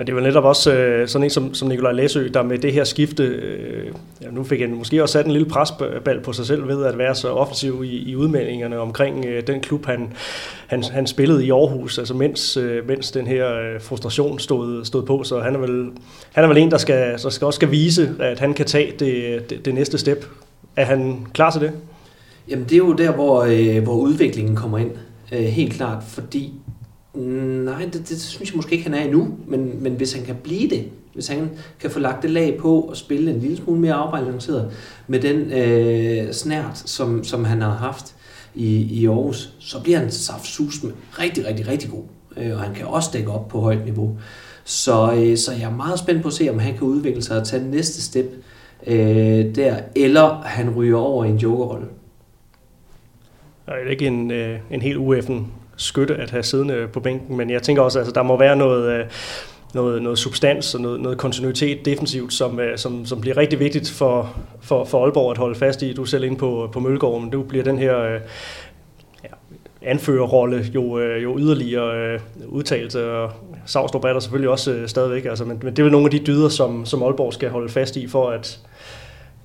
Men 0.00 0.06
det 0.06 0.14
var 0.14 0.20
netop 0.20 0.44
også 0.44 0.74
øh, 0.74 1.08
sådan 1.08 1.24
en 1.24 1.30
som, 1.30 1.54
som 1.54 1.68
Nikolaj 1.68 1.92
Læsø, 1.92 2.28
der 2.34 2.42
med 2.42 2.58
det 2.58 2.72
her 2.72 2.84
skifte, 2.84 3.22
øh, 3.22 3.86
ja, 4.22 4.30
nu 4.30 4.44
fik 4.44 4.60
han 4.60 4.74
måske 4.74 5.02
også 5.02 5.12
sat 5.12 5.26
en 5.26 5.32
lille 5.32 5.48
presbal 5.48 6.20
på 6.22 6.32
sig 6.32 6.46
selv 6.46 6.68
ved 6.68 6.84
at 6.84 6.98
være 6.98 7.14
så 7.14 7.28
offensiv 7.28 7.82
i, 7.84 8.10
i 8.10 8.16
udmeldingerne 8.16 8.78
omkring 8.78 9.24
øh, 9.26 9.46
den 9.46 9.60
klub, 9.60 9.86
han, 9.86 10.12
han, 10.66 10.82
han 10.82 11.06
spillede 11.06 11.46
i 11.46 11.50
Aarhus, 11.50 11.98
altså 11.98 12.14
mens, 12.14 12.56
øh, 12.56 12.88
mens 12.88 13.10
den 13.10 13.26
her 13.26 13.54
øh, 13.54 13.80
frustration 13.80 14.38
stod, 14.38 14.84
stod 14.84 15.02
på. 15.02 15.22
Så 15.24 15.40
han 15.40 15.54
er, 15.54 15.58
vel, 15.58 15.90
han 16.32 16.44
er 16.44 16.48
vel 16.48 16.58
en, 16.58 16.70
der, 16.70 16.78
skal, 16.78 17.12
der 17.22 17.30
skal 17.30 17.44
også 17.44 17.56
skal 17.56 17.70
vise, 17.70 18.10
at 18.20 18.38
han 18.38 18.54
kan 18.54 18.66
tage 18.66 18.92
det, 18.98 19.50
det, 19.50 19.64
det 19.64 19.74
næste 19.74 19.98
step. 19.98 20.26
Er 20.76 20.84
han 20.84 21.26
klar 21.34 21.50
til 21.50 21.60
det? 21.60 21.72
Jamen 22.48 22.64
det 22.64 22.72
er 22.72 22.78
jo 22.78 22.92
der, 22.92 23.12
hvor, 23.12 23.42
øh, 23.42 23.82
hvor 23.82 23.94
udviklingen 23.94 24.56
kommer 24.56 24.78
ind, 24.78 24.90
øh, 25.32 25.38
helt 25.38 25.72
klart, 25.72 26.02
fordi 26.08 26.52
Nej, 27.14 27.84
det, 27.92 28.08
det 28.08 28.20
synes 28.20 28.50
jeg 28.50 28.56
måske 28.56 28.72
ikke, 28.72 28.84
han 28.84 28.94
er 28.94 29.04
endnu, 29.04 29.28
men, 29.46 29.82
men 29.82 29.92
hvis 29.92 30.12
han 30.12 30.24
kan 30.24 30.36
blive 30.42 30.70
det, 30.70 30.88
hvis 31.14 31.28
han 31.28 31.50
kan 31.80 31.90
få 31.90 31.98
lagt 31.98 32.22
det 32.22 32.30
lag 32.30 32.58
på 32.58 32.80
og 32.80 32.96
spille 32.96 33.30
en 33.30 33.40
lille 33.40 33.56
smule 33.56 33.80
mere 33.80 33.94
afbalanceret 33.94 34.72
med 35.06 35.20
den 35.20 35.52
øh, 35.52 36.32
snært, 36.32 36.78
som, 36.78 37.24
som 37.24 37.44
han 37.44 37.60
har 37.60 37.70
haft, 37.70 38.14
i, 38.54 39.00
i 39.00 39.06
Aarhus, 39.06 39.54
så 39.58 39.82
bliver 39.82 39.98
han 39.98 40.10
saftsus 40.10 40.82
med 40.82 40.92
rigtig, 41.18 41.46
rigtig, 41.46 41.68
rigtig 41.68 41.90
god. 41.90 42.02
Øh, 42.36 42.52
og 42.52 42.60
han 42.60 42.74
kan 42.74 42.86
også 42.86 43.10
dække 43.12 43.30
op 43.30 43.48
på 43.48 43.60
højt 43.60 43.84
niveau. 43.84 44.18
Så, 44.64 45.12
øh, 45.12 45.36
så 45.36 45.52
jeg 45.52 45.62
er 45.62 45.76
meget 45.76 45.98
spændt 45.98 46.22
på 46.22 46.28
at 46.28 46.34
se, 46.34 46.50
om 46.50 46.58
han 46.58 46.74
kan 46.74 46.82
udvikle 46.82 47.22
sig 47.22 47.40
og 47.40 47.46
tage 47.46 47.70
næste 47.70 48.02
step 48.02 48.26
øh, 48.86 49.54
der, 49.54 49.80
eller 49.96 50.42
han 50.42 50.74
ryger 50.74 50.96
over 50.96 51.24
i 51.24 51.28
en 51.28 51.36
jokerrolle. 51.36 51.86
Det 53.66 53.74
er 53.86 53.90
ikke 53.90 54.06
en, 54.06 54.30
øh, 54.30 54.58
en 54.70 54.82
helt 54.82 54.96
ueffen 54.96 55.52
skytte 55.80 56.14
at 56.14 56.30
have 56.30 56.42
siddende 56.42 56.88
på 56.92 57.00
bænken, 57.00 57.36
men 57.36 57.50
jeg 57.50 57.62
tænker 57.62 57.82
også, 57.82 57.98
at 57.98 58.00
altså, 58.00 58.12
der 58.14 58.22
må 58.22 58.38
være 58.38 58.56
noget, 58.56 58.92
øh, 58.92 59.04
noget, 59.74 60.02
noget 60.02 60.18
substans 60.18 60.74
og 60.74 60.80
noget, 60.80 61.00
noget 61.00 61.18
kontinuitet 61.18 61.84
defensivt, 61.84 62.32
som, 62.32 62.60
øh, 62.60 62.78
som, 62.78 63.06
som 63.06 63.20
bliver 63.20 63.36
rigtig 63.36 63.58
vigtigt 63.60 63.90
for, 63.90 64.36
for, 64.60 64.84
for 64.84 65.04
Aalborg 65.04 65.30
at 65.30 65.38
holde 65.38 65.54
fast 65.54 65.82
i. 65.82 65.92
Du 65.92 66.02
er 66.02 66.06
selv 66.06 66.24
inde 66.24 66.36
på, 66.36 66.68
på 66.72 66.80
Møllegården, 66.80 67.22
men 67.22 67.32
du 67.32 67.42
bliver 67.42 67.64
den 67.64 67.78
her 67.78 67.98
øh, 67.98 68.20
ja, 69.24 69.28
anførerrolle 69.82 70.66
jo, 70.74 70.98
øh, 70.98 71.22
jo 71.22 71.38
yderligere 71.38 71.96
øh, 71.96 72.20
udtalt, 72.48 72.96
og 72.96 73.30
Savstrup 73.66 74.04
er 74.04 74.12
der 74.12 74.20
selvfølgelig 74.20 74.50
også 74.50 74.72
øh, 74.72 74.88
stadigvæk, 74.88 75.24
altså, 75.24 75.44
men, 75.44 75.60
men 75.62 75.72
det 75.72 75.78
er 75.78 75.82
vel 75.82 75.92
nogle 75.92 76.06
af 76.06 76.10
de 76.10 76.18
dyder, 76.18 76.48
som, 76.48 76.86
som 76.86 77.02
Aalborg 77.02 77.32
skal 77.32 77.50
holde 77.50 77.68
fast 77.68 77.96
i, 77.96 78.06
for 78.06 78.30
at, 78.30 78.60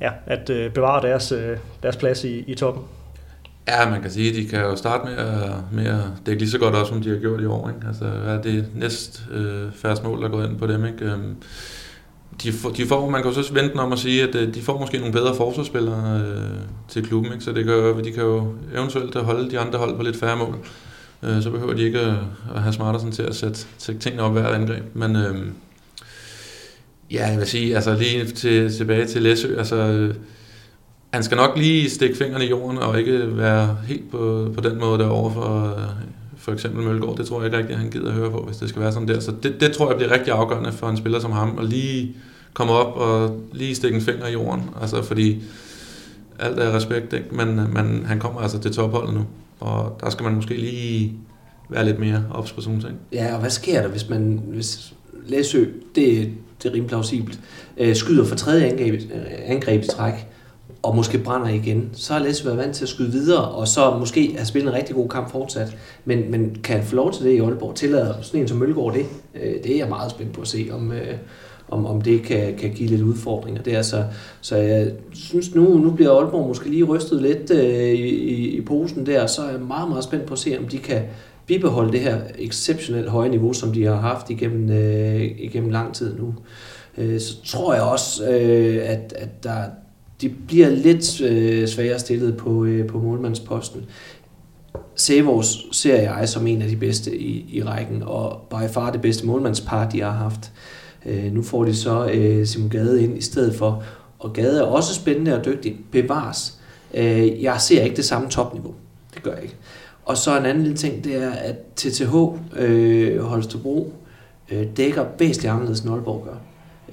ja, 0.02 0.12
at 0.26 0.50
øh, 0.50 0.72
bevare 0.72 1.02
deres, 1.02 1.32
øh, 1.32 1.58
deres 1.84 1.98
plads 1.98 2.24
i, 2.24 2.44
i 2.48 2.56
toppen. 2.56 2.84
Ja, 3.68 3.90
man 3.90 4.02
kan 4.02 4.12
sige, 4.12 4.30
at 4.30 4.36
de 4.36 4.46
kan 4.46 4.60
jo 4.60 4.76
starte 4.76 5.06
med 5.06 5.14
at, 5.14 5.52
med 5.72 5.86
at 5.86 6.02
dække 6.26 6.42
lige 6.42 6.52
så 6.52 6.58
godt 6.58 6.76
også, 6.76 6.94
som 6.94 7.02
de 7.02 7.10
har 7.10 7.18
gjort 7.18 7.42
i 7.42 7.46
år. 7.46 7.70
Ikke? 7.70 7.88
Altså, 7.88 8.06
hvad 8.06 8.34
er 8.34 8.42
det 8.42 8.66
næst 8.76 9.24
øh, 9.32 9.72
færre 9.76 9.98
mål, 10.04 10.22
der 10.22 10.30
går 10.30 10.44
ind 10.44 10.58
på 10.58 10.68
dem? 10.68 10.86
Ikke? 10.86 11.06
Øhm, 11.06 11.36
de, 12.44 12.52
får, 12.52 12.70
de 12.70 12.86
får, 12.86 13.10
man 13.10 13.22
kan 13.22 13.32
jo 13.32 13.44
så 13.44 13.54
vente 13.54 13.76
om 13.76 13.94
at 13.94 14.00
sige, 14.00 14.24
at 14.24 14.36
øh, 14.36 14.54
de 14.54 14.62
får 14.62 14.80
måske 14.80 14.98
nogle 14.98 15.14
bedre 15.14 15.36
forsvarsspillere 15.36 16.22
øh, 16.22 16.60
til 16.88 17.06
klubben, 17.06 17.32
ikke? 17.34 17.44
så 17.44 17.52
det 17.52 17.66
kan, 17.66 18.04
de 18.04 18.12
kan 18.12 18.24
jo 18.24 18.54
eventuelt 18.76 19.16
holde 19.16 19.52
de 19.52 19.60
andre 19.60 19.80
hold 19.80 19.98
på 19.98 20.04
lidt 20.04 20.18
færre 20.18 20.38
mål. 20.38 20.58
Øh, 21.24 21.44
så 21.44 21.50
behøver 21.50 21.74
de 21.74 21.84
ikke 21.84 22.00
at, 22.00 22.16
at 22.56 22.62
have 22.62 22.74
Smartersen 22.74 23.12
til 23.12 23.24
at 23.24 23.36
sætte, 23.36 23.60
sætte 23.78 24.02
tingene 24.02 24.24
op 24.24 24.32
hver 24.32 24.48
angreb. 24.48 24.84
Men 24.94 25.16
øh, 25.16 25.36
ja, 27.12 27.28
jeg 27.28 27.40
vil 27.40 27.48
sige, 27.48 27.76
altså 27.76 27.96
lige 27.96 28.26
til, 28.26 28.78
tilbage 28.78 29.06
til 29.06 29.22
Læsø, 29.22 29.58
altså 29.58 29.76
øh, 29.76 30.16
han 31.16 31.24
skal 31.24 31.38
nok 31.38 31.58
lige 31.58 31.90
stikke 31.90 32.18
fingrene 32.18 32.46
i 32.46 32.50
jorden 32.50 32.78
og 32.78 33.00
ikke 33.00 33.38
være 33.38 33.78
helt 33.88 34.12
på, 34.12 34.52
på 34.56 34.62
den 34.62 34.80
måde 34.80 35.00
derovre 35.00 35.34
for, 35.34 35.80
for 36.38 36.52
eksempel 36.52 36.84
Mølgaard. 36.84 37.18
Det 37.18 37.26
tror 37.26 37.38
jeg 37.38 37.46
ikke 37.46 37.58
rigtig, 37.58 37.74
at 37.74 37.82
han 37.82 37.90
gider 37.90 38.08
at 38.08 38.14
høre 38.14 38.32
på, 38.32 38.44
hvis 38.48 38.58
det 38.58 38.70
skal 38.70 38.82
være 38.82 38.92
sådan 38.92 39.08
der. 39.08 39.20
Så 39.20 39.34
det, 39.44 39.56
det 39.60 39.72
tror 39.72 39.88
jeg 39.90 39.98
bliver 39.98 40.12
rigtig 40.12 40.34
afgørende 40.34 40.72
for 40.72 40.88
en 40.88 40.98
spiller 40.98 41.20
som 41.20 41.32
ham, 41.32 41.60
at 41.60 41.66
lige 41.66 42.16
komme 42.54 42.74
op 42.74 42.98
og 42.98 43.40
lige 43.54 43.76
stikke 43.76 43.96
en 43.96 44.02
finger 44.02 44.28
i 44.28 44.32
jorden. 44.32 44.64
Altså 44.82 45.02
fordi 45.04 45.44
alt 46.40 46.60
er 46.60 46.76
respekt, 46.76 47.14
ikke? 47.14 47.26
Men, 47.32 47.74
men 47.74 48.06
han 48.06 48.20
kommer 48.20 48.42
altså 48.42 48.60
til 48.60 48.72
topholdet 48.72 49.14
nu, 49.14 49.26
og 49.60 49.98
der 50.02 50.10
skal 50.10 50.24
man 50.24 50.36
måske 50.36 50.58
lige 50.58 51.14
være 51.70 51.86
lidt 51.86 52.00
mere 52.00 52.24
ops 52.32 52.52
på 52.52 52.62
sådan 52.62 52.82
ting. 52.82 52.94
Ja, 53.14 53.34
og 53.34 53.40
hvad 53.40 53.50
sker 53.50 53.82
der, 53.82 53.88
hvis 53.88 54.10
man, 54.10 54.42
hvis 54.48 54.94
Læsø, 55.28 55.66
det, 55.96 56.30
det 56.64 56.70
er 56.70 56.74
rimelig 56.74 56.88
plausibelt, 56.88 57.40
øh, 57.78 57.96
skyder 57.96 58.26
for 58.26 58.36
tredje 58.36 58.66
angreb, 58.66 59.02
angreb 59.46 59.84
i 59.84 59.88
træk, 59.88 60.28
og 60.86 60.96
måske 60.96 61.18
brænder 61.18 61.48
igen, 61.48 61.90
så 61.94 62.14
har 62.14 62.20
Lasse 62.20 62.46
været 62.46 62.58
vant 62.58 62.76
til 62.76 62.86
at 62.86 62.90
skyde 62.90 63.12
videre, 63.12 63.48
og 63.48 63.68
så 63.68 63.98
måske 64.00 64.36
har 64.38 64.46
spillet 64.46 64.70
en 64.70 64.78
rigtig 64.78 64.96
god 64.96 65.10
kamp 65.10 65.32
fortsat. 65.32 65.78
Men, 66.06 66.32
men 66.32 66.58
kan 66.64 66.76
han 66.78 66.86
få 66.86 66.96
lov 66.96 67.14
til 67.14 67.26
det 67.26 67.32
i 67.32 67.40
Aalborg? 67.40 67.76
Tillader 67.76 68.14
sådan 68.22 68.42
en 68.42 68.48
som 68.48 68.58
Mølgaard 68.58 68.94
det? 68.94 69.06
Øh, 69.36 69.64
det 69.64 69.74
er 69.74 69.78
jeg 69.78 69.90
meget 69.90 70.12
spændt 70.12 70.34
på 70.34 70.42
at 70.42 70.48
se, 70.48 70.68
om, 70.72 70.92
øh, 70.92 71.18
om, 71.70 71.86
om 71.86 72.02
det 72.02 72.24
kan, 72.24 72.56
kan 72.58 72.70
give 72.70 72.90
lidt 72.90 73.02
udfordringer. 73.02 73.62
Det 73.62 73.76
er 73.76 73.82
så, 73.82 74.04
så 74.42 74.56
jeg 74.56 74.92
synes 75.14 75.56
nu, 75.56 75.78
nu 75.78 75.92
bliver 75.92 76.12
Aalborg 76.12 76.48
måske 76.48 76.70
lige 76.70 76.84
rystet 76.84 77.22
lidt 77.22 77.52
øh, 77.52 77.94
i, 77.94 78.58
i 78.58 78.62
posen 78.62 79.06
der, 79.06 79.28
så 79.28 79.42
er 79.42 79.52
jeg 79.52 79.60
meget, 79.60 79.90
meget 79.90 80.04
spændt 80.04 80.26
på 80.26 80.34
at 80.34 80.40
se, 80.40 80.58
om 80.60 80.68
de 80.68 80.78
kan 80.78 81.02
bibeholde 81.48 81.92
det 81.92 82.00
her 82.00 82.18
exceptionelt 82.38 83.10
høje 83.10 83.30
niveau, 83.30 83.54
som 83.54 83.74
de 83.74 83.86
har 83.86 83.96
haft 83.96 84.30
igennem, 84.30 84.70
øh, 84.70 85.22
igennem 85.38 85.70
lang 85.70 85.94
tid 85.94 86.18
nu. 86.18 86.34
Øh, 86.98 87.20
så 87.20 87.36
tror 87.46 87.74
jeg 87.74 87.84
også, 87.84 88.30
øh, 88.30 88.90
at, 88.90 89.14
at 89.18 89.44
der, 89.44 89.64
de 90.22 90.30
bliver 90.48 90.70
lidt 90.70 91.22
øh, 91.22 91.68
sværere 91.68 92.00
stillet 92.00 92.38
på, 92.38 92.66
øh, 92.66 92.88
på 92.88 93.00
målmandsposten. 93.00 93.86
Savors 94.96 95.66
ser 95.72 96.02
jeg 96.02 96.30
som 96.30 96.48
en 96.48 96.62
af 96.62 96.70
de 96.70 96.76
bedste 96.76 97.18
i, 97.18 97.46
i 97.58 97.64
rækken, 97.64 98.04
og 98.04 98.42
by 98.50 98.70
far 98.70 98.92
det 98.92 99.02
bedste 99.02 99.28
målmandspar, 99.28 99.90
de 99.90 100.02
har 100.02 100.12
haft. 100.12 100.52
Øh, 101.06 101.34
nu 101.34 101.42
får 101.42 101.66
de 101.66 101.76
så 101.76 102.10
øh, 102.14 102.46
Simon 102.46 102.70
Gade 102.70 103.04
ind 103.04 103.18
i 103.18 103.22
stedet 103.22 103.56
for, 103.56 103.84
og 104.20 104.34
Gade 104.34 104.60
er 104.60 104.64
også 104.64 104.94
spændende 104.94 105.40
og 105.40 105.46
dygtig. 105.46 105.78
Bevares. 105.92 106.60
Øh, 106.94 107.44
jeg 107.44 107.62
ser 107.62 107.84
ikke 107.84 107.96
det 107.96 108.06
samme 108.06 108.30
topniveau. 108.30 108.74
Det 109.14 109.24
gør 109.24 109.34
jeg 109.34 109.44
ikke. 109.44 109.56
Og 110.06 110.18
så 110.18 110.38
en 110.38 110.46
anden 110.46 110.64
lille 110.64 110.78
ting, 110.78 111.04
det 111.04 111.24
er, 111.24 111.32
at 111.32 111.56
TTH 111.76 112.16
øh, 112.56 113.20
Holstebro 113.20 113.94
øh, 114.52 114.68
dækker 114.78 115.06
væsentligt 115.20 115.54
anderledes, 115.54 115.80
end 115.80 115.92
Aalborg 115.94 116.24
gør. 116.26 116.36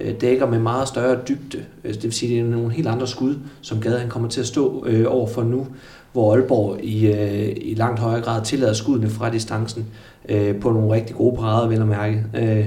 Øh, 0.02 0.20
dækker 0.20 0.46
med 0.46 0.58
meget 0.58 0.88
større 0.88 1.18
dybde. 1.28 1.64
Øh, 1.84 1.94
det 1.94 2.02
vil 2.02 2.12
sige, 2.12 2.38
at 2.38 2.44
det 2.44 2.52
er 2.52 2.56
nogle 2.56 2.72
helt 2.72 2.88
andre 2.88 3.06
skud, 3.06 3.34
som 3.60 3.80
Gade 3.80 3.98
han 3.98 4.08
kommer 4.08 4.28
til 4.28 4.40
at 4.40 4.46
stå 4.46 4.84
øh, 4.86 5.04
over 5.08 5.26
for 5.26 5.42
nu, 5.42 5.66
hvor 6.12 6.34
Aalborg 6.34 6.84
i, 6.84 7.06
øh, 7.06 7.56
i 7.56 7.74
langt 7.74 8.00
højere 8.00 8.20
grad 8.20 8.44
tillader 8.44 8.72
skuddene 8.72 9.10
fra 9.10 9.30
distancen 9.30 9.86
øh, 10.28 10.60
på 10.60 10.70
nogle 10.70 10.92
rigtig 10.92 11.16
gode 11.16 11.36
parader, 11.36 11.68
vel 11.68 11.80
at 11.80 11.88
mærke. 11.88 12.24
Øh, 12.38 12.66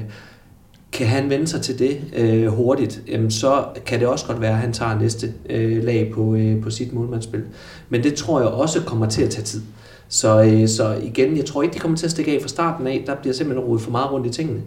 kan 0.92 1.08
han 1.08 1.30
vende 1.30 1.48
sig 1.48 1.62
til 1.62 1.80
det 1.80 2.02
øh, 2.16 2.48
hurtigt, 2.48 3.02
jamen 3.08 3.32
så 3.32 3.66
kan 3.86 4.00
det 4.00 4.08
også 4.08 4.26
godt 4.26 4.42
være, 4.42 4.52
at 4.52 4.58
han 4.58 4.74
tager 4.74 5.00
næste 5.00 5.34
øh, 5.50 5.84
lag 5.84 6.12
på, 6.14 6.36
øh, 6.36 6.62
på 6.62 6.70
sit 6.70 6.94
målmandsspil. 6.94 7.44
Men 7.90 8.04
det 8.04 8.14
tror 8.14 8.40
jeg 8.40 8.50
også 8.50 8.82
kommer 8.82 9.10
til 9.10 9.24
at 9.24 9.30
tage 9.30 9.46
tid. 9.46 9.62
Så, 10.08 10.44
øh, 10.44 10.68
så 10.68 10.98
igen, 11.04 11.38
jeg 11.38 11.46
tror 11.46 11.64
ikke, 11.64 11.74
de 11.74 11.80
kommer 11.80 11.98
til 11.98 12.06
at 12.06 12.12
stikke 12.12 12.32
af 12.32 12.42
fra 12.42 12.48
starten 12.48 12.88
af. 12.88 13.04
Der 13.08 13.16
bliver 13.16 13.34
simpelthen 13.34 13.68
rodet 13.68 13.82
for 13.82 13.92
meget 13.92 14.12
rundt 14.12 14.28
i 14.28 14.30
tingene. 14.30 14.62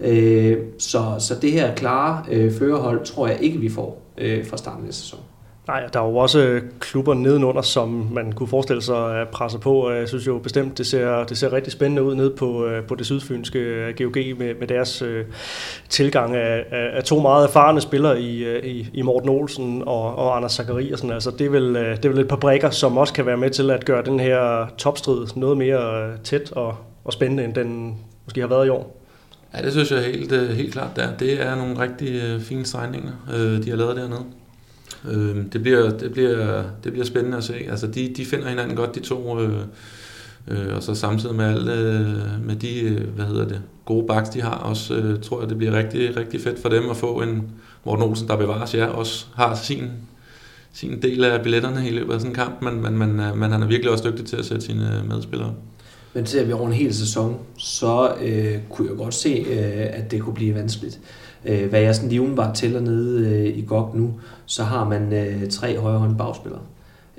Øh, 0.00 0.58
så, 0.78 1.02
så 1.18 1.34
det 1.42 1.52
her 1.52 1.74
klare 1.74 2.24
øh, 2.30 2.52
førerhold 2.52 3.04
tror 3.04 3.28
jeg 3.28 3.40
ikke, 3.40 3.58
vi 3.58 3.68
får 3.68 4.02
øh, 4.18 4.46
fra 4.46 4.56
starten 4.56 4.88
af 4.88 4.94
sæsonen. 4.94 5.24
Nej, 5.66 5.86
der 5.92 6.00
er 6.00 6.04
jo 6.04 6.16
også 6.16 6.38
øh, 6.38 6.62
klubber 6.80 7.14
nedenunder, 7.14 7.62
som 7.62 8.08
man 8.12 8.32
kunne 8.32 8.48
forestille 8.48 8.82
sig 8.82 9.20
at 9.20 9.28
presse 9.28 9.58
på. 9.58 9.90
Jeg 9.90 10.08
synes 10.08 10.26
jo 10.26 10.38
bestemt, 10.38 10.78
det 10.78 10.86
ser, 10.86 11.24
det 11.24 11.38
ser 11.38 11.52
rigtig 11.52 11.72
spændende 11.72 12.02
ud 12.02 12.14
nede 12.14 12.30
på, 12.30 12.66
øh, 12.66 12.84
på 12.84 12.94
det 12.94 13.06
sydfynske 13.06 13.58
øh, 13.58 13.94
GOG 13.98 14.16
med, 14.38 14.54
med 14.60 14.66
deres 14.66 15.02
øh, 15.02 15.24
tilgang 15.88 16.36
af, 16.36 16.64
af, 16.70 17.04
to 17.04 17.20
meget 17.20 17.48
erfarne 17.48 17.80
spillere 17.80 18.20
i, 18.20 18.58
i, 18.58 18.90
i 18.94 19.02
Morten 19.02 19.28
Olsen 19.28 19.82
og, 19.86 20.16
og 20.16 20.36
Anders 20.36 20.52
Zachariasen. 20.52 21.10
Altså, 21.10 21.30
det, 21.30 21.46
er 21.46 21.50
vel, 21.50 21.74
det 21.74 22.04
er 22.04 22.08
vel 22.08 22.18
et 22.18 22.28
par 22.28 22.36
brækker, 22.36 22.70
som 22.70 22.98
også 22.98 23.14
kan 23.14 23.26
være 23.26 23.36
med 23.36 23.50
til 23.50 23.70
at 23.70 23.84
gøre 23.84 24.04
den 24.04 24.20
her 24.20 24.66
topstrid 24.78 25.26
noget 25.36 25.56
mere 25.56 26.16
tæt 26.24 26.52
og, 26.52 26.74
og 27.04 27.12
spændende, 27.12 27.44
end 27.44 27.54
den 27.54 27.98
måske 28.24 28.40
har 28.40 28.48
været 28.48 28.66
i 28.66 28.68
år. 28.68 29.03
Ja, 29.56 29.62
det 29.62 29.72
synes 29.72 29.90
jeg 29.90 30.02
helt, 30.04 30.32
øh, 30.32 30.50
helt 30.50 30.72
klart 30.72 30.96
der. 30.96 31.16
Det 31.16 31.42
er 31.42 31.54
nogle 31.54 31.78
rigtig 31.78 32.22
øh, 32.22 32.40
fine 32.40 32.64
stregninger, 32.64 33.12
øh, 33.34 33.64
de 33.64 33.70
har 33.70 33.76
lavet 33.76 33.96
dernede. 33.96 34.24
Øhm, 35.08 35.50
det, 35.50 35.62
bliver, 35.62 35.90
det, 35.90 36.12
bliver, 36.12 36.64
det 36.84 36.92
bliver 36.92 37.06
spændende 37.06 37.36
at 37.36 37.44
se. 37.44 37.54
Altså, 37.70 37.86
de, 37.86 38.14
de 38.16 38.24
finder 38.24 38.48
hinanden 38.48 38.76
godt, 38.76 38.94
de 38.94 39.00
to. 39.00 39.40
Øh, 39.40 39.60
øh, 40.48 40.76
og 40.76 40.82
så 40.82 40.94
samtidig 40.94 41.34
med 41.34 41.44
alle, 41.44 42.22
med 42.44 42.56
de, 42.56 43.02
hvad 43.16 43.24
hedder 43.24 43.48
det, 43.48 43.62
gode 43.84 44.06
backs, 44.06 44.28
de 44.28 44.42
har, 44.42 44.54
også 44.56 44.94
øh, 44.94 45.20
tror 45.20 45.40
jeg, 45.40 45.48
det 45.48 45.58
bliver 45.58 45.72
rigtig, 45.72 46.16
rigtig 46.16 46.40
fedt 46.40 46.58
for 46.62 46.68
dem 46.68 46.90
at 46.90 46.96
få 46.96 47.20
en 47.20 47.50
Morten 47.84 48.04
Olsen, 48.04 48.28
der 48.28 48.36
bevares, 48.36 48.74
ja, 48.74 48.86
også 48.86 49.26
har 49.34 49.54
sin, 49.54 49.90
sin 50.72 51.02
del 51.02 51.24
af 51.24 51.42
billetterne 51.42 51.88
i 51.88 51.90
løbet 51.90 52.14
af 52.14 52.20
sådan 52.20 52.30
en 52.30 52.34
kamp, 52.34 52.62
men, 52.62 52.82
men, 52.82 52.98
men, 52.98 53.16
men 53.16 53.52
han 53.52 53.62
er 53.62 53.66
virkelig 53.66 53.92
også 53.92 54.10
dygtig 54.10 54.26
til 54.26 54.36
at 54.36 54.44
sætte 54.44 54.66
sine 54.66 55.04
medspillere. 55.08 55.54
Men 56.14 56.26
ser 56.26 56.44
vi 56.44 56.52
over 56.52 56.66
en 56.66 56.72
hel 56.72 56.94
sæson, 56.94 57.36
så 57.58 58.14
øh, 58.22 58.58
kunne 58.70 58.88
jeg 58.88 58.96
godt 58.96 59.14
se, 59.14 59.46
øh, 59.50 59.86
at 60.00 60.10
det 60.10 60.22
kunne 60.22 60.34
blive 60.34 60.54
vanskeligt. 60.54 61.00
Øh, 61.44 61.68
hvad 61.68 61.80
jeg 61.80 61.94
sådan 61.94 62.08
lige 62.08 62.20
umiddelbart 62.20 62.54
tæller 62.54 62.80
nede 62.80 63.28
øh, 63.28 63.58
i 63.58 63.64
GOG 63.66 63.96
nu, 63.96 64.14
så 64.46 64.62
har 64.62 64.88
man 64.88 65.12
øh, 65.12 65.48
tre 65.50 65.78
højrehånd 65.78 66.18
bagspillere. 66.18 66.62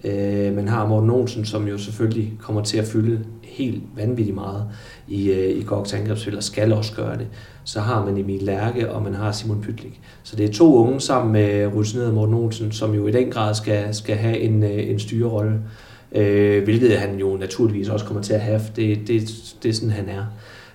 Øh, 0.04 0.56
man 0.56 0.68
har 0.68 0.88
Morten 0.88 1.10
Olsen, 1.10 1.46
som 1.46 1.68
jo 1.68 1.78
selvfølgelig 1.78 2.34
kommer 2.40 2.64
til 2.64 2.78
at 2.78 2.86
fylde 2.86 3.26
helt 3.44 3.84
vanvittigt 3.96 4.36
meget 4.36 4.64
i, 5.08 5.32
øh, 5.32 5.58
i 5.58 5.64
GOGs 5.64 5.94
angrebsspil, 5.94 6.38
og 6.38 6.44
skal 6.44 6.74
også 6.74 6.94
gøre 6.96 7.18
det. 7.18 7.28
Så 7.64 7.80
har 7.80 8.06
man 8.06 8.18
Emil 8.18 8.44
Lærke, 8.44 8.92
og 8.92 9.04
man 9.04 9.14
har 9.14 9.32
Simon 9.32 9.62
Pytlik. 9.62 10.02
Så 10.24 10.36
det 10.36 10.50
er 10.50 10.54
to 10.54 10.76
unge 10.76 11.02
sammen 11.02 11.32
med 11.34 11.66
rutineret 11.66 12.14
Morten 12.14 12.36
Olsen, 12.36 12.72
som 12.72 12.94
jo 12.94 13.08
i 13.08 13.12
den 13.12 13.32
grad 13.32 13.56
skal, 13.56 13.96
skal 13.96 14.16
have 14.16 14.40
en, 14.40 14.64
øh, 14.64 14.90
en 14.90 15.00
styrerolle. 15.00 15.60
Øh, 16.16 16.64
hvilket 16.64 16.98
han 16.98 17.20
jo 17.20 17.38
naturligvis 17.38 17.90
også 17.90 18.06
kommer 18.06 18.24
til 18.24 18.34
at 18.34 18.42
have. 18.42 18.62
Det, 18.76 19.08
det, 19.08 19.22
det 19.64 19.70
er 19.70 19.74
sådan, 19.74 19.90
han 19.90 20.10
er. 20.10 20.26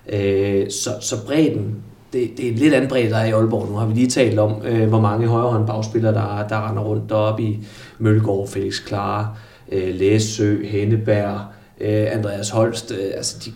Øh, 0.09 0.69
så, 0.69 0.89
så 1.01 1.25
bredden 1.25 1.75
det, 2.13 2.31
det 2.37 2.45
er 2.45 2.51
en 2.51 2.55
lidt 2.55 2.73
anden 2.73 2.89
bredde, 2.89 3.09
der 3.09 3.17
er 3.17 3.25
i 3.25 3.31
Aalborg. 3.31 3.69
Nu 3.69 3.75
har 3.75 3.85
vi 3.85 3.93
lige 3.93 4.07
talt 4.07 4.39
om, 4.39 4.61
øh, 4.65 4.89
hvor 4.89 5.01
mange 5.01 5.27
højrehåndbagspillere, 5.27 6.13
der, 6.13 6.47
der 6.47 6.69
render 6.69 6.83
rundt 6.83 7.09
deroppe 7.09 7.43
i 7.43 7.59
Mølgaard, 7.99 8.47
Felix 8.47 8.85
Klare, 8.85 9.35
øh, 9.71 9.95
Læsø, 9.95 10.65
Henneberg, 10.65 11.39
øh, 11.81 12.07
Andreas 12.11 12.49
Holst. 12.49 12.91
Øh, 12.91 13.11
altså 13.15 13.37
de, 13.45 13.51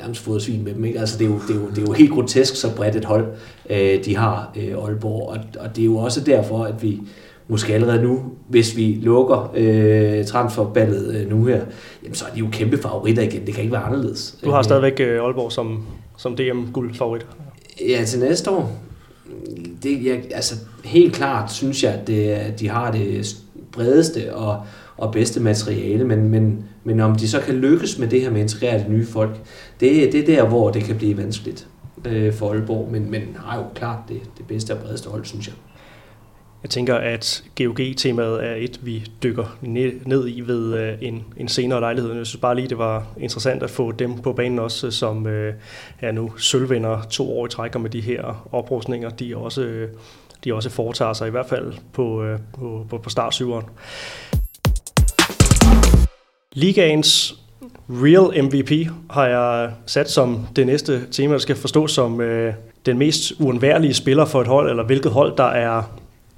nærmest 0.00 0.20
fået 0.20 0.42
svin 0.42 0.64
med 0.64 0.74
dem. 0.74 0.84
Ikke? 0.84 1.00
Altså, 1.00 1.18
det, 1.18 1.24
er 1.24 1.28
jo, 1.28 1.40
det, 1.48 1.56
er 1.56 1.60
jo, 1.60 1.68
det 1.70 1.78
er 1.78 1.82
jo 1.82 1.92
helt 1.92 2.10
grotesk, 2.10 2.56
så 2.56 2.76
bredt 2.76 2.96
et 2.96 3.04
hold 3.04 3.26
øh, 3.70 4.04
de 4.04 4.16
har, 4.16 4.52
øh, 4.56 4.84
Aalborg. 4.84 5.28
Og, 5.28 5.38
og 5.58 5.76
det 5.76 5.82
er 5.82 5.86
jo 5.86 5.96
også 5.96 6.20
derfor, 6.20 6.64
at 6.64 6.82
vi 6.82 7.00
måske 7.48 7.74
allerede 7.74 8.02
nu, 8.02 8.22
hvis 8.48 8.76
vi 8.76 8.98
lukker 9.02 9.52
øh, 9.56 10.24
transferballet 10.24 11.14
øh, 11.14 11.30
nu 11.30 11.44
her, 11.44 11.60
jamen, 12.02 12.14
så 12.14 12.24
er 12.30 12.34
de 12.34 12.38
jo 12.38 12.48
kæmpe 12.52 12.78
favoritter 12.78 13.22
igen. 13.22 13.46
Det 13.46 13.54
kan 13.54 13.62
ikke 13.62 13.72
være 13.72 13.82
anderledes. 13.82 14.38
Du 14.44 14.50
har 14.50 14.62
stadigvæk 14.62 15.00
øh, 15.00 15.24
Aalborg 15.24 15.52
som, 15.52 15.86
som 16.16 16.36
DM-guld-favorit. 16.36 17.26
Ja, 17.88 18.04
til 18.04 18.20
næste 18.20 18.50
år. 18.50 18.72
Det, 19.82 20.04
jeg, 20.04 20.22
altså, 20.34 20.54
helt 20.84 21.14
klart 21.14 21.52
synes 21.52 21.82
jeg, 21.82 21.92
at, 21.92 22.06
det, 22.06 22.54
de 22.60 22.68
har 22.68 22.90
det 22.92 23.36
bredeste 23.72 24.34
og, 24.34 24.62
og 24.96 25.12
bedste 25.12 25.40
materiale, 25.40 26.04
men, 26.04 26.28
men, 26.28 26.64
men 26.84 27.00
om 27.00 27.16
de 27.16 27.28
så 27.28 27.40
kan 27.40 27.54
lykkes 27.54 27.98
med 27.98 28.08
det 28.08 28.20
her 28.20 28.30
med 28.30 28.40
at 28.40 28.42
integrere 28.42 28.84
de 28.84 28.88
nye 28.88 29.06
folk, 29.06 29.36
det, 29.80 30.12
det 30.12 30.20
er 30.20 30.26
der, 30.26 30.48
hvor 30.48 30.70
det 30.70 30.84
kan 30.84 30.96
blive 30.96 31.16
vanskeligt 31.16 31.66
øh, 32.04 32.32
for 32.32 32.50
Aalborg, 32.50 32.88
men, 32.92 33.10
men 33.10 33.22
har 33.36 33.58
jo 33.58 33.64
klart 33.74 33.98
det, 34.08 34.20
det 34.38 34.46
bedste 34.46 34.72
og 34.72 34.78
bredeste 34.78 35.10
hold, 35.10 35.24
synes 35.24 35.46
jeg. 35.46 35.54
Jeg 36.62 36.70
tænker, 36.70 36.94
at 36.94 37.44
GOG-temaet 37.58 38.44
er 38.44 38.54
et, 38.54 38.80
vi 38.82 39.06
dykker 39.22 39.58
ned 40.06 40.28
i 40.28 40.40
ved 40.40 40.74
øh, 40.74 40.98
en, 41.00 41.24
en 41.36 41.48
senere 41.48 41.80
lejlighed. 41.80 42.12
Jeg 42.14 42.26
synes 42.26 42.40
bare 42.40 42.54
lige, 42.54 42.68
det 42.68 42.78
var 42.78 43.06
interessant 43.20 43.62
at 43.62 43.70
få 43.70 43.92
dem 43.92 44.22
på 44.22 44.32
banen 44.32 44.58
også, 44.58 44.90
som 44.90 45.26
øh, 45.26 45.54
er 46.00 46.12
nu 46.12 46.32
sølvvinder 46.38 47.02
to 47.10 47.38
år 47.38 47.46
i 47.46 47.48
træk, 47.48 47.80
med 47.80 47.90
de 47.90 48.00
her 48.00 48.48
oprustninger, 48.52 49.10
de 49.10 49.36
også, 49.36 49.62
øh, 49.62 49.88
de 50.44 50.54
også 50.54 50.70
foretager 50.70 51.12
sig, 51.12 51.28
i 51.28 51.30
hvert 51.30 51.46
fald 51.46 51.72
på, 51.92 52.24
øh, 52.24 52.38
på, 52.54 52.86
på, 52.90 52.98
på 52.98 53.10
startsyveren. 53.10 53.64
Ligaens 56.52 57.34
Real 57.88 58.44
MVP 58.44 58.90
har 59.10 59.26
jeg 59.26 59.72
sat 59.86 60.10
som 60.10 60.46
det 60.56 60.66
næste 60.66 61.06
tema, 61.10 61.32
der 61.32 61.38
skal 61.38 61.56
forstås 61.56 61.92
som 61.92 62.20
øh, 62.20 62.54
den 62.86 62.98
mest 62.98 63.32
uundværlige 63.40 63.94
spiller 63.94 64.24
for 64.24 64.40
et 64.40 64.46
hold, 64.46 64.70
eller 64.70 64.84
hvilket 64.84 65.12
hold, 65.12 65.36
der 65.36 65.44
er 65.44 65.82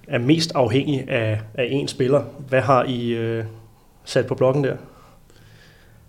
er 0.08 0.18
mest 0.18 0.52
afhængig 0.54 1.10
af, 1.10 1.40
af 1.54 1.64
én 1.64 1.86
spiller. 1.86 2.22
Hvad 2.48 2.60
har 2.60 2.84
I 2.84 3.08
øh, 3.08 3.44
sat 4.04 4.26
på 4.26 4.34
blokken 4.34 4.64
der? 4.64 4.76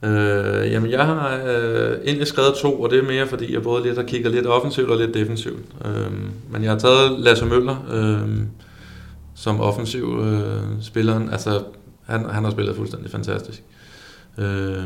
Øh, 0.03 0.71
jamen, 0.71 0.91
jeg 0.91 1.05
har 1.05 1.41
øh, 1.45 1.97
egentlig 2.05 2.27
skrevet 2.27 2.53
to, 2.61 2.81
og 2.81 2.89
det 2.89 2.99
er 2.99 3.03
mere, 3.03 3.27
fordi 3.27 3.53
jeg 3.53 3.63
både 3.63 3.83
lidt 3.83 3.97
har 3.97 4.03
kigget 4.03 4.31
lidt 4.31 4.47
offensivt 4.47 4.89
og 4.89 4.97
lidt 4.97 5.13
defensivt. 5.13 5.65
Øh, 5.85 6.11
men 6.49 6.63
jeg 6.63 6.71
har 6.71 6.79
taget 6.79 7.19
Lasse 7.19 7.45
Møller 7.45 7.87
øh, 7.91 8.39
som 9.35 9.61
offensiv 9.61 10.19
øh, 10.23 10.61
spilleren. 10.81 11.29
Altså, 11.29 11.63
han, 12.05 12.25
han 12.25 12.43
har 12.43 12.51
spillet 12.51 12.75
fuldstændig 12.75 13.11
fantastisk. 13.11 13.63
Øh, 14.37 14.83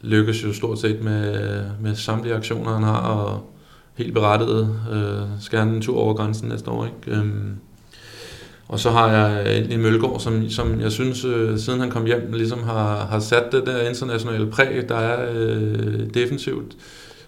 lykkes 0.00 0.44
jo 0.44 0.52
stort 0.52 0.78
set 0.78 1.02
med, 1.02 1.62
med 1.80 1.94
samtlige 1.94 2.34
aktioner, 2.34 2.74
han 2.74 2.82
har, 2.82 2.98
og 2.98 3.50
helt 3.94 4.14
berettiget 4.14 4.80
øh, 4.92 5.40
skal 5.40 5.58
han 5.58 5.68
en 5.68 5.82
tur 5.82 5.98
over 5.98 6.14
grænsen 6.14 6.48
næste 6.48 6.70
år. 6.70 6.84
Ikke? 6.84 7.20
Øh, 7.20 7.26
og 8.68 8.80
så 8.80 8.90
har 8.90 9.10
jeg 9.10 9.66
en 9.70 9.82
Mølgaard, 9.82 10.20
som, 10.20 10.50
som 10.50 10.80
jeg 10.80 10.92
synes, 10.92 11.24
øh, 11.24 11.58
siden 11.58 11.80
han 11.80 11.90
kom 11.90 12.06
hjem, 12.06 12.32
ligesom 12.32 12.62
har, 12.62 13.06
har 13.06 13.18
sat 13.18 13.44
det 13.52 13.66
der 13.66 13.88
internationale 13.88 14.46
præg, 14.46 14.88
der 14.88 14.96
er 14.96 15.32
øh, 15.34 16.14
defensivt 16.14 16.76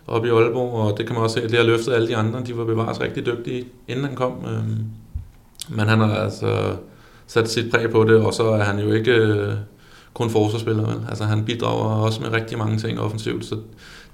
op 0.07 0.25
i 0.25 0.29
Aalborg, 0.29 0.73
og 0.73 0.99
det 0.99 1.07
kan 1.07 1.15
man 1.15 1.23
også 1.23 1.35
se, 1.35 1.43
at 1.43 1.51
det 1.51 1.59
har 1.59 1.67
løftet 1.67 1.93
alle 1.93 2.09
de 2.09 2.17
andre. 2.17 2.43
De 2.47 2.57
var 2.57 2.65
bevares 2.65 3.01
rigtig 3.01 3.27
dygtige, 3.27 3.65
inden 3.89 4.05
han 4.05 4.15
kom. 4.15 4.33
Øh, 4.45 4.65
men 5.69 5.89
han 5.89 5.99
har 5.99 6.15
altså 6.15 6.77
sat 7.27 7.51
sit 7.51 7.71
præg 7.71 7.91
på 7.91 8.05
det, 8.05 8.17
og 8.17 8.35
så 8.35 8.49
er 8.49 8.63
han 8.65 8.79
jo 8.79 8.93
ikke 8.93 9.13
øh, 9.13 9.53
kun 10.15 10.31
forsvarsspiller. 10.31 10.87
Vel? 10.87 10.97
Altså 11.09 11.25
han 11.25 11.45
bidrager 11.45 12.05
også 12.05 12.21
med 12.21 12.33
rigtig 12.33 12.59
mange 12.59 12.79
ting 12.79 13.01
offensivt, 13.01 13.45
så 13.45 13.57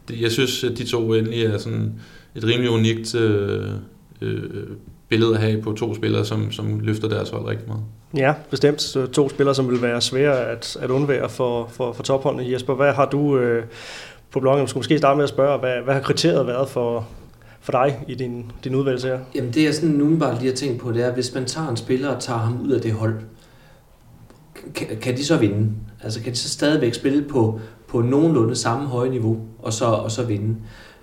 det, 0.08 0.20
jeg 0.20 0.32
synes, 0.32 0.64
at 0.64 0.78
de 0.78 0.84
to 0.84 1.14
endelig 1.14 1.44
er 1.44 1.58
sådan 1.58 1.92
et 2.34 2.44
rimelig 2.44 2.70
unikt 2.70 3.14
øh, 3.14 3.70
øh, 4.20 4.66
billede 5.12 5.34
at 5.34 5.40
have 5.40 5.62
på 5.62 5.72
to 5.72 5.94
spillere, 5.94 6.24
som, 6.24 6.52
som 6.52 6.80
løfter 6.80 7.08
deres 7.08 7.30
hold 7.30 7.46
rigtig 7.46 7.68
meget. 7.68 7.82
Ja, 8.16 8.34
bestemt. 8.50 8.96
To 9.12 9.28
spillere, 9.28 9.54
som 9.54 9.70
vil 9.70 9.82
være 9.82 10.00
svære 10.00 10.46
at, 10.46 10.76
at 10.80 10.90
undvære 10.90 11.28
for, 11.28 11.68
for, 11.72 11.92
for 11.92 12.02
topholdene. 12.02 12.52
Jesper, 12.52 12.74
hvad 12.74 12.92
har 12.92 13.06
du 13.06 13.38
øh, 13.38 13.64
på 14.30 14.40
bloggen? 14.40 14.64
Du 14.64 14.68
skulle 14.68 14.80
måske 14.80 14.98
starte 14.98 15.16
med 15.16 15.24
at 15.24 15.28
spørge, 15.28 15.58
hvad, 15.58 15.74
hvad 15.84 15.94
har 15.94 16.00
kriteriet 16.00 16.46
været 16.46 16.68
for, 16.68 17.08
for 17.60 17.72
dig 17.72 18.04
i 18.08 18.14
din, 18.14 18.52
din 18.64 18.74
udvalgelse 18.74 19.08
her? 19.08 19.18
Jamen 19.34 19.52
det, 19.52 19.64
jeg 19.64 19.74
sådan 19.74 19.90
nu 19.90 20.16
bare 20.16 20.38
lige 20.38 20.48
har 20.48 20.56
tænkt 20.56 20.80
på, 20.80 20.92
det 20.92 21.04
er, 21.04 21.12
hvis 21.12 21.34
man 21.34 21.44
tager 21.44 21.68
en 21.68 21.76
spiller 21.76 22.08
og 22.08 22.22
tager 22.22 22.38
ham 22.38 22.60
ud 22.62 22.70
af 22.70 22.80
det 22.80 22.92
hold, 22.92 23.14
kan, 24.74 24.86
kan 25.00 25.16
de 25.16 25.24
så 25.24 25.36
vinde? 25.36 25.70
Altså 26.02 26.22
kan 26.22 26.32
de 26.32 26.38
så 26.38 26.48
stadigvæk 26.48 26.94
spille 26.94 27.22
på, 27.22 27.60
på 27.88 28.00
nogenlunde 28.00 28.56
samme 28.56 28.88
høje 28.88 29.10
niveau, 29.10 29.40
og 29.58 29.72
så, 29.72 29.84
og 29.84 30.10
så 30.10 30.24
vinde? 30.24 30.56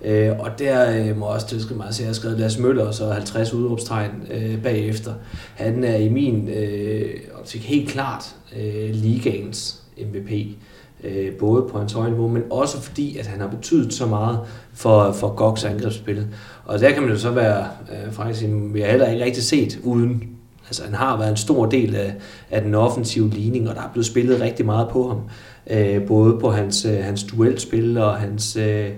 Øh, 0.04 0.38
og 0.38 0.58
der 0.58 0.98
øh, 0.98 1.18
må 1.18 1.26
også, 1.26 1.46
det 1.50 1.76
mig, 1.76 1.88
at 1.88 1.94
se, 1.94 2.02
jeg 2.02 2.08
har 2.08 2.14
skrevet 2.14 2.38
Lars 2.38 2.58
Møller, 2.58 2.84
og 2.84 2.94
så 2.94 3.10
50 3.10 3.52
udråbstegn 3.52 4.10
øh, 4.30 4.62
bagefter. 4.62 5.14
Han 5.54 5.84
er 5.84 5.96
i 5.96 6.08
min 6.08 6.48
øh, 6.48 7.10
optik 7.40 7.64
helt 7.64 7.88
klart 7.88 8.34
øh, 8.56 8.90
ligagens 8.90 9.82
MVP. 9.98 10.30
Øh, 11.04 11.32
både 11.32 11.66
på 11.70 11.78
hans 11.78 11.92
høje 11.92 12.10
niveau, 12.10 12.28
men 12.28 12.42
også 12.50 12.80
fordi, 12.80 13.18
at 13.18 13.26
han 13.26 13.40
har 13.40 13.48
betydet 13.48 13.94
så 13.94 14.06
meget 14.06 14.38
for, 14.74 15.12
for 15.12 15.34
Goks 15.34 15.64
angrebsspil. 15.64 16.26
Og 16.64 16.80
der 16.80 16.90
kan 16.90 17.02
man 17.02 17.10
jo 17.10 17.18
så 17.18 17.30
være, 17.30 17.66
øh, 17.92 18.12
faktisk, 18.12 18.44
vi 18.72 18.80
har 18.80 18.88
heller 18.88 19.08
ikke 19.08 19.24
rigtig 19.24 19.42
set 19.42 19.78
uden 19.82 20.22
Altså, 20.70 20.84
han 20.84 20.94
har 20.94 21.16
været 21.18 21.30
en 21.30 21.36
stor 21.36 21.66
del 21.66 21.96
af, 21.96 22.14
af 22.50 22.62
den 22.62 22.74
offensive 22.74 23.30
ligning, 23.30 23.68
og 23.68 23.74
der 23.74 23.80
er 23.80 23.88
blevet 23.92 24.06
spillet 24.06 24.40
rigtig 24.40 24.66
meget 24.66 24.88
på 24.88 25.08
ham. 25.08 25.20
Øh, 25.70 26.06
både 26.06 26.38
på 26.40 26.50
hans, 26.50 26.84
øh, 26.84 27.04
hans 27.04 27.22
duelspil 27.22 27.98
og 27.98 28.16
hans, 28.16 28.56
øh, 28.56 28.88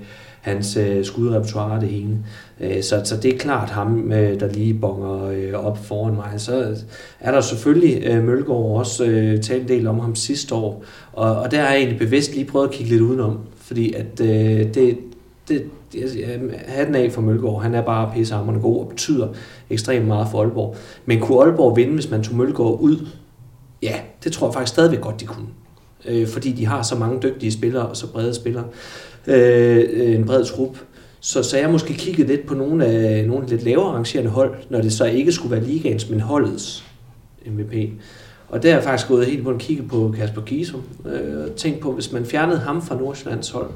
hans 0.42 0.76
øh, 0.76 1.04
skudrepertoire 1.04 1.80
det 1.80 1.88
hele. 1.88 2.18
Øh, 2.60 2.82
så, 2.82 3.02
så 3.04 3.16
det 3.16 3.34
er 3.34 3.38
klart 3.38 3.70
ham, 3.70 4.12
øh, 4.12 4.40
der 4.40 4.48
lige 4.52 4.74
bonger 4.74 5.24
øh, 5.24 5.66
op 5.66 5.86
foran 5.86 6.14
mig. 6.14 6.32
Så 6.36 6.76
er 7.20 7.32
der 7.32 7.40
selvfølgelig 7.40 8.02
øh, 8.06 8.24
Mølgaard 8.24 8.78
også 8.78 9.04
øh, 9.04 9.40
talt 9.40 9.62
en 9.62 9.68
del 9.68 9.86
om 9.86 9.98
ham 9.98 10.14
sidste 10.14 10.54
år, 10.54 10.84
og, 11.12 11.36
og 11.36 11.50
der 11.50 11.60
har 11.60 11.68
jeg 11.68 11.76
egentlig 11.76 11.98
bevidst 11.98 12.34
lige 12.34 12.44
prøvet 12.44 12.68
at 12.68 12.74
kigge 12.74 12.90
lidt 12.90 13.02
udenom, 13.02 13.38
fordi 13.56 13.92
at 13.92 14.20
øh, 14.20 14.74
det, 14.74 14.98
det, 15.48 15.64
hatten 16.66 16.94
af 16.94 17.12
for 17.12 17.20
Mølgaard. 17.20 17.62
Han 17.62 17.74
er 17.74 17.82
bare 17.82 18.12
pissehammerende 18.14 18.62
god 18.62 18.80
og 18.80 18.88
betyder 18.88 19.28
ekstremt 19.70 20.06
meget 20.06 20.28
for 20.30 20.40
Aalborg. 20.40 20.76
Men 21.06 21.20
kunne 21.20 21.42
Aalborg 21.42 21.76
vinde, 21.76 21.94
hvis 21.94 22.10
man 22.10 22.22
tog 22.22 22.36
Mølgaard 22.36 22.78
ud? 22.80 23.06
Ja, 23.82 23.94
det 24.24 24.32
tror 24.32 24.46
jeg 24.46 24.54
faktisk 24.54 24.72
stadigvæk 24.72 25.00
godt, 25.00 25.20
de 25.20 25.26
kunne. 25.26 25.46
Øh, 26.08 26.28
fordi 26.28 26.52
de 26.52 26.66
har 26.66 26.82
så 26.82 26.96
mange 26.96 27.22
dygtige 27.22 27.52
spillere 27.52 27.86
og 27.86 27.96
så 27.96 28.12
brede 28.12 28.34
spillere 28.34 28.64
Øh, 29.26 29.84
øh, 29.92 30.14
en 30.14 30.24
bred 30.24 30.44
trup. 30.44 30.76
Så, 31.20 31.42
så 31.42 31.58
jeg 31.58 31.70
måske 31.70 31.94
kigget 31.94 32.26
lidt 32.26 32.46
på 32.46 32.54
nogle 32.54 32.86
af 32.86 33.28
nogle 33.28 33.46
lidt 33.46 33.64
lavere 33.64 33.88
arrangerende 33.88 34.30
hold, 34.30 34.54
når 34.70 34.80
det 34.80 34.92
så 34.92 35.04
ikke 35.04 35.32
skulle 35.32 35.56
være 35.56 35.64
ligaens, 35.64 36.10
men 36.10 36.20
holdets 36.20 36.84
MVP. 37.46 37.90
Og 38.48 38.62
der 38.62 38.70
er 38.70 38.74
jeg 38.74 38.84
faktisk 38.84 39.08
gået 39.08 39.26
helt 39.26 39.44
på 39.44 39.50
at 39.50 39.58
kigge 39.58 39.82
på 39.82 40.14
Kasper 40.16 40.40
Gisum. 40.40 40.82
Øh, 41.06 41.44
og 41.44 41.56
tænkt 41.56 41.80
på, 41.80 41.92
hvis 41.92 42.12
man 42.12 42.26
fjernede 42.26 42.58
ham 42.58 42.82
fra 42.82 42.96
Nordsjællands 42.96 43.50
hold, 43.50 43.70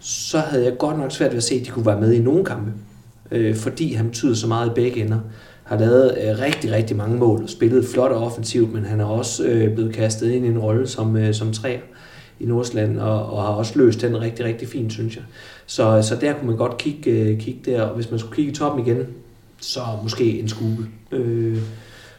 så 0.00 0.38
havde 0.38 0.64
jeg 0.64 0.78
godt 0.78 0.98
nok 0.98 1.12
svært 1.12 1.30
ved 1.30 1.36
at 1.36 1.44
se, 1.44 1.54
at 1.54 1.66
de 1.66 1.70
kunne 1.70 1.86
være 1.86 2.00
med 2.00 2.12
i 2.12 2.18
nogle 2.18 2.44
kampe. 2.44 2.72
Øh, 3.30 3.56
fordi 3.56 3.92
han 3.92 4.06
betyder 4.06 4.34
så 4.34 4.46
meget 4.46 4.70
i 4.70 4.74
begge 4.74 5.00
ender. 5.00 5.18
Har 5.64 5.78
lavet 5.78 6.18
øh, 6.22 6.38
rigtig, 6.38 6.72
rigtig 6.72 6.96
mange 6.96 7.18
mål 7.18 7.42
og 7.42 7.48
spillet 7.48 7.84
flot 7.84 8.12
og 8.12 8.24
offensivt, 8.24 8.72
men 8.72 8.84
han 8.84 9.00
er 9.00 9.04
også 9.04 9.44
øh, 9.44 9.74
blevet 9.74 9.94
kastet 9.94 10.30
ind 10.30 10.44
i 10.44 10.48
en 10.48 10.58
rolle 10.58 10.86
som, 10.86 11.16
øh, 11.16 11.34
som 11.34 11.52
træer 11.52 11.80
i 12.40 12.46
Nordsjælland, 12.46 12.98
og, 12.98 13.32
og 13.32 13.42
har 13.42 13.50
også 13.50 13.72
løst 13.78 14.00
den 14.00 14.20
rigtig, 14.20 14.44
rigtig 14.44 14.68
fint, 14.68 14.92
synes 14.92 15.16
jeg. 15.16 15.24
Så, 15.66 16.02
så 16.02 16.16
der 16.20 16.32
kunne 16.32 16.46
man 16.46 16.56
godt 16.56 16.78
kigge, 16.78 17.10
øh, 17.10 17.40
kigge 17.40 17.60
der, 17.70 17.82
og 17.82 17.94
hvis 17.94 18.10
man 18.10 18.18
skulle 18.18 18.36
kigge 18.36 18.52
i 18.52 18.54
toppen 18.54 18.86
igen, 18.86 19.06
så 19.60 19.80
måske 20.02 20.40
en 20.40 20.48
skole. 20.48 20.86
Øh, 21.12 21.58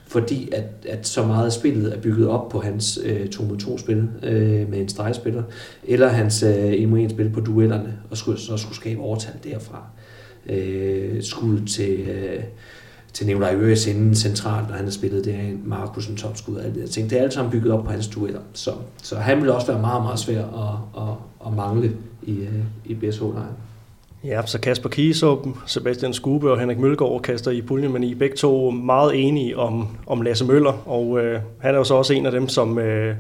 fordi 0.07 0.49
at, 0.51 0.63
at 0.89 1.07
så 1.07 1.25
meget 1.25 1.45
af 1.45 1.51
spillet 1.51 1.93
er 1.93 2.01
bygget 2.01 2.27
op 2.27 2.49
på 2.49 2.59
hans 2.59 2.99
øh, 3.03 3.29
2 3.29 3.43
mod 3.43 3.57
2 3.57 3.77
spil 3.77 4.09
øh, 4.23 4.69
med 4.69 4.79
en 4.79 4.89
stregspiller, 4.89 5.43
eller 5.83 6.07
hans 6.07 6.43
øh, 6.43 6.73
1 6.73 6.89
mod 6.89 6.99
1 6.99 7.11
spil 7.11 7.29
på 7.29 7.39
duellerne, 7.39 7.97
og 8.09 8.17
skulle, 8.17 8.39
så 8.39 8.57
skulle 8.57 8.75
skabe 8.75 9.01
overtal 9.01 9.33
derfra. 9.43 9.83
Øh, 10.49 11.23
skulle 11.23 11.65
til, 11.65 11.99
øh, 11.99 12.43
til 13.17 13.27
Nikolaj 13.27 13.55
Øres 13.55 13.87
inden 13.87 14.15
centralt, 14.15 14.67
når 14.67 14.75
han 14.75 14.85
har 14.85 14.91
spillet 14.91 15.25
der, 15.25 15.37
Markus 15.65 16.07
en 16.07 16.15
topskud 16.15 16.55
og 16.55 16.65
alt 16.65 16.75
det. 16.75 16.81
Jeg 16.81 16.89
tænkte, 16.89 17.15
det 17.15 17.19
er 17.19 17.23
alt 17.23 17.33
sammen 17.33 17.51
bygget 17.51 17.73
op 17.73 17.83
på 17.83 17.91
hans 17.91 18.07
dueller. 18.07 18.39
Så, 18.53 18.71
så 19.03 19.15
han 19.15 19.41
vil 19.41 19.51
også 19.51 19.67
være 19.67 19.81
meget, 19.81 20.03
meget 20.03 20.19
svær 20.19 20.39
at, 20.39 21.03
at, 21.03 21.13
at 21.47 21.53
mangle 21.53 21.91
i, 22.23 22.31
øh, 22.31 22.53
i 22.85 22.93
BSH-lejren. 22.93 23.55
Ja, 24.23 24.41
så 24.45 24.59
Kasper 24.59 24.89
Kiesum, 24.89 25.57
Sebastian 25.65 26.13
Skube 26.13 26.51
og 26.51 26.59
Henrik 26.59 26.79
Mølgaard 26.79 27.21
kaster 27.21 27.51
i 27.51 27.61
puljen, 27.61 27.93
men 27.93 28.03
I 28.03 28.11
er 28.11 28.15
begge 28.15 28.35
to 28.35 28.71
meget 28.71 29.27
enige 29.27 29.57
om, 29.57 29.87
om 30.07 30.21
Lasse 30.21 30.45
Møller, 30.45 30.87
og 30.89 31.19
øh, 31.19 31.41
han 31.59 31.73
er 31.73 31.77
jo 31.77 31.83
så 31.83 31.93
også 31.93 32.13
en 32.13 32.25
af 32.25 32.31
dem, 32.31 32.49
som, 32.49 32.79
øh, 32.79 33.15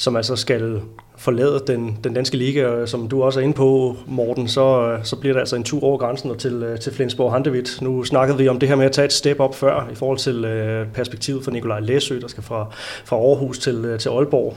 som 0.00 0.16
altså 0.16 0.36
skal 0.36 0.80
forlade 1.16 1.62
den, 1.66 1.98
den 2.04 2.14
danske 2.14 2.36
liga, 2.36 2.66
og 2.66 2.88
som 2.88 3.08
du 3.08 3.22
også 3.22 3.40
er 3.40 3.44
inde 3.44 3.54
på, 3.54 3.96
Morten, 4.06 4.48
så, 4.48 4.82
øh, 4.82 5.04
så 5.04 5.16
bliver 5.16 5.32
det 5.32 5.40
altså 5.40 5.56
en 5.56 5.62
tur 5.62 5.82
over 5.82 5.98
grænsen 5.98 6.30
og 6.30 6.38
til, 6.38 6.52
øh, 6.52 6.78
til 6.78 6.92
Flensborg 6.92 7.32
Handewitt. 7.32 7.82
Nu 7.82 8.04
snakkede 8.04 8.38
vi 8.38 8.48
om 8.48 8.58
det 8.58 8.68
her 8.68 8.76
med 8.76 8.84
at 8.84 8.92
tage 8.92 9.04
et 9.04 9.12
step 9.12 9.40
op 9.40 9.54
før, 9.54 9.88
i 9.92 9.94
forhold 9.94 10.18
til 10.18 10.44
øh, 10.44 10.86
perspektivet 10.86 11.44
for 11.44 11.50
Nikolaj 11.50 11.80
Læsø, 11.80 12.20
der 12.20 12.28
skal 12.28 12.42
fra, 12.42 12.66
fra 13.04 13.16
Aarhus 13.16 13.58
til, 13.58 13.84
øh, 13.84 13.98
til 13.98 14.08
Aalborg. 14.08 14.56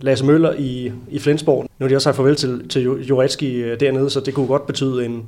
Lasse 0.00 0.24
Møller 0.24 0.52
i, 0.58 0.92
i 1.08 1.18
Flensborg. 1.18 1.62
Nu 1.78 1.84
har 1.84 1.88
de 1.88 1.96
også 1.96 2.04
sagt 2.04 2.16
farvel 2.16 2.36
til, 2.36 2.68
til 2.68 2.82
Juretski 2.82 3.56
øh, 3.56 3.80
dernede, 3.80 4.10
så 4.10 4.20
det 4.20 4.34
kunne 4.34 4.46
godt 4.46 4.66
betyde 4.66 5.04
en, 5.04 5.26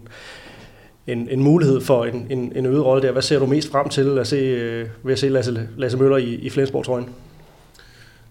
en, 1.06 1.28
en 1.30 1.42
mulighed 1.42 1.80
for 1.80 2.04
en, 2.04 2.26
en, 2.30 2.52
en 2.56 2.66
øget 2.66 2.84
rolle 2.84 3.02
der. 3.02 3.12
Hvad 3.12 3.22
ser 3.22 3.38
du 3.38 3.46
mest 3.46 3.70
frem 3.70 3.88
til 3.88 4.18
at 4.18 4.26
se, 4.26 4.36
øh, 4.36 4.86
ved 5.02 5.12
at 5.12 5.18
se 5.18 5.28
Lasse, 5.28 5.68
Lasse 5.76 5.98
Møller 5.98 6.16
i, 6.16 6.34
i 6.34 6.50
Flensborg-trøjen? 6.50 7.08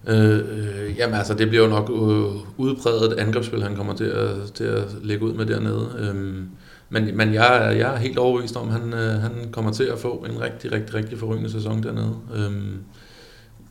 Øh, 0.07 0.39
øh, 0.39 0.97
jamen 0.97 1.15
altså, 1.15 1.33
det 1.33 1.49
bliver 1.49 1.63
jo 1.63 1.69
nok 1.69 1.89
øh, 1.89 2.57
udpræget 2.57 3.13
angrebsspil, 3.13 3.63
han 3.63 3.75
kommer 3.75 3.95
til 3.95 4.03
at, 4.03 4.29
til 4.53 4.63
at 4.63 4.83
lægge 5.03 5.25
ud 5.25 5.33
med 5.33 5.45
dernede. 5.45 5.89
Øh, 5.99 6.43
men, 6.89 7.17
men 7.17 7.33
jeg, 7.33 7.75
jeg 7.79 7.93
er 7.93 7.97
helt 7.97 8.17
overbevist 8.17 8.55
om, 8.55 8.67
at 8.67 8.73
han, 8.73 8.93
øh, 8.93 9.21
han 9.21 9.31
kommer 9.51 9.71
til 9.71 9.83
at 9.83 9.99
få 9.99 10.25
en 10.29 10.41
rigtig, 10.41 10.71
rigtig, 10.71 10.95
rigtig 10.95 11.19
forrygende 11.19 11.51
sæson 11.51 11.83
dernede. 11.83 12.15
Øh, 12.35 12.51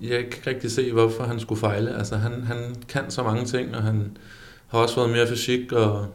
jeg 0.01 0.11
kan 0.11 0.21
ikke 0.21 0.43
rigtig 0.47 0.71
se, 0.71 0.93
hvorfor 0.93 1.25
han 1.25 1.41
skulle 1.41 1.61
fejle. 1.61 1.99
Altså, 1.99 2.17
han, 2.17 2.43
han 2.43 2.77
kan 2.89 3.11
så 3.11 3.23
mange 3.23 3.45
ting, 3.45 3.77
og 3.77 3.83
han 3.83 4.17
har 4.67 4.79
også 4.79 4.95
fået 4.95 5.11
mere 5.11 5.27
fysik, 5.27 5.73
og 5.73 6.07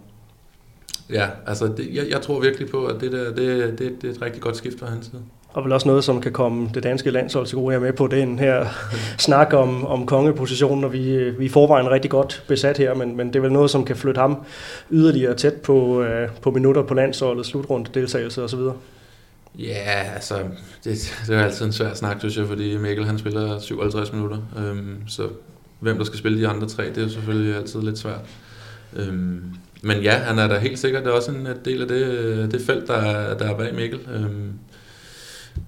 ja, 1.10 1.30
altså, 1.46 1.74
det, 1.78 1.90
jeg, 1.94 2.10
jeg 2.10 2.22
tror 2.22 2.40
virkelig 2.40 2.70
på, 2.70 2.86
at 2.86 3.02
det 3.02 3.12
der, 3.12 3.34
det, 3.34 3.80
det, 3.80 4.02
det 4.02 4.10
er 4.10 4.14
et 4.14 4.22
rigtig 4.22 4.42
godt 4.42 4.58
skift 4.58 4.80
fra 4.80 4.90
hans 4.90 5.06
side. 5.06 5.22
Og 5.54 5.64
vel 5.64 5.72
også 5.72 5.88
noget, 5.88 6.04
som 6.04 6.22
kan 6.22 6.32
komme 6.32 6.70
det 6.74 6.84
danske 6.84 7.12
landshold 7.12 7.46
til 7.46 7.58
gode 7.58 7.72
her 7.74 7.80
med 7.80 7.94
på 7.94 8.08
den 8.08 8.40
her 8.40 8.66
snak 9.28 9.54
om, 9.54 9.86
om 9.86 10.06
kongepositionen, 10.06 10.84
og 10.84 10.94
vi, 10.94 11.30
vi 11.30 11.46
er 11.46 11.50
forvejen 11.50 11.92
rigtig 11.92 12.12
godt 12.12 12.44
besat 12.48 12.78
her, 12.78 12.94
men, 12.94 13.18
men 13.18 13.28
det 13.28 13.36
er 13.36 13.42
vel 13.42 13.52
noget, 13.52 13.72
som 13.72 13.86
kan 13.86 13.96
flytte 13.96 14.22
ham 14.22 14.44
yderligere 14.92 15.34
tæt 15.34 15.54
på, 15.54 16.02
uh, 16.02 16.08
på 16.42 16.52
minutter 16.52 16.84
på 16.84 16.94
landsholdet, 16.94 17.46
slutrunde, 17.46 17.90
deltagelse 17.94 18.44
osv. 18.44 18.60
Ja, 19.60 20.14
altså, 20.14 20.36
det, 20.84 21.24
det 21.28 21.36
er 21.36 21.44
altid 21.44 21.66
en 21.66 21.72
svær 21.72 21.94
snak, 21.94 22.20
synes 22.20 22.38
jeg, 22.38 22.48
fordi 22.48 22.78
Mikkel 22.78 23.06
han 23.06 23.18
spiller 23.18 23.60
57 23.60 24.14
minutter, 24.14 24.38
øhm, 24.58 24.98
så 25.08 25.28
hvem 25.80 25.98
der 25.98 26.04
skal 26.04 26.20
spille 26.20 26.40
de 26.40 26.48
andre 26.48 26.68
tre, 26.68 26.90
det 26.96 27.04
er 27.04 27.08
selvfølgelig 27.08 27.56
altid 27.56 27.82
lidt 27.82 27.98
svært. 27.98 28.20
Øhm, 28.96 29.44
men 29.82 30.02
ja, 30.02 30.12
han 30.12 30.40
er 30.40 30.48
da 30.48 30.58
helt 30.58 30.80
sikkert 30.80 31.04
det 31.04 31.10
er 31.10 31.16
også 31.16 31.32
en 31.32 31.48
del 31.66 31.82
af 31.82 31.88
det, 31.88 32.52
det 32.52 32.62
felt, 32.62 32.88
der 32.88 32.94
er, 32.94 33.38
der 33.38 33.46
er 33.46 33.58
bag 33.58 33.76
Mikkel. 33.76 34.00
Øhm, 34.14 34.54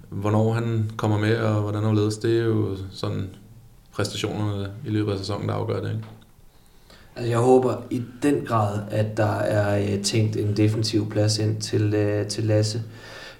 hvornår 0.09 0.53
han 0.53 0.91
kommer 0.97 1.17
med, 1.17 1.37
og 1.37 1.61
hvordan 1.61 1.83
han 1.83 1.95
ledes, 1.95 2.17
det 2.17 2.39
er 2.39 2.43
jo 2.43 2.77
sådan 2.91 3.29
præstationerne 3.91 4.67
i 4.85 4.89
løbet 4.89 5.11
af 5.11 5.17
sæsonen, 5.17 5.49
der 5.49 5.55
afgør 5.55 5.81
det. 5.81 5.89
Ikke? 5.89 6.03
Altså, 7.15 7.29
jeg 7.29 7.39
håber 7.39 7.75
i 7.89 8.01
den 8.23 8.35
grad, 8.45 8.79
at 8.91 9.17
der 9.17 9.35
er 9.39 9.93
øh, 9.93 10.03
tænkt 10.03 10.35
en 10.35 10.57
defensiv 10.57 11.09
plads 11.09 11.37
ind 11.37 11.61
til, 11.61 11.93
øh, 11.93 12.27
til 12.27 12.43
Lasse, 12.43 12.81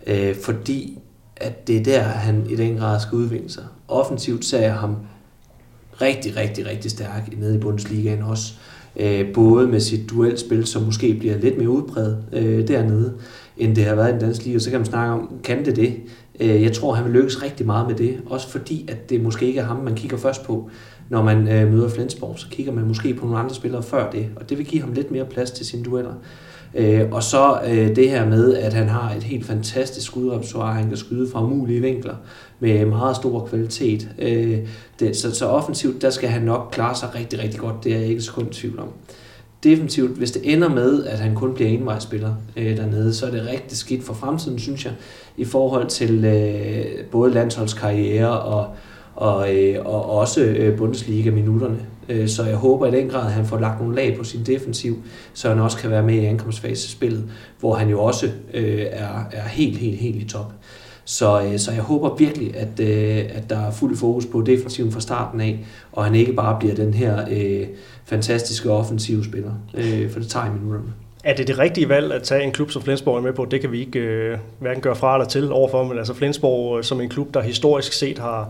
øh, 0.08 0.36
fordi 0.36 0.99
at 1.36 1.68
det 1.68 1.78
er 1.78 1.84
der, 1.84 2.01
han 2.01 2.45
i 2.49 2.56
den 2.56 2.78
grad 2.78 2.99
skal 2.99 3.16
udvikle 3.16 3.49
sig. 3.49 3.64
Offensivt 3.88 4.45
ser 4.45 4.62
jeg 4.62 4.74
ham 4.74 4.97
rigtig, 6.01 6.36
rigtig, 6.36 6.66
rigtig 6.66 6.91
stærk 6.91 7.38
nede 7.38 7.56
i 7.56 7.60
Bundesligaen 7.60 8.22
også. 8.22 8.54
Øh, 8.95 9.34
både 9.34 9.68
med 9.68 9.80
sit 9.80 10.10
duelspil, 10.10 10.66
som 10.66 10.84
måske 10.84 11.14
bliver 11.14 11.38
lidt 11.38 11.58
mere 11.58 11.70
udbredt 11.70 12.18
øh, 12.32 12.68
dernede, 12.68 13.14
end 13.58 13.76
det 13.76 13.86
har 13.86 13.95
været 13.95 14.10
i 14.10 14.12
den 14.12 14.20
danske 14.20 14.45
liga. 14.45 14.60
Så 14.60 14.70
kan 14.70 14.80
man 14.80 14.86
snakke 14.86 15.14
om, 15.14 15.30
kan 15.43 15.66
det 15.66 15.76
det? 15.76 15.93
Øh, 16.39 16.64
jeg 16.64 16.74
tror, 16.74 16.93
han 16.93 17.06
vil 17.06 17.14
lykkes 17.14 17.43
rigtig 17.43 17.66
meget 17.66 17.88
med 17.88 17.95
det. 17.95 18.18
Også 18.26 18.49
fordi, 18.49 18.86
at 18.89 19.10
det 19.10 19.24
måske 19.24 19.45
ikke 19.45 19.60
er 19.60 19.66
ham, 19.66 19.78
man 19.78 19.95
kigger 19.95 20.18
først 20.18 20.43
på. 20.43 20.70
Når 21.10 21.24
man 21.24 21.47
øh, 21.47 21.74
møder 21.74 21.89
Flensborg, 21.89 22.39
så 22.39 22.47
kigger 22.51 22.72
man 22.72 22.88
måske 22.88 23.14
på 23.14 23.26
nogle 23.26 23.39
andre 23.39 23.56
spillere 23.56 23.84
før 23.84 24.12
det. 24.12 24.30
Og 24.36 24.49
det 24.49 24.58
vil 24.58 24.66
give 24.66 24.82
ham 24.82 24.93
lidt 24.93 25.12
mere 25.12 25.26
plads 25.26 25.51
til 25.51 25.66
sine 25.66 25.84
dueller. 25.84 26.14
Øh, 26.76 27.12
og 27.12 27.24
så 27.24 27.60
øh, 27.68 27.95
det 27.95 28.10
her 28.10 28.30
med, 28.30 28.56
at 28.56 28.74
han 28.74 28.89
har 28.89 29.14
et 29.16 29.24
helt 29.24 29.45
fantastisk 29.45 30.08
skudrepertoire, 30.08 30.74
han 30.74 30.88
kan 30.88 30.97
skyde 30.97 31.32
fra 31.32 31.43
umulige 31.43 31.82
vinkler 31.82 32.16
med 32.60 32.86
meget 32.86 33.16
stor 33.16 33.45
kvalitet. 33.45 34.10
Øh, 34.20 34.60
det, 34.99 35.18
så, 35.18 35.36
så 35.36 35.45
offensivt, 35.45 36.01
der 36.01 36.10
skal 36.10 36.30
han 36.30 36.41
nok 36.41 36.70
klare 36.72 36.95
sig 36.95 37.16
rigtig, 37.16 37.39
rigtig 37.39 37.60
godt, 37.60 37.84
det 37.84 37.93
er 37.93 37.99
jeg 37.99 38.08
ikke 38.08 38.22
så 38.22 38.32
kun 38.32 38.45
tvivl 38.45 38.80
om. 38.80 38.88
Defensivt, 39.64 40.18
hvis 40.18 40.32
det 40.32 40.53
ender 40.53 40.70
med, 40.70 41.05
at 41.05 41.20
han 41.20 41.36
kun 41.36 41.53
bliver 41.53 41.70
envejsspiller 41.70 42.36
øh, 42.57 42.78
dernede, 42.78 43.14
så 43.14 43.26
er 43.26 43.32
det 43.32 43.47
rigtig 43.47 43.78
skidt 43.78 44.03
for 44.03 44.14
fremtiden, 44.14 44.59
synes 44.59 44.86
jeg, 44.86 44.93
i 45.38 45.45
forhold 45.45 45.88
til 45.88 46.26
øh, 46.26 47.05
både 47.11 47.34
landsholdskarriere 47.34 48.39
og, 48.39 48.68
og, 49.16 49.55
øh, 49.55 49.86
og 49.86 50.09
også 50.11 50.41
øh, 50.41 50.78
Bundesliga-minutterne. 50.78 51.78
Øh, 52.09 52.28
så 52.28 52.43
jeg 52.43 52.55
håber 52.55 52.86
i 52.86 52.91
den 52.91 53.09
grad, 53.09 53.26
at 53.26 53.32
han 53.32 53.45
får 53.45 53.59
lagt 53.59 53.82
nogle 53.82 53.95
lag 53.95 54.18
på 54.18 54.24
sin 54.24 54.45
defensiv, 54.45 54.97
så 55.34 55.49
han 55.49 55.59
også 55.59 55.78
kan 55.78 55.89
være 55.89 56.03
med 56.03 56.16
i 56.16 56.26
ankomstfasespillet, 56.26 57.24
hvor 57.59 57.76
han 57.76 57.89
jo 57.89 58.03
også 58.03 58.30
øh, 58.53 58.86
er, 58.91 59.28
er 59.32 59.47
helt, 59.47 59.78
helt, 59.78 59.97
helt 59.97 60.22
i 60.22 60.26
top. 60.28 60.53
Så, 61.06 61.41
øh, 61.41 61.60
så 61.60 61.72
jeg 61.72 61.82
håber 61.82 62.16
virkelig, 62.16 62.56
at, 62.58 62.80
øh, 62.80 63.26
at 63.34 63.49
der 63.49 63.60
er 63.60 63.72
fuld 63.72 63.97
fokus 63.97 64.26
på 64.26 64.41
defensiven 64.41 64.91
fra 64.91 64.99
starten 64.99 65.41
af, 65.41 65.66
og 65.91 66.04
han 66.04 66.16
ikke 66.16 66.34
bare 66.34 66.60
bliver 66.60 66.76
den 66.76 66.93
her 66.93 67.26
øh, 67.32 67.68
fantastiske 68.06 68.72
offensive 68.72 69.26
spiller, 69.26 69.51
øh, 69.74 70.12
for 70.12 70.20
det 70.20 70.30
tager 70.30 70.45
i 70.45 70.49
minutterne. 70.49 70.93
Er 71.24 71.36
det 71.36 71.47
det 71.47 71.60
rigtige 71.60 71.89
valg 71.89 72.14
at 72.14 72.24
tage 72.24 72.43
en 72.43 72.51
klub 72.51 72.72
som 72.72 72.82
Flensborg 72.82 73.18
er 73.18 73.22
med 73.22 73.34
på? 73.34 73.45
Det 73.45 73.62
kan 73.62 73.72
vi 73.72 73.80
ikke 73.80 73.99
øh, 73.99 74.38
hverken 74.60 74.82
gøre 74.82 74.95
fra 74.95 75.16
eller 75.16 75.28
til 75.28 75.51
overfor, 75.51 75.84
men 75.84 75.97
altså 75.97 76.14
Flensborg 76.14 76.78
øh, 76.78 76.84
som 76.84 77.01
en 77.01 77.10
klub, 77.10 77.34
der 77.34 77.41
historisk 77.41 77.93
set 77.93 78.20
har, 78.20 78.49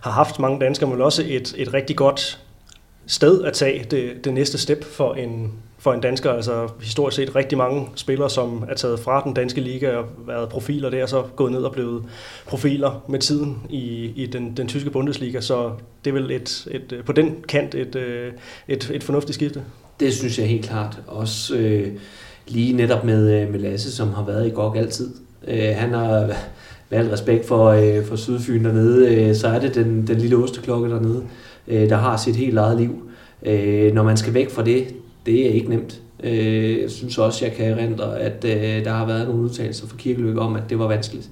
har 0.00 0.10
haft 0.10 0.38
mange 0.38 0.60
danskere, 0.60 0.90
men 0.90 1.00
også 1.00 1.22
et, 1.26 1.54
et 1.56 1.74
rigtig 1.74 1.96
godt 1.96 2.40
sted 3.06 3.44
at 3.44 3.52
tage 3.52 3.86
det, 3.90 4.24
det 4.24 4.34
næste 4.34 4.58
step 4.58 4.84
for 4.84 5.14
en, 5.14 5.52
for 5.82 5.92
en 5.92 6.00
dansker. 6.00 6.30
Altså 6.30 6.68
historisk 6.80 7.16
set 7.16 7.36
rigtig 7.36 7.58
mange 7.58 7.88
spillere, 7.94 8.30
som 8.30 8.64
er 8.68 8.74
taget 8.74 9.00
fra 9.00 9.22
den 9.24 9.34
danske 9.34 9.60
liga 9.60 9.96
og 9.96 10.04
været 10.26 10.48
profiler 10.48 10.90
der, 10.90 11.06
så 11.06 11.22
gået 11.36 11.52
ned 11.52 11.60
og 11.60 11.72
blevet 11.72 12.02
profiler 12.46 13.04
med 13.08 13.18
tiden 13.18 13.58
i, 13.70 14.12
i 14.16 14.26
den, 14.26 14.56
den 14.56 14.68
tyske 14.68 14.90
Bundesliga. 14.90 15.40
Så 15.40 15.70
det 16.04 16.10
er 16.10 16.14
vel 16.14 16.30
et, 16.30 16.68
et, 16.70 16.92
øh, 16.92 17.04
på 17.04 17.12
den 17.12 17.36
kant 17.48 17.74
et, 17.74 17.96
øh, 17.96 18.32
et, 18.68 18.90
et 18.94 19.02
fornuftigt 19.02 19.34
skifte. 19.34 19.62
Det 20.00 20.12
synes 20.14 20.38
jeg 20.38 20.46
helt 20.46 20.64
klart. 20.64 21.00
Også 21.06 21.56
øh, 21.56 21.92
lige 22.48 22.72
netop 22.72 23.04
med, 23.04 23.42
øh, 23.42 23.50
med 23.52 23.60
Lasse, 23.60 23.92
som 23.92 24.12
har 24.12 24.24
været 24.24 24.46
i 24.46 24.50
GOG 24.50 24.76
altid. 24.76 25.10
Øh, 25.48 25.74
han 25.76 25.92
har 25.92 26.30
med 26.90 26.98
al 26.98 27.08
respekt 27.08 27.46
for, 27.46 27.66
øh, 27.68 28.04
for 28.04 28.16
Sydfyn 28.16 28.64
dernede, 28.64 29.14
øh, 29.14 29.34
så 29.34 29.48
er 29.48 29.58
det 29.58 29.74
den, 29.74 30.06
den 30.06 30.18
lille 30.18 30.36
osteklokke 30.36 30.90
dernede, 30.90 31.24
øh, 31.68 31.88
der 31.88 31.96
har 31.96 32.16
sit 32.16 32.36
helt 32.36 32.58
eget 32.58 32.80
liv. 32.80 33.08
Øh, 33.46 33.94
når 33.94 34.02
man 34.02 34.16
skal 34.16 34.34
væk 34.34 34.50
fra 34.50 34.64
det, 34.64 34.86
det 35.26 35.46
er 35.46 35.50
ikke 35.50 35.70
nemt. 35.70 36.02
Øh, 36.22 36.80
jeg 36.80 36.90
synes 36.90 37.18
også, 37.18 37.44
jeg 37.44 37.54
kan 37.54 37.66
erindre, 37.66 38.20
at 38.20 38.44
øh, 38.44 38.84
der 38.84 38.90
har 38.90 39.06
været 39.06 39.28
nogle 39.28 39.42
udtalelser 39.42 39.86
fra 39.86 39.96
Kirkeløkke 39.96 40.40
om, 40.40 40.56
at 40.56 40.62
det 40.70 40.78
var 40.78 40.86
vanskeligt 40.86 41.30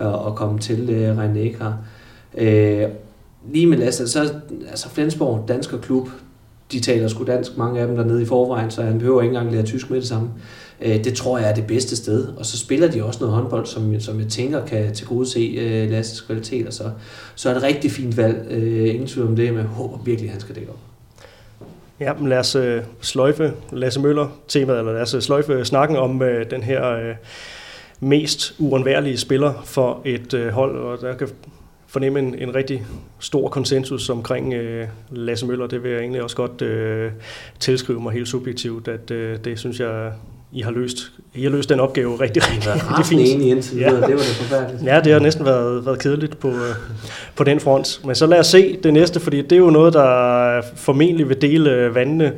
øh, 0.00 0.26
at, 0.26 0.34
komme 0.34 0.58
til 0.58 0.90
øh, 0.90 1.18
René 1.18 1.62
Lige 3.52 3.66
med 3.66 3.78
Lasse, 3.78 4.08
så 4.08 4.32
altså 4.68 4.88
Flensborg, 4.88 5.44
dansk 5.48 5.70
klub, 5.82 6.08
de 6.72 6.80
taler 6.80 7.08
sgu 7.08 7.24
dansk, 7.24 7.56
mange 7.56 7.80
af 7.80 7.86
dem 7.86 7.96
dernede 7.96 8.22
i 8.22 8.24
forvejen, 8.24 8.70
så 8.70 8.82
han 8.82 8.98
behøver 8.98 9.22
ikke 9.22 9.36
engang 9.36 9.52
lære 9.52 9.62
tysk 9.62 9.90
med 9.90 10.00
det 10.00 10.08
samme. 10.08 10.30
Det 10.80 11.14
tror 11.14 11.38
jeg 11.38 11.50
er 11.50 11.54
det 11.54 11.66
bedste 11.66 11.96
sted. 11.96 12.28
Og 12.36 12.46
så 12.46 12.58
spiller 12.58 12.90
de 12.90 13.04
også 13.04 13.20
noget 13.20 13.34
håndbold, 13.34 13.66
som, 13.66 14.00
som 14.00 14.20
jeg 14.20 14.28
tænker 14.28 14.66
kan 14.66 14.94
til 14.94 15.06
gode 15.06 15.26
se 15.26 15.54
Lasses 15.56 15.90
Lasses 15.90 16.20
kvaliteter. 16.20 16.70
Så, 16.70 16.90
så 17.34 17.48
er 17.48 17.54
det 17.54 17.60
et 17.60 17.66
rigtig 17.66 17.90
fint 17.90 18.16
valg. 18.16 18.52
Ingen 18.86 19.06
tvivl 19.06 19.26
om 19.26 19.36
det, 19.36 19.48
men 19.48 19.58
jeg 19.58 19.66
håber 19.66 19.98
virkelig, 20.04 20.28
at 20.28 20.32
han 20.32 20.40
skal 20.40 20.54
dække 20.54 20.70
op. 20.70 20.89
Ja, 22.00 22.14
men 22.14 22.28
lad 22.28 22.38
os 22.38 22.54
øh, 22.54 22.82
sløjfe 23.00 23.52
Lasse 23.72 24.00
Møller 24.00 24.28
temaet, 24.48 24.78
eller 24.78 24.92
lad 24.92 25.02
os 25.02 25.14
øh, 25.14 25.20
sløjfe 25.20 25.64
snakken 25.64 25.96
om 25.96 26.22
øh, 26.22 26.50
den 26.50 26.62
her 26.62 26.90
øh, 26.90 27.14
mest 28.00 28.54
uundværlige 28.58 29.18
spiller 29.18 29.62
for 29.64 30.02
et 30.04 30.34
øh, 30.34 30.48
hold, 30.48 30.78
og 30.78 31.00
der 31.00 31.14
kan 31.14 31.28
fornemme 31.86 32.18
en, 32.18 32.34
en 32.34 32.54
rigtig 32.54 32.86
stor 33.18 33.48
konsensus 33.48 34.10
omkring 34.10 34.54
øh, 34.54 34.88
Lasse 35.10 35.46
Møller. 35.46 35.66
Det 35.66 35.82
vil 35.82 35.90
jeg 35.90 36.00
egentlig 36.00 36.22
også 36.22 36.36
godt 36.36 36.62
øh, 36.62 37.12
tilskrive 37.58 38.00
mig 38.00 38.12
helt 38.12 38.28
subjektivt, 38.28 38.88
at 38.88 39.10
øh, 39.10 39.38
det 39.44 39.58
synes 39.58 39.80
jeg 39.80 40.12
i 40.52 40.60
har 40.60 40.70
løst. 40.70 41.12
I 41.34 41.42
har 41.42 41.50
løst 41.50 41.68
den 41.68 41.80
opgave 41.80 42.20
rigtig, 42.20 42.42
rigtig, 42.42 42.70
rigtig 42.72 43.06
fint. 43.06 43.20
Enig 43.20 43.50
indtil. 43.50 43.78
Ja. 43.78 43.90
Det 43.90 44.00
var 44.00 44.06
det 44.06 44.18
forfærdeligt. 44.18 44.84
Ja, 44.86 45.00
det 45.00 45.12
har 45.12 45.20
næsten 45.20 45.44
været, 45.44 45.86
været 45.86 45.98
kedeligt 45.98 46.38
på, 46.38 46.48
øh, 46.48 46.74
på 47.36 47.44
den 47.44 47.60
front. 47.60 48.00
Men 48.04 48.14
så 48.14 48.26
lad 48.26 48.38
os 48.38 48.46
se 48.46 48.78
det 48.82 48.92
næste, 48.92 49.20
fordi 49.20 49.42
det 49.42 49.52
er 49.52 49.56
jo 49.56 49.70
noget, 49.70 49.92
der 49.92 50.62
formentlig 50.76 51.28
vil 51.28 51.42
dele 51.42 51.94
vandene 51.94 52.32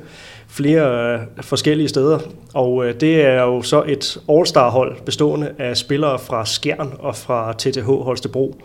flere 0.49 1.15
øh, 1.15 1.21
forskellige 1.41 1.89
steder. 1.89 2.19
Og 2.55 2.87
øh, 2.87 2.95
det 3.01 3.23
er 3.23 3.43
jo 3.43 3.63
så 3.63 3.83
et 3.89 4.19
All-Star-hold 4.29 4.97
bestående 5.05 5.51
af 5.59 5.77
spillere 5.77 6.19
fra 6.19 6.47
Skjern 6.47 6.93
og 6.99 7.17
fra 7.17 7.53
TTH 7.59 7.87
Holstebro. 7.87 8.63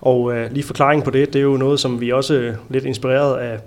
Og 0.00 0.32
lige 0.50 0.64
forklaringen 0.64 1.04
på 1.04 1.10
det, 1.10 1.32
det 1.32 1.38
er 1.38 1.42
jo 1.42 1.56
noget, 1.56 1.80
som 1.80 2.00
vi 2.00 2.12
også 2.12 2.52
lidt 2.68 2.84
inspireret 2.84 3.36
af 3.36 3.58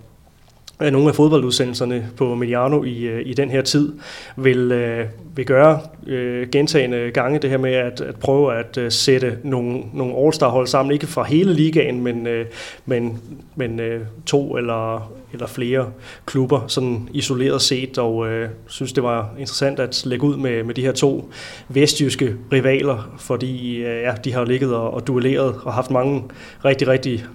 nogle 0.90 1.10
af 1.10 1.16
fodboldudsendelserne 1.16 2.10
på 2.18 2.36
Mediano 2.36 2.84
i, 2.84 3.04
øh, 3.04 3.22
i 3.26 3.34
den 3.34 3.50
her 3.50 3.62
tid 3.62 3.94
vil, 4.38 4.72
øh, 4.72 5.06
vil 5.36 5.46
gøre 5.46 5.80
øh, 6.08 6.48
gentagende 6.50 7.12
gange 7.14 7.40
det 7.40 7.50
her 7.50 7.58
med 7.58 7.74
at, 7.74 8.02
at 8.02 8.16
prøve 8.16 8.56
at 8.56 8.78
øh, 8.78 8.92
sætte 8.92 9.38
nogle, 9.44 9.84
nogle 9.94 10.14
All-Star-hold 10.18 10.68
sammen, 10.68 10.94
ikke 10.94 11.08
fra 11.08 11.24
hele 11.24 11.54
ligaen, 11.54 12.02
men, 12.02 12.28
øh, 12.28 12.46
men, 12.86 13.22
men 13.56 13.80
øh, 13.80 14.02
to 14.26 14.58
eller, 14.58 15.12
eller 15.34 15.48
flere 15.48 15.92
klubber, 16.26 16.68
sådan 16.68 17.10
isoleret 17.14 17.62
set, 17.62 17.98
og 17.98 18.28
øh, 18.28 18.50
synes 18.68 18.94
det 18.94 19.04
var 19.04 19.30
interessant 19.40 19.80
at 19.80 20.06
lægge 20.06 20.26
ud 20.26 20.38
med, 20.38 20.64
med 20.64 20.76
de 20.76 20.82
her 20.82 20.92
to 20.92 21.32
vestjyske 21.70 22.36
rivaler, 22.52 23.16
fordi 23.20 23.76
øh, 23.76 24.02
ja, 24.02 24.14
de 24.24 24.34
har 24.34 24.46
ligget 24.46 24.76
og, 24.76 24.94
og 24.94 25.08
duelleret 25.08 25.56
og 25.64 25.74
haft 25.74 25.92
mange 25.92 26.24
rigtig, 26.66 26.88
rigtig 26.88 27.26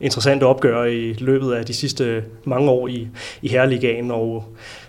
interessante 0.00 0.44
opgør 0.44 0.84
i 0.84 1.12
løbet 1.12 1.52
af 1.52 1.64
de 1.64 1.74
sidste 1.74 2.24
mange 2.44 2.70
år 2.70 2.88
i, 2.88 3.08
i 3.42 3.48
Herreligaen, 3.48 4.10
og 4.10 4.44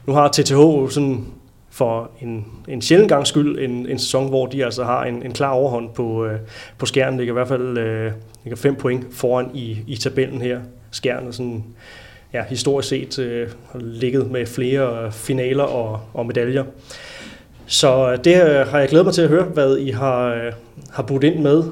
nu 0.06 0.14
har 0.14 0.28
TTH 0.28 0.90
sådan 0.90 1.26
for 1.70 2.12
en, 2.22 2.46
en 2.68 2.82
sjældent 2.82 3.10
gang 3.10 3.28
skyld 3.28 3.60
en, 3.60 3.90
en 3.90 4.00
sæson, 4.00 4.30
hvor 4.30 4.46
de 4.46 4.66
altså 4.66 4.84
har 4.84 5.06
en, 5.06 5.24
en 5.24 5.34
klar 5.34 5.50
overhånd 5.50 5.90
på, 5.90 6.26
øh, 6.26 6.40
på 6.78 6.86
skærmen. 6.86 7.20
Det 7.20 7.26
kan 7.26 7.34
i 7.34 7.40
hvert 7.40 7.48
fald 7.48 7.78
øh, 7.78 8.12
ligger 8.44 8.58
fem 8.58 8.76
point 8.76 9.06
foran 9.12 9.50
i, 9.54 9.78
i 9.88 9.96
tabellen 9.96 10.42
her. 10.42 10.60
Skærmen 10.92 11.28
er 11.28 11.32
sådan, 11.32 11.64
ja, 12.34 12.44
historisk 12.50 12.90
set 12.90 13.20
øh, 13.20 13.50
har 13.72 13.80
ligget 13.80 14.32
med 14.32 14.46
flere 14.46 15.06
øh, 15.06 15.12
finaler 15.12 15.64
og, 15.64 16.00
og 16.14 16.26
medaljer. 16.26 16.64
Så 17.66 18.12
øh, 18.12 18.18
det 18.24 18.50
øh, 18.50 18.68
har 18.68 18.80
jeg 18.80 18.90
glædet 18.90 19.06
mig 19.06 19.14
til 19.14 19.22
at 19.22 19.30
høre, 19.30 19.44
hvad 19.44 19.78
I 19.78 19.90
har, 19.90 20.26
øh, 20.28 20.52
har 20.92 21.04
budt 21.04 21.24
ind 21.24 21.40
med 21.40 21.64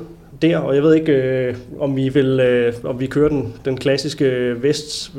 der, 0.42 0.58
og 0.58 0.76
jeg 0.76 0.84
ved 0.84 0.94
ikke, 0.94 1.12
øh, 1.12 1.56
om 1.80 1.96
vi 1.96 2.10
vil, 2.10 2.40
øh, 2.40 2.74
om 2.84 3.00
vi 3.00 3.08
kører 3.08 3.30
den, 3.30 3.54
den 3.66 3.78
klassiske 3.78 4.54
vest, 4.62 5.12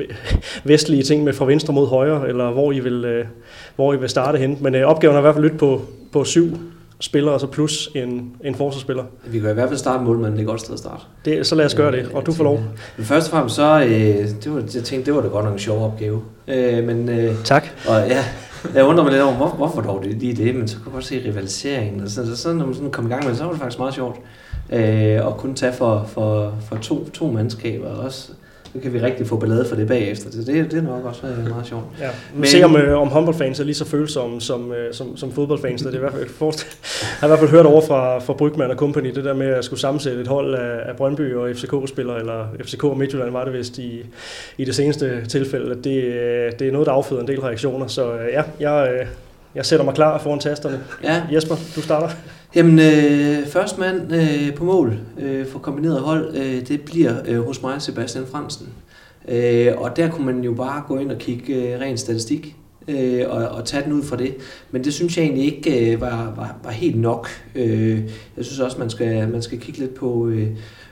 vestlige 0.64 1.02
ting 1.02 1.24
med 1.24 1.32
fra 1.32 1.44
venstre 1.44 1.74
mod 1.74 1.86
højre, 1.86 2.28
eller 2.28 2.50
hvor 2.50 2.72
I 2.72 2.80
vil, 2.80 3.04
øh, 3.04 3.24
hvor 3.76 3.94
I 3.94 3.98
vil 3.98 4.08
starte 4.08 4.38
hen. 4.38 4.58
Men 4.60 4.74
øh, 4.74 4.86
opgaven 4.86 5.14
er 5.14 5.20
i 5.20 5.22
hvert 5.22 5.34
fald 5.34 5.44
lidt 5.44 5.58
på, 5.58 5.82
på 6.12 6.24
syv 6.24 6.58
spillere, 7.00 7.32
altså 7.32 7.46
plus 7.46 7.90
en, 7.94 8.32
en 8.44 8.54
forsvarsspiller. 8.54 9.04
Vi 9.26 9.40
kan 9.40 9.50
i 9.50 9.54
hvert 9.54 9.68
fald 9.68 9.78
starte 9.78 10.04
målmanden, 10.04 10.32
det 10.32 10.38
er 10.38 10.42
et 10.42 10.48
godt 10.48 10.60
sted 10.60 10.72
at 10.72 10.78
starte. 10.78 11.02
Det, 11.24 11.46
så 11.46 11.54
lad 11.54 11.64
os 11.64 11.74
gøre 11.74 11.92
det, 11.92 12.08
og 12.14 12.26
du 12.26 12.32
får 12.32 12.44
lov. 12.44 12.60
Men 12.96 13.06
først 13.06 13.26
og 13.26 13.30
fremmest 13.30 13.56
så, 13.56 13.80
øh, 13.80 13.90
det 14.44 14.54
var, 14.54 14.62
jeg 14.74 14.84
tænkte, 14.84 15.06
det 15.06 15.14
var 15.14 15.20
da 15.20 15.28
godt 15.28 15.44
nok 15.44 15.52
en 15.52 15.58
sjov 15.58 15.84
opgave. 15.84 16.22
Øh, 16.48 16.84
men, 16.84 17.08
øh, 17.08 17.34
tak. 17.44 17.68
Og 17.88 18.08
ja, 18.08 18.24
jeg 18.74 18.84
undrer 18.84 19.04
mig 19.04 19.12
lidt 19.12 19.22
over, 19.22 19.34
hvor, 19.34 19.48
hvorfor 19.48 19.80
dog 19.80 20.04
det, 20.04 20.16
lige 20.16 20.44
det, 20.44 20.54
men 20.54 20.68
så 20.68 20.76
kunne 20.76 20.86
jeg 20.86 20.92
godt 20.92 21.04
se 21.04 21.22
rivaliseringen. 21.28 22.00
Og 22.00 22.10
så, 22.10 22.26
så, 22.26 22.36
så 22.36 22.52
når 22.52 22.66
man 22.66 22.74
sådan 22.74 22.90
kom 22.90 23.06
i 23.06 23.08
gang 23.08 23.24
med 23.24 23.30
det, 23.30 23.38
så 23.38 23.44
var 23.44 23.50
det 23.50 23.60
faktisk 23.60 23.78
meget 23.78 23.94
sjovt. 23.94 24.16
Øh, 24.72 25.26
og 25.26 25.36
kunne 25.36 25.54
tage 25.54 25.72
for, 25.72 26.04
for, 26.08 26.58
for 26.68 26.76
to, 26.76 27.08
to 27.08 27.30
mandskaber 27.30 27.88
også. 27.88 28.32
Så 28.72 28.80
kan 28.82 28.92
vi 28.92 29.00
rigtig 29.00 29.26
få 29.26 29.36
ballade 29.36 29.64
for 29.64 29.76
det 29.76 29.88
bagefter. 29.88 30.30
Det, 30.30 30.46
det, 30.46 30.70
det 30.70 30.78
er 30.78 30.82
nok 30.82 31.04
også 31.04 31.26
øh, 31.26 31.48
meget 31.48 31.66
sjovt. 31.66 31.84
Ja. 32.00 32.08
Men, 32.34 32.46
se 32.46 32.62
om, 32.62 32.76
øh, 32.76 33.00
om 33.00 33.08
håndboldfans 33.08 33.60
er 33.60 33.64
lige 33.64 33.74
så 33.74 33.84
følsomme 33.84 34.40
som, 34.40 34.72
øh, 34.72 34.94
som, 34.94 35.16
som 35.16 35.32
fodboldfans. 35.32 35.82
Det 35.82 35.90
er 35.90 35.96
i 35.96 35.98
hvert 35.98 36.12
fald, 36.12 36.22
jeg 36.40 36.52
har 37.20 37.26
i 37.26 37.28
hvert 37.28 37.38
fald 37.38 37.50
hørt 37.50 37.66
over 37.66 37.80
fra, 37.80 38.18
fra 38.18 38.32
Brygman 38.32 38.70
og 38.70 38.76
Company, 38.76 39.14
det 39.14 39.24
der 39.24 39.34
med 39.34 39.46
at 39.46 39.64
skulle 39.64 39.80
sammensætte 39.80 40.20
et 40.20 40.26
hold 40.26 40.54
af, 40.54 40.88
af 40.88 40.96
Brøndby 40.96 41.34
og 41.34 41.50
FCK-spillere, 41.56 42.18
eller 42.18 42.46
FCK 42.64 42.84
og 42.84 42.98
Midtjylland 42.98 43.30
var 43.30 43.44
det 43.44 43.52
vist 43.52 43.78
i, 43.78 44.02
i 44.58 44.64
det 44.64 44.74
seneste 44.74 45.26
tilfælde. 45.26 45.74
Det, 45.74 45.84
det 46.58 46.68
er 46.68 46.72
noget, 46.72 46.86
der 46.86 46.92
afføder 46.92 47.22
en 47.22 47.28
del 47.28 47.40
reaktioner. 47.40 47.86
Så 47.86 48.12
ja, 48.12 48.42
jeg, 48.60 49.06
jeg 49.54 49.66
sætter 49.66 49.84
mig 49.84 49.94
klar 49.94 50.18
foran 50.18 50.38
tasterne. 50.38 50.80
Ja. 51.04 51.22
Jesper, 51.32 51.54
du 51.76 51.80
starter. 51.80 52.08
Jamen, 52.54 52.78
øh, 52.78 53.46
først 53.46 53.78
mand 53.78 54.14
øh, 54.14 54.54
på 54.54 54.64
mål 54.64 54.98
øh, 55.18 55.46
for 55.46 55.58
kombineret 55.58 56.00
hold, 56.00 56.36
øh, 56.36 56.68
det 56.68 56.80
bliver 56.80 57.14
øh, 57.28 57.46
hos 57.46 57.62
mig 57.62 57.82
Sebastian 57.82 58.26
Fransen. 58.26 58.68
Øh, 59.28 59.72
og 59.76 59.96
der 59.96 60.10
kunne 60.10 60.26
man 60.26 60.44
jo 60.44 60.54
bare 60.54 60.82
gå 60.88 60.98
ind 60.98 61.10
og 61.10 61.18
kigge 61.18 61.54
øh, 61.54 61.80
ren 61.80 61.98
statistik 61.98 62.56
øh, 62.88 63.24
og, 63.28 63.48
og 63.48 63.64
tage 63.64 63.84
den 63.84 63.92
ud 63.92 64.02
fra 64.02 64.16
det. 64.16 64.34
Men 64.70 64.84
det 64.84 64.94
synes 64.94 65.16
jeg 65.16 65.24
egentlig 65.24 65.44
ikke 65.44 65.92
øh, 65.92 66.00
var, 66.00 66.32
var, 66.36 66.56
var 66.64 66.70
helt 66.70 67.00
nok. 67.00 67.28
Øh, 67.54 67.98
jeg 68.36 68.44
synes 68.44 68.60
også, 68.60 68.78
man 68.78 68.90
skal, 68.90 69.28
man 69.28 69.42
skal 69.42 69.60
kigge 69.60 69.80
lidt 69.80 69.94
på, 69.94 70.28
øh, 70.28 70.48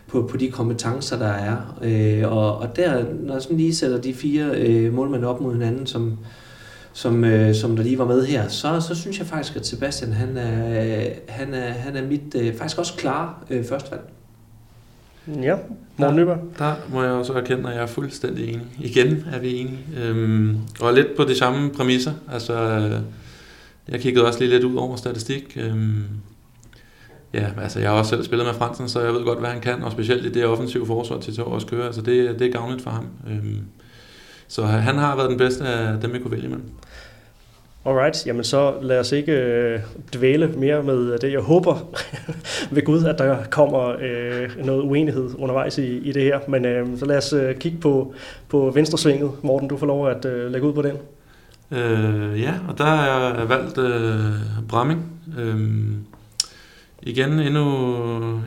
på, 0.06 0.22
på 0.30 0.36
de 0.36 0.50
kompetencer, 0.50 1.18
der 1.18 1.32
er. 1.32 1.78
Øh, 1.82 2.32
og, 2.32 2.58
og 2.58 2.76
der, 2.76 3.04
når 3.22 3.32
jeg 3.32 3.42
sådan 3.42 3.56
lige 3.56 3.74
sætter 3.74 4.00
de 4.00 4.14
fire 4.14 4.50
øh, 4.54 4.94
målmænd 4.94 5.24
op 5.24 5.40
mod 5.40 5.52
hinanden, 5.52 5.86
som, 5.86 6.18
som, 6.92 7.24
øh, 7.24 7.54
som 7.54 7.76
der 7.76 7.82
lige 7.82 7.98
var 7.98 8.04
med 8.04 8.26
her, 8.26 8.48
så, 8.48 8.80
så 8.80 8.94
synes 8.94 9.18
jeg 9.18 9.26
faktisk, 9.26 9.56
at 9.56 9.66
Sebastian 9.66 10.12
han 10.12 10.36
er, 10.36 11.08
han 11.28 11.54
er, 11.54 11.70
han 11.70 11.96
er 11.96 12.06
mit 12.06 12.34
øh, 12.34 12.54
faktisk 12.54 12.78
også 12.78 12.94
klare 12.94 13.34
øh, 13.50 13.64
førstevalg. 13.64 14.02
Ja, 15.42 15.56
Morten 15.96 16.18
der, 16.18 16.36
der 16.58 16.74
må 16.92 17.02
jeg 17.02 17.12
også 17.12 17.32
erkende, 17.32 17.68
at 17.68 17.74
jeg 17.74 17.82
er 17.82 17.86
fuldstændig 17.86 18.48
enig. 18.48 18.66
Igen 18.80 19.24
er 19.32 19.38
vi 19.38 19.56
enige. 19.56 19.78
Øhm, 19.96 20.56
og 20.80 20.94
lidt 20.94 21.16
på 21.16 21.24
de 21.24 21.38
samme 21.38 21.70
præmisser. 21.70 22.12
Altså, 22.32 22.54
øh, 22.54 23.00
jeg 23.88 24.00
kiggede 24.00 24.26
også 24.26 24.38
lige 24.38 24.50
lidt 24.50 24.64
ud 24.64 24.76
over 24.76 24.96
statistik. 24.96 25.56
Øhm, 25.60 26.04
ja, 27.34 27.46
altså 27.62 27.80
jeg 27.80 27.90
har 27.90 27.96
også 27.98 28.08
selv 28.08 28.24
spillet 28.24 28.46
med 28.46 28.54
Fransen, 28.54 28.88
så 28.88 29.00
jeg 29.00 29.14
ved 29.14 29.24
godt, 29.24 29.38
hvad 29.38 29.50
han 29.50 29.60
kan, 29.60 29.82
og 29.82 29.92
specielt 29.92 30.26
i 30.26 30.32
det 30.32 30.46
offensive 30.46 30.86
forsvar 30.86 31.18
til 31.18 31.42
også 31.42 31.66
køre. 31.66 31.86
Altså 31.86 32.00
det, 32.00 32.38
det 32.38 32.46
er 32.46 32.52
gavnligt 32.52 32.82
for 32.82 32.90
ham. 32.90 33.06
Øhm, 33.30 33.60
så 34.48 34.62
han 34.62 34.98
har 34.98 35.16
været 35.16 35.30
den 35.30 35.38
bedste 35.38 35.64
af 35.64 36.00
dem, 36.00 36.12
vi 36.12 36.18
kunne 36.18 36.30
vælge 36.30 36.44
imellem. 36.44 36.70
Alright, 37.84 38.26
jamen 38.26 38.44
så 38.44 38.74
lad 38.82 39.00
os 39.00 39.12
ikke 39.12 39.32
øh, 39.32 39.80
dvæle 40.14 40.46
mere 40.46 40.82
med 40.82 41.18
det. 41.18 41.32
Jeg 41.32 41.40
håber 41.40 41.94
ved 42.74 42.84
Gud, 42.84 43.04
at 43.04 43.18
der 43.18 43.44
kommer 43.50 43.88
øh, 43.88 44.66
noget 44.66 44.82
uenighed 44.82 45.30
undervejs 45.38 45.78
i, 45.78 45.98
i 45.98 46.12
det 46.12 46.22
her. 46.22 46.38
Men 46.48 46.64
øh, 46.64 46.98
så 46.98 47.04
lad 47.04 47.16
os 47.16 47.32
øh, 47.32 47.56
kigge 47.56 47.78
på, 47.78 48.14
på 48.48 48.70
venstresvinget. 48.74 49.30
Morten, 49.42 49.68
du 49.68 49.76
får 49.76 49.86
lov 49.86 50.08
at 50.08 50.24
øh, 50.24 50.52
lægge 50.52 50.66
ud 50.66 50.72
på 50.72 50.82
den. 50.82 50.96
Øh, 51.70 52.40
ja, 52.40 52.54
og 52.68 52.78
der 52.78 52.84
er 52.84 53.38
jeg 53.38 53.48
valgt 53.48 53.78
øh, 53.78 54.20
Bramming. 54.68 55.12
Øh, 55.38 55.60
igen 57.02 57.32
endnu 57.32 57.66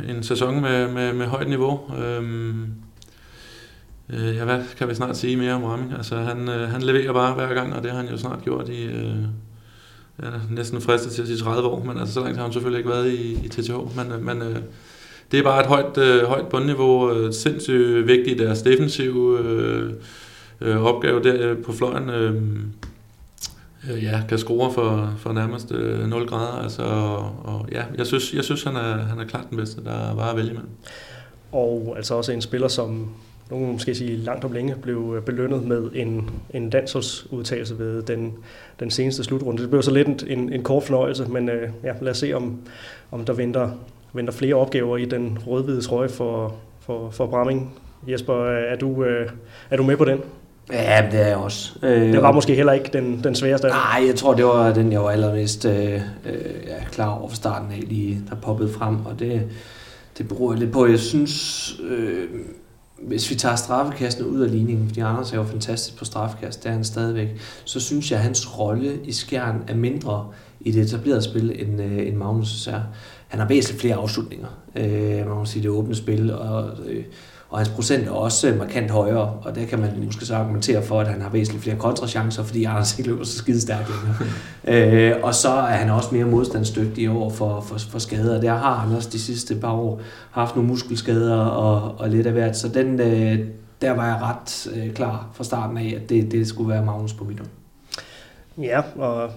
en 0.10 0.24
sæson 0.24 0.62
med, 0.62 0.88
med, 0.88 1.14
med 1.14 1.26
højt 1.26 1.50
niveau. 1.50 1.80
Øh, 2.04 2.24
Øh, 4.14 4.36
ja, 4.36 4.46
hvad 4.46 4.60
kan 4.78 4.90
vi 4.90 4.96
snart 4.96 5.18
sige 5.18 5.38
mere 5.38 5.54
om 5.54 5.64
Ramming? 5.64 5.94
Altså, 5.94 6.16
han, 6.16 6.50
øh, 6.50 6.70
han 6.70 6.82
leverer 6.82 7.14
bare 7.14 7.34
hver 7.34 7.54
gang, 7.54 7.76
og 7.76 7.84
det 7.84 7.92
har 7.92 7.98
han 7.98 8.10
jo 8.10 8.18
snart 8.18 8.44
gjort 8.44 8.70
i 8.70 8.84
øh, 8.84 9.16
ja, 10.24 10.30
næsten 10.50 10.82
fristet 10.82 11.12
til 11.12 11.22
at 11.22 11.28
sige 11.28 11.38
30 11.38 11.70
år, 11.70 11.84
men 11.84 11.98
altså, 11.98 12.14
så 12.14 12.20
langt 12.20 12.38
har 12.38 12.44
han 12.44 12.54
selvfølgelig 12.54 12.78
ikke 12.78 12.90
været 12.90 13.12
i, 13.12 13.46
i 13.46 13.50
TTH. 13.50 13.98
Men, 13.98 14.12
øh, 14.12 14.26
men 14.26 14.42
øh, 14.42 14.58
det 15.32 15.40
er 15.40 15.44
bare 15.44 15.62
et 15.62 15.68
højt, 15.68 15.98
øh, 15.98 16.24
højt 16.24 16.48
bundniveau, 16.48 17.12
øh, 17.12 17.34
sindssygt 17.34 18.08
vigtigt 18.08 18.42
i 18.42 18.44
deres 18.44 18.62
defensive 18.62 19.40
øh, 19.40 19.94
øh, 20.62 20.84
opgave 20.84 21.24
der 21.24 21.52
øh, 21.52 21.58
på 21.58 21.74
fløjen. 21.74 22.10
Øh, 22.10 22.36
øh, 23.92 24.04
ja, 24.04 24.24
kan 24.30 24.38
score 24.38 24.74
for, 24.74 25.14
for 25.18 25.32
nærmest 25.34 25.72
øh, 25.72 26.08
0 26.08 26.28
grader. 26.28 26.64
Altså, 26.64 26.84
og, 26.84 27.36
og 27.44 27.68
ja, 27.72 27.84
jeg 27.98 28.08
synes, 28.08 28.34
jeg 28.34 28.44
synes 28.44 28.64
han, 28.64 28.76
er, 28.76 28.98
han 28.98 29.20
er 29.20 29.26
klart 29.26 29.50
den 29.50 29.58
bedste, 29.58 29.84
der 29.84 30.16
var 30.16 30.30
at 30.30 30.38
vælge 30.38 30.50
imellem. 30.50 30.70
Og 31.52 31.94
altså 31.98 32.16
også 32.16 32.32
en 32.32 32.42
spiller, 32.42 32.68
som 32.68 33.10
nogen 33.52 33.72
måske 33.72 33.96
sige 33.96 34.18
langt 34.18 34.46
om 34.46 34.52
længe, 34.52 34.76
blev 34.82 35.14
øh, 35.18 35.24
belønnet 35.24 35.64
med 35.64 35.90
en, 35.94 36.30
en 36.54 36.70
dansholdsudtalelse 36.70 37.80
ved 37.80 38.02
den, 38.02 38.34
den 38.80 38.92
seneste 38.92 39.24
slutrunde. 39.24 39.62
Det 39.62 39.70
blev 39.70 39.82
så 39.82 39.94
lidt 39.94 40.24
en, 40.28 40.54
en, 40.54 40.64
kort 40.64 40.84
fornøjelse, 40.84 41.26
men 41.30 41.50
øh, 41.50 41.70
ja, 41.84 41.94
lad 42.02 42.12
os 42.12 42.18
se, 42.18 42.34
om, 42.34 42.60
om 43.12 43.26
der 43.26 43.34
venter, 43.34 43.70
venter 44.14 44.34
flere 44.34 44.56
opgaver 44.56 44.98
i 44.98 45.06
den 45.06 45.38
rødhvide 45.48 45.82
trøje 45.82 46.10
for, 46.10 46.56
for, 46.80 47.10
for 47.10 47.26
Bramming. 47.26 47.80
Jesper, 48.08 48.46
er 48.46 48.76
du, 48.76 49.04
øh, 49.04 49.30
er 49.70 49.78
du 49.78 49.84
med 49.84 49.98
på 49.98 50.06
den? 50.06 50.20
Ja, 50.72 51.08
det 51.12 51.22
er 51.22 51.28
jeg 51.28 51.38
også. 51.38 51.80
Øh, 51.84 52.14
det 52.14 52.22
var 52.22 52.32
måske 52.32 52.56
heller 52.56 52.74
ikke 52.74 52.90
den, 52.94 53.24
den 53.24 53.36
sværeste 53.36 53.68
Nej, 53.68 54.04
jeg 54.08 54.16
tror, 54.16 54.34
det 54.34 54.46
var 54.46 54.74
den, 54.74 54.92
jeg 54.92 55.02
var 55.02 55.10
allermest 55.10 55.66
øh, 55.66 55.94
øh, 55.94 56.00
ja, 56.68 56.84
klar 56.92 57.10
over 57.10 57.30
fra 57.30 57.36
starten 57.36 57.72
af, 57.72 57.84
lige 57.88 58.22
der 58.30 58.36
poppede 58.36 58.74
frem, 58.74 59.06
og 59.06 59.20
det, 59.20 59.42
det 60.18 60.28
beror 60.28 60.54
lidt 60.54 60.72
på, 60.72 60.86
jeg 60.86 61.00
synes, 61.00 61.76
øh, 61.90 62.26
hvis 63.02 63.30
vi 63.30 63.36
tager 63.36 63.56
straffekastene 63.56 64.28
ud 64.28 64.42
af 64.42 64.52
ligningen, 64.52 64.88
fordi 64.88 65.00
Anders 65.00 65.34
er 65.34 65.38
jo 65.38 65.44
fantastisk 65.44 65.98
på 65.98 66.06
straffekast, 66.06 66.64
det 66.64 66.70
er 66.70 66.74
han 66.74 66.84
stadigvæk, 66.84 67.28
så 67.66 67.80
synes 67.80 68.12
jeg, 68.12 68.18
at 68.18 68.24
hans 68.24 68.60
rolle 68.60 69.00
i 69.04 69.12
skærn 69.12 69.64
er 69.68 69.76
mindre 69.76 70.28
i 70.60 70.72
det 70.72 70.82
etablerede 70.82 71.22
spil, 71.22 71.62
end, 71.62 71.82
øh, 71.82 72.08
end 72.08 72.16
Magnus 72.16 72.68
er. 72.68 72.82
Han 73.28 73.40
har 73.40 73.48
væsentligt 73.48 73.82
flere 73.82 73.96
afslutninger, 73.96 74.48
øh, 74.76 75.28
man 75.28 75.28
må 75.28 75.46
sige 75.46 75.64
det 75.64 75.70
åbne 75.70 75.96
spil, 75.96 76.34
og, 76.34 76.70
øh, 76.88 77.04
og 77.52 77.60
hans 77.60 77.70
procent 77.70 78.08
er 78.08 78.12
også 78.12 78.54
markant 78.58 78.92
højere, 78.92 79.40
og 79.44 79.56
der 79.56 79.66
kan 79.66 79.80
man 79.80 80.04
måske 80.06 80.26
så 80.26 80.36
argumentere 80.36 80.84
for, 80.84 81.00
at 81.00 81.08
han 81.08 81.22
har 81.22 81.30
væsentligt 81.30 81.64
flere 81.64 81.78
kontrachancer, 81.78 82.44
fordi 82.44 82.64
Anders 82.64 83.00
ikke 83.00 83.10
løber 83.10 83.24
så 83.24 83.38
skide 83.38 83.62
stærkt 83.62 83.90
længere. 83.90 85.14
øh, 85.14 85.24
og 85.24 85.36
så 85.36 85.50
er 85.50 85.76
han 85.76 85.90
også 85.90 86.10
mere 86.12 86.26
modstandsdygtig 86.26 87.10
over 87.10 87.30
for, 87.30 87.62
for, 87.62 87.80
for 87.80 88.00
skader. 88.00 88.42
Der 88.42 88.54
har 88.54 88.76
han 88.76 88.96
også 88.96 89.10
de 89.10 89.20
sidste 89.20 89.56
par 89.56 89.72
år 89.72 90.02
haft 90.32 90.56
nogle 90.56 90.70
muskelskader 90.70 91.38
og, 91.38 92.00
og 92.00 92.10
lidt 92.10 92.28
af 92.28 92.34
hvert, 92.34 92.58
så 92.58 92.68
den, 92.68 93.00
øh, 93.00 93.40
der 93.82 93.92
var 93.92 94.06
jeg 94.06 94.22
ret 94.22 94.68
øh, 94.76 94.94
klar 94.94 95.30
fra 95.34 95.44
starten 95.44 95.78
af, 95.78 95.94
at 96.02 96.10
det, 96.10 96.32
det 96.32 96.48
skulle 96.48 96.70
være 96.74 96.86
Magnus 96.86 97.14
på 97.14 97.24
mit 97.24 97.42
Ja, 98.58 98.82
og 98.96 99.32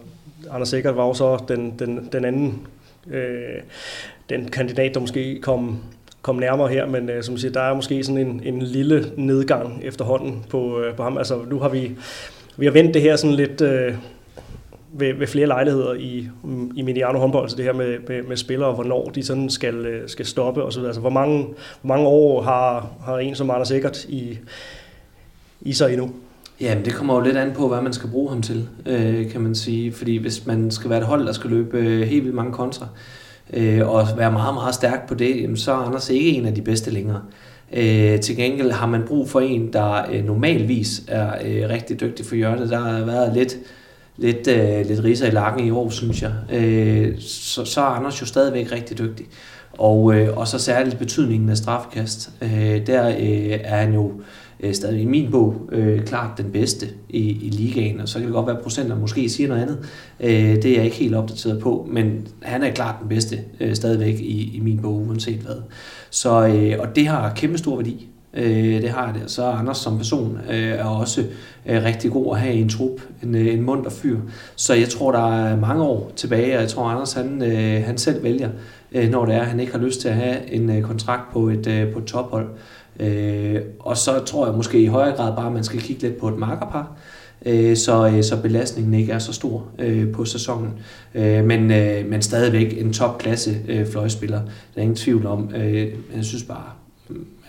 Anders 0.50 0.68
Sikkert 0.68 0.96
var 0.96 1.06
jo 1.06 1.14
så 1.14 1.44
den, 1.48 1.78
den, 1.78 2.08
den 2.12 2.24
anden 2.24 2.66
øh, 3.10 3.62
den 4.30 4.48
kandidat, 4.48 4.94
der 4.94 5.00
måske 5.00 5.40
kom 5.42 5.78
komme 6.24 6.40
nærmere 6.40 6.68
her, 6.68 6.86
men 6.86 7.10
øh, 7.10 7.22
som 7.22 7.36
siger, 7.36 7.52
der 7.52 7.60
er 7.60 7.74
måske 7.74 8.04
sådan 8.04 8.26
en, 8.26 8.40
en 8.44 8.62
lille 8.62 9.12
nedgang 9.16 9.80
efterhånden 9.82 10.44
på, 10.48 10.80
øh, 10.80 10.94
på 10.94 11.02
ham. 11.02 11.18
Altså 11.18 11.38
nu 11.50 11.58
har 11.58 11.68
vi, 11.68 11.90
vi 12.56 12.66
har 12.66 12.72
vendt 12.72 12.94
det 12.94 13.02
her 13.02 13.16
sådan 13.16 13.36
lidt 13.36 13.60
øh, 13.60 13.94
ved, 14.92 15.14
ved 15.14 15.26
flere 15.26 15.46
lejligheder 15.46 15.94
i, 15.94 16.28
i 16.76 16.82
Mediano 16.82 17.18
håndbold, 17.18 17.48
så 17.48 17.56
det 17.56 17.64
her 17.64 17.72
med, 17.72 17.98
med, 18.08 18.22
med 18.22 18.36
spillere, 18.36 18.72
hvornår 18.72 19.10
de 19.14 19.22
sådan 19.22 19.50
skal, 19.50 19.74
øh, 19.74 20.08
skal 20.08 20.26
stoppe 20.26 20.62
osv. 20.62 20.84
Altså 20.84 21.00
hvor 21.00 21.10
mange, 21.10 21.46
hvor 21.80 21.88
mange 21.88 22.06
år 22.06 22.42
har, 22.42 22.90
har 23.04 23.18
en 23.18 23.34
som 23.34 23.50
Anders 23.50 23.68
Sikkert 23.68 24.04
i, 24.04 24.38
i 25.60 25.72
sig 25.72 25.92
endnu? 25.92 26.10
Jamen, 26.60 26.84
det 26.84 26.94
kommer 26.94 27.14
jo 27.14 27.20
lidt 27.20 27.36
an 27.36 27.52
på, 27.52 27.68
hvad 27.68 27.80
man 27.80 27.92
skal 27.92 28.10
bruge 28.10 28.30
ham 28.30 28.42
til, 28.42 28.68
øh, 28.86 29.30
kan 29.30 29.40
man 29.40 29.54
sige. 29.54 29.92
Fordi 29.92 30.16
hvis 30.16 30.46
man 30.46 30.70
skal 30.70 30.90
være 30.90 30.98
et 30.98 31.06
hold, 31.06 31.26
der 31.26 31.32
skal 31.32 31.50
løbe 31.50 31.78
øh, 31.78 32.00
helt 32.00 32.24
vildt 32.24 32.36
mange 32.36 32.52
kontra, 32.52 32.84
øh, 32.84 33.23
Øh, 33.52 33.88
og 33.88 34.06
være 34.16 34.32
meget, 34.32 34.54
meget 34.54 34.74
stærk 34.74 35.08
på 35.08 35.14
det, 35.14 35.42
jamen, 35.42 35.56
så 35.56 35.72
er 35.72 35.76
Anders 35.76 36.10
ikke 36.10 36.30
en 36.30 36.46
af 36.46 36.54
de 36.54 36.62
bedste 36.62 36.90
længere. 36.90 37.20
Øh, 37.72 38.20
til 38.20 38.36
gengæld 38.36 38.70
har 38.70 38.86
man 38.86 39.02
brug 39.06 39.30
for 39.30 39.40
en, 39.40 39.72
der 39.72 40.10
øh, 40.12 40.24
normalvis 40.24 41.02
er 41.08 41.32
øh, 41.44 41.68
rigtig 41.68 42.00
dygtig 42.00 42.26
for 42.26 42.34
hjørnet. 42.34 42.70
Der 42.70 42.78
har 42.78 43.04
været 43.04 43.34
lidt, 43.34 43.56
lidt, 44.16 44.48
øh, 44.48 44.86
lidt 44.86 45.04
riser 45.04 45.26
i 45.26 45.30
lakken 45.30 45.66
i 45.66 45.70
år, 45.70 45.90
synes 45.90 46.22
jeg. 46.22 46.32
Øh, 46.52 47.20
så, 47.20 47.64
så 47.64 47.80
er 47.80 47.84
Anders 47.84 48.20
jo 48.20 48.26
stadigvæk 48.26 48.72
rigtig 48.72 48.98
dygtig. 48.98 49.26
Og, 49.78 50.14
øh, 50.14 50.36
og 50.36 50.48
så 50.48 50.58
særligt 50.58 50.98
betydningen 50.98 51.48
af 51.48 51.56
straffekast. 51.56 52.30
Øh, 52.42 52.86
der 52.86 53.08
øh, 53.08 53.60
er 53.64 53.76
han 53.76 53.94
jo 53.94 54.12
øh, 54.12 54.24
Øh, 54.60 54.74
stadig 54.74 55.02
i 55.02 55.04
min 55.04 55.30
bog 55.30 55.68
øh, 55.72 56.04
klart 56.04 56.38
den 56.38 56.50
bedste 56.52 56.86
i, 57.08 57.18
i 57.18 57.48
ligaen, 57.48 58.00
og 58.00 58.08
så 58.08 58.18
kan 58.18 58.26
det 58.26 58.34
godt 58.34 58.46
være, 58.46 58.56
at 58.56 58.62
procenter 58.62 58.98
måske 58.98 59.28
siger 59.28 59.48
noget 59.48 59.62
andet. 59.62 59.78
Øh, 60.20 60.62
det 60.62 60.66
er 60.66 60.76
jeg 60.76 60.84
ikke 60.84 60.96
helt 60.96 61.14
opdateret 61.14 61.60
på, 61.60 61.88
men 61.90 62.28
han 62.42 62.62
er 62.62 62.70
klart 62.70 62.94
den 63.00 63.08
bedste 63.08 63.40
øh, 63.60 63.74
stadigvæk 63.74 64.14
i, 64.20 64.56
i 64.56 64.60
min 64.60 64.80
bog, 64.82 65.06
uanset 65.08 65.38
hvad. 65.38 65.56
Så, 66.10 66.46
øh, 66.46 66.76
og 66.78 66.96
det 66.96 67.06
har 67.06 67.32
kæmpe 67.34 67.58
stor 67.58 67.76
værdi. 67.76 68.08
Øh, 68.34 68.82
det 68.82 68.90
har 68.90 69.12
det. 69.12 69.22
Så 69.30 69.44
Anders 69.44 69.78
som 69.78 69.96
person 69.96 70.38
øh, 70.50 70.68
er 70.68 70.84
også 70.84 71.24
øh, 71.66 71.82
rigtig 71.84 72.10
god 72.10 72.34
at 72.34 72.40
have 72.40 72.54
i 72.54 72.60
en 72.60 72.68
trup, 72.68 73.00
en, 73.22 73.34
øh, 73.34 73.54
en 73.54 73.62
mund 73.62 73.86
og 73.86 73.92
fyr. 73.92 74.18
Så 74.56 74.74
jeg 74.74 74.88
tror, 74.88 75.12
der 75.12 75.44
er 75.44 75.56
mange 75.56 75.82
år 75.82 76.12
tilbage, 76.16 76.56
og 76.56 76.60
jeg 76.60 76.68
tror, 76.68 76.84
Anders 76.84 77.12
han, 77.12 77.42
øh, 77.42 77.84
han 77.84 77.98
selv 77.98 78.22
vælger, 78.22 78.50
øh, 78.92 79.10
når 79.10 79.24
det 79.24 79.34
er, 79.34 79.40
at 79.40 79.46
han 79.46 79.60
ikke 79.60 79.72
har 79.72 79.78
lyst 79.78 80.00
til 80.00 80.08
at 80.08 80.14
have 80.14 80.52
en 80.52 80.70
øh, 80.70 80.82
kontrakt 80.82 81.32
på 81.32 81.48
et, 81.48 81.66
øh, 81.66 81.92
på 81.92 81.98
et 81.98 82.04
tophold. 82.04 82.48
Øh, 83.00 83.60
og 83.78 83.96
så 83.96 84.24
tror 84.24 84.46
jeg 84.46 84.54
måske 84.54 84.82
i 84.82 84.86
højere 84.86 85.16
grad 85.16 85.36
bare, 85.36 85.46
at 85.46 85.52
man 85.52 85.64
skal 85.64 85.80
kigge 85.80 86.02
lidt 86.02 86.16
på 86.16 86.28
et 86.28 86.38
markerpar, 86.38 86.92
øh, 87.46 87.76
så, 87.76 88.06
øh, 88.06 88.24
så 88.24 88.42
belastningen 88.42 88.94
ikke 88.94 89.12
er 89.12 89.18
så 89.18 89.32
stor 89.32 89.66
øh, 89.78 90.12
på 90.12 90.24
sæsonen. 90.24 90.72
Øh, 91.14 91.44
men, 91.44 91.70
øh, 91.70 92.06
men 92.06 92.22
stadigvæk 92.22 92.80
en 92.80 92.92
topklasse 92.92 93.56
øh, 93.68 93.86
fløjspiller. 93.86 94.40
Der 94.40 94.78
er 94.78 94.82
ingen 94.82 94.96
tvivl 94.96 95.26
om. 95.26 95.54
Øh, 95.54 95.92
jeg 96.16 96.24
synes 96.24 96.42
bare, 96.42 96.70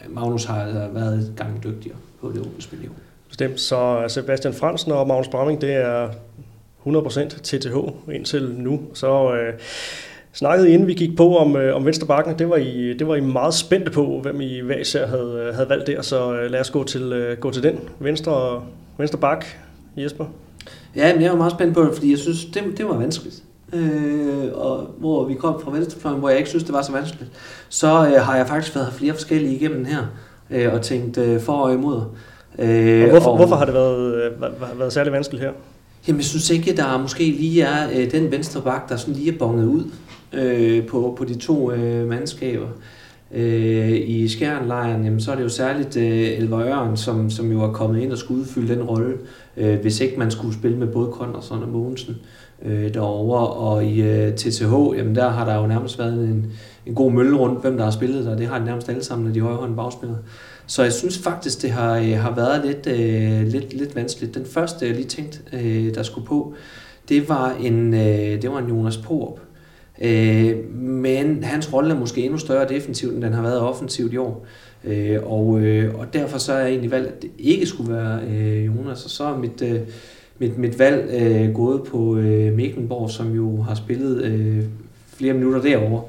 Magnus 0.09 0.45
har 0.45 0.89
været 0.93 1.33
gang 1.37 1.63
dygtigere 1.63 1.97
på 2.21 2.31
det 2.31 2.39
åbne 2.39 2.61
spil 2.61 2.89
Bestemt. 3.27 3.59
Så 3.59 4.05
Sebastian 4.07 4.53
Fransen 4.53 4.91
og 4.91 5.07
Magnus 5.07 5.27
Bramming, 5.27 5.61
det 5.61 5.73
er 5.73 6.09
100% 6.85 7.29
TTH 7.43 7.75
indtil 8.13 8.55
nu. 8.57 8.81
Så 8.93 9.33
øh, 9.33 9.53
snakkede 10.35 10.71
inden 10.71 10.87
vi 10.87 10.93
gik 10.93 11.17
på 11.17 11.37
om, 11.37 11.55
øh, 11.55 11.75
om 11.75 11.85
Venstrebakken. 11.85 12.39
Det 12.39 12.49
var, 12.49 12.55
I, 12.55 12.93
det 12.93 13.07
var 13.07 13.15
I 13.15 13.21
meget 13.21 13.53
spændte 13.53 13.91
på, 13.91 14.19
hvem 14.21 14.41
I 14.41 14.59
hver 14.59 14.77
især 14.77 15.07
havde, 15.07 15.51
havde 15.53 15.69
valgt 15.69 15.87
der. 15.87 16.01
Så 16.01 16.33
øh, 16.33 16.51
lad 16.51 16.59
os 16.59 16.69
gå 16.69 16.83
til, 16.83 17.13
øh, 17.13 17.37
gå 17.37 17.51
til 17.51 17.63
den. 17.63 17.79
Venstre, 17.99 18.63
venstre 18.97 19.19
bak, 19.19 19.45
Jesper. 19.97 20.25
Ja, 20.95 21.13
men 21.13 21.23
jeg 21.23 21.31
var 21.31 21.37
meget 21.37 21.51
spændt 21.51 21.73
på 21.73 21.83
det, 21.83 21.93
fordi 21.93 22.11
jeg 22.11 22.19
synes, 22.19 22.45
det, 22.45 22.63
det 22.77 22.85
var 22.85 22.97
vanskeligt. 22.97 23.43
Øh, 23.73 24.47
og 24.53 24.89
hvor 24.97 25.25
vi 25.25 25.33
kom 25.33 25.61
fra 25.61 25.71
venstrefløjen, 25.71 26.19
hvor 26.19 26.29
jeg 26.29 26.37
ikke 26.37 26.49
synes, 26.49 26.63
det 26.63 26.73
var 26.73 26.81
så 26.81 26.91
vanskeligt, 26.91 27.31
så 27.69 27.87
øh, 27.87 28.21
har 28.21 28.37
jeg 28.37 28.47
faktisk 28.47 28.75
været 28.75 28.93
flere 28.93 29.13
forskellige 29.13 29.55
igennem 29.55 29.85
her, 29.85 30.01
øh, 30.49 30.73
og 30.73 30.81
tænkt 30.81 31.17
øh, 31.17 31.39
for 31.39 31.53
og 31.53 31.73
imod. 31.73 32.01
Øh, 32.59 33.03
og 33.03 33.09
hvorfor, 33.09 33.29
og, 33.29 33.37
hvorfor 33.37 33.55
har 33.55 33.65
det 33.65 33.73
været, 33.73 34.15
øh, 34.15 34.79
været 34.79 34.93
særlig 34.93 35.13
vanskeligt 35.13 35.43
her? 35.43 35.51
Jamen, 36.07 36.19
jeg 36.19 36.25
synes 36.25 36.49
ikke, 36.49 36.75
der 36.75 36.97
måske 36.97 37.23
lige 37.23 37.61
er 37.61 37.89
øh, 37.93 38.11
den 38.11 38.31
venstre 38.31 38.61
bak, 38.61 38.89
der 38.89 38.97
sådan 38.97 39.13
lige 39.13 39.33
er 39.33 39.37
bonget 39.37 39.65
ud 39.65 39.83
øh, 40.35 40.87
på, 40.87 41.15
på 41.17 41.25
de 41.25 41.35
to 41.35 41.71
øh, 41.71 42.07
mandskaber. 42.07 42.67
Øh, 43.31 43.91
I 43.91 44.27
Skjernlejren, 44.27 45.03
jamen, 45.03 45.19
så 45.19 45.31
er 45.31 45.35
det 45.35 45.43
jo 45.43 45.49
særligt 45.49 45.97
øh, 45.97 46.37
Elver 46.37 46.59
Øren, 46.59 46.97
som, 46.97 47.29
som 47.29 47.51
jo 47.51 47.63
er 47.63 47.71
kommet 47.71 48.01
ind 48.01 48.11
og 48.11 48.17
skulle 48.17 48.41
udfylde 48.41 48.75
den 48.75 48.83
rolle, 48.83 49.13
øh, 49.57 49.79
hvis 49.79 50.01
ikke 50.01 50.19
man 50.19 50.31
skulle 50.31 50.53
spille 50.53 50.77
med 50.77 50.87
både 50.87 51.11
Konradsson 51.11 51.63
og 51.63 51.69
Mogensen 51.69 52.15
øh, 52.65 52.93
derovre. 52.93 53.47
Og 53.47 53.85
i 53.85 54.01
øh, 54.01 54.35
TTH, 54.35 54.73
jamen, 54.97 55.15
der 55.15 55.29
har 55.29 55.45
der 55.45 55.55
jo 55.55 55.67
nærmest 55.67 55.99
været 55.99 56.13
en, 56.13 56.51
en 56.85 56.95
god 56.95 57.11
mølle 57.11 57.37
rundt, 57.37 57.61
hvem 57.61 57.77
der 57.77 57.83
har 57.83 57.91
spillet 57.91 58.25
der. 58.25 58.37
Det 58.37 58.47
har 58.47 58.59
de 58.59 58.65
nærmest 58.65 58.89
alle 58.89 59.03
sammen, 59.03 59.27
når 59.27 59.33
de 59.33 59.41
højrehåndede 59.41 59.77
bagspillere. 59.77 60.17
Så 60.67 60.83
jeg 60.83 60.93
synes 60.93 61.17
faktisk, 61.17 61.61
det 61.61 61.71
har, 61.71 61.97
øh, 61.97 62.17
har 62.19 62.35
været 62.35 62.65
lidt, 62.65 62.87
øh, 62.87 63.47
lidt, 63.47 63.73
lidt 63.73 63.95
vanskeligt. 63.95 64.35
Den 64.35 64.45
første, 64.45 64.87
jeg 64.87 64.95
lige 64.95 65.07
tænkte, 65.07 65.39
øh, 65.53 65.95
der 65.95 66.03
skulle 66.03 66.27
på, 66.27 66.53
det 67.09 67.29
var 67.29 67.55
en, 67.61 67.93
øh, 67.93 68.41
det 68.41 68.51
var 68.51 68.59
en 68.59 68.69
Jonas 68.69 68.97
Porup. 68.97 69.39
Øh, 70.01 70.73
men 70.73 71.43
hans 71.43 71.73
rolle 71.73 71.93
er 71.93 71.99
måske 71.99 72.21
endnu 72.21 72.37
større 72.37 72.69
defensivt, 72.69 73.13
end 73.13 73.21
den 73.21 73.33
har 73.33 73.41
været 73.41 73.59
offensivt 73.59 74.13
i 74.13 74.17
år. 74.17 74.45
Øh, 74.83 75.19
og, 75.23 75.59
øh, 75.59 75.95
og 75.95 76.13
derfor 76.13 76.37
så 76.37 76.53
er 76.53 76.59
jeg 76.59 76.69
egentlig 76.69 76.91
valgt, 76.91 77.07
at 77.07 77.21
det 77.21 77.31
ikke 77.39 77.65
skulle 77.65 77.93
være 77.93 78.19
øh, 78.29 78.65
Jonas. 78.65 79.05
Og 79.05 79.09
så 79.09 79.23
er 79.23 79.37
mit, 79.37 79.61
øh, 79.61 79.79
mit, 80.39 80.57
mit 80.57 80.79
valg 80.79 81.09
øh, 81.21 81.53
gået 81.53 81.83
på 81.83 82.17
øh, 82.17 82.53
Mecklenborg, 82.53 83.09
som 83.09 83.35
jo 83.35 83.61
har 83.61 83.75
spillet 83.75 84.23
øh, 84.23 84.63
flere 85.17 85.33
minutter 85.33 85.61
derovre, 85.61 86.01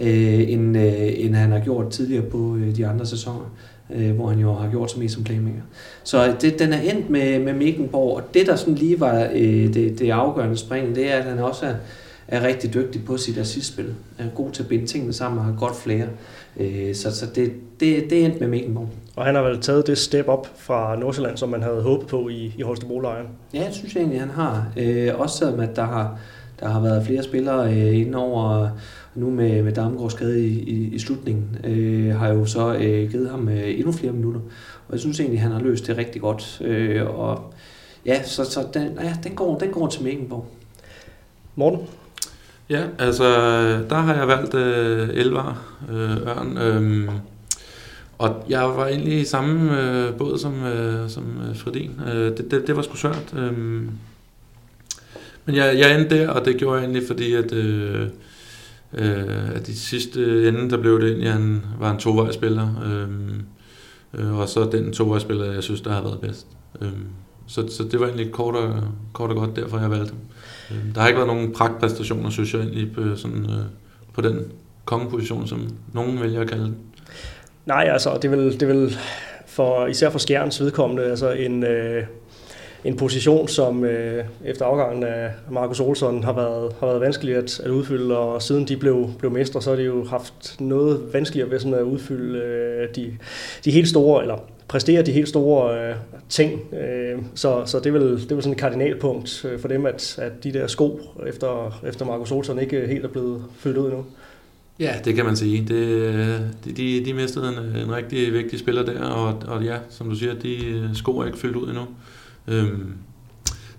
øh, 0.00 0.50
end, 0.50 0.78
øh, 0.78 1.24
end 1.24 1.34
han 1.34 1.52
har 1.52 1.60
gjort 1.60 1.90
tidligere 1.90 2.24
på 2.24 2.56
øh, 2.56 2.76
de 2.76 2.86
andre 2.86 3.06
sæsoner 3.06 3.50
øh, 3.94 4.14
hvor 4.14 4.28
han 4.28 4.38
jo 4.38 4.52
har 4.52 4.70
gjort 4.70 4.90
sig 4.90 5.00
mest 5.00 5.14
som 5.14 5.24
playmaker. 5.24 5.62
Så 6.04 6.34
det, 6.40 6.58
den 6.58 6.72
er 6.72 6.80
endt 6.80 7.10
med, 7.10 7.38
med 7.38 7.52
Mecklenborg, 7.52 8.16
og 8.16 8.34
det 8.34 8.46
der 8.46 8.56
sådan 8.56 8.74
lige 8.74 9.00
var 9.00 9.28
øh, 9.34 9.74
det, 9.74 9.98
det 9.98 10.10
afgørende 10.10 10.56
spring, 10.56 10.94
det 10.94 11.12
er, 11.12 11.16
at 11.16 11.24
han 11.24 11.38
også 11.38 11.66
er, 11.66 11.74
er 12.28 12.46
rigtig 12.46 12.74
dygtig 12.74 13.04
på 13.04 13.16
sit 13.16 13.38
assistspil. 13.38 13.94
Er 14.18 14.24
god 14.34 14.50
til 14.50 14.62
at 14.62 14.68
binde 14.68 14.86
tingene 14.86 15.12
sammen 15.12 15.38
og 15.38 15.44
har 15.44 15.54
godt 15.58 15.76
flere. 15.76 16.06
Øh, 16.56 16.94
så 16.94 17.16
så 17.16 17.26
det, 17.34 17.52
det, 17.80 18.10
det 18.10 18.24
endte 18.24 18.40
med 18.40 18.48
Mecklenborg. 18.48 18.88
Og 19.16 19.24
han 19.24 19.34
har 19.34 19.42
vel 19.42 19.60
taget 19.60 19.86
det 19.86 19.98
step 19.98 20.28
op 20.28 20.48
fra 20.56 20.96
Nordsjælland, 20.96 21.36
som 21.36 21.48
man 21.48 21.62
havde 21.62 21.82
håbet 21.82 22.06
på 22.06 22.28
i, 22.28 22.54
i 22.58 22.62
Holstebro-lejren? 22.62 23.26
Ja, 23.54 23.62
jeg 23.64 23.72
synes 23.72 23.96
egentlig, 23.96 24.20
han 24.20 24.30
har. 24.30 24.72
Øh, 24.76 25.10
også 25.14 25.38
selvom 25.38 25.60
at 25.60 25.76
der 25.76 25.84
har, 25.84 26.18
der 26.60 26.68
har 26.68 26.80
været 26.80 27.06
flere 27.06 27.22
spillere 27.22 27.74
øh, 27.74 27.98
inden 27.98 28.14
over 28.14 28.68
nu 29.14 29.30
med, 29.30 29.62
med 29.62 29.72
Damgaard 29.72 30.10
skade 30.10 30.46
i, 30.46 30.60
i, 30.60 30.94
i 30.94 30.98
slutningen, 30.98 31.56
øh, 31.64 32.14
har 32.16 32.28
jo 32.28 32.44
så 32.44 32.74
øh, 32.74 33.10
givet 33.10 33.30
ham 33.30 33.48
øh, 33.48 33.78
endnu 33.78 33.92
flere 33.92 34.12
minutter. 34.12 34.40
Og 34.88 34.92
jeg 34.92 35.00
synes 35.00 35.20
egentlig, 35.20 35.40
han 35.40 35.52
har 35.52 35.60
løst 35.60 35.86
det 35.86 35.96
rigtig 35.96 36.20
godt. 36.20 36.60
Øh, 36.64 37.18
og 37.18 37.54
ja, 38.06 38.22
så, 38.22 38.44
så 38.44 38.66
den, 38.74 38.88
ja, 39.02 39.16
den, 39.24 39.34
går, 39.34 39.58
den 39.58 39.70
går 39.70 39.86
til 39.86 40.02
Mecklenborg. 40.02 40.46
Morten? 41.54 41.86
Ja, 42.70 42.84
altså 42.98 43.24
der 43.90 43.96
har 43.96 44.14
jeg 44.14 44.28
valgt 44.28 44.54
øh, 44.54 45.08
Elvar 45.08 45.62
øh, 45.92 46.16
Ørn. 46.16 46.58
Øh, 46.58 47.08
og 48.18 48.44
jeg 48.48 48.62
var 48.62 48.86
egentlig 48.86 49.20
i 49.20 49.24
samme 49.24 49.80
øh, 49.80 50.14
båd 50.14 50.38
som, 50.38 50.64
øh, 50.64 51.10
som 51.10 51.24
øh, 51.48 51.56
Fredin. 51.56 52.00
Øh, 52.12 52.36
det, 52.36 52.50
det, 52.50 52.66
det 52.66 52.76
var 52.76 52.82
sgu 52.82 52.96
svært. 52.96 53.34
Øh, 53.36 53.52
men 55.44 55.56
jeg, 55.56 55.78
jeg 55.78 56.00
endte 56.00 56.18
der, 56.18 56.28
og 56.28 56.44
det 56.44 56.56
gjorde 56.56 56.76
jeg 56.76 56.84
egentlig, 56.84 57.06
fordi 57.06 57.34
at, 57.34 57.52
øh, 57.52 58.08
øh, 58.92 59.50
at 59.54 59.66
de 59.66 59.76
sidste 59.76 60.48
ende, 60.48 60.70
der 60.70 60.76
blev 60.76 61.00
det 61.00 61.08
egentlig, 61.08 61.32
han 61.32 61.62
var 61.78 61.90
en 61.90 61.98
tovejsspiller. 61.98 62.68
Øh, 62.84 63.08
øh, 64.14 64.38
og 64.38 64.48
så 64.48 64.68
den 64.72 64.92
tovejsspiller, 64.92 65.52
jeg 65.52 65.62
synes, 65.62 65.80
der 65.80 65.92
har 65.92 66.02
været 66.02 66.20
bedst. 66.20 66.46
Øh, 66.80 66.88
så, 67.46 67.68
så 67.76 67.84
det 67.92 68.00
var 68.00 68.06
egentlig 68.06 68.32
kort 68.32 68.54
og, 68.54 68.82
kort 69.12 69.30
og 69.30 69.36
godt 69.36 69.56
derfor, 69.56 69.78
jeg 69.78 69.90
valgte 69.90 70.10
ham. 70.10 70.18
Øhm, 70.70 70.92
der 70.92 71.00
har 71.00 71.08
ikke 71.08 71.18
været 71.18 71.34
nogen 71.34 71.52
pragtpræstationer, 71.52 72.30
synes 72.30 72.54
jeg 72.54 72.60
egentlig, 72.60 72.92
på, 72.94 73.16
sådan, 73.16 73.44
øh, 73.44 73.64
på 74.14 74.20
den 74.20 74.52
kongeposition, 74.84 75.46
som 75.46 75.68
nogen 75.92 76.20
vælger 76.20 76.40
at 76.40 76.48
kalde 76.48 76.64
den. 76.64 76.76
Nej, 77.66 77.88
altså, 77.92 78.18
det 78.22 78.30
vil, 78.30 78.60
det 78.60 78.68
vil 78.68 78.96
for, 79.46 79.86
især 79.86 80.10
for 80.10 80.18
Skjerns 80.18 80.60
vedkommende, 80.60 81.04
altså 81.04 81.30
en, 81.30 81.64
øh, 81.64 82.04
en 82.84 82.96
position, 82.96 83.48
som 83.48 83.84
øh, 83.84 84.24
efter 84.44 84.64
afgangen 84.64 85.04
af 85.04 85.30
Markus 85.50 85.80
Olsson 85.80 86.24
har 86.24 86.32
været, 86.32 86.72
har 86.80 86.86
været 86.86 87.00
vanskelig 87.00 87.36
at, 87.36 87.60
at 87.60 87.70
udfylde, 87.70 88.18
og 88.18 88.42
siden 88.42 88.68
de 88.68 88.76
blev, 88.76 89.10
blev 89.18 89.30
mestre, 89.30 89.62
så 89.62 89.70
har 89.70 89.76
de 89.76 89.82
jo 89.82 90.04
haft 90.04 90.60
noget 90.60 91.00
vanskeligere 91.12 91.50
ved 91.50 91.58
sådan 91.58 91.74
at 91.74 91.82
udfylde 91.82 92.38
øh, 92.38 92.88
de, 92.96 93.16
de 93.64 93.70
helt 93.70 93.88
store, 93.88 94.22
eller 94.22 94.38
præstere 94.68 95.02
de 95.02 95.12
helt 95.12 95.28
store 95.28 95.88
øh, 95.88 95.94
ting. 96.28 96.60
Øh, 96.74 97.22
så 97.34 97.62
så 97.66 97.78
det, 97.78 97.86
er 97.86 97.90
vel, 97.92 98.02
det 98.02 98.30
er 98.30 98.34
vel 98.34 98.42
sådan 98.42 98.52
et 98.52 98.58
kardinalpunkt 98.58 99.44
øh, 99.44 99.60
for 99.60 99.68
dem, 99.68 99.86
at, 99.86 100.18
at 100.18 100.44
de 100.44 100.52
der 100.52 100.66
sko 100.66 101.00
efter, 101.26 101.80
efter 101.86 102.04
Markus 102.04 102.30
Olsson 102.30 102.58
ikke 102.58 102.86
helt 102.86 103.04
er 103.04 103.08
blevet 103.08 103.44
fyldt 103.58 103.76
ud 103.76 103.84
endnu. 103.84 104.04
Ja, 104.80 104.94
det 105.04 105.14
kan 105.14 105.24
man 105.24 105.36
sige. 105.36 105.64
Det, 105.68 105.74
øh, 105.74 106.40
de, 106.64 106.72
de, 106.72 107.04
de 107.04 107.14
mistede 107.14 107.48
en, 107.48 107.76
en 107.82 107.92
rigtig 107.92 108.32
vigtig 108.32 108.58
spiller 108.58 108.84
der, 108.84 109.04
og, 109.04 109.42
og 109.46 109.64
ja, 109.64 109.76
som 109.90 110.08
du 110.08 110.14
siger, 110.14 110.34
de 110.34 110.66
øh, 110.66 110.94
sko 110.94 111.18
er 111.18 111.26
ikke 111.26 111.38
fyldt 111.38 111.56
ud 111.56 111.68
endnu. 111.68 111.82
Øhm, 112.48 112.92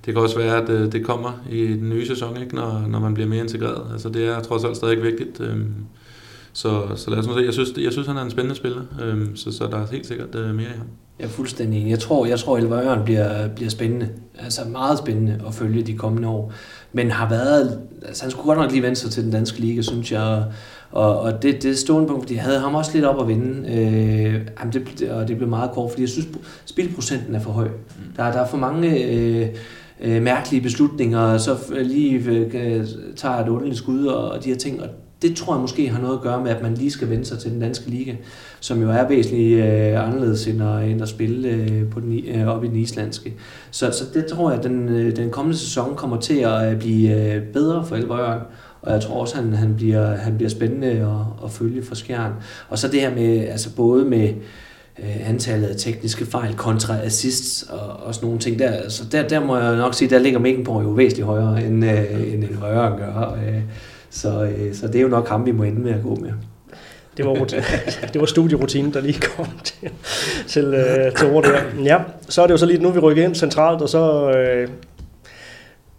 det 0.06 0.14
kan 0.14 0.24
også 0.24 0.38
være, 0.38 0.62
at 0.62 0.70
øh, 0.70 0.92
det 0.92 1.06
kommer 1.06 1.44
i 1.52 1.68
den 1.68 1.90
nye 1.90 2.08
sæson, 2.08 2.42
ikke, 2.42 2.56
når, 2.56 2.86
når 2.88 3.00
man 3.00 3.14
bliver 3.14 3.30
mere 3.30 3.44
integreret. 3.44 3.92
Altså, 3.94 4.10
det 4.10 4.26
er 4.26 4.40
trods 4.40 4.64
alt 4.64 4.78
stadig 4.78 5.04
vigtigt. 5.04 5.42
Øhm, 5.42 5.74
så, 6.54 6.82
så 6.96 7.10
lad 7.10 7.20
os 7.20 7.28
nu 7.28 7.34
se. 7.34 7.40
Jeg 7.40 7.54
synes, 7.54 7.70
jeg 7.78 7.92
synes, 7.92 8.08
han 8.08 8.18
er 8.18 8.22
en 8.22 8.32
spændende 8.32 8.56
spiller, 8.56 8.82
øhm, 9.02 9.36
så, 9.36 9.52
så 9.52 9.68
der 9.68 9.78
er 9.78 9.88
helt 9.92 10.08
sikkert 10.08 10.36
øh, 10.36 10.56
mere 10.56 10.66
i 10.66 10.78
ham. 10.78 10.88
Jeg 11.20 11.26
er 11.26 11.30
fuldstændig 11.30 11.82
enig. 11.82 11.92
Jeg 11.92 12.00
tror, 12.00 12.26
jeg 12.26 12.40
tror 12.40 12.58
Elver 12.58 12.82
Øren 12.82 13.04
bliver, 13.06 13.48
bliver 13.48 13.70
spændende. 13.70 14.10
Altså 14.40 14.62
meget 14.72 14.98
spændende 14.98 15.42
at 15.48 15.54
følge 15.54 15.82
de 15.82 15.94
kommende 15.94 16.28
år. 16.28 16.54
Men 16.94 17.12
har 17.12 17.30
været... 17.30 17.82
Altså, 18.06 18.24
han 18.24 18.32
skulle 18.32 18.46
godt 18.46 18.60
nok 18.60 18.72
lige 18.72 18.82
vende 18.82 18.96
sig 18.96 19.12
til 19.12 19.24
den 19.24 19.32
danske 19.32 19.60
liga, 19.60 19.82
synes 19.82 20.12
jeg. 20.12 20.44
Og, 20.92 21.20
og 21.20 21.44
det, 21.44 21.64
det 21.64 21.78
stående 21.78 22.08
punkt, 22.08 22.24
fordi 22.24 22.36
jeg 22.36 22.44
havde 22.44 22.60
ham 22.60 22.76
også 22.76 22.92
lidt 22.94 23.06
op 23.06 23.22
at 23.22 23.28
vinde. 23.28 23.70
Øh, 23.74 24.34
jamen 24.60 24.74
det, 24.74 25.10
og 25.12 25.28
det 25.28 25.38
blev 25.38 25.50
meget 25.50 25.72
kort, 25.72 25.92
fordi 25.92 26.02
jeg 26.02 26.10
synes, 26.10 26.28
spilprocenten 26.66 27.36
er 27.36 27.40
for 27.40 27.52
høj. 27.52 27.68
Mm. 27.68 28.14
Der, 28.18 28.32
der 28.32 28.40
er 28.40 28.48
for 28.48 28.58
mange... 28.58 29.06
Øh, 29.06 29.48
øh, 30.02 30.22
mærkelige 30.22 30.62
beslutninger, 30.62 31.20
og 31.20 31.40
så 31.40 31.58
lige 31.82 32.16
øh, 32.16 32.86
tager 33.16 33.36
et 33.36 33.48
underligt 33.48 33.78
skud 33.78 34.06
og, 34.06 34.32
og 34.32 34.44
de 34.44 34.50
her 34.50 34.56
ting, 34.56 34.82
og 34.82 34.90
det 35.24 35.36
tror 35.36 35.54
jeg 35.54 35.62
måske 35.62 35.90
har 35.90 36.02
noget 36.02 36.16
at 36.16 36.22
gøre 36.22 36.44
med, 36.44 36.52
at 36.52 36.62
man 36.62 36.74
lige 36.74 36.92
skal 36.92 37.10
vende 37.10 37.26
sig 37.26 37.40
til 37.40 37.52
den 37.52 37.60
danske 37.60 37.90
liga, 37.90 38.16
som 38.60 38.82
jo 38.82 38.90
er 38.90 39.08
væsentligt 39.08 39.64
øh, 39.64 40.08
anderledes 40.08 40.48
end 40.48 40.64
at, 40.64 40.84
end 40.84 41.02
at 41.02 41.10
spille 41.10 41.50
øh, 41.50 41.90
på 41.90 42.00
den, 42.00 42.20
øh, 42.28 42.48
op 42.48 42.64
i 42.64 42.68
den 42.68 42.76
islandske. 42.76 43.34
Så, 43.72 43.92
så 43.92 44.04
det 44.14 44.26
tror 44.26 44.50
jeg, 44.50 44.60
at 44.60 44.66
den, 44.66 44.90
øh, 44.90 45.16
den 45.16 45.30
kommende 45.30 45.58
sæson 45.58 45.96
kommer 45.96 46.20
til 46.20 46.40
at 46.40 46.72
øh, 46.72 46.80
blive 46.80 47.34
øh, 47.34 47.42
bedre 47.42 47.86
for 47.86 47.96
Elvøren. 47.96 48.42
Og 48.82 48.94
jeg 48.94 49.02
tror 49.02 49.22
også, 49.22 49.38
at 49.38 49.44
han, 49.44 49.54
han, 49.54 49.76
bliver, 49.76 50.16
han 50.16 50.36
bliver 50.36 50.50
spændende 50.50 50.88
at, 50.88 51.46
at 51.46 51.52
følge 51.52 51.84
for 51.84 51.96
skjern. 51.96 52.32
Og 52.70 52.80
så 52.80 52.88
det 52.88 53.02
her 53.02 53.16
med, 53.16 53.48
altså 53.48 53.76
både 53.76 54.06
med 54.06 54.30
øh, 55.00 55.30
antallet 55.30 55.68
af 55.68 55.76
tekniske 55.78 56.26
fejl 56.26 56.56
kontra 56.56 56.98
assists 56.98 57.64
og, 57.64 58.08
og 58.08 58.16
sådan 58.16 58.26
nogle 58.26 58.40
ting 58.40 58.60
der. 58.60 58.72
Altså 58.72 59.04
der, 59.12 59.28
der 59.28 59.46
må 59.46 59.58
jeg 59.58 59.78
nok 59.78 59.94
sige, 59.94 60.10
der 60.10 60.20
ligger 60.20 60.40
Mækkenborg 60.40 60.84
jo 60.84 60.90
væsentligt 60.90 61.26
højere, 61.26 61.64
end, 61.64 61.86
øh, 61.86 62.34
end 62.34 62.44
en 62.44 62.56
højere 62.56 62.98
gør. 62.98 63.38
Øh, 63.48 63.62
så, 64.14 64.44
øh, 64.44 64.74
så 64.76 64.88
det 64.88 64.96
er 64.96 65.02
jo 65.02 65.08
nok 65.08 65.28
ham, 65.28 65.46
vi 65.46 65.52
må 65.52 65.64
ende 65.64 65.82
med 65.82 65.92
at 65.92 66.04
gå 66.04 66.16
med. 66.16 66.32
Det 67.18 67.26
var, 67.26 67.34
det 68.14 68.22
var 68.22 68.26
studierutinen, 68.26 68.94
der 68.94 69.02
lige 69.02 69.20
kom 69.22 69.48
til, 69.64 69.90
til, 70.48 70.66
øh, 70.66 71.16
til 71.16 71.32
ord 71.32 71.44
der. 71.44 71.60
Ja, 71.84 71.98
så 72.30 72.42
er 72.42 72.48
det 72.48 72.52
jo 72.52 72.58
så 72.58 72.66
lige, 72.66 72.80
nu 72.84 72.92
vi 72.92 73.00
rykker 73.00 73.24
ind 73.24 73.36
centralt, 73.36 73.82
og 73.82 73.90
så 73.90 74.32
øh, 74.32 74.70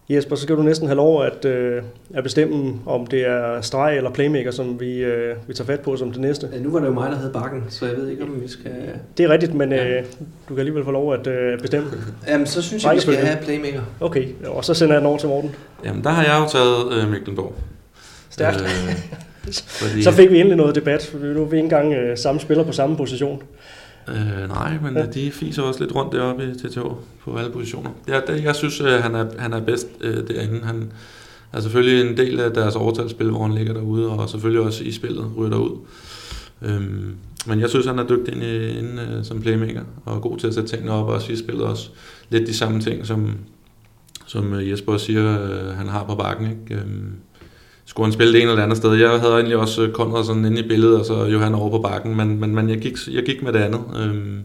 Jesper, 0.09 0.37
så 0.37 0.43
skal 0.43 0.57
du 0.57 0.63
næsten 0.63 0.87
have 0.87 0.97
lov 0.97 1.25
at, 1.25 1.45
øh, 1.45 1.83
at 2.15 2.23
bestemme, 2.23 2.75
om 2.87 3.07
det 3.07 3.27
er 3.27 3.61
streg 3.61 3.97
eller 3.97 4.11
playmaker, 4.11 4.51
som 4.51 4.81
vi, 4.81 4.99
øh, 4.99 5.37
vi 5.49 5.55
tager 5.55 5.67
fat 5.67 5.81
på 5.81 5.97
som 5.97 6.13
det 6.13 6.21
næste. 6.21 6.49
Ja, 6.53 6.61
nu 6.61 6.71
var 6.71 6.81
det 6.81 6.87
jo 6.87 6.93
mig, 6.93 7.11
der 7.11 7.17
havde 7.17 7.33
bakken, 7.33 7.65
så 7.69 7.87
jeg 7.87 7.97
ved 7.97 8.09
ikke, 8.09 8.23
om 8.23 8.43
vi 8.43 8.49
skal... 8.49 8.73
Det 9.19 9.25
er 9.25 9.29
rigtigt, 9.29 9.55
men 9.55 9.73
ja. 9.73 9.89
øh, 9.89 10.05
du 10.49 10.55
kan 10.55 10.59
alligevel 10.59 10.85
få 10.85 10.91
lov 10.91 11.15
at 11.15 11.27
øh, 11.27 11.59
bestemme. 11.61 11.91
Jamen, 12.29 12.47
så 12.47 12.63
synes 12.63 12.85
jeg, 12.85 12.95
vi 12.95 13.01
skal 13.01 13.15
have 13.15 13.39
playmaker. 13.43 13.81
Okay, 14.01 14.29
og 14.47 14.65
så 14.65 14.75
sender 14.75 14.95
jeg 14.95 15.01
den 15.01 15.09
over 15.09 15.19
til 15.19 15.29
Morten. 15.29 15.55
Jamen, 15.85 16.05
der 16.05 16.11
har 16.11 16.23
jeg 16.23 16.41
jo 16.41 16.49
taget 16.49 16.93
øh, 16.93 17.11
Mecklenborg. 17.11 17.55
Stærkt. 18.35 18.61
Øh, 18.61 18.69
fordi... 19.81 20.03
så 20.03 20.11
fik 20.11 20.31
vi 20.31 20.39
endelig 20.39 20.57
noget 20.57 20.75
debat, 20.75 21.09
for 21.13 21.19
nu 21.19 21.43
er 21.43 21.49
vi 21.49 21.57
ikke 21.57 21.65
engang 21.65 21.93
øh, 21.93 22.19
samme 22.19 22.41
spiller 22.41 22.65
på 22.65 22.73
samme 22.73 22.97
position. 22.97 23.43
Øh, 24.09 24.49
nej, 24.49 24.79
men 24.83 24.97
ja. 24.97 25.07
de 25.07 25.31
fiser 25.31 25.63
også 25.63 25.81
lidt 25.81 25.95
rundt 25.95 26.13
deroppe 26.13 26.45
i 26.45 26.55
TTH 26.55 26.81
på 27.25 27.37
alle 27.37 27.53
positioner. 27.53 27.91
Ja, 28.09 28.21
det, 28.27 28.45
jeg 28.45 28.55
synes, 28.55 28.81
øh, 28.81 29.03
han, 29.03 29.15
er, 29.15 29.27
han 29.39 29.53
er 29.53 29.61
bedst 29.61 29.87
øh, 30.01 30.29
derinde. 30.29 30.61
Han 30.65 30.93
er 31.53 31.61
selvfølgelig 31.61 32.11
en 32.11 32.17
del 32.17 32.41
af 32.41 32.53
deres 32.53 32.77
overtalsspil, 32.77 33.31
hvor 33.31 33.43
han 33.43 33.55
ligger 33.55 33.73
derude, 33.73 34.09
og 34.09 34.29
selvfølgelig 34.29 34.63
også 34.63 34.85
i 34.85 34.93
spillet 34.93 35.31
ryger 35.37 35.51
derud. 35.51 35.79
Øhm, 36.63 37.17
men 37.47 37.61
jeg 37.61 37.71
synes, 37.71 37.87
han 37.87 37.99
er 37.99 38.07
dygtig 38.07 38.35
inde, 38.35 38.75
inde 38.79 39.03
øh, 39.03 39.25
som 39.25 39.41
playmaker, 39.41 39.83
og 40.05 40.23
god 40.23 40.39
til 40.39 40.47
at 40.47 40.55
sætte 40.55 40.69
tingene 40.69 40.93
op, 40.93 41.07
og 41.07 41.15
også 41.15 41.33
i 41.33 41.37
spillet 41.37 41.65
også 41.65 41.89
lidt 42.31 42.47
de 42.47 42.55
samme 42.55 42.81
ting, 42.81 43.07
som, 43.07 43.39
som 44.27 44.55
øh, 44.55 44.71
Jesper 44.71 44.97
siger, 44.97 45.43
øh, 45.43 45.77
han 45.77 45.89
har 45.89 46.05
på 46.05 46.15
bakken. 46.15 46.47
Ikke? 46.51 46.83
Øhm, 46.83 47.13
skulle 47.87 48.07
han 48.07 48.13
spille 48.13 48.33
det 48.33 48.43
ene 48.43 48.51
eller 48.51 48.63
andet 48.63 48.77
sted. 48.77 48.95
Jeg 48.95 49.11
havde 49.21 49.33
egentlig 49.33 49.57
også 49.57 49.83
øh, 49.83 49.93
Konrad 49.93 50.25
sådan 50.25 50.45
inde 50.45 50.61
i 50.61 50.69
billedet, 50.69 50.99
og 50.99 51.05
så 51.07 51.25
Johan 51.25 51.55
over 51.55 51.71
på 51.71 51.79
bakken, 51.79 52.17
men, 52.17 52.41
men, 52.41 52.55
men 52.55 52.69
jeg, 52.71 52.79
gik, 52.79 52.97
jeg 53.13 53.23
gik 53.23 53.43
med 53.43 53.53
det 53.53 53.59
andet. 53.59 53.81
Øhm, 54.01 54.43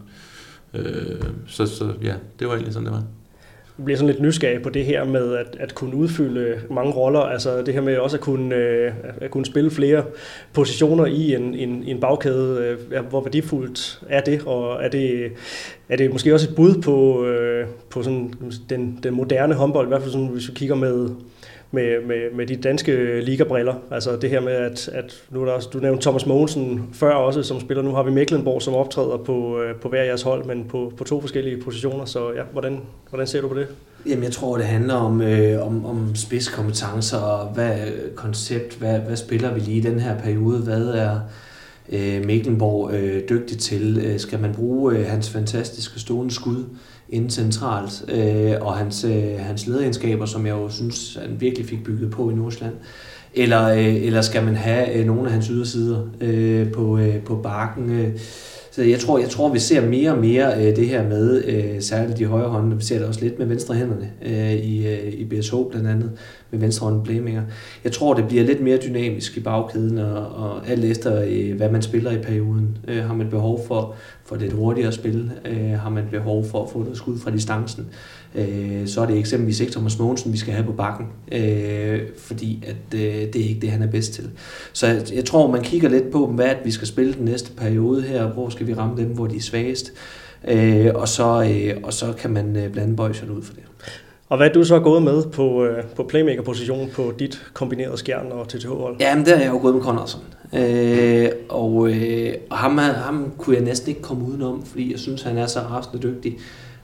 øh, 0.73 1.21
så, 1.47 1.65
så 1.65 1.89
ja, 2.03 2.13
det 2.39 2.47
var 2.47 2.53
egentlig 2.53 2.73
sådan, 2.73 2.85
det 2.85 2.93
var. 2.93 3.03
Jeg 3.77 3.85
bliver 3.85 3.97
sådan 3.97 4.09
lidt 4.09 4.21
nysgerrig 4.21 4.61
på 4.61 4.69
det 4.69 4.85
her 4.85 5.05
med 5.05 5.35
at, 5.35 5.57
at 5.59 5.75
kunne 5.75 5.95
udfylde 5.95 6.55
mange 6.69 6.91
roller, 6.91 7.19
altså 7.19 7.61
det 7.61 7.73
her 7.73 7.81
med 7.81 7.97
også 7.97 8.17
at 8.17 8.21
kunne, 8.21 8.55
øh, 8.55 8.91
at 9.21 9.31
kunne 9.31 9.45
spille 9.45 9.71
flere 9.71 10.03
positioner 10.53 11.05
i 11.05 11.33
en, 11.33 11.55
en, 11.55 11.83
en 11.83 11.99
bagkæde. 11.99 12.77
Øh, 12.91 13.05
hvor 13.05 13.21
værdifuldt 13.21 14.01
er 14.09 14.21
det, 14.21 14.41
og 14.45 14.83
er 14.83 14.89
det, 14.89 15.31
er 15.89 15.97
det 15.97 16.11
måske 16.11 16.33
også 16.33 16.49
et 16.49 16.55
bud 16.55 16.81
på, 16.81 17.25
øh, 17.25 17.67
på 17.89 18.03
sådan 18.03 18.33
den, 18.69 18.99
den 19.03 19.13
moderne 19.13 19.53
håndbold, 19.53 19.87
i 19.87 19.89
hvert 19.89 20.01
fald 20.01 20.11
sådan, 20.11 20.27
hvis 20.27 20.49
vi 20.49 20.53
kigger 20.53 20.75
med, 20.75 21.09
med, 21.71 22.05
med, 22.05 22.31
med 22.35 22.47
de 22.47 22.55
danske 22.55 23.21
ligabriller. 23.21 23.73
Altså 23.91 24.15
det 24.15 24.29
her 24.29 24.41
med, 24.41 24.51
at, 24.51 24.89
at 24.93 25.23
nu 25.29 25.41
er 25.41 25.45
der 25.45 25.51
også, 25.51 25.69
du 25.73 25.79
nævnte 25.79 26.01
Thomas 26.01 26.25
Mogensen 26.25 26.89
før 26.93 27.11
også 27.11 27.43
som 27.43 27.59
spiller. 27.59 27.83
Nu 27.83 27.91
har 27.91 28.03
vi 28.03 28.11
Mecklenborg, 28.11 28.61
som 28.61 28.73
optræder 28.73 29.17
på, 29.17 29.61
øh, 29.61 29.75
på 29.75 29.89
hver 29.89 30.03
jeres 30.03 30.21
hold, 30.21 30.45
men 30.45 30.65
på, 30.69 30.93
på 30.97 31.03
to 31.03 31.21
forskellige 31.21 31.61
positioner. 31.61 32.05
Så 32.05 32.31
ja, 32.31 32.43
hvordan, 32.51 32.79
hvordan 33.09 33.27
ser 33.27 33.41
du 33.41 33.47
på 33.47 33.55
det? 33.55 33.67
Jamen, 34.05 34.23
jeg 34.23 34.31
tror, 34.31 34.57
det 34.57 34.65
handler 34.65 34.93
om, 34.93 35.21
øh, 35.21 35.67
om, 35.67 35.85
om 35.85 36.15
spidskompetencer 36.15 37.17
og 37.17 37.53
hvad 37.53 37.77
koncept, 38.15 38.77
hvad, 38.77 38.99
hvad 38.99 39.15
spiller 39.15 39.53
vi 39.53 39.59
lige 39.59 39.77
i 39.77 39.81
den 39.81 39.99
her 39.99 40.19
periode, 40.19 40.59
hvad 40.59 40.87
er 40.87 41.19
øh, 41.91 42.25
Mecklenborg 42.25 42.93
øh, 42.93 43.29
dygtig 43.29 43.57
til, 43.57 44.01
øh, 44.05 44.19
skal 44.19 44.39
man 44.39 44.53
bruge 44.53 44.95
øh, 44.95 45.05
hans 45.05 45.29
fantastiske 45.29 45.99
stående 45.99 46.33
skud, 46.33 46.63
inden 47.11 47.29
centralt, 47.29 48.03
øh, 48.07 48.53
og 48.61 48.77
hans, 48.77 49.03
øh, 49.03 49.39
hans 49.39 49.67
lederegenskaber, 49.67 50.25
som 50.25 50.45
jeg 50.45 50.51
jo 50.51 50.69
synes, 50.69 51.17
han 51.21 51.41
virkelig 51.41 51.65
fik 51.65 51.83
bygget 51.83 52.11
på 52.11 52.29
i 52.29 52.33
Nordsjælland. 52.33 52.75
Eller, 53.33 53.69
øh, 53.69 53.95
eller 53.95 54.21
skal 54.21 54.43
man 54.43 54.55
have 54.55 54.93
øh, 54.95 55.05
nogle 55.05 55.25
af 55.25 55.31
hans 55.31 55.47
ydersider 55.47 56.07
øh, 56.21 56.71
på, 56.71 56.97
øh, 56.97 57.23
på 57.23 57.35
bakken? 57.35 57.89
Øh. 57.89 58.19
Så 58.71 58.83
jeg 58.83 58.99
tror, 58.99 59.19
jeg 59.19 59.29
tror, 59.29 59.49
vi 59.49 59.59
ser 59.59 59.89
mere 59.89 60.11
og 60.11 60.17
mere 60.17 60.57
øh, 60.57 60.75
det 60.75 60.87
her 60.87 61.07
med, 61.07 61.43
øh, 61.45 61.81
særligt 61.81 62.19
de 62.19 62.25
højre 62.25 62.49
hånd, 62.49 62.73
vi 62.73 62.83
ser 62.83 62.97
det 62.97 63.07
også 63.07 63.21
lidt 63.21 63.39
med 63.39 63.47
venstre 63.47 63.75
hænderne 63.75 64.11
øh, 64.25 64.53
i, 64.53 64.87
øh, 64.87 65.13
i 65.13 65.25
BSH 65.25 65.55
blandt 65.71 65.87
andet, 65.87 66.11
med 66.51 66.59
venstre 66.59 66.89
hånd 66.89 67.03
blæminger. 67.03 67.43
Jeg 67.83 67.91
tror, 67.91 68.13
det 68.13 68.27
bliver 68.27 68.43
lidt 68.43 68.61
mere 68.61 68.77
dynamisk 68.77 69.37
i 69.37 69.39
bagkæden, 69.39 69.97
og, 69.97 70.27
og 70.27 70.69
alt 70.69 70.85
efter, 70.85 71.23
øh, 71.27 71.57
hvad 71.57 71.69
man 71.69 71.81
spiller 71.81 72.11
i 72.11 72.17
perioden. 72.17 72.77
Øh, 72.87 73.03
har 73.03 73.13
man 73.13 73.29
behov 73.29 73.67
for, 73.67 73.95
for 74.25 74.35
lidt 74.35 74.53
hurtigere 74.53 74.91
spil? 74.91 75.31
Øh, 75.45 75.71
har 75.71 75.89
man 75.89 76.03
behov 76.11 76.45
for 76.45 76.63
at 76.63 76.69
få 76.69 76.79
noget 76.79 76.97
skud 76.97 77.19
fra 77.19 77.31
distancen? 77.31 77.87
Øh, 78.35 78.87
så 78.87 79.01
er 79.01 79.05
det 79.05 79.17
eksempelvis 79.17 79.59
ikke 79.59 79.71
Thomas 79.71 79.99
Mogensen, 79.99 80.33
vi 80.33 80.37
skal 80.37 80.53
have 80.53 80.65
på 80.65 80.71
bakken, 80.71 81.07
øh, 81.31 82.01
fordi 82.17 82.63
at, 82.67 82.99
øh, 82.99 83.01
det 83.33 83.35
er 83.35 83.49
ikke 83.49 83.61
det, 83.61 83.71
han 83.71 83.81
er 83.81 83.91
bedst 83.91 84.13
til. 84.13 84.29
Så 84.73 84.87
jeg, 84.87 85.01
jeg 85.13 85.25
tror, 85.25 85.51
man 85.51 85.61
kigger 85.61 85.89
lidt 85.89 86.11
på, 86.11 86.27
hvad 86.27 86.51
vi 86.65 86.71
skal 86.71 86.87
spille 86.87 87.13
den 87.13 87.25
næste 87.25 87.51
periode 87.51 88.01
her, 88.01 88.27
hvor 88.27 88.49
skal 88.49 88.67
vi 88.67 88.73
ramme 88.73 88.97
dem, 88.97 89.07
hvor 89.07 89.27
de 89.27 89.35
er 89.35 89.41
svagest, 89.41 89.93
øh, 90.47 90.91
og, 90.95 91.07
så, 91.07 91.43
øh, 91.51 91.77
og 91.83 91.93
så 91.93 92.13
kan 92.13 92.31
man 92.31 92.55
øh, 92.55 92.71
blande 92.71 92.95
bøjserne 92.95 93.33
ud 93.33 93.41
for 93.41 93.53
det. 93.53 93.63
Og 94.29 94.37
hvad 94.37 94.49
er 94.49 94.53
du 94.53 94.63
så 94.63 94.79
gået 94.79 95.03
med 95.03 95.23
på, 95.23 95.65
øh, 95.65 95.83
på 95.95 96.03
playmaker-position 96.03 96.89
på 96.93 97.13
dit 97.19 97.49
kombinerede 97.53 97.97
skjern 97.97 98.31
og 98.31 98.47
TTH-hold? 98.47 98.95
Jamen, 98.99 99.25
der 99.25 99.35
er 99.35 99.39
jeg 99.39 99.49
jo 99.49 99.59
gået 99.61 99.75
med 99.75 99.83
Conradsen. 99.83 100.21
Øh, 100.53 101.29
og 101.49 101.89
øh, 101.89 102.33
og 102.49 102.57
ham, 102.57 102.77
ham 102.77 103.31
kunne 103.37 103.55
jeg 103.55 103.63
næsten 103.63 103.89
ikke 103.89 104.01
komme 104.01 104.25
udenom, 104.25 104.63
fordi 104.65 104.91
jeg 104.91 104.99
synes, 104.99 105.21
han 105.21 105.37
er 105.37 105.45
så 105.45 105.59
rasende 105.59 106.07
dygtig. 106.07 106.37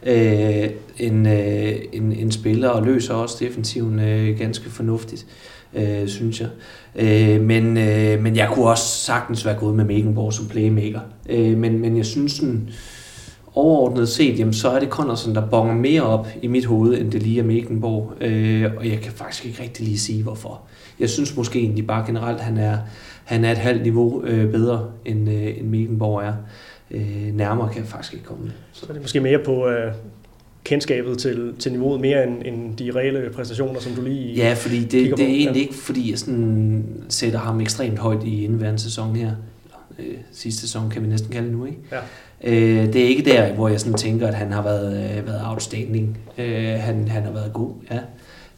Øh, 0.06 0.70
en, 0.98 1.28
øh, 1.28 1.76
en, 1.94 2.12
en 2.12 2.32
spiller 2.32 2.70
og 2.70 2.84
løser 2.84 3.14
også 3.14 3.38
defensiven 3.40 4.00
øh, 4.00 4.40
ganske 4.40 4.70
fornuftigt, 4.70 5.26
øh, 5.74 6.08
synes 6.08 6.42
jeg. 6.42 6.50
Øh, 6.96 7.42
men, 7.42 7.78
øh, 7.78 8.22
men 8.22 8.36
jeg 8.36 8.50
kunne 8.54 8.66
også 8.66 8.86
sagtens 8.86 9.46
være 9.46 9.56
gået 9.56 9.76
med 9.76 9.86
Megenborg 9.86 10.34
som 10.34 10.48
playmaker. 10.48 11.00
Øh, 11.30 11.58
men, 11.58 11.80
men 11.80 11.98
jeg 11.98 12.06
synes 12.06 12.32
sådan, 12.32 12.70
overordnet 13.56 14.10
set, 14.10 14.40
jamen, 14.40 14.54
så 14.54 14.70
er 14.70 14.80
det 14.80 14.90
Connorsen, 14.90 15.36
der 15.36 15.48
bonger 15.50 15.74
mere 15.76 16.02
op 16.02 16.28
i 16.42 16.48
mit 16.48 16.66
hoved, 16.66 16.98
end 16.98 17.12
det 17.12 17.24
lige 17.24 17.40
er 17.40 17.44
Megenborg. 17.44 18.14
Øh, 18.22 18.72
og 18.78 18.90
jeg 18.90 19.00
kan 19.02 19.12
faktisk 19.12 19.46
ikke 19.46 19.64
rigtig 19.64 19.86
lige 19.86 20.00
sige, 20.00 20.24
hvorfor. 20.24 20.62
Jeg 21.00 21.10
synes 21.10 21.38
måske 21.38 21.60
egentlig 21.60 21.88
bare 21.88 22.06
generelt, 22.06 22.42
han 22.42 22.58
er, 22.58 22.78
han 23.24 23.46
er 23.46 23.52
et 23.52 23.58
halvt 23.58 23.84
niveau 23.84 24.24
øh, 24.24 24.52
bedre, 24.52 24.92
end, 25.06 25.30
øh, 25.30 25.58
end 25.58 25.68
Megenborg 25.68 26.24
er. 26.24 26.34
Øh, 26.92 27.34
nærmere 27.34 27.70
kan 27.70 27.82
jeg 27.82 27.88
faktisk 27.88 28.14
ikke 28.14 28.26
komme. 28.26 28.52
Så 28.72 28.86
er 28.90 28.94
det 28.94 29.02
måske 29.02 29.20
mere 29.20 29.40
på 29.40 29.68
øh, 29.68 29.94
kendskabet 30.64 31.18
til, 31.18 31.54
til 31.60 31.72
niveauet, 31.72 32.02
mere 32.02 32.24
end, 32.24 32.42
end 32.46 32.78
de 32.78 32.92
reelle 32.92 33.30
præstationer, 33.36 33.80
som 33.80 33.92
du 33.92 34.02
lige 34.02 34.34
Ja, 34.34 34.54
fordi 34.54 34.80
det, 34.80 34.92
det 34.92 35.20
er 35.20 35.28
egentlig 35.28 35.62
ikke, 35.62 35.74
fordi 35.74 36.12
jeg 36.12 36.20
sådan 36.20 36.86
sætter 37.10 37.40
ham 37.40 37.62
ekstremt 37.62 38.00
højt 38.00 38.24
i 38.24 38.44
indværende 38.44 38.80
sæson 38.80 39.16
her. 39.16 39.32
Eller, 39.64 40.12
øh, 40.12 40.18
sidste 40.32 40.62
sæson 40.62 40.90
kan 40.90 41.04
vi 41.04 41.08
næsten 41.08 41.32
kalde 41.32 41.48
det 41.48 41.58
nu, 41.58 41.66
ikke? 41.66 41.78
Ja. 41.92 42.00
Øh, 42.46 42.94
det 42.94 42.96
er 42.96 43.08
ikke 43.08 43.32
der, 43.32 43.54
hvor 43.54 43.68
jeg 43.68 43.80
sådan 43.80 43.98
tænker, 43.98 44.28
at 44.28 44.34
han 44.34 44.52
har 44.52 44.64
været, 44.64 45.18
øh, 45.18 45.28
været 45.28 45.42
outstanding. 45.46 46.18
Øh, 46.38 46.74
han, 46.80 47.08
han 47.08 47.24
har 47.24 47.32
været 47.32 47.54
god, 47.54 47.72
ja. 47.92 48.00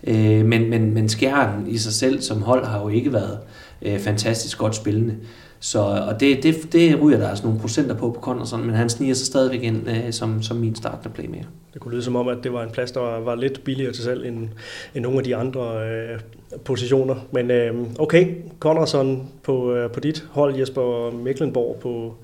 Øh, 0.03 0.45
men, 0.45 0.69
men, 0.69 0.93
men 0.93 1.09
skjern 1.09 1.65
i 1.67 1.77
sig 1.77 1.93
selv 1.93 2.21
som 2.21 2.41
hold 2.41 2.65
har 2.65 2.81
jo 2.81 2.89
ikke 2.89 3.13
været 3.13 3.39
øh, 3.81 3.99
fantastisk 3.99 4.57
godt 4.57 4.75
spillende. 4.75 5.15
Så, 5.59 5.79
og 5.79 6.19
det, 6.19 6.43
det, 6.43 6.73
det 6.73 7.01
ryger 7.01 7.17
der 7.17 7.29
altså 7.29 7.43
nogle 7.43 7.59
procenter 7.59 7.95
på 7.95 8.11
på 8.11 8.19
Connorson, 8.21 8.65
men 8.65 8.75
han 8.75 8.89
sniger 8.89 9.13
sig 9.13 9.25
stadigvæk 9.25 9.63
ind 9.63 9.89
øh, 9.89 10.11
som, 10.11 10.41
som 10.41 10.57
min 10.57 10.75
startende 10.75 11.15
playmaker. 11.15 11.45
Det 11.73 11.81
kunne 11.81 11.91
lyde 11.91 12.03
som 12.03 12.15
om, 12.15 12.27
at 12.27 12.37
det 12.43 12.53
var 12.53 12.63
en 12.63 12.69
plads, 12.71 12.91
der 12.91 13.19
var 13.19 13.35
lidt 13.35 13.63
billigere 13.63 13.93
til 13.93 14.03
salg 14.03 14.27
end, 14.27 14.49
end 14.95 15.03
nogle 15.03 15.17
af 15.17 15.23
de 15.23 15.35
andre 15.35 15.89
øh, 15.89 16.19
positioner. 16.65 17.15
Men 17.31 17.51
øh, 17.51 17.75
okay, 17.99 18.35
Connorson 18.59 19.27
på, 19.43 19.73
øh, 19.73 19.91
på 19.91 19.99
dit 19.99 20.25
hold, 20.31 20.55
Jesper 20.55 21.11
Mecklenborg 21.11 21.77
på, 21.81 22.15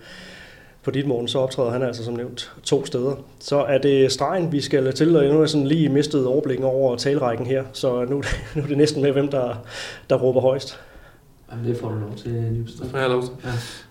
på 0.84 0.92
dit 0.92 1.08
morgen, 1.08 1.28
så 1.28 1.40
optræder 1.40 1.72
han 1.72 1.82
altså 1.82 2.04
som 2.04 2.14
nævnt 2.14 2.52
to 2.64 2.86
steder. 2.86 3.16
Så 3.40 3.58
er 3.58 3.78
det 3.78 4.12
stregen, 4.12 4.52
vi 4.52 4.62
skal 4.62 4.94
til, 4.94 5.16
og 5.16 5.24
nu 5.24 5.36
er 5.36 5.40
jeg 5.40 5.50
sådan 5.50 5.68
lige 5.68 5.90
mistet 5.90 6.26
overblikken 6.26 6.66
over 6.66 6.96
talrækken 6.96 7.46
her, 7.46 7.64
så 7.74 8.06
nu, 8.06 8.24
nu 8.56 8.62
er 8.62 8.68
det 8.68 8.78
næsten 8.78 9.02
med, 9.02 9.12
hvem 9.12 9.28
der, 9.28 9.56
der 10.10 10.16
råber 10.16 10.42
højst. 10.42 10.80
Jamen, 11.52 11.66
det 11.66 11.78
får 11.78 11.90
du 11.90 12.00
lov 12.00 12.16
til, 12.16 12.32
Nybestad. 12.32 12.84
Det 12.84 12.92
får 12.92 12.98
jeg 12.98 13.10
lov 13.10 13.24
til. 13.24 13.32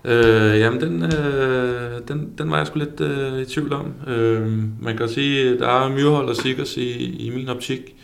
Ja. 0.05 0.11
Øh, 0.12 0.61
jamen, 0.61 0.80
den, 0.80 1.03
øh, 1.03 2.01
den, 2.09 2.32
den 2.38 2.51
var 2.51 2.57
jeg 2.57 2.66
sgu 2.66 2.78
lidt 2.78 3.01
øh, 3.01 3.40
i 3.40 3.45
tvivl 3.45 3.72
om. 3.72 3.95
Øh, 4.07 4.49
man 4.82 4.97
kan 4.97 5.09
sige, 5.09 5.59
der 5.59 5.68
er 5.68 5.88
Myrhold 5.88 6.28
og 6.28 6.36
Sikkers 6.36 6.76
i, 6.76 7.16
i 7.26 7.30
min 7.30 7.49
optik. 7.49 7.97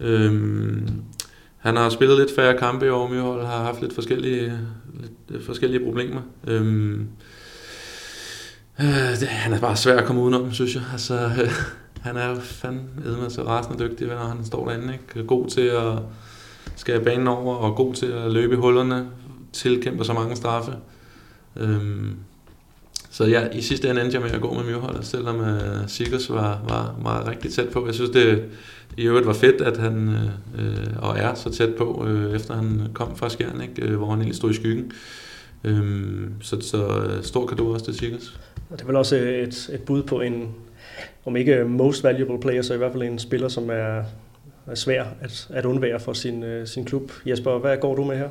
Øh, 0.00 0.32
han 1.58 1.76
har 1.76 1.88
spillet 1.88 2.18
lidt 2.18 2.34
færre 2.34 2.58
kampe 2.58 2.86
i 2.86 2.88
år, 2.88 3.08
Myrhold 3.08 3.44
har 3.44 3.64
haft 3.64 3.80
lidt 3.80 3.94
forskellige, 3.94 4.52
lidt 5.28 5.44
forskellige 5.44 5.84
problemer. 5.84 6.20
Øhm, 6.46 7.08
øh, 8.80 9.20
det, 9.20 9.28
han 9.28 9.52
er 9.52 9.60
bare 9.60 9.76
svær 9.76 9.96
at 9.96 10.04
komme 10.04 10.22
udenom, 10.22 10.52
synes 10.52 10.74
jeg. 10.74 10.82
Altså, 10.92 11.14
øh, 11.14 11.50
han 12.00 12.16
er 12.16 12.28
jo 12.28 12.40
fandme 12.40 13.30
så 13.30 13.42
rasende 13.42 13.88
dygtig, 13.88 14.06
når 14.06 14.16
han 14.16 14.44
står 14.44 14.68
derinde. 14.68 14.92
Ikke? 14.92 15.20
Øh, 15.20 15.26
god 15.26 15.48
til 15.48 15.60
at 15.60 15.98
skære 16.76 17.00
banen 17.00 17.28
over, 17.28 17.54
og 17.54 17.76
god 17.76 17.94
til 17.94 18.06
at 18.06 18.32
løbe 18.32 18.54
i 18.54 18.58
hullerne, 18.58 19.06
tilkæmper 19.52 20.04
så 20.04 20.12
mange 20.12 20.36
straffe. 20.36 20.72
Øhm, 21.56 22.16
så 23.10 23.24
ja, 23.24 23.48
i 23.52 23.60
sidste 23.60 23.90
ende 23.90 24.02
endte 24.02 24.14
jeg 24.14 24.22
med 24.22 24.30
at 24.30 24.40
gå 24.40 24.54
med 24.54 24.64
Myrhold, 24.64 25.02
selvom 25.02 25.40
øh, 25.40 25.82
uh, 25.82 25.88
Sigurds 25.88 26.30
var, 26.30 26.60
var 26.68 26.94
var 27.02 27.28
rigtig 27.28 27.52
tæt 27.52 27.68
på. 27.68 27.86
Jeg 27.86 27.94
synes, 27.94 28.10
det 28.10 28.44
i 28.96 29.02
øvrigt 29.02 29.26
var 29.26 29.32
fedt, 29.32 29.60
at 29.60 29.76
han 29.76 30.08
øh, 30.08 30.66
øh 30.66 30.86
og 30.98 31.18
er 31.18 31.34
så 31.34 31.50
tæt 31.50 31.74
på, 31.74 32.06
øh, 32.06 32.34
efter 32.34 32.54
han 32.54 32.88
kom 32.94 33.16
fra 33.16 33.28
Skjern, 33.28 33.60
ikke? 33.60 33.96
Hvor 33.96 34.10
han 34.10 34.18
egentlig 34.18 34.36
stod 34.36 34.50
i 34.50 34.54
skyggen. 34.54 34.92
Øhm, 35.64 36.32
så, 36.40 36.60
så 36.60 36.86
øh, 36.86 37.22
stor 37.24 37.46
kado 37.46 37.68
også 37.68 37.92
til. 37.92 38.20
Og 38.70 38.78
det 38.78 38.82
er 38.82 38.86
vel 38.86 38.96
også 38.96 39.16
et, 39.16 39.70
et 39.72 39.80
bud 39.80 40.02
på 40.02 40.20
en, 40.20 40.48
om 41.26 41.36
ikke 41.36 41.64
most 41.64 42.04
valuable 42.04 42.40
player, 42.40 42.62
så 42.62 42.74
i 42.74 42.76
hvert 42.76 42.92
fald 42.92 43.02
en 43.02 43.18
spiller, 43.18 43.48
som 43.48 43.70
er, 43.70 44.02
er 44.66 44.74
svær 44.74 45.04
at, 45.20 45.48
at 45.50 45.64
undvære 45.64 46.00
for 46.00 46.12
sin, 46.12 46.44
sin 46.64 46.84
klub. 46.84 47.12
Jesper, 47.26 47.58
hvad 47.58 47.76
går 47.76 47.94
du 47.94 48.04
med 48.04 48.16
her? 48.16 48.28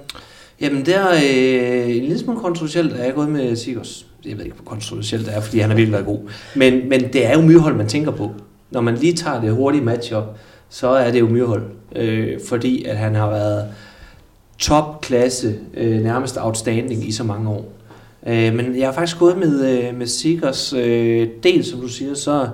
Jamen, 0.62 0.86
det 0.86 0.96
er 0.96 1.10
øh, 1.10 1.96
en 1.96 2.04
lille 2.04 2.20
smule 2.20 2.40
kontroversielt, 2.40 2.94
at 2.94 3.00
jeg 3.00 3.08
er 3.08 3.14
gået 3.14 3.30
med 3.30 3.56
Sigurds. 3.56 4.06
Jeg 4.26 4.38
ved 4.38 4.46
ikke, 4.46 4.56
hvor 4.56 4.66
kontroversielt 4.66 5.26
det 5.26 5.36
er, 5.36 5.42
fordi 5.42 5.60
han 5.60 5.70
har 5.70 5.78
virkelig 5.78 6.06
god. 6.06 6.20
Men, 6.56 6.90
men 6.90 7.14
det 7.14 7.26
er 7.26 7.34
jo 7.34 7.42
Myrhold, 7.42 7.76
man 7.76 7.88
tænker 7.88 8.12
på. 8.12 8.32
Når 8.72 8.82
man 8.82 8.96
lige 8.96 9.14
tager 9.14 9.42
det 9.42 9.52
hurtige 9.52 9.84
matchup, 9.84 10.24
så 10.70 10.88
er 10.88 11.12
det 11.12 11.20
jo 11.20 11.28
Myrhold. 11.28 11.64
Øh, 11.96 12.40
fordi 12.48 12.84
at 12.84 12.98
han 12.98 13.16
har 13.16 13.30
været 13.30 13.68
topklasse, 14.62 15.56
øh, 15.74 16.02
nærmest 16.02 16.38
outstanding 16.42 17.08
i 17.08 17.12
så 17.12 17.24
mange 17.24 17.50
år. 17.50 17.74
Øh, 18.28 18.54
men 18.54 18.78
jeg 18.78 18.88
har 18.88 18.94
faktisk 18.94 19.20
gået 19.20 19.38
med, 19.38 19.84
øh, 19.84 19.98
med 19.98 20.08
Sikkers 20.08 20.74
øh, 20.74 21.28
del, 21.44 21.66
som 21.66 21.80
du 21.80 21.88
siger, 21.88 22.14
så 22.14 22.48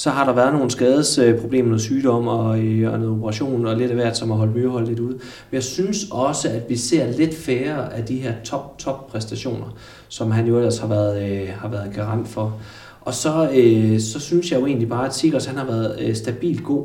så 0.00 0.10
har 0.10 0.24
der 0.24 0.32
været 0.32 0.52
nogle 0.52 0.70
skadesproblemer, 0.70 1.68
noget 1.68 1.82
sygdom 1.82 2.28
og, 2.28 2.60
øh, 2.60 2.92
og 2.92 2.98
noget 2.98 3.14
operation 3.14 3.66
og 3.66 3.76
lidt 3.76 3.90
af 3.90 3.96
hvert, 3.96 4.16
som 4.16 4.30
har 4.30 4.36
holdt 4.36 4.56
Mørehold 4.56 4.86
lidt 4.86 4.98
ude. 5.00 5.12
Men 5.12 5.52
jeg 5.52 5.62
synes 5.62 5.98
også, 6.10 6.48
at 6.48 6.62
vi 6.68 6.76
ser 6.76 7.12
lidt 7.12 7.34
færre 7.34 7.94
af 7.94 8.04
de 8.04 8.16
her 8.16 8.32
top, 8.44 8.78
top 8.78 9.06
præstationer, 9.06 9.76
som 10.08 10.30
han 10.30 10.46
jo 10.46 10.56
ellers 10.56 10.78
har 10.78 10.86
været, 10.86 11.30
øh, 11.30 11.48
har 11.58 11.68
været 11.68 11.94
garant 11.94 12.28
for. 12.28 12.60
Og 13.00 13.14
så, 13.14 13.50
øh, 13.54 14.00
så 14.00 14.20
synes 14.20 14.52
jeg 14.52 14.60
jo 14.60 14.66
egentlig 14.66 14.88
bare, 14.88 15.06
at 15.06 15.14
Sikkers 15.14 15.46
han 15.46 15.56
har 15.56 15.66
været 15.66 15.96
øh, 16.00 16.14
stabilt 16.14 16.64
god 16.64 16.84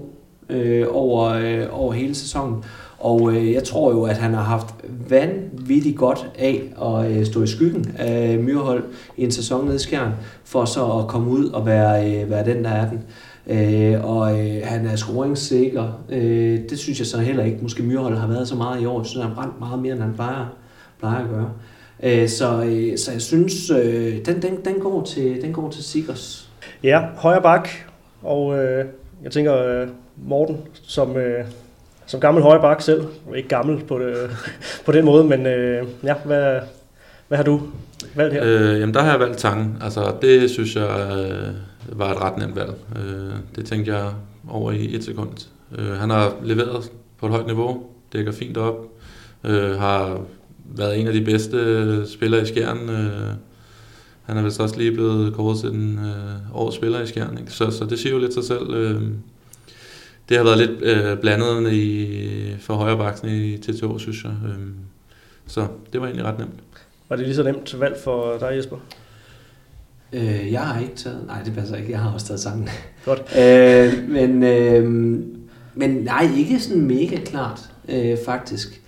øh, 0.49 0.85
over, 0.91 1.23
øh, 1.23 1.67
over 1.71 1.93
hele 1.93 2.15
sæsonen. 2.15 2.63
Og 2.99 3.33
øh, 3.33 3.53
jeg 3.53 3.63
tror 3.63 3.91
jo, 3.91 4.03
at 4.03 4.17
han 4.17 4.33
har 4.33 4.43
haft 4.43 4.75
vanvittigt 5.09 5.97
godt 5.97 6.31
af 6.39 6.73
at 6.81 7.11
øh, 7.11 7.25
stå 7.25 7.43
i 7.43 7.47
skyggen 7.47 7.95
af 7.97 8.39
Myrhold 8.39 8.83
i 9.17 9.23
en 9.23 9.31
sæson 9.31 9.65
nede 9.65 9.75
i 9.75 9.79
Skjern, 9.79 10.11
for 10.43 10.65
så 10.65 10.85
at 10.85 11.07
komme 11.07 11.29
ud 11.29 11.49
og 11.49 11.65
være, 11.65 12.21
øh, 12.23 12.29
være 12.29 12.45
den, 12.45 12.63
der 12.63 12.69
er 12.69 12.89
den. 12.89 13.03
Øh, 13.47 14.05
og 14.05 14.39
øh, 14.39 14.61
han 14.63 14.85
er 14.85 14.95
scoringssikker. 14.95 16.03
Øh, 16.09 16.59
det 16.69 16.79
synes 16.79 16.99
jeg 16.99 17.07
så 17.07 17.17
heller 17.17 17.43
ikke. 17.43 17.57
Måske 17.61 17.83
Myrhold 17.83 18.17
har 18.17 18.27
været 18.27 18.47
så 18.47 18.55
meget 18.55 18.81
i 18.81 18.85
år. 18.85 18.99
Jeg 18.99 19.05
synes, 19.05 19.25
han 19.25 19.33
har 19.33 19.41
brændt 19.41 19.59
meget 19.59 19.79
mere, 19.79 19.93
end 19.93 20.01
han 20.01 20.13
plejer, 20.13 20.45
plejer 20.99 21.23
at 21.23 21.29
gøre. 21.29 21.51
Øh, 22.03 22.29
så, 22.29 22.63
øh, 22.63 22.97
så 22.97 23.11
jeg 23.11 23.21
synes, 23.21 23.69
øh, 23.69 24.25
den, 24.25 24.41
den, 24.41 24.57
den, 24.65 24.79
går 24.79 25.03
til, 25.03 25.41
den 25.41 25.53
går 25.53 25.69
til 25.69 25.83
Sikkers. 25.83 26.49
Ja, 26.83 27.01
højre 27.15 27.41
bak. 27.41 27.69
Og 28.23 28.57
øh, 28.57 28.85
jeg 29.23 29.31
tænker, 29.31 29.57
øh, 29.57 29.87
Morten, 30.27 30.57
som... 30.73 31.17
Øh 31.17 31.45
som 32.05 32.19
gammel 32.19 32.43
højre 32.43 32.61
bak 32.61 32.81
selv, 32.81 33.03
ikke 33.35 33.49
gammel 33.49 33.83
på, 33.85 33.99
det, 33.99 34.15
på 34.85 34.91
den 34.91 35.05
måde, 35.05 35.23
men 35.23 35.45
øh, 35.45 35.87
ja, 36.03 36.13
hvad, 36.25 36.59
hvad 37.27 37.37
har 37.37 37.43
du 37.43 37.61
valgt 38.15 38.33
her? 38.33 38.43
Øh, 38.45 38.79
jamen 38.79 38.93
der 38.93 39.01
har 39.01 39.11
jeg 39.11 39.19
valgt 39.19 39.37
Tangen. 39.37 39.77
Altså 39.81 40.13
det 40.21 40.49
synes 40.49 40.75
jeg 40.75 40.83
øh, 40.83 41.99
var 41.99 42.11
et 42.11 42.21
ret 42.21 42.37
nemt 42.37 42.55
valg. 42.55 42.73
Øh, 42.95 43.33
det 43.55 43.65
tænkte 43.65 43.93
jeg 43.93 44.09
over 44.49 44.71
i 44.71 44.95
et 44.95 45.03
sekund. 45.03 45.47
Øh, 45.77 45.91
han 45.91 46.09
har 46.09 46.33
leveret 46.43 46.91
på 47.17 47.25
et 47.25 47.31
højt 47.31 47.45
niveau, 47.45 47.83
dækker 48.13 48.31
fint 48.31 48.57
op, 48.57 48.75
øh, 49.43 49.79
har 49.79 50.21
været 50.65 50.99
en 50.99 51.07
af 51.07 51.13
de 51.13 51.21
bedste 51.21 52.11
spillere 52.11 52.41
i 52.41 52.45
Skjern. 52.45 52.89
Øh, 52.89 53.33
han 54.23 54.37
er 54.37 54.41
vist 54.41 54.59
også 54.59 54.77
lige 54.77 54.91
blevet 54.91 55.33
kåret 55.33 55.59
til 55.59 55.69
den 55.69 55.99
øh, 55.99 56.57
års 56.57 56.75
spiller 56.75 57.01
i 57.01 57.07
Skjern. 57.07 57.37
Ikke? 57.37 57.51
Så, 57.51 57.71
så 57.71 57.85
det 57.85 57.99
siger 57.99 58.13
jo 58.13 58.19
lidt 58.19 58.33
sig 58.33 58.43
selv. 58.43 58.73
Øh, 58.73 59.01
det 60.29 60.37
har 60.37 60.43
været 60.43 60.57
lidt 60.57 60.81
øh, 60.81 61.17
blandet 61.17 61.73
i, 61.73 62.55
for 62.59 62.73
højre 62.73 62.97
baksen 62.97 63.29
i 63.29 63.57
TTO, 63.57 63.97
synes 63.97 64.23
jeg. 64.23 64.33
Øhm, 64.45 64.73
så 65.47 65.67
det 65.93 66.01
var 66.01 66.07
egentlig 66.07 66.25
ret 66.25 66.39
nemt. 66.39 66.59
Var 67.09 67.15
det 67.15 67.25
lige 67.25 67.35
så 67.35 67.43
nemt 67.43 67.79
valg 67.79 67.97
for 68.03 68.37
dig, 68.37 68.57
Jesper? 68.57 68.77
Øh, 70.13 70.51
jeg 70.51 70.61
har 70.61 70.81
ikke 70.81 70.95
taget... 70.95 71.23
Nej, 71.27 71.43
det 71.43 71.53
passer 71.53 71.75
ikke. 71.75 71.91
Jeg 71.91 71.99
har 71.99 72.13
også 72.13 72.27
taget 72.27 72.39
sangen. 72.39 72.69
Godt. 73.05 73.21
øh, 73.41 74.09
men, 74.09 74.43
øh, 74.43 74.83
men 75.73 75.89
nej, 75.89 76.29
ikke 76.37 76.59
sådan 76.59 76.81
mega 76.81 77.19
klart, 77.25 77.69
øh, 77.89 78.17
faktisk. 78.25 78.81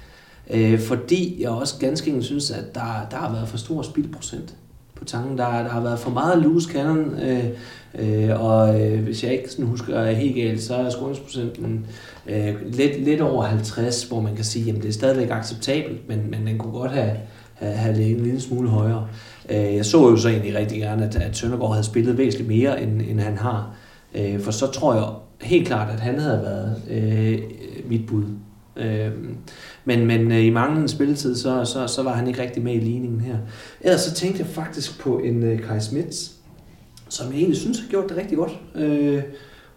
Øh, 0.49 0.79
fordi 0.79 1.41
jeg 1.41 1.49
også 1.49 1.79
ganske 1.79 2.07
enkelt 2.07 2.25
synes, 2.25 2.51
at 2.51 2.75
der, 2.75 3.07
der 3.11 3.17
har 3.17 3.31
været 3.33 3.47
for 3.47 3.57
stor 3.57 3.81
spildprocent 3.81 4.55
på 4.97 5.05
tanken. 5.05 5.37
Der, 5.37 5.63
der 5.63 5.69
har 5.69 5.81
været 5.81 5.99
for 5.99 6.09
meget 6.09 6.43
loose 6.43 6.71
cannon, 6.71 7.19
øh, 7.19 7.43
øh, 7.99 8.41
og 8.43 8.81
øh, 8.81 9.03
hvis 9.03 9.23
jeg 9.23 9.31
ikke 9.31 9.51
sådan 9.51 9.65
husker 9.65 10.05
helt 10.05 10.35
galt, 10.35 10.61
så 10.61 10.75
er 10.75 10.89
scoringsprocenten 10.89 11.85
øh, 12.27 12.55
lidt, 12.65 13.03
lidt 13.03 13.21
over 13.21 13.43
50, 13.43 14.03
hvor 14.03 14.21
man 14.21 14.35
kan 14.35 14.45
sige, 14.45 14.71
at 14.71 14.81
det 14.81 14.89
er 14.89 14.93
stadigvæk 14.93 15.29
acceptabelt, 15.31 16.09
men, 16.09 16.31
men 16.31 16.47
den 16.47 16.57
kunne 16.57 16.73
godt 16.73 16.91
have, 16.91 17.11
have, 17.53 17.73
have 17.73 17.95
ligget 17.95 18.17
en 18.17 18.23
lille 18.23 18.41
smule 18.41 18.69
højere. 18.69 19.07
Øh, 19.49 19.75
jeg 19.75 19.85
så 19.85 20.09
jo 20.09 20.17
så 20.17 20.29
egentlig 20.29 20.55
rigtig 20.55 20.77
gerne, 20.79 21.05
at, 21.05 21.15
at 21.15 21.37
Søndergaard 21.37 21.71
havde 21.71 21.85
spillet 21.85 22.17
væsentligt 22.17 22.49
mere, 22.49 22.81
end, 22.81 23.01
end 23.01 23.19
han 23.19 23.37
har. 23.37 23.75
Øh, 24.15 24.39
for 24.39 24.51
så 24.51 24.71
tror 24.71 24.93
jeg 24.93 25.05
helt 25.41 25.67
klart, 25.67 25.93
at 25.93 25.99
han 25.99 26.19
havde 26.19 26.41
været 26.41 26.81
øh, 26.89 27.39
mit 27.89 28.07
bud. 28.07 28.23
Øh, 28.79 29.11
men, 29.85 30.05
men 30.05 30.31
øh, 30.31 30.45
i 30.45 30.49
manglende 30.49 30.87
spilletid, 30.87 31.35
så, 31.35 31.65
så, 31.65 31.87
så 31.87 32.03
var 32.03 32.13
han 32.13 32.27
ikke 32.27 32.41
rigtig 32.41 32.63
med 32.63 32.73
i 32.73 32.79
ligningen 32.79 33.21
her. 33.21 33.37
Ellers 33.81 34.01
så 34.01 34.13
tænkte 34.13 34.39
jeg 34.39 34.47
faktisk 34.47 34.99
på 34.99 35.17
en 35.17 35.43
øh, 35.43 35.59
Kai 35.59 35.79
Smits, 35.79 36.31
som 37.09 37.27
jeg 37.27 37.37
egentlig 37.37 37.57
synes 37.57 37.79
har 37.79 37.87
gjort 37.87 38.09
det 38.09 38.17
rigtig 38.17 38.37
godt. 38.37 38.59
Øh, 38.75 39.21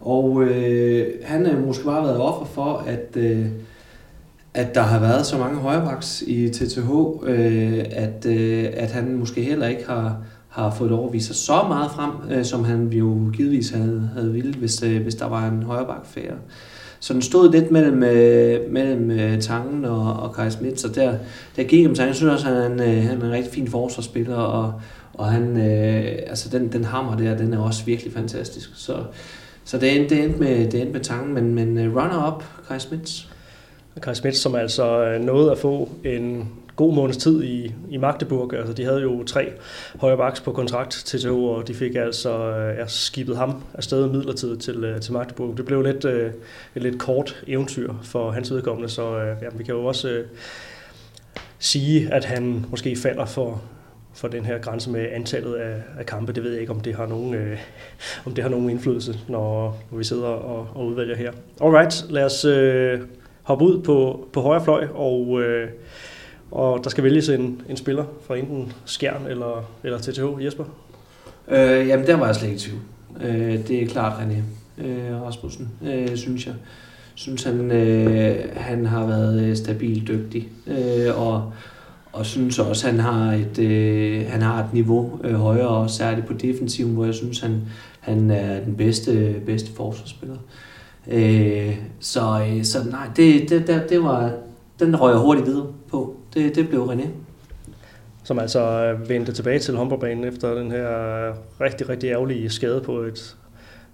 og 0.00 0.42
øh, 0.42 1.06
han 1.24 1.46
har 1.46 1.58
måske 1.58 1.84
bare 1.84 2.02
været 2.02 2.20
offer 2.20 2.44
for, 2.54 2.84
at, 2.86 3.16
øh, 3.16 3.46
at 4.54 4.74
der 4.74 4.82
har 4.82 5.00
været 5.00 5.26
så 5.26 5.38
mange 5.38 5.56
højrebacks 5.56 6.22
i 6.26 6.48
TTH, 6.48 6.90
øh, 7.22 7.84
at, 7.90 8.26
øh, 8.26 8.68
at 8.72 8.90
han 8.90 9.16
måske 9.16 9.42
heller 9.42 9.66
ikke 9.66 9.86
har, 9.86 10.16
har 10.48 10.70
fået 10.70 10.90
lov 10.90 11.06
at 11.06 11.12
vise 11.12 11.26
sig 11.26 11.36
så 11.36 11.64
meget 11.68 11.90
frem, 11.90 12.10
øh, 12.30 12.44
som 12.44 12.64
han 12.64 12.88
jo 12.88 13.30
givetvis 13.32 13.70
havde, 13.70 14.10
havde 14.14 14.32
ville, 14.32 14.54
hvis, 14.54 14.82
øh, 14.82 15.02
hvis 15.02 15.14
der 15.14 15.26
var 15.26 15.48
en 15.48 15.62
højreback 15.62 16.06
færre. 16.06 16.36
Så 17.00 17.12
den 17.12 17.22
stod 17.22 17.52
lidt 17.52 17.70
mellem, 17.70 18.02
øh, 18.02 18.72
mellem 18.72 19.10
øh, 19.10 19.40
Tangen 19.40 19.84
og, 19.84 20.12
og 20.12 20.34
Kai 20.34 20.50
Smith, 20.50 20.76
så 20.76 20.88
der, 20.88 21.14
der 21.56 21.62
gik 21.62 21.86
om 21.86 21.94
Jeg 21.98 22.14
synes 22.14 22.32
også, 22.32 22.48
at 22.48 22.62
han, 22.62 22.80
øh, 22.80 23.02
han 23.02 23.22
er 23.22 23.26
en 23.26 23.32
rigtig 23.32 23.52
fin 23.52 23.68
forsvarsspiller, 23.68 24.36
og, 24.36 24.72
og 25.14 25.26
han, 25.26 25.56
øh, 25.56 26.18
altså 26.26 26.58
den, 26.58 26.72
den 26.72 26.84
hammer 26.84 27.16
der, 27.16 27.36
den 27.36 27.54
er 27.54 27.58
også 27.58 27.84
virkelig 27.84 28.12
fantastisk. 28.12 28.70
Så, 28.74 28.96
så 29.64 29.78
det 29.78 29.96
endte, 29.96 30.14
det 30.14 30.24
endte 30.24 30.40
med, 30.40 30.70
det 30.70 30.80
endte 30.80 30.92
med 30.92 31.00
Tangen, 31.00 31.34
men, 31.34 31.54
men 31.54 31.78
øh, 31.78 31.96
runner-up, 31.96 32.44
Kai 32.68 32.78
Smith. 32.78 33.12
Kai 34.02 34.14
Smith, 34.14 34.36
som 34.36 34.54
altså 34.54 35.04
øh, 35.04 35.24
nåede 35.24 35.50
at 35.50 35.58
få 35.58 35.88
en 36.04 36.48
god 36.80 36.94
måneds 36.94 37.16
tid 37.16 37.42
i, 37.42 37.74
i 37.90 37.96
Magdeburg. 37.96 38.54
Altså, 38.54 38.72
de 38.72 38.84
havde 38.84 39.00
jo 39.00 39.24
tre 39.24 39.52
højre 40.00 40.16
baks 40.16 40.40
på 40.40 40.52
kontrakt 40.52 40.90
til 40.90 41.20
TTO, 41.20 41.44
og 41.44 41.68
de 41.68 41.74
fik 41.74 41.94
altså 41.94 42.56
øh, 42.56 42.78
ja, 42.78 42.86
skibet 42.86 43.36
ham 43.36 43.62
afsted 43.74 44.08
midlertidigt 44.08 44.62
til, 44.62 44.84
øh, 44.84 45.00
til 45.00 45.12
Magdeburg. 45.12 45.56
Det 45.56 45.64
blev 45.64 45.82
lidt, 45.82 46.04
øh, 46.04 46.32
et 46.74 46.82
lidt 46.82 46.98
kort 46.98 47.42
eventyr 47.46 47.94
for 48.02 48.30
hans 48.30 48.52
vedkommende, 48.52 48.88
så 48.88 49.18
øh, 49.18 49.36
ja, 49.42 49.46
vi 49.54 49.64
kan 49.64 49.74
jo 49.74 49.84
også 49.84 50.08
øh, 50.08 50.26
sige, 51.58 52.12
at 52.12 52.24
han 52.24 52.66
måske 52.70 52.96
falder 52.96 53.24
for, 53.24 53.62
for 54.14 54.28
den 54.28 54.44
her 54.44 54.58
grænse 54.58 54.90
med 54.90 55.06
antallet 55.12 55.54
af, 55.54 55.82
af 55.98 56.06
kampe. 56.06 56.32
Det 56.32 56.44
ved 56.44 56.50
jeg 56.50 56.60
ikke, 56.60 56.72
om 56.72 56.80
det 56.80 56.94
har 56.94 57.06
nogen, 57.06 57.34
øh, 57.34 57.58
om 58.26 58.34
det 58.34 58.44
har 58.44 58.50
nogen 58.50 58.70
indflydelse, 58.70 59.18
når, 59.28 59.78
når 59.90 59.98
vi 59.98 60.04
sidder 60.04 60.26
og, 60.26 60.68
og 60.74 60.86
udvælger 60.86 61.16
her. 61.16 61.32
Alright, 61.62 62.06
lad 62.10 62.24
os 62.24 62.44
øh, 62.44 63.00
hoppe 63.42 63.64
ud 63.64 63.82
på, 63.82 64.28
på 64.32 64.40
højre 64.40 64.64
fløj 64.64 64.86
og 64.94 65.42
øh, 65.42 65.68
og 66.50 66.84
der 66.84 66.90
skal 66.90 67.04
vælges 67.04 67.28
en, 67.28 67.62
en 67.68 67.76
spiller 67.76 68.04
fra 68.26 68.36
enten 68.36 68.72
Skjern 68.84 69.26
eller, 69.28 69.70
eller 69.84 69.98
TTH. 69.98 70.44
Jesper? 70.44 70.64
Øh, 71.48 71.88
jamen, 71.88 72.06
der 72.06 72.16
var 72.16 72.26
jeg 72.26 72.34
slet 72.34 72.48
ikke 72.48 72.56
i 72.56 72.60
tvivl. 72.60 72.80
Øh, 73.20 73.68
det 73.68 73.82
er 73.82 73.86
klart 73.86 74.22
René 74.22 74.36
øh, 74.84 75.22
Rasmussen, 75.22 75.68
øh, 75.86 76.16
synes 76.16 76.46
jeg. 76.46 76.54
Synes 77.14 77.42
han, 77.42 77.70
øh, 77.70 78.36
han 78.56 78.86
har 78.86 79.06
været 79.06 79.42
øh, 79.42 79.56
stabil 79.56 80.08
dygtig. 80.08 80.48
Øh, 80.66 81.26
og, 81.26 81.52
og 82.12 82.26
synes 82.26 82.58
også, 82.58 82.86
han 82.86 83.00
har 83.00 83.32
et, 83.32 83.58
øh, 83.58 84.26
han 84.28 84.42
har 84.42 84.64
et 84.64 84.72
niveau 84.72 85.20
øh, 85.24 85.34
højere, 85.34 85.68
og 85.68 85.90
særligt 85.90 86.26
på 86.26 86.32
defensiven, 86.32 86.94
hvor 86.94 87.04
jeg 87.04 87.14
synes, 87.14 87.40
han, 87.40 87.60
han 88.00 88.30
er 88.30 88.60
den 88.64 88.76
bedste, 88.76 89.34
bedste 89.46 89.72
forsvarsspiller. 89.72 90.36
Øh, 91.08 91.76
så, 92.00 92.46
øh, 92.48 92.64
så 92.64 92.78
nej, 92.90 93.06
det, 93.16 93.50
det, 93.50 93.66
det, 93.66 93.86
det 93.88 94.02
var 94.02 94.32
den 94.80 95.00
røg 95.00 95.12
jeg 95.12 95.20
hurtigt 95.20 95.46
videre 95.46 95.66
på. 95.90 96.19
Det, 96.34 96.54
det 96.54 96.68
blev 96.68 96.84
René. 96.84 97.06
Som 98.24 98.38
altså 98.38 98.60
øh, 98.60 99.08
vendte 99.08 99.32
tilbage 99.32 99.58
til 99.58 99.76
håndboldbanen 99.76 100.24
efter 100.24 100.54
den 100.54 100.70
her 100.70 101.26
øh, 101.28 101.34
rigtig, 101.60 101.88
rigtig 101.88 102.10
ærgerlige 102.10 102.50
skade 102.50 102.80
på 102.80 102.98
et 102.98 103.36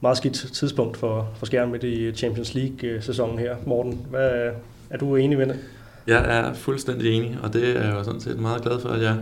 meget 0.00 0.16
skidt 0.16 0.34
tidspunkt 0.34 0.96
for, 0.96 1.28
for 1.36 1.46
skærmen 1.46 1.72
midt 1.72 1.84
i 1.84 2.12
Champions 2.12 2.54
League-sæsonen 2.54 3.38
her. 3.38 3.56
Morten, 3.66 4.06
hvad, 4.10 4.50
er 4.90 4.98
du 4.98 5.16
enig 5.16 5.38
med 5.38 5.46
det? 5.46 5.58
Jeg 6.06 6.38
er 6.38 6.54
fuldstændig 6.54 7.12
enig, 7.12 7.38
og 7.42 7.52
det 7.52 7.76
er 7.76 7.84
jeg 7.84 7.94
jo 7.94 8.04
sådan 8.04 8.20
set 8.20 8.38
meget 8.38 8.62
glad 8.62 8.80
for, 8.80 8.88
at 8.88 9.02
jeg 9.02 9.16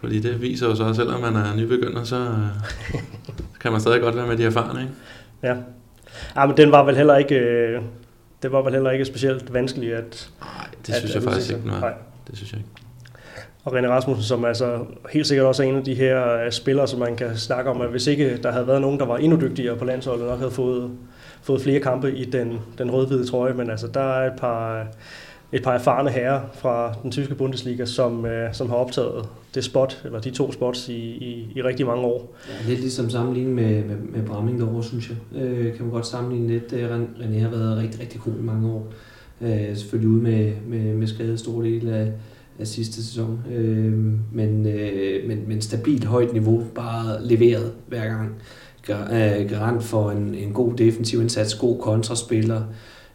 fordi 0.00 0.20
det 0.20 0.42
viser 0.42 0.66
jo 0.66 0.74
så, 0.74 0.84
at 0.84 0.96
selvom 0.96 1.20
man 1.20 1.36
er 1.36 1.56
nybegynder, 1.56 2.04
så 2.04 2.16
øh, 2.16 3.00
kan 3.60 3.72
man 3.72 3.80
stadig 3.80 4.00
godt 4.00 4.16
være 4.16 4.26
med 4.26 4.36
de 4.36 4.44
erfarne, 4.44 4.80
ikke? 4.80 4.92
Ja. 5.42 5.56
Ja, 6.36 6.46
men 6.46 6.56
den 6.56 6.72
var 6.72 6.84
vel 6.84 6.96
heller 6.96 7.16
ikke, 7.16 7.34
øh, 7.34 7.82
det 8.42 8.52
var 8.52 8.62
vel 8.62 8.72
heller 8.72 8.90
ikke 8.90 9.04
specielt 9.04 9.52
vanskeligt 9.52 9.94
at... 9.94 10.30
Nej, 10.40 10.66
det 10.86 10.94
synes 10.94 11.10
at, 11.10 11.22
jeg 11.22 11.32
faktisk 11.32 11.50
ikke, 11.52 11.66
nej. 11.66 11.92
Det 12.30 12.36
synes 12.36 12.52
jeg 12.52 12.58
ikke. 12.60 12.70
Og 13.64 13.78
René 13.78 13.88
Rasmussen, 13.88 14.24
som 14.24 14.44
altså 14.44 14.78
helt 15.12 15.26
sikkert 15.26 15.46
også 15.46 15.62
er 15.62 15.66
en 15.66 15.76
af 15.76 15.84
de 15.84 15.94
her 15.94 16.44
øh, 16.44 16.52
spillere, 16.52 16.88
som 16.88 17.00
man 17.00 17.16
kan 17.16 17.36
snakke 17.36 17.70
om, 17.70 17.80
at 17.80 17.90
hvis 17.90 18.06
ikke 18.06 18.38
der 18.42 18.52
havde 18.52 18.66
været 18.66 18.80
nogen, 18.80 18.98
der 18.98 19.06
var 19.06 19.16
endnu 19.16 19.40
dygtigere 19.40 19.76
på 19.76 19.84
landsholdet, 19.84 20.26
nok 20.26 20.38
havde 20.38 20.50
fået, 20.50 20.90
fået 21.42 21.62
flere 21.62 21.80
kampe 21.80 22.12
i 22.14 22.24
den, 22.24 22.58
den 22.78 22.90
rød-hvide 22.90 23.26
trøje, 23.26 23.54
men 23.54 23.70
altså 23.70 23.86
der 23.86 24.00
er 24.00 24.32
et 24.32 24.38
par, 24.38 24.86
et 25.52 25.62
par 25.62 25.72
erfarne 25.72 26.10
herrer 26.10 26.40
fra 26.54 26.94
den 27.02 27.10
tyske 27.10 27.34
Bundesliga, 27.34 27.84
som, 27.84 28.26
øh, 28.26 28.54
som 28.54 28.68
har 28.68 28.76
optaget 28.76 29.28
det 29.54 29.64
spot, 29.64 30.02
eller 30.04 30.20
de 30.20 30.30
to 30.30 30.52
spots 30.52 30.88
i, 30.88 30.98
i, 30.98 31.52
i 31.56 31.62
rigtig 31.62 31.86
mange 31.86 32.02
år. 32.02 32.34
Ja, 32.48 32.68
lidt 32.68 32.80
ligesom 32.80 33.10
sammenlignet 33.10 33.54
med, 33.54 33.84
med, 33.84 33.96
med 33.96 34.22
Bramming 34.26 34.58
derovre, 34.58 34.84
synes 34.84 35.10
jeg. 35.10 35.42
Øh, 35.42 35.76
kan 35.76 35.84
man 35.84 35.90
godt 35.90 36.06
sammenligne 36.06 36.48
lidt. 36.48 36.72
Øh, 36.72 36.90
René 37.18 37.40
har 37.40 37.50
været 37.50 37.78
rigtig, 37.78 38.00
rigtig 38.00 38.20
god 38.20 38.32
i 38.32 38.42
mange 38.42 38.68
år. 38.70 38.92
Øh, 39.40 39.76
selvfølgelig 39.76 40.10
ude 40.10 40.22
med, 40.22 40.52
med, 40.66 40.94
med 40.94 41.06
skade 41.06 41.38
store 41.38 41.64
del 41.64 41.88
af, 41.88 42.12
af 42.58 42.66
sidste 42.66 43.04
sæson. 43.04 43.40
Øh, 43.52 43.92
men, 44.32 44.66
øh, 44.66 45.28
men, 45.28 45.44
men 45.48 45.60
stabilt 45.60 46.04
højt 46.04 46.32
niveau, 46.32 46.64
bare 46.74 47.26
leveret 47.26 47.72
hver 47.86 48.04
gang. 48.04 48.34
Øh, 48.90 49.50
garant 49.50 49.82
for 49.82 50.10
en, 50.10 50.34
en 50.34 50.52
god 50.52 50.74
defensiv 50.74 51.20
indsats, 51.20 51.54
god 51.54 51.78
kontraspiller, 51.78 52.62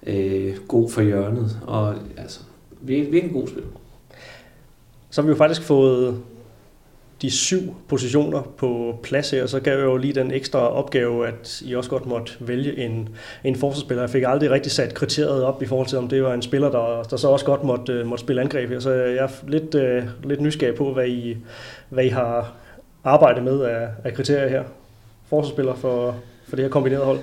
øh, 0.07 0.55
god 0.67 0.89
for 0.89 1.01
hjørnet, 1.01 1.59
og 1.67 1.95
altså, 2.17 2.39
virkelig, 2.81 3.23
en 3.23 3.29
god 3.29 3.47
spil. 3.47 3.63
Så 5.09 5.21
har 5.21 5.25
vi 5.25 5.31
jo 5.31 5.37
faktisk 5.37 5.61
fået 5.61 6.17
de 7.23 7.31
syv 7.31 7.75
positioner 7.87 8.41
på 8.57 8.99
plads 9.03 9.31
her, 9.31 9.45
så 9.45 9.59
gav 9.59 9.77
jeg 9.77 9.85
jo 9.85 9.97
lige 9.97 10.13
den 10.13 10.31
ekstra 10.31 10.59
opgave, 10.59 11.27
at 11.27 11.61
I 11.65 11.75
også 11.75 11.89
godt 11.89 12.05
måtte 12.05 12.33
vælge 12.39 12.77
en, 12.77 13.09
en 13.43 13.55
forsvarsspiller. 13.55 14.03
Jeg 14.03 14.09
fik 14.09 14.23
aldrig 14.27 14.51
rigtig 14.51 14.71
sat 14.71 14.93
kriteriet 14.93 15.43
op 15.43 15.61
i 15.61 15.65
forhold 15.65 15.87
til, 15.87 15.97
om 15.97 16.07
det 16.07 16.23
var 16.23 16.33
en 16.33 16.41
spiller, 16.41 16.71
der, 16.71 17.03
der 17.03 17.17
så 17.17 17.27
også 17.27 17.45
godt 17.45 17.63
måtte, 17.63 17.93
øh, 17.93 18.05
måtte 18.05 18.23
spille 18.23 18.41
angreb 18.41 18.69
her. 18.69 18.79
Så 18.79 18.91
jeg 18.91 19.15
er 19.15 19.29
lidt, 19.47 19.75
uh, 19.75 20.29
lidt 20.29 20.41
nysgerrig 20.41 20.75
på, 20.75 20.93
hvad 20.93 21.07
I, 21.07 21.37
hvad 21.89 22.03
I 22.03 22.07
har 22.07 22.53
arbejdet 23.03 23.43
med 23.43 23.61
af, 23.61 23.87
af 24.03 24.13
kriterier 24.13 24.49
her. 24.49 24.63
Forsvarsspiller 25.29 25.75
for, 25.75 26.15
for 26.47 26.55
det 26.55 26.65
her 26.65 26.69
kombinerede 26.69 27.05
hold. 27.05 27.19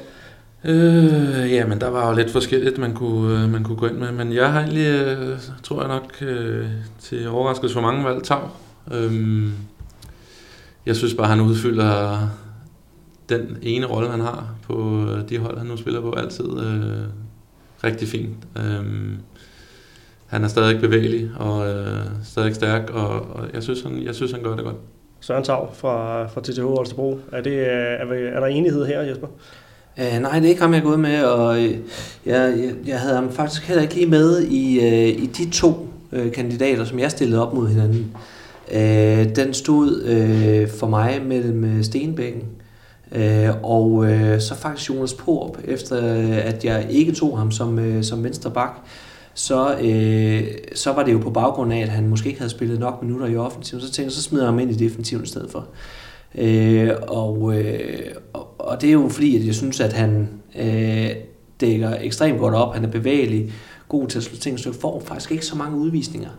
Øh, 0.65 1.53
ja, 1.53 1.67
men 1.67 1.81
der 1.81 1.89
var 1.89 2.11
jo 2.11 2.17
lidt 2.17 2.31
forskelligt, 2.31 2.79
man 2.79 2.95
kunne, 2.95 3.43
øh, 3.43 3.51
man 3.51 3.65
kunne 3.65 3.77
gå 3.77 3.87
ind 3.87 3.97
med. 3.97 4.13
Men 4.13 4.33
jeg 4.33 4.53
har 4.53 4.61
egentlig, 4.61 5.17
tror 5.63 5.81
jeg 5.81 5.89
nok, 5.89 6.23
til 7.01 7.29
overraskelse 7.29 7.75
for 7.75 7.81
mange 7.81 8.05
valgt 8.05 8.25
Tav. 8.25 8.51
Øhm, 8.93 9.53
jeg 10.87 10.97
synes 10.97 11.15
bare, 11.15 11.27
han 11.27 11.41
udfylder 11.41 12.19
den 13.29 13.59
ene 13.63 13.87
rolle, 13.87 14.11
han 14.11 14.21
har 14.21 14.55
på 14.63 15.07
øh, 15.09 15.29
de 15.29 15.39
hold, 15.39 15.59
han 15.59 15.67
nu 15.67 15.77
spiller 15.77 16.01
på, 16.01 16.13
altid 16.13 16.45
øh, 16.45 17.05
rigtig 17.85 18.09
fint. 18.09 18.37
Øh, 18.57 18.85
han 20.27 20.45
er 20.45 20.49
stadig 20.49 20.81
bevægelig 20.81 21.31
og 21.37 21.69
øh, 21.69 22.05
stadig 22.25 22.55
stærk, 22.55 22.91
og, 22.91 23.09
og 23.09 23.47
jeg, 23.55 23.63
synes, 23.63 23.83
han, 23.83 24.03
jeg 24.03 24.15
synes, 24.15 24.33
han 24.33 24.43
gør 24.43 24.57
det 24.57 24.65
godt. 24.65 24.77
Søren 25.21 25.45
Tav 25.45 25.75
fra, 25.75 26.27
fra 26.27 26.41
TTH 26.41 26.63
Holstebro. 26.63 27.21
Er, 27.33 27.41
det, 27.41 27.73
er, 27.73 28.15
er 28.35 28.41
der 28.41 28.47
enighed 28.47 28.87
her, 28.87 29.01
Jesper? 29.01 29.27
Uh, 29.97 30.23
nej, 30.23 30.39
det 30.39 30.45
er 30.45 30.49
ikke 30.49 30.61
ham, 30.61 30.73
jeg 30.73 30.81
er 30.81 30.85
gået 30.85 31.01
med, 31.01 31.25
og 31.25 31.65
øh, 31.65 31.71
jeg, 32.27 32.55
jeg, 32.59 32.75
jeg 32.87 33.01
havde 33.01 33.15
ham 33.15 33.33
faktisk 33.33 33.63
heller 33.63 33.83
ikke 33.83 33.95
lige 33.95 34.07
med 34.07 34.43
i, 34.43 34.79
uh, 34.79 35.23
i 35.23 35.27
de 35.27 35.51
to 35.51 35.89
uh, 36.13 36.33
kandidater, 36.33 36.85
som 36.85 36.99
jeg 36.99 37.11
stillede 37.11 37.47
op 37.47 37.55
mod 37.55 37.69
hinanden. 37.69 38.11
Uh, 38.15 38.21
Øh, 38.75 39.37
den 39.37 39.55
stod 39.55 40.03
øh, 40.03 40.69
for 40.69 40.87
mig 40.87 41.23
mellem 41.27 41.65
øh, 41.65 41.85
Stenbækken 41.85 42.43
øh, 43.13 43.51
og 43.63 44.11
øh, 44.11 44.41
så 44.41 44.55
faktisk 44.55 44.91
Jonas 44.91 45.15
Porp, 45.15 45.59
efter 45.65 46.19
øh, 46.19 46.47
at 46.47 46.65
jeg 46.65 46.87
ikke 46.91 47.13
tog 47.13 47.39
ham 47.39 47.51
som, 47.51 47.79
øh, 47.79 48.05
som 48.05 48.25
venstre 48.25 48.51
bak. 48.51 48.71
Så, 49.35 49.77
øh, 49.81 50.43
så 50.75 50.93
var 50.93 51.03
det 51.03 51.13
jo 51.13 51.19
på 51.19 51.31
baggrund 51.31 51.73
af, 51.73 51.79
at 51.79 51.89
han 51.89 52.09
måske 52.09 52.29
ikke 52.29 52.41
havde 52.41 52.51
spillet 52.51 52.81
nok 52.81 53.03
minutter 53.03 53.27
i 53.27 53.37
offensiven. 53.37 53.81
Så 53.81 53.87
tænkte 53.87 54.03
jeg, 54.03 54.13
så 54.13 54.23
smider 54.23 54.45
jeg 54.45 54.51
ham 54.53 54.59
ind 54.59 54.71
i 54.71 54.75
defensiven 54.75 55.25
i 55.25 55.27
stedet 55.27 55.51
for. 55.51 55.67
Øh, 56.39 56.91
og, 57.09 57.59
øh, 57.59 58.01
og, 58.33 58.55
og 58.59 58.81
det 58.81 58.89
er 58.89 58.93
jo 58.93 59.09
fordi, 59.09 59.37
at 59.37 59.47
jeg 59.47 59.55
synes, 59.55 59.81
at 59.81 59.93
han 59.93 60.29
øh, 60.59 61.11
dækker 61.61 61.97
ekstremt 62.01 62.39
godt 62.39 62.55
op. 62.55 62.75
Han 62.75 62.85
er 62.85 62.91
bevægelig, 62.91 63.53
god 63.89 64.07
til 64.07 64.19
at 64.19 64.25
slå 64.25 64.37
ting, 64.37 64.59
så 64.59 64.73
får 64.73 65.03
faktisk 65.05 65.33
ikke 65.33 65.47
så 65.47 65.57
mange 65.57 65.79
udvisninger. 65.79 66.31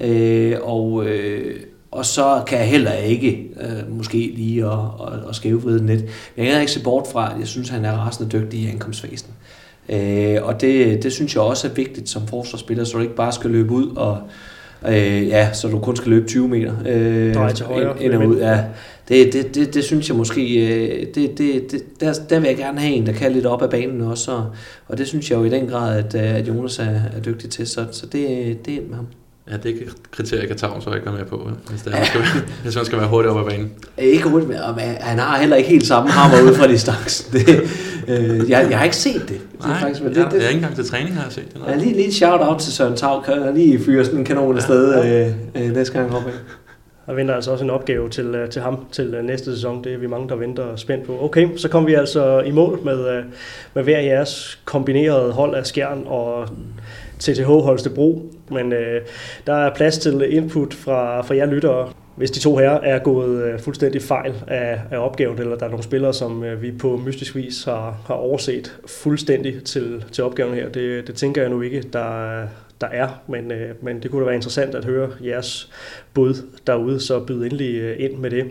Øh, 0.00 0.56
og, 0.62 1.06
øh, 1.06 1.60
og 1.92 2.06
så 2.06 2.42
kan 2.46 2.58
jeg 2.58 2.68
heller 2.68 2.92
ikke 2.92 3.50
øh, 3.60 3.96
måske 3.96 4.32
lige 4.34 4.66
at, 4.66 4.78
at, 5.06 5.28
at 5.28 5.36
skævevride 5.36 5.78
den 5.78 5.86
lidt. 5.86 6.04
Men 6.36 6.44
jeg 6.44 6.52
kan 6.52 6.60
ikke 6.60 6.72
se 6.72 6.82
bort 6.82 7.06
fra, 7.12 7.32
at 7.34 7.38
jeg 7.40 7.46
synes, 7.46 7.70
at 7.70 7.74
han 7.74 7.84
er 7.84 7.92
rasende 7.92 8.38
dygtig 8.38 8.60
i 8.60 8.68
ankomstfasen. 8.68 9.30
Øh, 9.88 10.38
og 10.42 10.60
det, 10.60 11.02
det 11.02 11.12
synes 11.12 11.34
jeg 11.34 11.42
også 11.42 11.68
er 11.68 11.72
vigtigt 11.72 12.08
som 12.08 12.26
forsvarsspiller, 12.26 12.84
så 12.84 12.96
du 12.96 13.02
ikke 13.02 13.16
bare 13.16 13.32
skal 13.32 13.50
løbe 13.50 13.72
ud 13.72 13.96
og 13.96 14.18
øh, 14.88 15.28
ja, 15.28 15.52
så 15.52 15.68
du 15.68 15.78
kun 15.78 15.96
skal 15.96 16.10
løbe 16.10 16.28
20 16.28 16.48
meter. 16.48 16.74
Øh, 16.86 17.54
til 17.54 17.66
højre. 17.66 18.02
Ind, 18.02 18.14
ind 18.14 18.22
og 18.22 18.28
ud, 18.28 18.36
ja. 18.36 18.64
Det, 19.08 19.32
det, 19.32 19.54
det, 19.54 19.74
det 19.74 19.84
synes 19.84 20.08
jeg 20.08 20.16
måske, 20.16 20.66
øh, 20.66 21.06
det, 21.14 21.38
det, 21.38 21.72
det, 21.72 22.00
der, 22.00 22.14
der 22.30 22.40
vil 22.40 22.48
jeg 22.48 22.56
gerne 22.56 22.80
have 22.80 22.94
en, 22.94 23.06
der 23.06 23.12
kan 23.12 23.32
lidt 23.32 23.46
op 23.46 23.62
af 23.62 23.70
banen 23.70 24.00
også, 24.00 24.32
og, 24.32 24.46
og 24.88 24.98
det 24.98 25.08
synes 25.08 25.30
jeg 25.30 25.38
jo 25.38 25.44
i 25.44 25.48
den 25.48 25.66
grad, 25.66 25.98
at, 25.98 26.14
øh, 26.14 26.34
at 26.34 26.48
Jonas 26.48 26.78
er, 26.78 27.00
er 27.16 27.20
dygtig 27.24 27.50
til, 27.50 27.66
så, 27.66 27.86
så 27.90 28.06
det, 28.06 28.58
det 28.66 28.74
er 28.74 28.80
med 28.88 28.96
ham. 28.96 29.06
Ja, 29.50 29.56
det 29.56 29.70
er 29.70 29.90
kriterier, 30.10 30.46
kan 30.46 30.56
tage, 30.56 30.72
så 30.80 30.94
ikke 30.94 31.06
være 31.06 31.14
med 31.14 31.24
på, 31.24 31.50
hvis, 31.70 31.82
det 31.82 31.94
er, 31.94 31.98
ja. 31.98 32.04
skal, 32.04 32.20
hvis 32.62 32.76
man 32.76 32.84
skal 32.84 32.98
være 32.98 33.08
hurtig 33.08 33.30
op 33.30 33.38
ad 33.38 33.50
banen. 33.50 33.72
Ikke 33.98 34.28
hurtigt 34.28 34.50
med, 34.50 34.58
men 34.76 34.84
han 35.00 35.18
har 35.18 35.38
heller 35.38 35.56
ikke 35.56 35.68
helt 35.68 35.86
samme 35.86 36.10
hammer 36.10 36.50
ud 36.50 36.54
fra 36.54 36.66
distancen. 36.66 37.32
Det, 37.32 37.48
øh, 38.08 38.50
jeg, 38.50 38.66
jeg 38.70 38.78
har 38.78 38.84
ikke 38.84 38.96
set 38.96 39.28
det. 39.28 39.40
Nej, 39.60 39.80
faktisk, 39.80 40.02
men 40.02 40.14
det, 40.14 40.24
det, 40.24 40.32
det, 40.32 40.44
er 40.44 40.48
ikke 40.48 40.58
engang 40.58 40.74
til 40.74 40.84
træning, 40.84 41.16
har 41.16 41.22
jeg 41.22 41.32
set 41.32 41.54
det. 41.54 41.60
Ja, 41.68 41.76
lige, 41.76 41.92
lige 41.92 42.08
et 42.08 42.14
shout-out 42.14 42.60
til 42.60 42.72
Søren 42.72 42.96
Tav, 42.96 43.24
kan 43.24 43.44
jeg 43.44 43.54
lige 43.54 43.84
fyre 43.84 44.04
sådan 44.04 44.18
en 44.18 44.24
kanon 44.24 44.56
afsted 44.56 44.94
ja. 44.94 45.26
øh, 45.26 45.34
øh, 45.54 45.74
næste 45.74 45.98
gang 45.98 46.14
op 46.14 46.22
Der 47.06 47.12
venter 47.12 47.34
altså 47.34 47.50
også 47.50 47.64
en 47.64 47.70
opgave 47.70 48.08
til, 48.08 48.26
øh, 48.26 48.50
til 48.50 48.62
ham 48.62 48.86
til 48.92 49.14
øh, 49.14 49.24
næste 49.24 49.54
sæson. 49.54 49.84
Det 49.84 49.94
er 49.94 49.98
vi 49.98 50.06
mange, 50.06 50.28
der 50.28 50.36
venter 50.36 50.76
spændt 50.76 51.06
på. 51.06 51.24
Okay, 51.24 51.56
så 51.56 51.68
kommer 51.68 51.88
vi 51.88 51.94
altså 51.94 52.40
i 52.40 52.50
mål 52.50 52.80
med, 52.84 53.08
øh, 53.08 53.24
med 53.74 53.82
hver 53.82 54.00
jeres 54.00 54.58
kombinerede 54.64 55.32
hold 55.32 55.54
af 55.54 55.66
Skjern 55.66 56.02
og 56.06 56.48
TTH 57.22 57.46
Holstebro. 57.46 58.22
Men 58.50 58.72
øh, 58.72 59.00
der 59.46 59.54
er 59.54 59.74
plads 59.74 59.98
til 59.98 60.36
input 60.36 60.74
fra, 60.74 61.22
fra 61.22 61.36
jer 61.36 61.46
lyttere, 61.46 61.92
hvis 62.16 62.30
de 62.30 62.40
to 62.40 62.56
her 62.56 62.70
er 62.70 62.98
gået 62.98 63.44
øh, 63.44 63.58
fuldstændig 63.60 64.02
fejl 64.02 64.34
af, 64.46 64.80
af 64.90 64.98
opgaven, 64.98 65.38
eller 65.38 65.56
der 65.56 65.64
er 65.66 65.70
nogle 65.70 65.84
spillere, 65.84 66.14
som 66.14 66.44
øh, 66.44 66.62
vi 66.62 66.72
på 66.72 66.96
mystisk 66.96 67.36
vis 67.36 67.64
har, 67.64 67.96
har 68.06 68.14
overset 68.14 68.78
fuldstændig 68.86 69.64
til, 69.64 70.04
til 70.12 70.24
opgaven 70.24 70.54
her. 70.54 70.68
Det, 70.68 71.06
det 71.06 71.14
tænker 71.14 71.42
jeg 71.42 71.50
nu 71.50 71.60
ikke, 71.60 71.82
der, 71.92 72.42
der 72.80 72.86
er, 72.86 73.08
men, 73.28 73.52
øh, 73.52 73.74
men 73.82 74.02
det 74.02 74.10
kunne 74.10 74.20
da 74.20 74.24
være 74.24 74.34
interessant 74.34 74.74
at 74.74 74.84
høre 74.84 75.10
jeres 75.24 75.70
bud 76.14 76.34
derude, 76.66 77.00
så 77.00 77.20
byd 77.20 77.42
endelig 77.42 77.74
øh, 77.74 77.96
ind 77.98 78.16
med 78.16 78.30
det. 78.30 78.44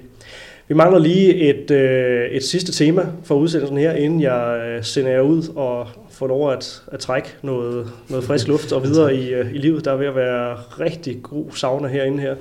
Vi 0.68 0.76
mangler 0.76 1.00
lige 1.00 1.36
et, 1.36 1.72
øh, 1.72 2.26
et 2.26 2.44
sidste 2.44 2.72
tema 2.72 3.06
for 3.24 3.36
udsendelsen 3.36 3.78
her, 3.78 3.94
inden 3.94 4.22
jeg 4.22 4.62
øh, 4.68 4.84
sender 4.84 5.12
jer 5.12 5.22
ud 5.22 5.44
og 5.56 5.88
får 6.22 6.28
lov 6.28 6.52
at, 6.52 6.84
at 6.92 7.00
trække 7.00 7.30
noget, 7.42 7.92
noget 8.10 8.26
frisk 8.26 8.48
luft 8.48 8.72
og 8.72 8.84
videre 8.84 9.16
i, 9.16 9.34
øh, 9.34 9.54
i 9.54 9.58
livet. 9.58 9.86
Der 9.86 9.92
er 9.92 9.96
ved 9.96 10.06
at 10.06 10.16
være 10.16 10.56
rigtig 10.56 11.24
god 11.24 11.46
sauna 11.56 11.88
herinde 11.88 12.20
her. 12.20 12.36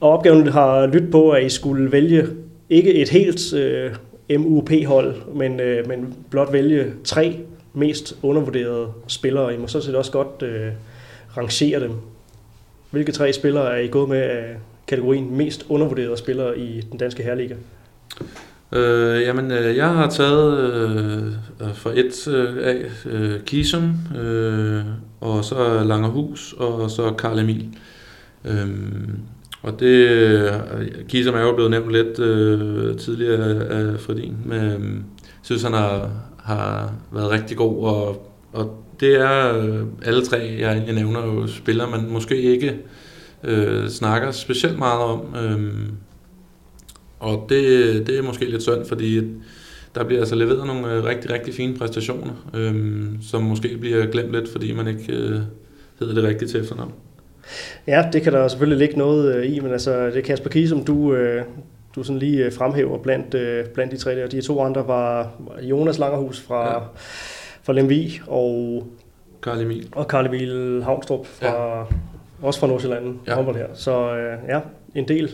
Og 0.00 0.10
opgaven 0.10 0.46
har 0.46 0.86
lyttet 0.86 1.10
på, 1.10 1.30
at 1.30 1.44
I 1.44 1.48
skulle 1.48 1.92
vælge 1.92 2.26
ikke 2.70 2.94
et 2.94 3.08
helt 3.08 3.52
øh, 3.54 3.92
MUP-hold, 4.38 5.14
men, 5.34 5.60
øh, 5.60 5.88
men 5.88 6.16
blot 6.30 6.52
vælge 6.52 6.92
tre 7.04 7.38
mest 7.72 8.16
undervurderede 8.22 8.88
spillere. 9.06 9.54
I 9.54 9.58
må 9.58 9.66
så 9.66 9.80
set 9.80 9.94
også 9.94 10.12
godt 10.12 10.42
øh, 10.42 10.72
rangere 11.36 11.80
dem. 11.80 11.92
Hvilke 12.90 13.12
tre 13.12 13.32
spillere 13.32 13.76
er 13.76 13.82
I 13.82 13.88
gået 13.88 14.08
med 14.08 14.22
af 14.22 14.56
kategorien 14.86 15.36
mest 15.36 15.66
undervurderede 15.68 16.16
spillere 16.16 16.58
i 16.58 16.80
den 16.80 16.98
danske 16.98 17.22
herreliga? 17.22 17.54
Øh, 18.74 19.22
jamen, 19.22 19.50
øh, 19.50 19.76
jeg 19.76 19.88
har 19.88 20.10
taget 20.10 20.58
øh, 20.58 21.22
øh 21.60 21.74
for 21.74 21.90
et 21.90 22.28
øh, 22.28 22.66
af 22.66 22.84
øh, 23.06 23.40
Kisum, 23.40 23.94
øh, 24.18 24.82
og 25.20 25.44
så 25.44 25.84
Langerhus, 25.84 26.54
og 26.58 26.90
så 26.90 27.12
Karl 27.12 27.38
Emil. 27.38 27.68
Øh, 28.44 28.68
og 29.62 29.80
det, 29.80 30.08
øh, 30.08 30.52
Kisum 31.08 31.34
er 31.34 31.40
jo 31.40 31.54
blevet 31.54 31.70
nævnt 31.70 31.92
lidt 31.92 32.18
øh, 32.18 32.96
tidligere 32.96 33.64
af 33.64 34.00
Fredin, 34.00 34.36
men 34.44 34.60
øh, 34.60 34.70
jeg 34.70 35.02
synes, 35.42 35.62
han 35.62 35.72
har, 35.72 36.10
har 36.38 36.92
været 37.12 37.30
rigtig 37.30 37.56
god 37.56 37.84
og 37.84 38.30
og 38.54 38.84
det 39.00 39.14
er 39.20 39.56
øh, 39.56 39.80
alle 40.02 40.26
tre, 40.26 40.56
jeg 40.58 40.72
egentlig 40.72 40.94
nævner 40.94 41.26
jo 41.26 41.46
spillere, 41.46 41.90
man 41.90 42.10
måske 42.10 42.42
ikke 42.42 42.76
øh, 43.44 43.88
snakker 43.88 44.30
specielt 44.30 44.78
meget 44.78 45.00
om. 45.00 45.34
Øh, 45.36 45.72
og 47.24 47.46
det, 47.48 48.06
det 48.06 48.18
er 48.18 48.22
måske 48.22 48.44
lidt 48.44 48.62
synd, 48.62 48.84
fordi 48.84 49.20
der 49.94 50.04
bliver 50.04 50.20
altså 50.20 50.34
leveret 50.34 50.66
nogle 50.66 50.92
øh, 50.92 51.04
rigtig, 51.04 51.30
rigtig 51.30 51.54
fine 51.54 51.76
præstationer, 51.76 52.50
øh, 52.54 52.74
som 53.22 53.42
måske 53.42 53.76
bliver 53.80 54.06
glemt 54.06 54.32
lidt, 54.32 54.48
fordi 54.48 54.72
man 54.72 54.88
ikke 54.88 55.12
øh, 55.12 55.40
hedder 55.98 56.14
det 56.14 56.24
rigtigt 56.24 56.50
til 56.50 56.60
efternavn. 56.60 56.92
Ja, 57.86 58.08
det 58.12 58.22
kan 58.22 58.32
der 58.32 58.48
selvfølgelig 58.48 58.78
ligge 58.78 58.98
noget 58.98 59.36
øh, 59.36 59.56
i, 59.56 59.60
men 59.60 59.72
altså 59.72 60.06
det 60.06 60.16
er 60.16 60.22
Kasper 60.22 60.50
Kie, 60.50 60.68
som 60.68 60.84
du, 60.84 61.14
øh, 61.14 61.44
du 61.94 62.02
sådan 62.02 62.18
lige 62.18 62.50
fremhæver 62.50 62.98
blandt, 62.98 63.36
blandt 63.74 63.92
de 63.92 63.96
tre 63.96 64.16
der. 64.16 64.26
De 64.26 64.40
to 64.40 64.60
andre 64.60 64.88
var 64.88 65.30
Jonas 65.62 65.98
Langerhus 65.98 66.40
fra, 66.40 66.72
ja. 66.72 66.78
fra 67.62 67.72
Lemvi 67.72 68.20
og 68.26 68.86
Karl 69.42 69.60
Emil. 69.60 69.88
Og 69.92 70.08
Karl 70.08 70.26
Emil 70.26 70.82
Havnstrup 70.84 71.26
fra, 71.26 71.78
ja. 71.78 71.84
også 72.42 72.60
fra 72.60 72.66
Nordsjælland. 72.66 73.18
Ja. 73.26 73.42
Her. 73.42 73.66
Så 73.74 74.08
ja, 74.48 74.60
en 74.94 75.08
del 75.08 75.30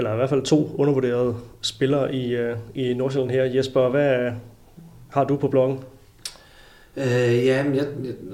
eller 0.00 0.12
i 0.12 0.16
hvert 0.16 0.28
fald 0.28 0.42
to 0.42 0.74
undervurderede 0.78 1.34
spillere 1.60 2.14
i, 2.14 2.34
øh, 2.34 2.56
i 2.74 2.94
Nordsjælland 2.94 3.30
her. 3.30 3.44
Jesper, 3.44 3.88
hvad 3.88 4.32
har 5.08 5.24
du 5.24 5.36
på 5.36 5.48
bloggen? 5.48 5.78
Øh, 6.96 7.44
ja, 7.44 7.64
men 7.64 7.74
jeg, 7.74 7.84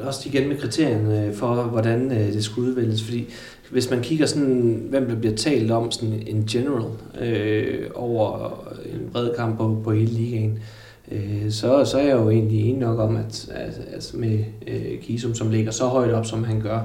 også 0.01 0.29
igen 0.29 0.49
med 0.49 0.57
kriterierne 0.57 1.27
øh, 1.27 1.35
for, 1.35 1.55
hvordan 1.55 2.13
øh, 2.13 2.33
det 2.33 2.45
skulle 2.45 2.69
udvælges, 2.69 3.03
fordi 3.03 3.29
hvis 3.71 3.91
man 3.91 4.01
kigger 4.01 4.27
sådan, 4.27 4.87
hvem 4.91 5.09
der 5.09 5.15
bliver 5.15 5.37
talt 5.37 5.71
om 5.71 5.91
sådan 5.91 6.23
in 6.27 6.47
general 6.47 6.85
øh, 7.21 7.91
over 7.95 8.59
en 8.93 9.11
bred 9.13 9.31
kamp 9.37 9.59
på, 9.59 9.81
på 9.85 9.93
hele 9.93 10.11
ligaen, 10.11 10.59
øh, 11.13 11.51
så, 11.51 11.85
så 11.85 11.99
er 11.99 12.03
jeg 12.03 12.17
jo 12.17 12.31
egentlig 12.31 12.61
enig 12.61 12.81
nok 12.81 12.99
om, 12.99 13.17
at, 13.17 13.49
at, 13.51 13.81
at 13.93 14.11
med 14.15 14.45
øh, 14.67 15.01
Kisum, 15.03 15.35
som 15.35 15.51
ligger 15.51 15.71
så 15.71 15.85
højt 15.85 16.15
op, 16.15 16.27
som 16.27 16.45
han 16.45 16.61
gør, 16.61 16.79
øh, 16.79 16.85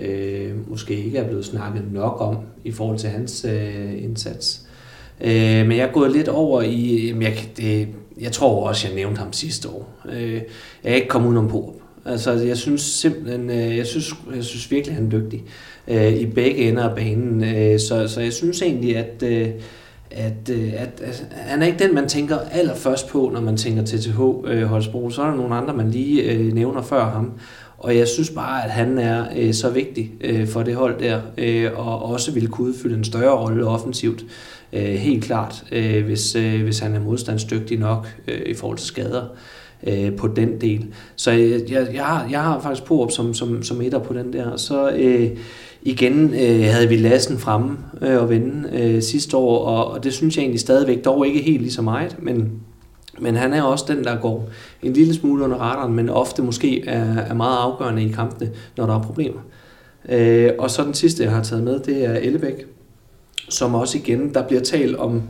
Øh, 0.00 0.70
måske 0.70 1.04
ikke 1.04 1.18
er 1.18 1.28
blevet 1.28 1.44
snakket 1.44 1.82
nok 1.92 2.16
om 2.20 2.36
i 2.64 2.72
forhold 2.72 2.98
til 2.98 3.08
hans 3.08 3.46
øh, 3.48 4.04
indsats. 4.04 4.66
Øh, 5.20 5.66
men 5.66 5.72
jeg 5.72 5.88
er 5.88 5.92
gået 5.92 6.12
lidt 6.12 6.28
over 6.28 6.62
i, 6.62 7.06
jamen 7.06 7.22
jeg, 7.22 7.48
det, 7.56 7.88
jeg 8.20 8.32
tror 8.32 8.68
også, 8.68 8.86
jeg 8.88 8.96
nævnte 8.96 9.18
ham 9.18 9.32
sidste 9.32 9.68
år. 9.68 10.00
Øh, 10.12 10.34
jeg 10.34 10.42
er 10.84 10.94
ikke 10.94 11.08
kommet 11.08 11.28
udenom 11.28 11.48
på. 11.48 11.74
Altså, 12.04 12.32
jeg 12.32 12.56
synes 12.56 12.82
simpelthen, 12.82 13.50
øh, 13.50 13.76
jeg 13.76 13.86
synes, 13.86 14.14
jeg 14.34 14.44
synes 14.44 14.70
virkelig, 14.70 14.96
han 14.96 15.06
er 15.06 15.10
dygtig 15.10 15.44
øh, 15.88 16.12
i 16.12 16.26
begge 16.26 16.68
ender 16.68 16.88
af 16.88 16.96
banen. 16.96 17.44
Øh, 17.44 17.80
så, 17.80 18.08
så 18.08 18.20
jeg 18.20 18.32
synes 18.32 18.62
egentlig, 18.62 18.96
at, 18.96 19.22
øh, 19.22 19.48
at, 20.10 20.50
øh, 20.50 20.72
at, 20.76 21.00
at 21.00 21.26
han 21.32 21.62
er 21.62 21.66
ikke 21.66 21.78
den, 21.78 21.94
man 21.94 22.08
tænker 22.08 22.38
allerførst 22.52 23.08
på, 23.08 23.30
når 23.32 23.40
man 23.40 23.56
tænker 23.56 23.82
TTH 23.84 24.20
øh, 24.44 24.62
Holstebro. 24.62 25.10
Så 25.10 25.22
er 25.22 25.26
der 25.26 25.36
nogle 25.36 25.54
andre, 25.54 25.74
man 25.74 25.90
lige 25.90 26.22
øh, 26.22 26.52
nævner 26.52 26.82
før 26.82 27.04
ham. 27.04 27.32
Og 27.80 27.96
jeg 27.96 28.08
synes 28.08 28.30
bare, 28.30 28.64
at 28.64 28.70
han 28.70 28.98
er 28.98 29.26
øh, 29.36 29.54
så 29.54 29.70
vigtig 29.70 30.12
øh, 30.20 30.48
for 30.48 30.62
det 30.62 30.74
hold 30.74 31.00
der, 31.00 31.20
øh, 31.38 31.70
og 31.88 32.02
også 32.02 32.32
vil 32.32 32.48
kunne 32.48 32.68
udfylde 32.68 32.96
en 32.96 33.04
større 33.04 33.38
rolle 33.38 33.66
offensivt. 33.66 34.24
Øh, 34.72 34.82
helt 34.82 35.24
klart, 35.24 35.64
øh, 35.72 36.04
hvis, 36.04 36.34
øh, 36.34 36.62
hvis 36.62 36.78
han 36.78 36.94
er 36.94 37.00
modstandsdygtig 37.00 37.78
nok 37.78 38.08
øh, 38.28 38.40
i 38.46 38.54
forhold 38.54 38.78
til 38.78 38.86
skader 38.86 39.24
øh, 39.86 40.16
på 40.16 40.28
den 40.28 40.60
del. 40.60 40.86
Så 41.16 41.30
jeg, 41.30 41.60
jeg, 41.70 41.88
jeg, 41.94 42.04
har, 42.04 42.28
jeg 42.30 42.42
har 42.42 42.60
faktisk 42.60 42.84
på 42.84 43.02
op 43.02 43.10
som, 43.10 43.34
som, 43.34 43.62
som 43.62 43.80
etter 43.80 43.98
på 43.98 44.14
den 44.14 44.32
der. 44.32 44.56
Så 44.56 44.90
øh, 44.90 45.30
igen 45.82 46.34
øh, 46.34 46.64
havde 46.64 46.88
vi 46.88 46.96
Lassen 46.96 47.38
fremme 47.38 47.78
øh, 48.02 48.22
og 48.22 48.30
vende 48.30 48.68
øh, 48.72 49.02
sidste 49.02 49.36
år, 49.36 49.64
og, 49.64 49.90
og 49.90 50.04
det 50.04 50.12
synes 50.12 50.36
jeg 50.36 50.42
egentlig 50.42 50.60
stadigvæk, 50.60 51.04
dog 51.04 51.26
ikke 51.26 51.42
helt 51.42 51.60
lige 51.62 51.72
så 51.72 51.82
meget, 51.82 52.16
men 52.18 52.52
men 53.18 53.36
han 53.36 53.52
er 53.52 53.62
også 53.62 53.84
den, 53.88 54.04
der 54.04 54.20
går 54.20 54.48
en 54.82 54.92
lille 54.92 55.14
smule 55.14 55.44
under 55.44 55.56
radaren, 55.56 55.92
men 55.92 56.08
ofte 56.08 56.42
måske 56.42 56.86
er, 56.86 57.16
er 57.16 57.34
meget 57.34 57.56
afgørende 57.58 58.04
i 58.04 58.08
kampene, 58.08 58.50
når 58.76 58.86
der 58.86 58.98
er 58.98 59.02
problemer. 59.02 59.40
Øh, 60.08 60.50
og 60.58 60.70
så 60.70 60.84
den 60.84 60.94
sidste, 60.94 61.22
jeg 61.22 61.32
har 61.32 61.42
taget 61.42 61.64
med, 61.64 61.80
det 61.80 62.04
er 62.04 62.14
Ellebæk, 62.14 62.66
som 63.48 63.74
også 63.74 63.98
igen, 63.98 64.34
der 64.34 64.46
bliver 64.46 64.62
talt 64.62 64.96
om 64.96 65.22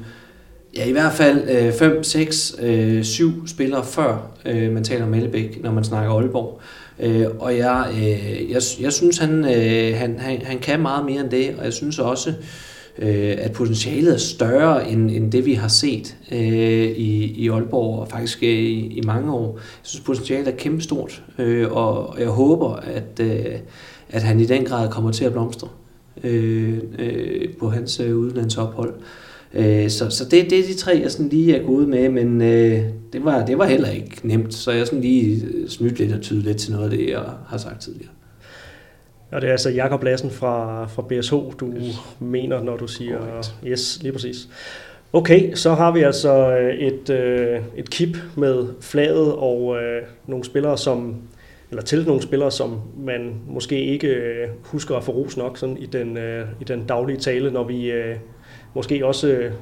ja, 0.77 0.85
i 0.85 0.93
hvert 0.93 1.13
fald 1.13 1.73
5, 1.73 2.05
6, 2.05 2.55
7 3.03 3.47
spillere 3.47 3.85
før 3.85 4.31
øh, 4.47 4.73
man 4.73 4.85
taler 4.85 5.05
om 5.05 5.15
Ellebæk, 5.15 5.63
når 5.63 5.73
man 5.73 5.85
snakker 5.85 6.13
Aalborg. 6.13 6.61
Øh, 7.01 7.27
og 7.39 7.57
jeg, 7.57 7.87
øh, 7.93 8.51
jeg, 8.51 8.63
jeg 8.81 8.93
synes, 8.93 9.19
han, 9.19 9.45
øh, 9.45 9.99
han, 9.99 10.19
han, 10.19 10.43
han 10.43 10.59
kan 10.59 10.81
meget 10.81 11.05
mere 11.05 11.21
end 11.21 11.31
det, 11.31 11.55
og 11.59 11.65
jeg 11.65 11.73
synes 11.73 11.99
også, 11.99 12.31
øh, 12.31 12.37
øh, 13.01 13.35
at 13.39 13.53
potentialet 13.53 14.15
er 14.15 14.19
større 14.19 14.91
end, 14.91 15.11
end 15.11 15.33
det, 15.33 15.47
vi 15.47 15.55
har 15.55 15.69
set 15.69 16.17
øh, 16.33 16.39
i, 16.39 17.25
i 17.25 17.49
Aalborg, 17.49 18.01
og 18.01 18.09
faktisk 18.09 18.43
øh, 18.43 18.49
i, 18.49 18.87
i 18.87 19.01
mange 19.07 19.33
år. 19.33 19.53
Jeg 19.55 19.63
synes, 19.83 20.05
potentialet 20.05 20.49
er 20.49 20.57
kæmpestort, 20.57 21.23
øh, 21.39 21.73
og 21.73 22.17
jeg 22.21 22.29
håber, 22.29 22.73
at, 22.73 23.21
øh, 23.21 23.59
at 24.11 24.23
han 24.23 24.41
i 24.41 24.45
den 24.45 24.65
grad 24.65 24.89
kommer 24.89 25.13
til 25.13 25.25
at 25.25 25.33
blomstre 25.33 25.69
øh, 26.25 26.79
øh, 26.99 27.49
på 27.59 27.69
hans 27.69 28.01
øh, 28.01 28.17
udlandsophold. 28.17 28.95
Øh, 29.55 29.91
så, 29.91 30.11
så 30.11 30.25
det, 30.25 30.51
det 30.51 30.59
er 30.59 30.67
de 30.67 30.75
tre, 30.75 31.01
jeg 31.03 31.11
sådan 31.11 31.29
lige 31.29 31.57
er 31.57 31.67
gået 31.67 31.89
med, 31.89 32.09
men 32.09 32.43
øh, 32.43 32.83
det, 33.13 33.25
var, 33.25 33.47
det 33.47 33.59
var 33.59 33.67
heller 33.67 33.89
ikke 33.89 34.21
nemt, 34.23 34.55
så 34.55 34.73
jeg 34.73 34.87
sådan 34.87 35.01
lige 35.01 35.43
snydt 35.69 35.99
lidt 35.99 36.13
og 36.13 36.21
tydet 36.21 36.45
lidt 36.45 36.57
til 36.57 36.73
noget 36.73 36.85
af 36.85 36.99
det, 36.99 37.09
jeg 37.09 37.23
har 37.47 37.59
sagt 37.59 37.81
tidligere. 37.81 38.11
Og 39.33 39.41
det 39.41 39.49
er 39.49 39.53
altså 39.53 39.71
Jakob 39.71 40.03
Lassen 40.03 40.31
fra, 40.31 40.87
fra 40.87 41.03
BSH, 41.03 41.35
du 41.61 41.73
yes. 41.77 41.97
mener, 42.19 42.63
når 42.63 42.77
du 42.77 42.87
siger... 42.87 43.19
Correct. 43.19 43.55
Yes, 43.67 43.99
lige 44.03 44.13
præcis. 44.13 44.49
Okay, 45.13 45.55
så 45.55 45.75
har 45.75 45.93
vi 45.93 46.03
altså 46.03 46.57
øh, 46.57 46.75
et, 46.75 47.11
øh, 47.11 47.61
et 47.77 47.91
kip 47.91 48.17
med 48.37 48.67
flaget 48.81 49.35
og 49.35 49.77
øh, 49.77 50.03
nogle 50.27 50.45
spillere, 50.45 50.79
som 50.79 51.23
eller 51.71 51.83
til 51.83 52.07
nogle 52.07 52.23
spillere, 52.23 52.51
som 52.51 52.81
man 52.97 53.35
måske 53.47 53.85
ikke 53.85 54.09
øh, 54.09 54.49
husker 54.65 54.97
at 54.97 55.05
få 55.05 55.13
ros 55.13 55.37
nok 55.37 55.59
sådan 55.59 55.77
i, 55.77 55.87
den, 55.87 56.17
øh, 56.17 56.49
i 56.61 56.65
den 56.65 56.87
daglige 56.87 57.19
tale, 57.19 57.51
når 57.51 57.65
vi 57.65 57.91
øh, 57.91 58.17
måske 58.75 59.07
også 59.07 59.29
øh, 59.29 59.53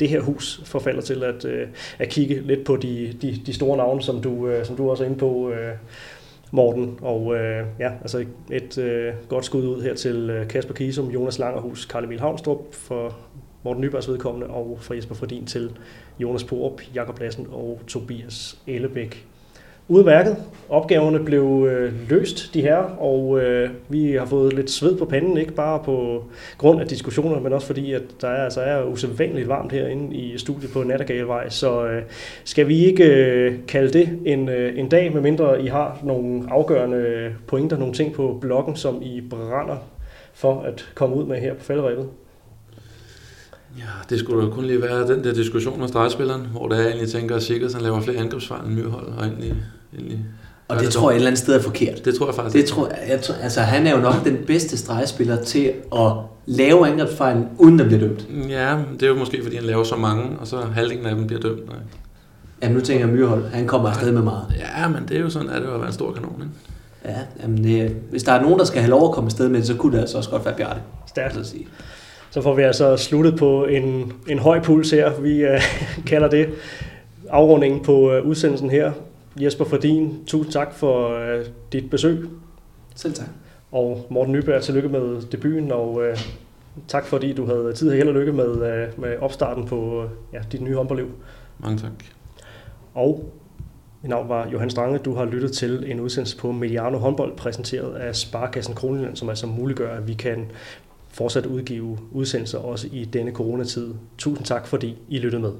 det 0.00 0.08
her 0.08 0.20
hus 0.20 0.62
forfalder 0.64 1.02
til 1.02 1.24
at, 1.24 1.44
øh, 1.44 1.68
at 1.98 2.08
kigge 2.08 2.40
lidt 2.40 2.64
på 2.64 2.76
de, 2.76 3.16
de, 3.22 3.40
de 3.46 3.54
store 3.54 3.76
navne, 3.76 4.02
som 4.02 4.22
du, 4.22 4.48
øh, 4.48 4.66
som 4.66 4.76
du 4.76 4.90
også 4.90 5.04
er 5.04 5.08
inde 5.08 5.18
på, 5.18 5.50
øh, 5.50 5.72
Morten. 6.54 6.98
Og 7.02 7.36
øh, 7.36 7.66
ja, 7.78 7.92
altså 8.00 8.24
et 8.50 8.78
øh, 8.78 9.12
godt 9.28 9.44
skud 9.44 9.68
ud 9.68 9.82
her 9.82 9.94
til 9.94 10.30
øh, 10.30 10.48
Kasper 10.48 10.74
Kisum, 10.74 11.10
Jonas 11.10 11.38
Langerhus, 11.38 11.84
Karl 11.84 12.04
Emil 12.04 12.20
Havnstrup 12.20 12.74
for 12.74 13.16
Morten 13.62 13.80
Nybergs 13.80 14.08
vedkommende, 14.08 14.46
og 14.46 14.78
fra 14.80 14.94
Jesper 14.94 15.14
Fordin 15.14 15.46
til 15.46 15.78
Jonas 16.18 16.44
Porup, 16.44 16.80
Jakob 16.94 17.20
Lassen 17.20 17.46
og 17.52 17.80
Tobias 17.86 18.58
Ellebæk 18.66 19.26
udmærket. 19.88 20.36
Opgaverne 20.68 21.24
blev 21.24 21.68
øh, 21.70 22.10
løst, 22.10 22.54
de 22.54 22.60
her, 22.60 22.76
og 22.76 23.40
øh, 23.40 23.70
vi 23.88 24.12
har 24.12 24.26
fået 24.26 24.52
lidt 24.52 24.70
sved 24.70 24.98
på 24.98 25.04
panden, 25.04 25.38
ikke 25.38 25.52
bare 25.52 25.82
på 25.84 26.24
grund 26.58 26.80
af 26.80 26.86
diskussioner, 26.86 27.40
men 27.40 27.52
også 27.52 27.66
fordi, 27.66 27.92
at 27.92 28.02
der 28.20 28.28
er, 28.28 28.44
altså 28.44 28.60
er 28.60 28.84
usædvanligt 28.84 29.48
varmt 29.48 29.72
herinde 29.72 30.16
i 30.16 30.38
studiet 30.38 30.72
på 30.72 30.82
Nattergalevej, 30.82 31.48
så 31.48 31.86
øh, 31.86 32.02
skal 32.44 32.68
vi 32.68 32.84
ikke 32.84 33.04
øh, 33.04 33.54
kalde 33.68 33.98
det 33.98 34.18
en, 34.24 34.48
øh, 34.48 34.78
en 34.78 34.88
dag, 34.88 35.12
medmindre 35.12 35.62
I 35.62 35.66
har 35.66 35.98
nogle 36.02 36.42
afgørende 36.50 37.32
pointer, 37.46 37.78
nogle 37.78 37.94
ting 37.94 38.12
på 38.12 38.38
bloggen, 38.40 38.76
som 38.76 39.02
I 39.02 39.20
brænder 39.30 39.76
for 40.34 40.60
at 40.60 40.90
komme 40.94 41.16
ud 41.16 41.24
med 41.24 41.36
her 41.36 41.54
på 41.54 41.64
faldrebet? 41.64 42.08
Ja, 43.78 43.84
det 44.10 44.18
skulle 44.18 44.46
da 44.46 44.50
kun 44.50 44.64
lige 44.64 44.82
være 44.82 45.08
den 45.08 45.24
der 45.24 45.34
diskussion 45.34 45.80
med 45.80 45.88
stregspilleren, 45.88 46.46
hvor 46.52 46.68
der 46.68 46.76
er 46.76 46.86
egentlig 46.86 47.08
tænker, 47.08 47.36
at 47.36 47.42
Sigurdsson 47.42 47.80
laver 47.80 48.00
flere 48.00 48.16
angrebsfejl 48.16 48.66
end 48.66 48.74
Myrhold, 48.74 49.06
og 49.06 49.24
egentlig, 49.24 49.54
egentlig 49.94 50.24
og 50.72 50.78
det, 50.78 50.86
det 50.86 50.94
tror 50.94 51.10
jeg 51.10 51.16
et 51.16 51.18
eller 51.18 51.30
andet 51.30 51.38
sted 51.38 51.54
er 51.54 51.62
forkert. 51.62 52.04
Det 52.04 52.14
tror 52.14 52.26
jeg 52.26 52.34
faktisk 52.34 52.56
det 52.56 52.64
tror, 52.64 52.88
jeg, 52.88 52.98
jeg 53.08 53.20
tror, 53.20 53.34
altså, 53.34 53.60
Han 53.60 53.86
er 53.86 53.96
jo 53.96 54.02
nok 54.02 54.24
den 54.24 54.36
bedste 54.46 54.76
stregspiller 54.76 55.42
til 55.44 55.72
at 55.96 56.12
lave 56.46 56.88
angrebsfejl, 56.88 57.46
uden 57.58 57.80
at 57.80 57.86
blive 57.86 58.00
dømt. 58.00 58.26
Ja, 58.48 58.78
det 58.92 59.02
er 59.02 59.06
jo 59.06 59.14
måske, 59.14 59.42
fordi 59.42 59.56
han 59.56 59.64
laver 59.64 59.84
så 59.84 59.96
mange, 59.96 60.38
og 60.38 60.46
så 60.46 60.56
halvdelen 60.74 61.06
af 61.06 61.14
dem 61.14 61.26
bliver 61.26 61.40
dømt. 61.40 61.68
Nej. 61.68 61.76
Ja, 62.62 62.68
nu 62.68 62.80
tænker 62.80 63.06
jeg 63.06 63.14
Myrhold. 63.14 63.44
Han 63.46 63.66
kommer 63.66 63.88
afsted 63.88 64.12
med 64.12 64.22
meget. 64.22 64.46
Ja, 64.58 64.88
men 64.88 65.08
det 65.08 65.16
er 65.16 65.20
jo 65.20 65.30
sådan, 65.30 65.50
at 65.50 65.62
det 65.62 65.70
var 65.70 65.86
en 65.86 65.92
stor 65.92 66.12
kanon. 66.12 66.42
Ikke? 66.42 66.52
Ja, 67.04 67.42
jamen 67.42 67.64
det, 67.64 67.96
hvis 68.10 68.22
der 68.22 68.32
er 68.32 68.42
nogen, 68.42 68.58
der 68.58 68.64
skal 68.64 68.80
have 68.80 68.90
lov 68.90 69.08
at 69.08 69.14
komme 69.14 69.28
afsted 69.28 69.48
med 69.48 69.58
det, 69.58 69.66
så 69.66 69.74
kunne 69.74 69.92
det 69.92 70.00
altså 70.00 70.16
også 70.16 70.30
godt 70.30 70.44
være 70.44 70.54
Bjarne. 70.54 70.80
Stærkt 71.06 71.36
at 71.36 71.46
sige. 71.46 71.66
Så 72.32 72.42
får 72.42 72.54
vi 72.54 72.62
altså 72.62 72.96
sluttet 72.96 73.38
på 73.38 73.64
en, 73.64 74.12
en 74.28 74.38
høj 74.38 74.60
puls 74.60 74.90
her. 74.90 75.20
Vi 75.20 75.44
uh, 75.44 75.50
kalder 76.10 76.28
det 76.28 76.48
afrundingen 77.28 77.82
på 77.82 78.16
uh, 78.16 78.26
udsendelsen 78.26 78.70
her. 78.70 78.92
Jesper 79.40 79.64
Fordin, 79.64 80.24
tusind 80.26 80.52
tak 80.52 80.74
for 80.74 81.08
uh, 81.08 81.46
dit 81.72 81.90
besøg. 81.90 82.28
Selv 82.94 83.14
tak. 83.14 83.26
Og 83.72 84.06
Morten 84.10 84.32
Nyberg, 84.32 84.62
tillykke 84.62 84.88
med 84.88 85.22
debuten, 85.22 85.72
og 85.72 85.94
uh, 85.94 86.18
tak 86.88 87.06
fordi 87.06 87.32
du 87.32 87.46
havde 87.46 87.72
tid 87.72 87.90
og 87.90 87.96
held 87.96 88.08
og 88.08 88.14
lykke 88.14 88.32
med, 88.32 88.50
uh, 88.50 89.02
med 89.02 89.18
opstarten 89.20 89.66
på 89.66 90.02
uh, 90.02 90.10
ja, 90.32 90.38
dit 90.52 90.60
nye 90.60 90.74
håndboldliv. 90.74 91.08
Mange 91.58 91.78
tak. 91.78 91.92
Og 92.94 93.32
mit 94.02 94.10
navn 94.10 94.28
var 94.28 94.48
Johan 94.52 94.70
Strange. 94.70 94.98
Du 94.98 95.14
har 95.14 95.24
lyttet 95.24 95.52
til 95.52 95.84
en 95.86 96.00
udsendelse 96.00 96.36
på 96.36 96.52
Mediano 96.52 96.98
håndbold, 96.98 97.36
præsenteret 97.36 97.94
af 97.94 98.16
Sparkassen 98.16 98.74
Kronjylland, 98.74 99.16
som 99.16 99.28
altså 99.28 99.46
muliggør, 99.46 99.96
at 99.96 100.08
vi 100.08 100.14
kan 100.14 100.50
fortsat 101.12 101.46
udgive 101.46 101.98
udsendelser 102.10 102.58
også 102.58 102.88
i 102.92 103.04
denne 103.04 103.32
coronatid. 103.32 103.94
Tusind 104.18 104.46
tak, 104.46 104.66
fordi 104.66 104.98
I 105.08 105.18
lyttede 105.18 105.42
med. 105.42 105.52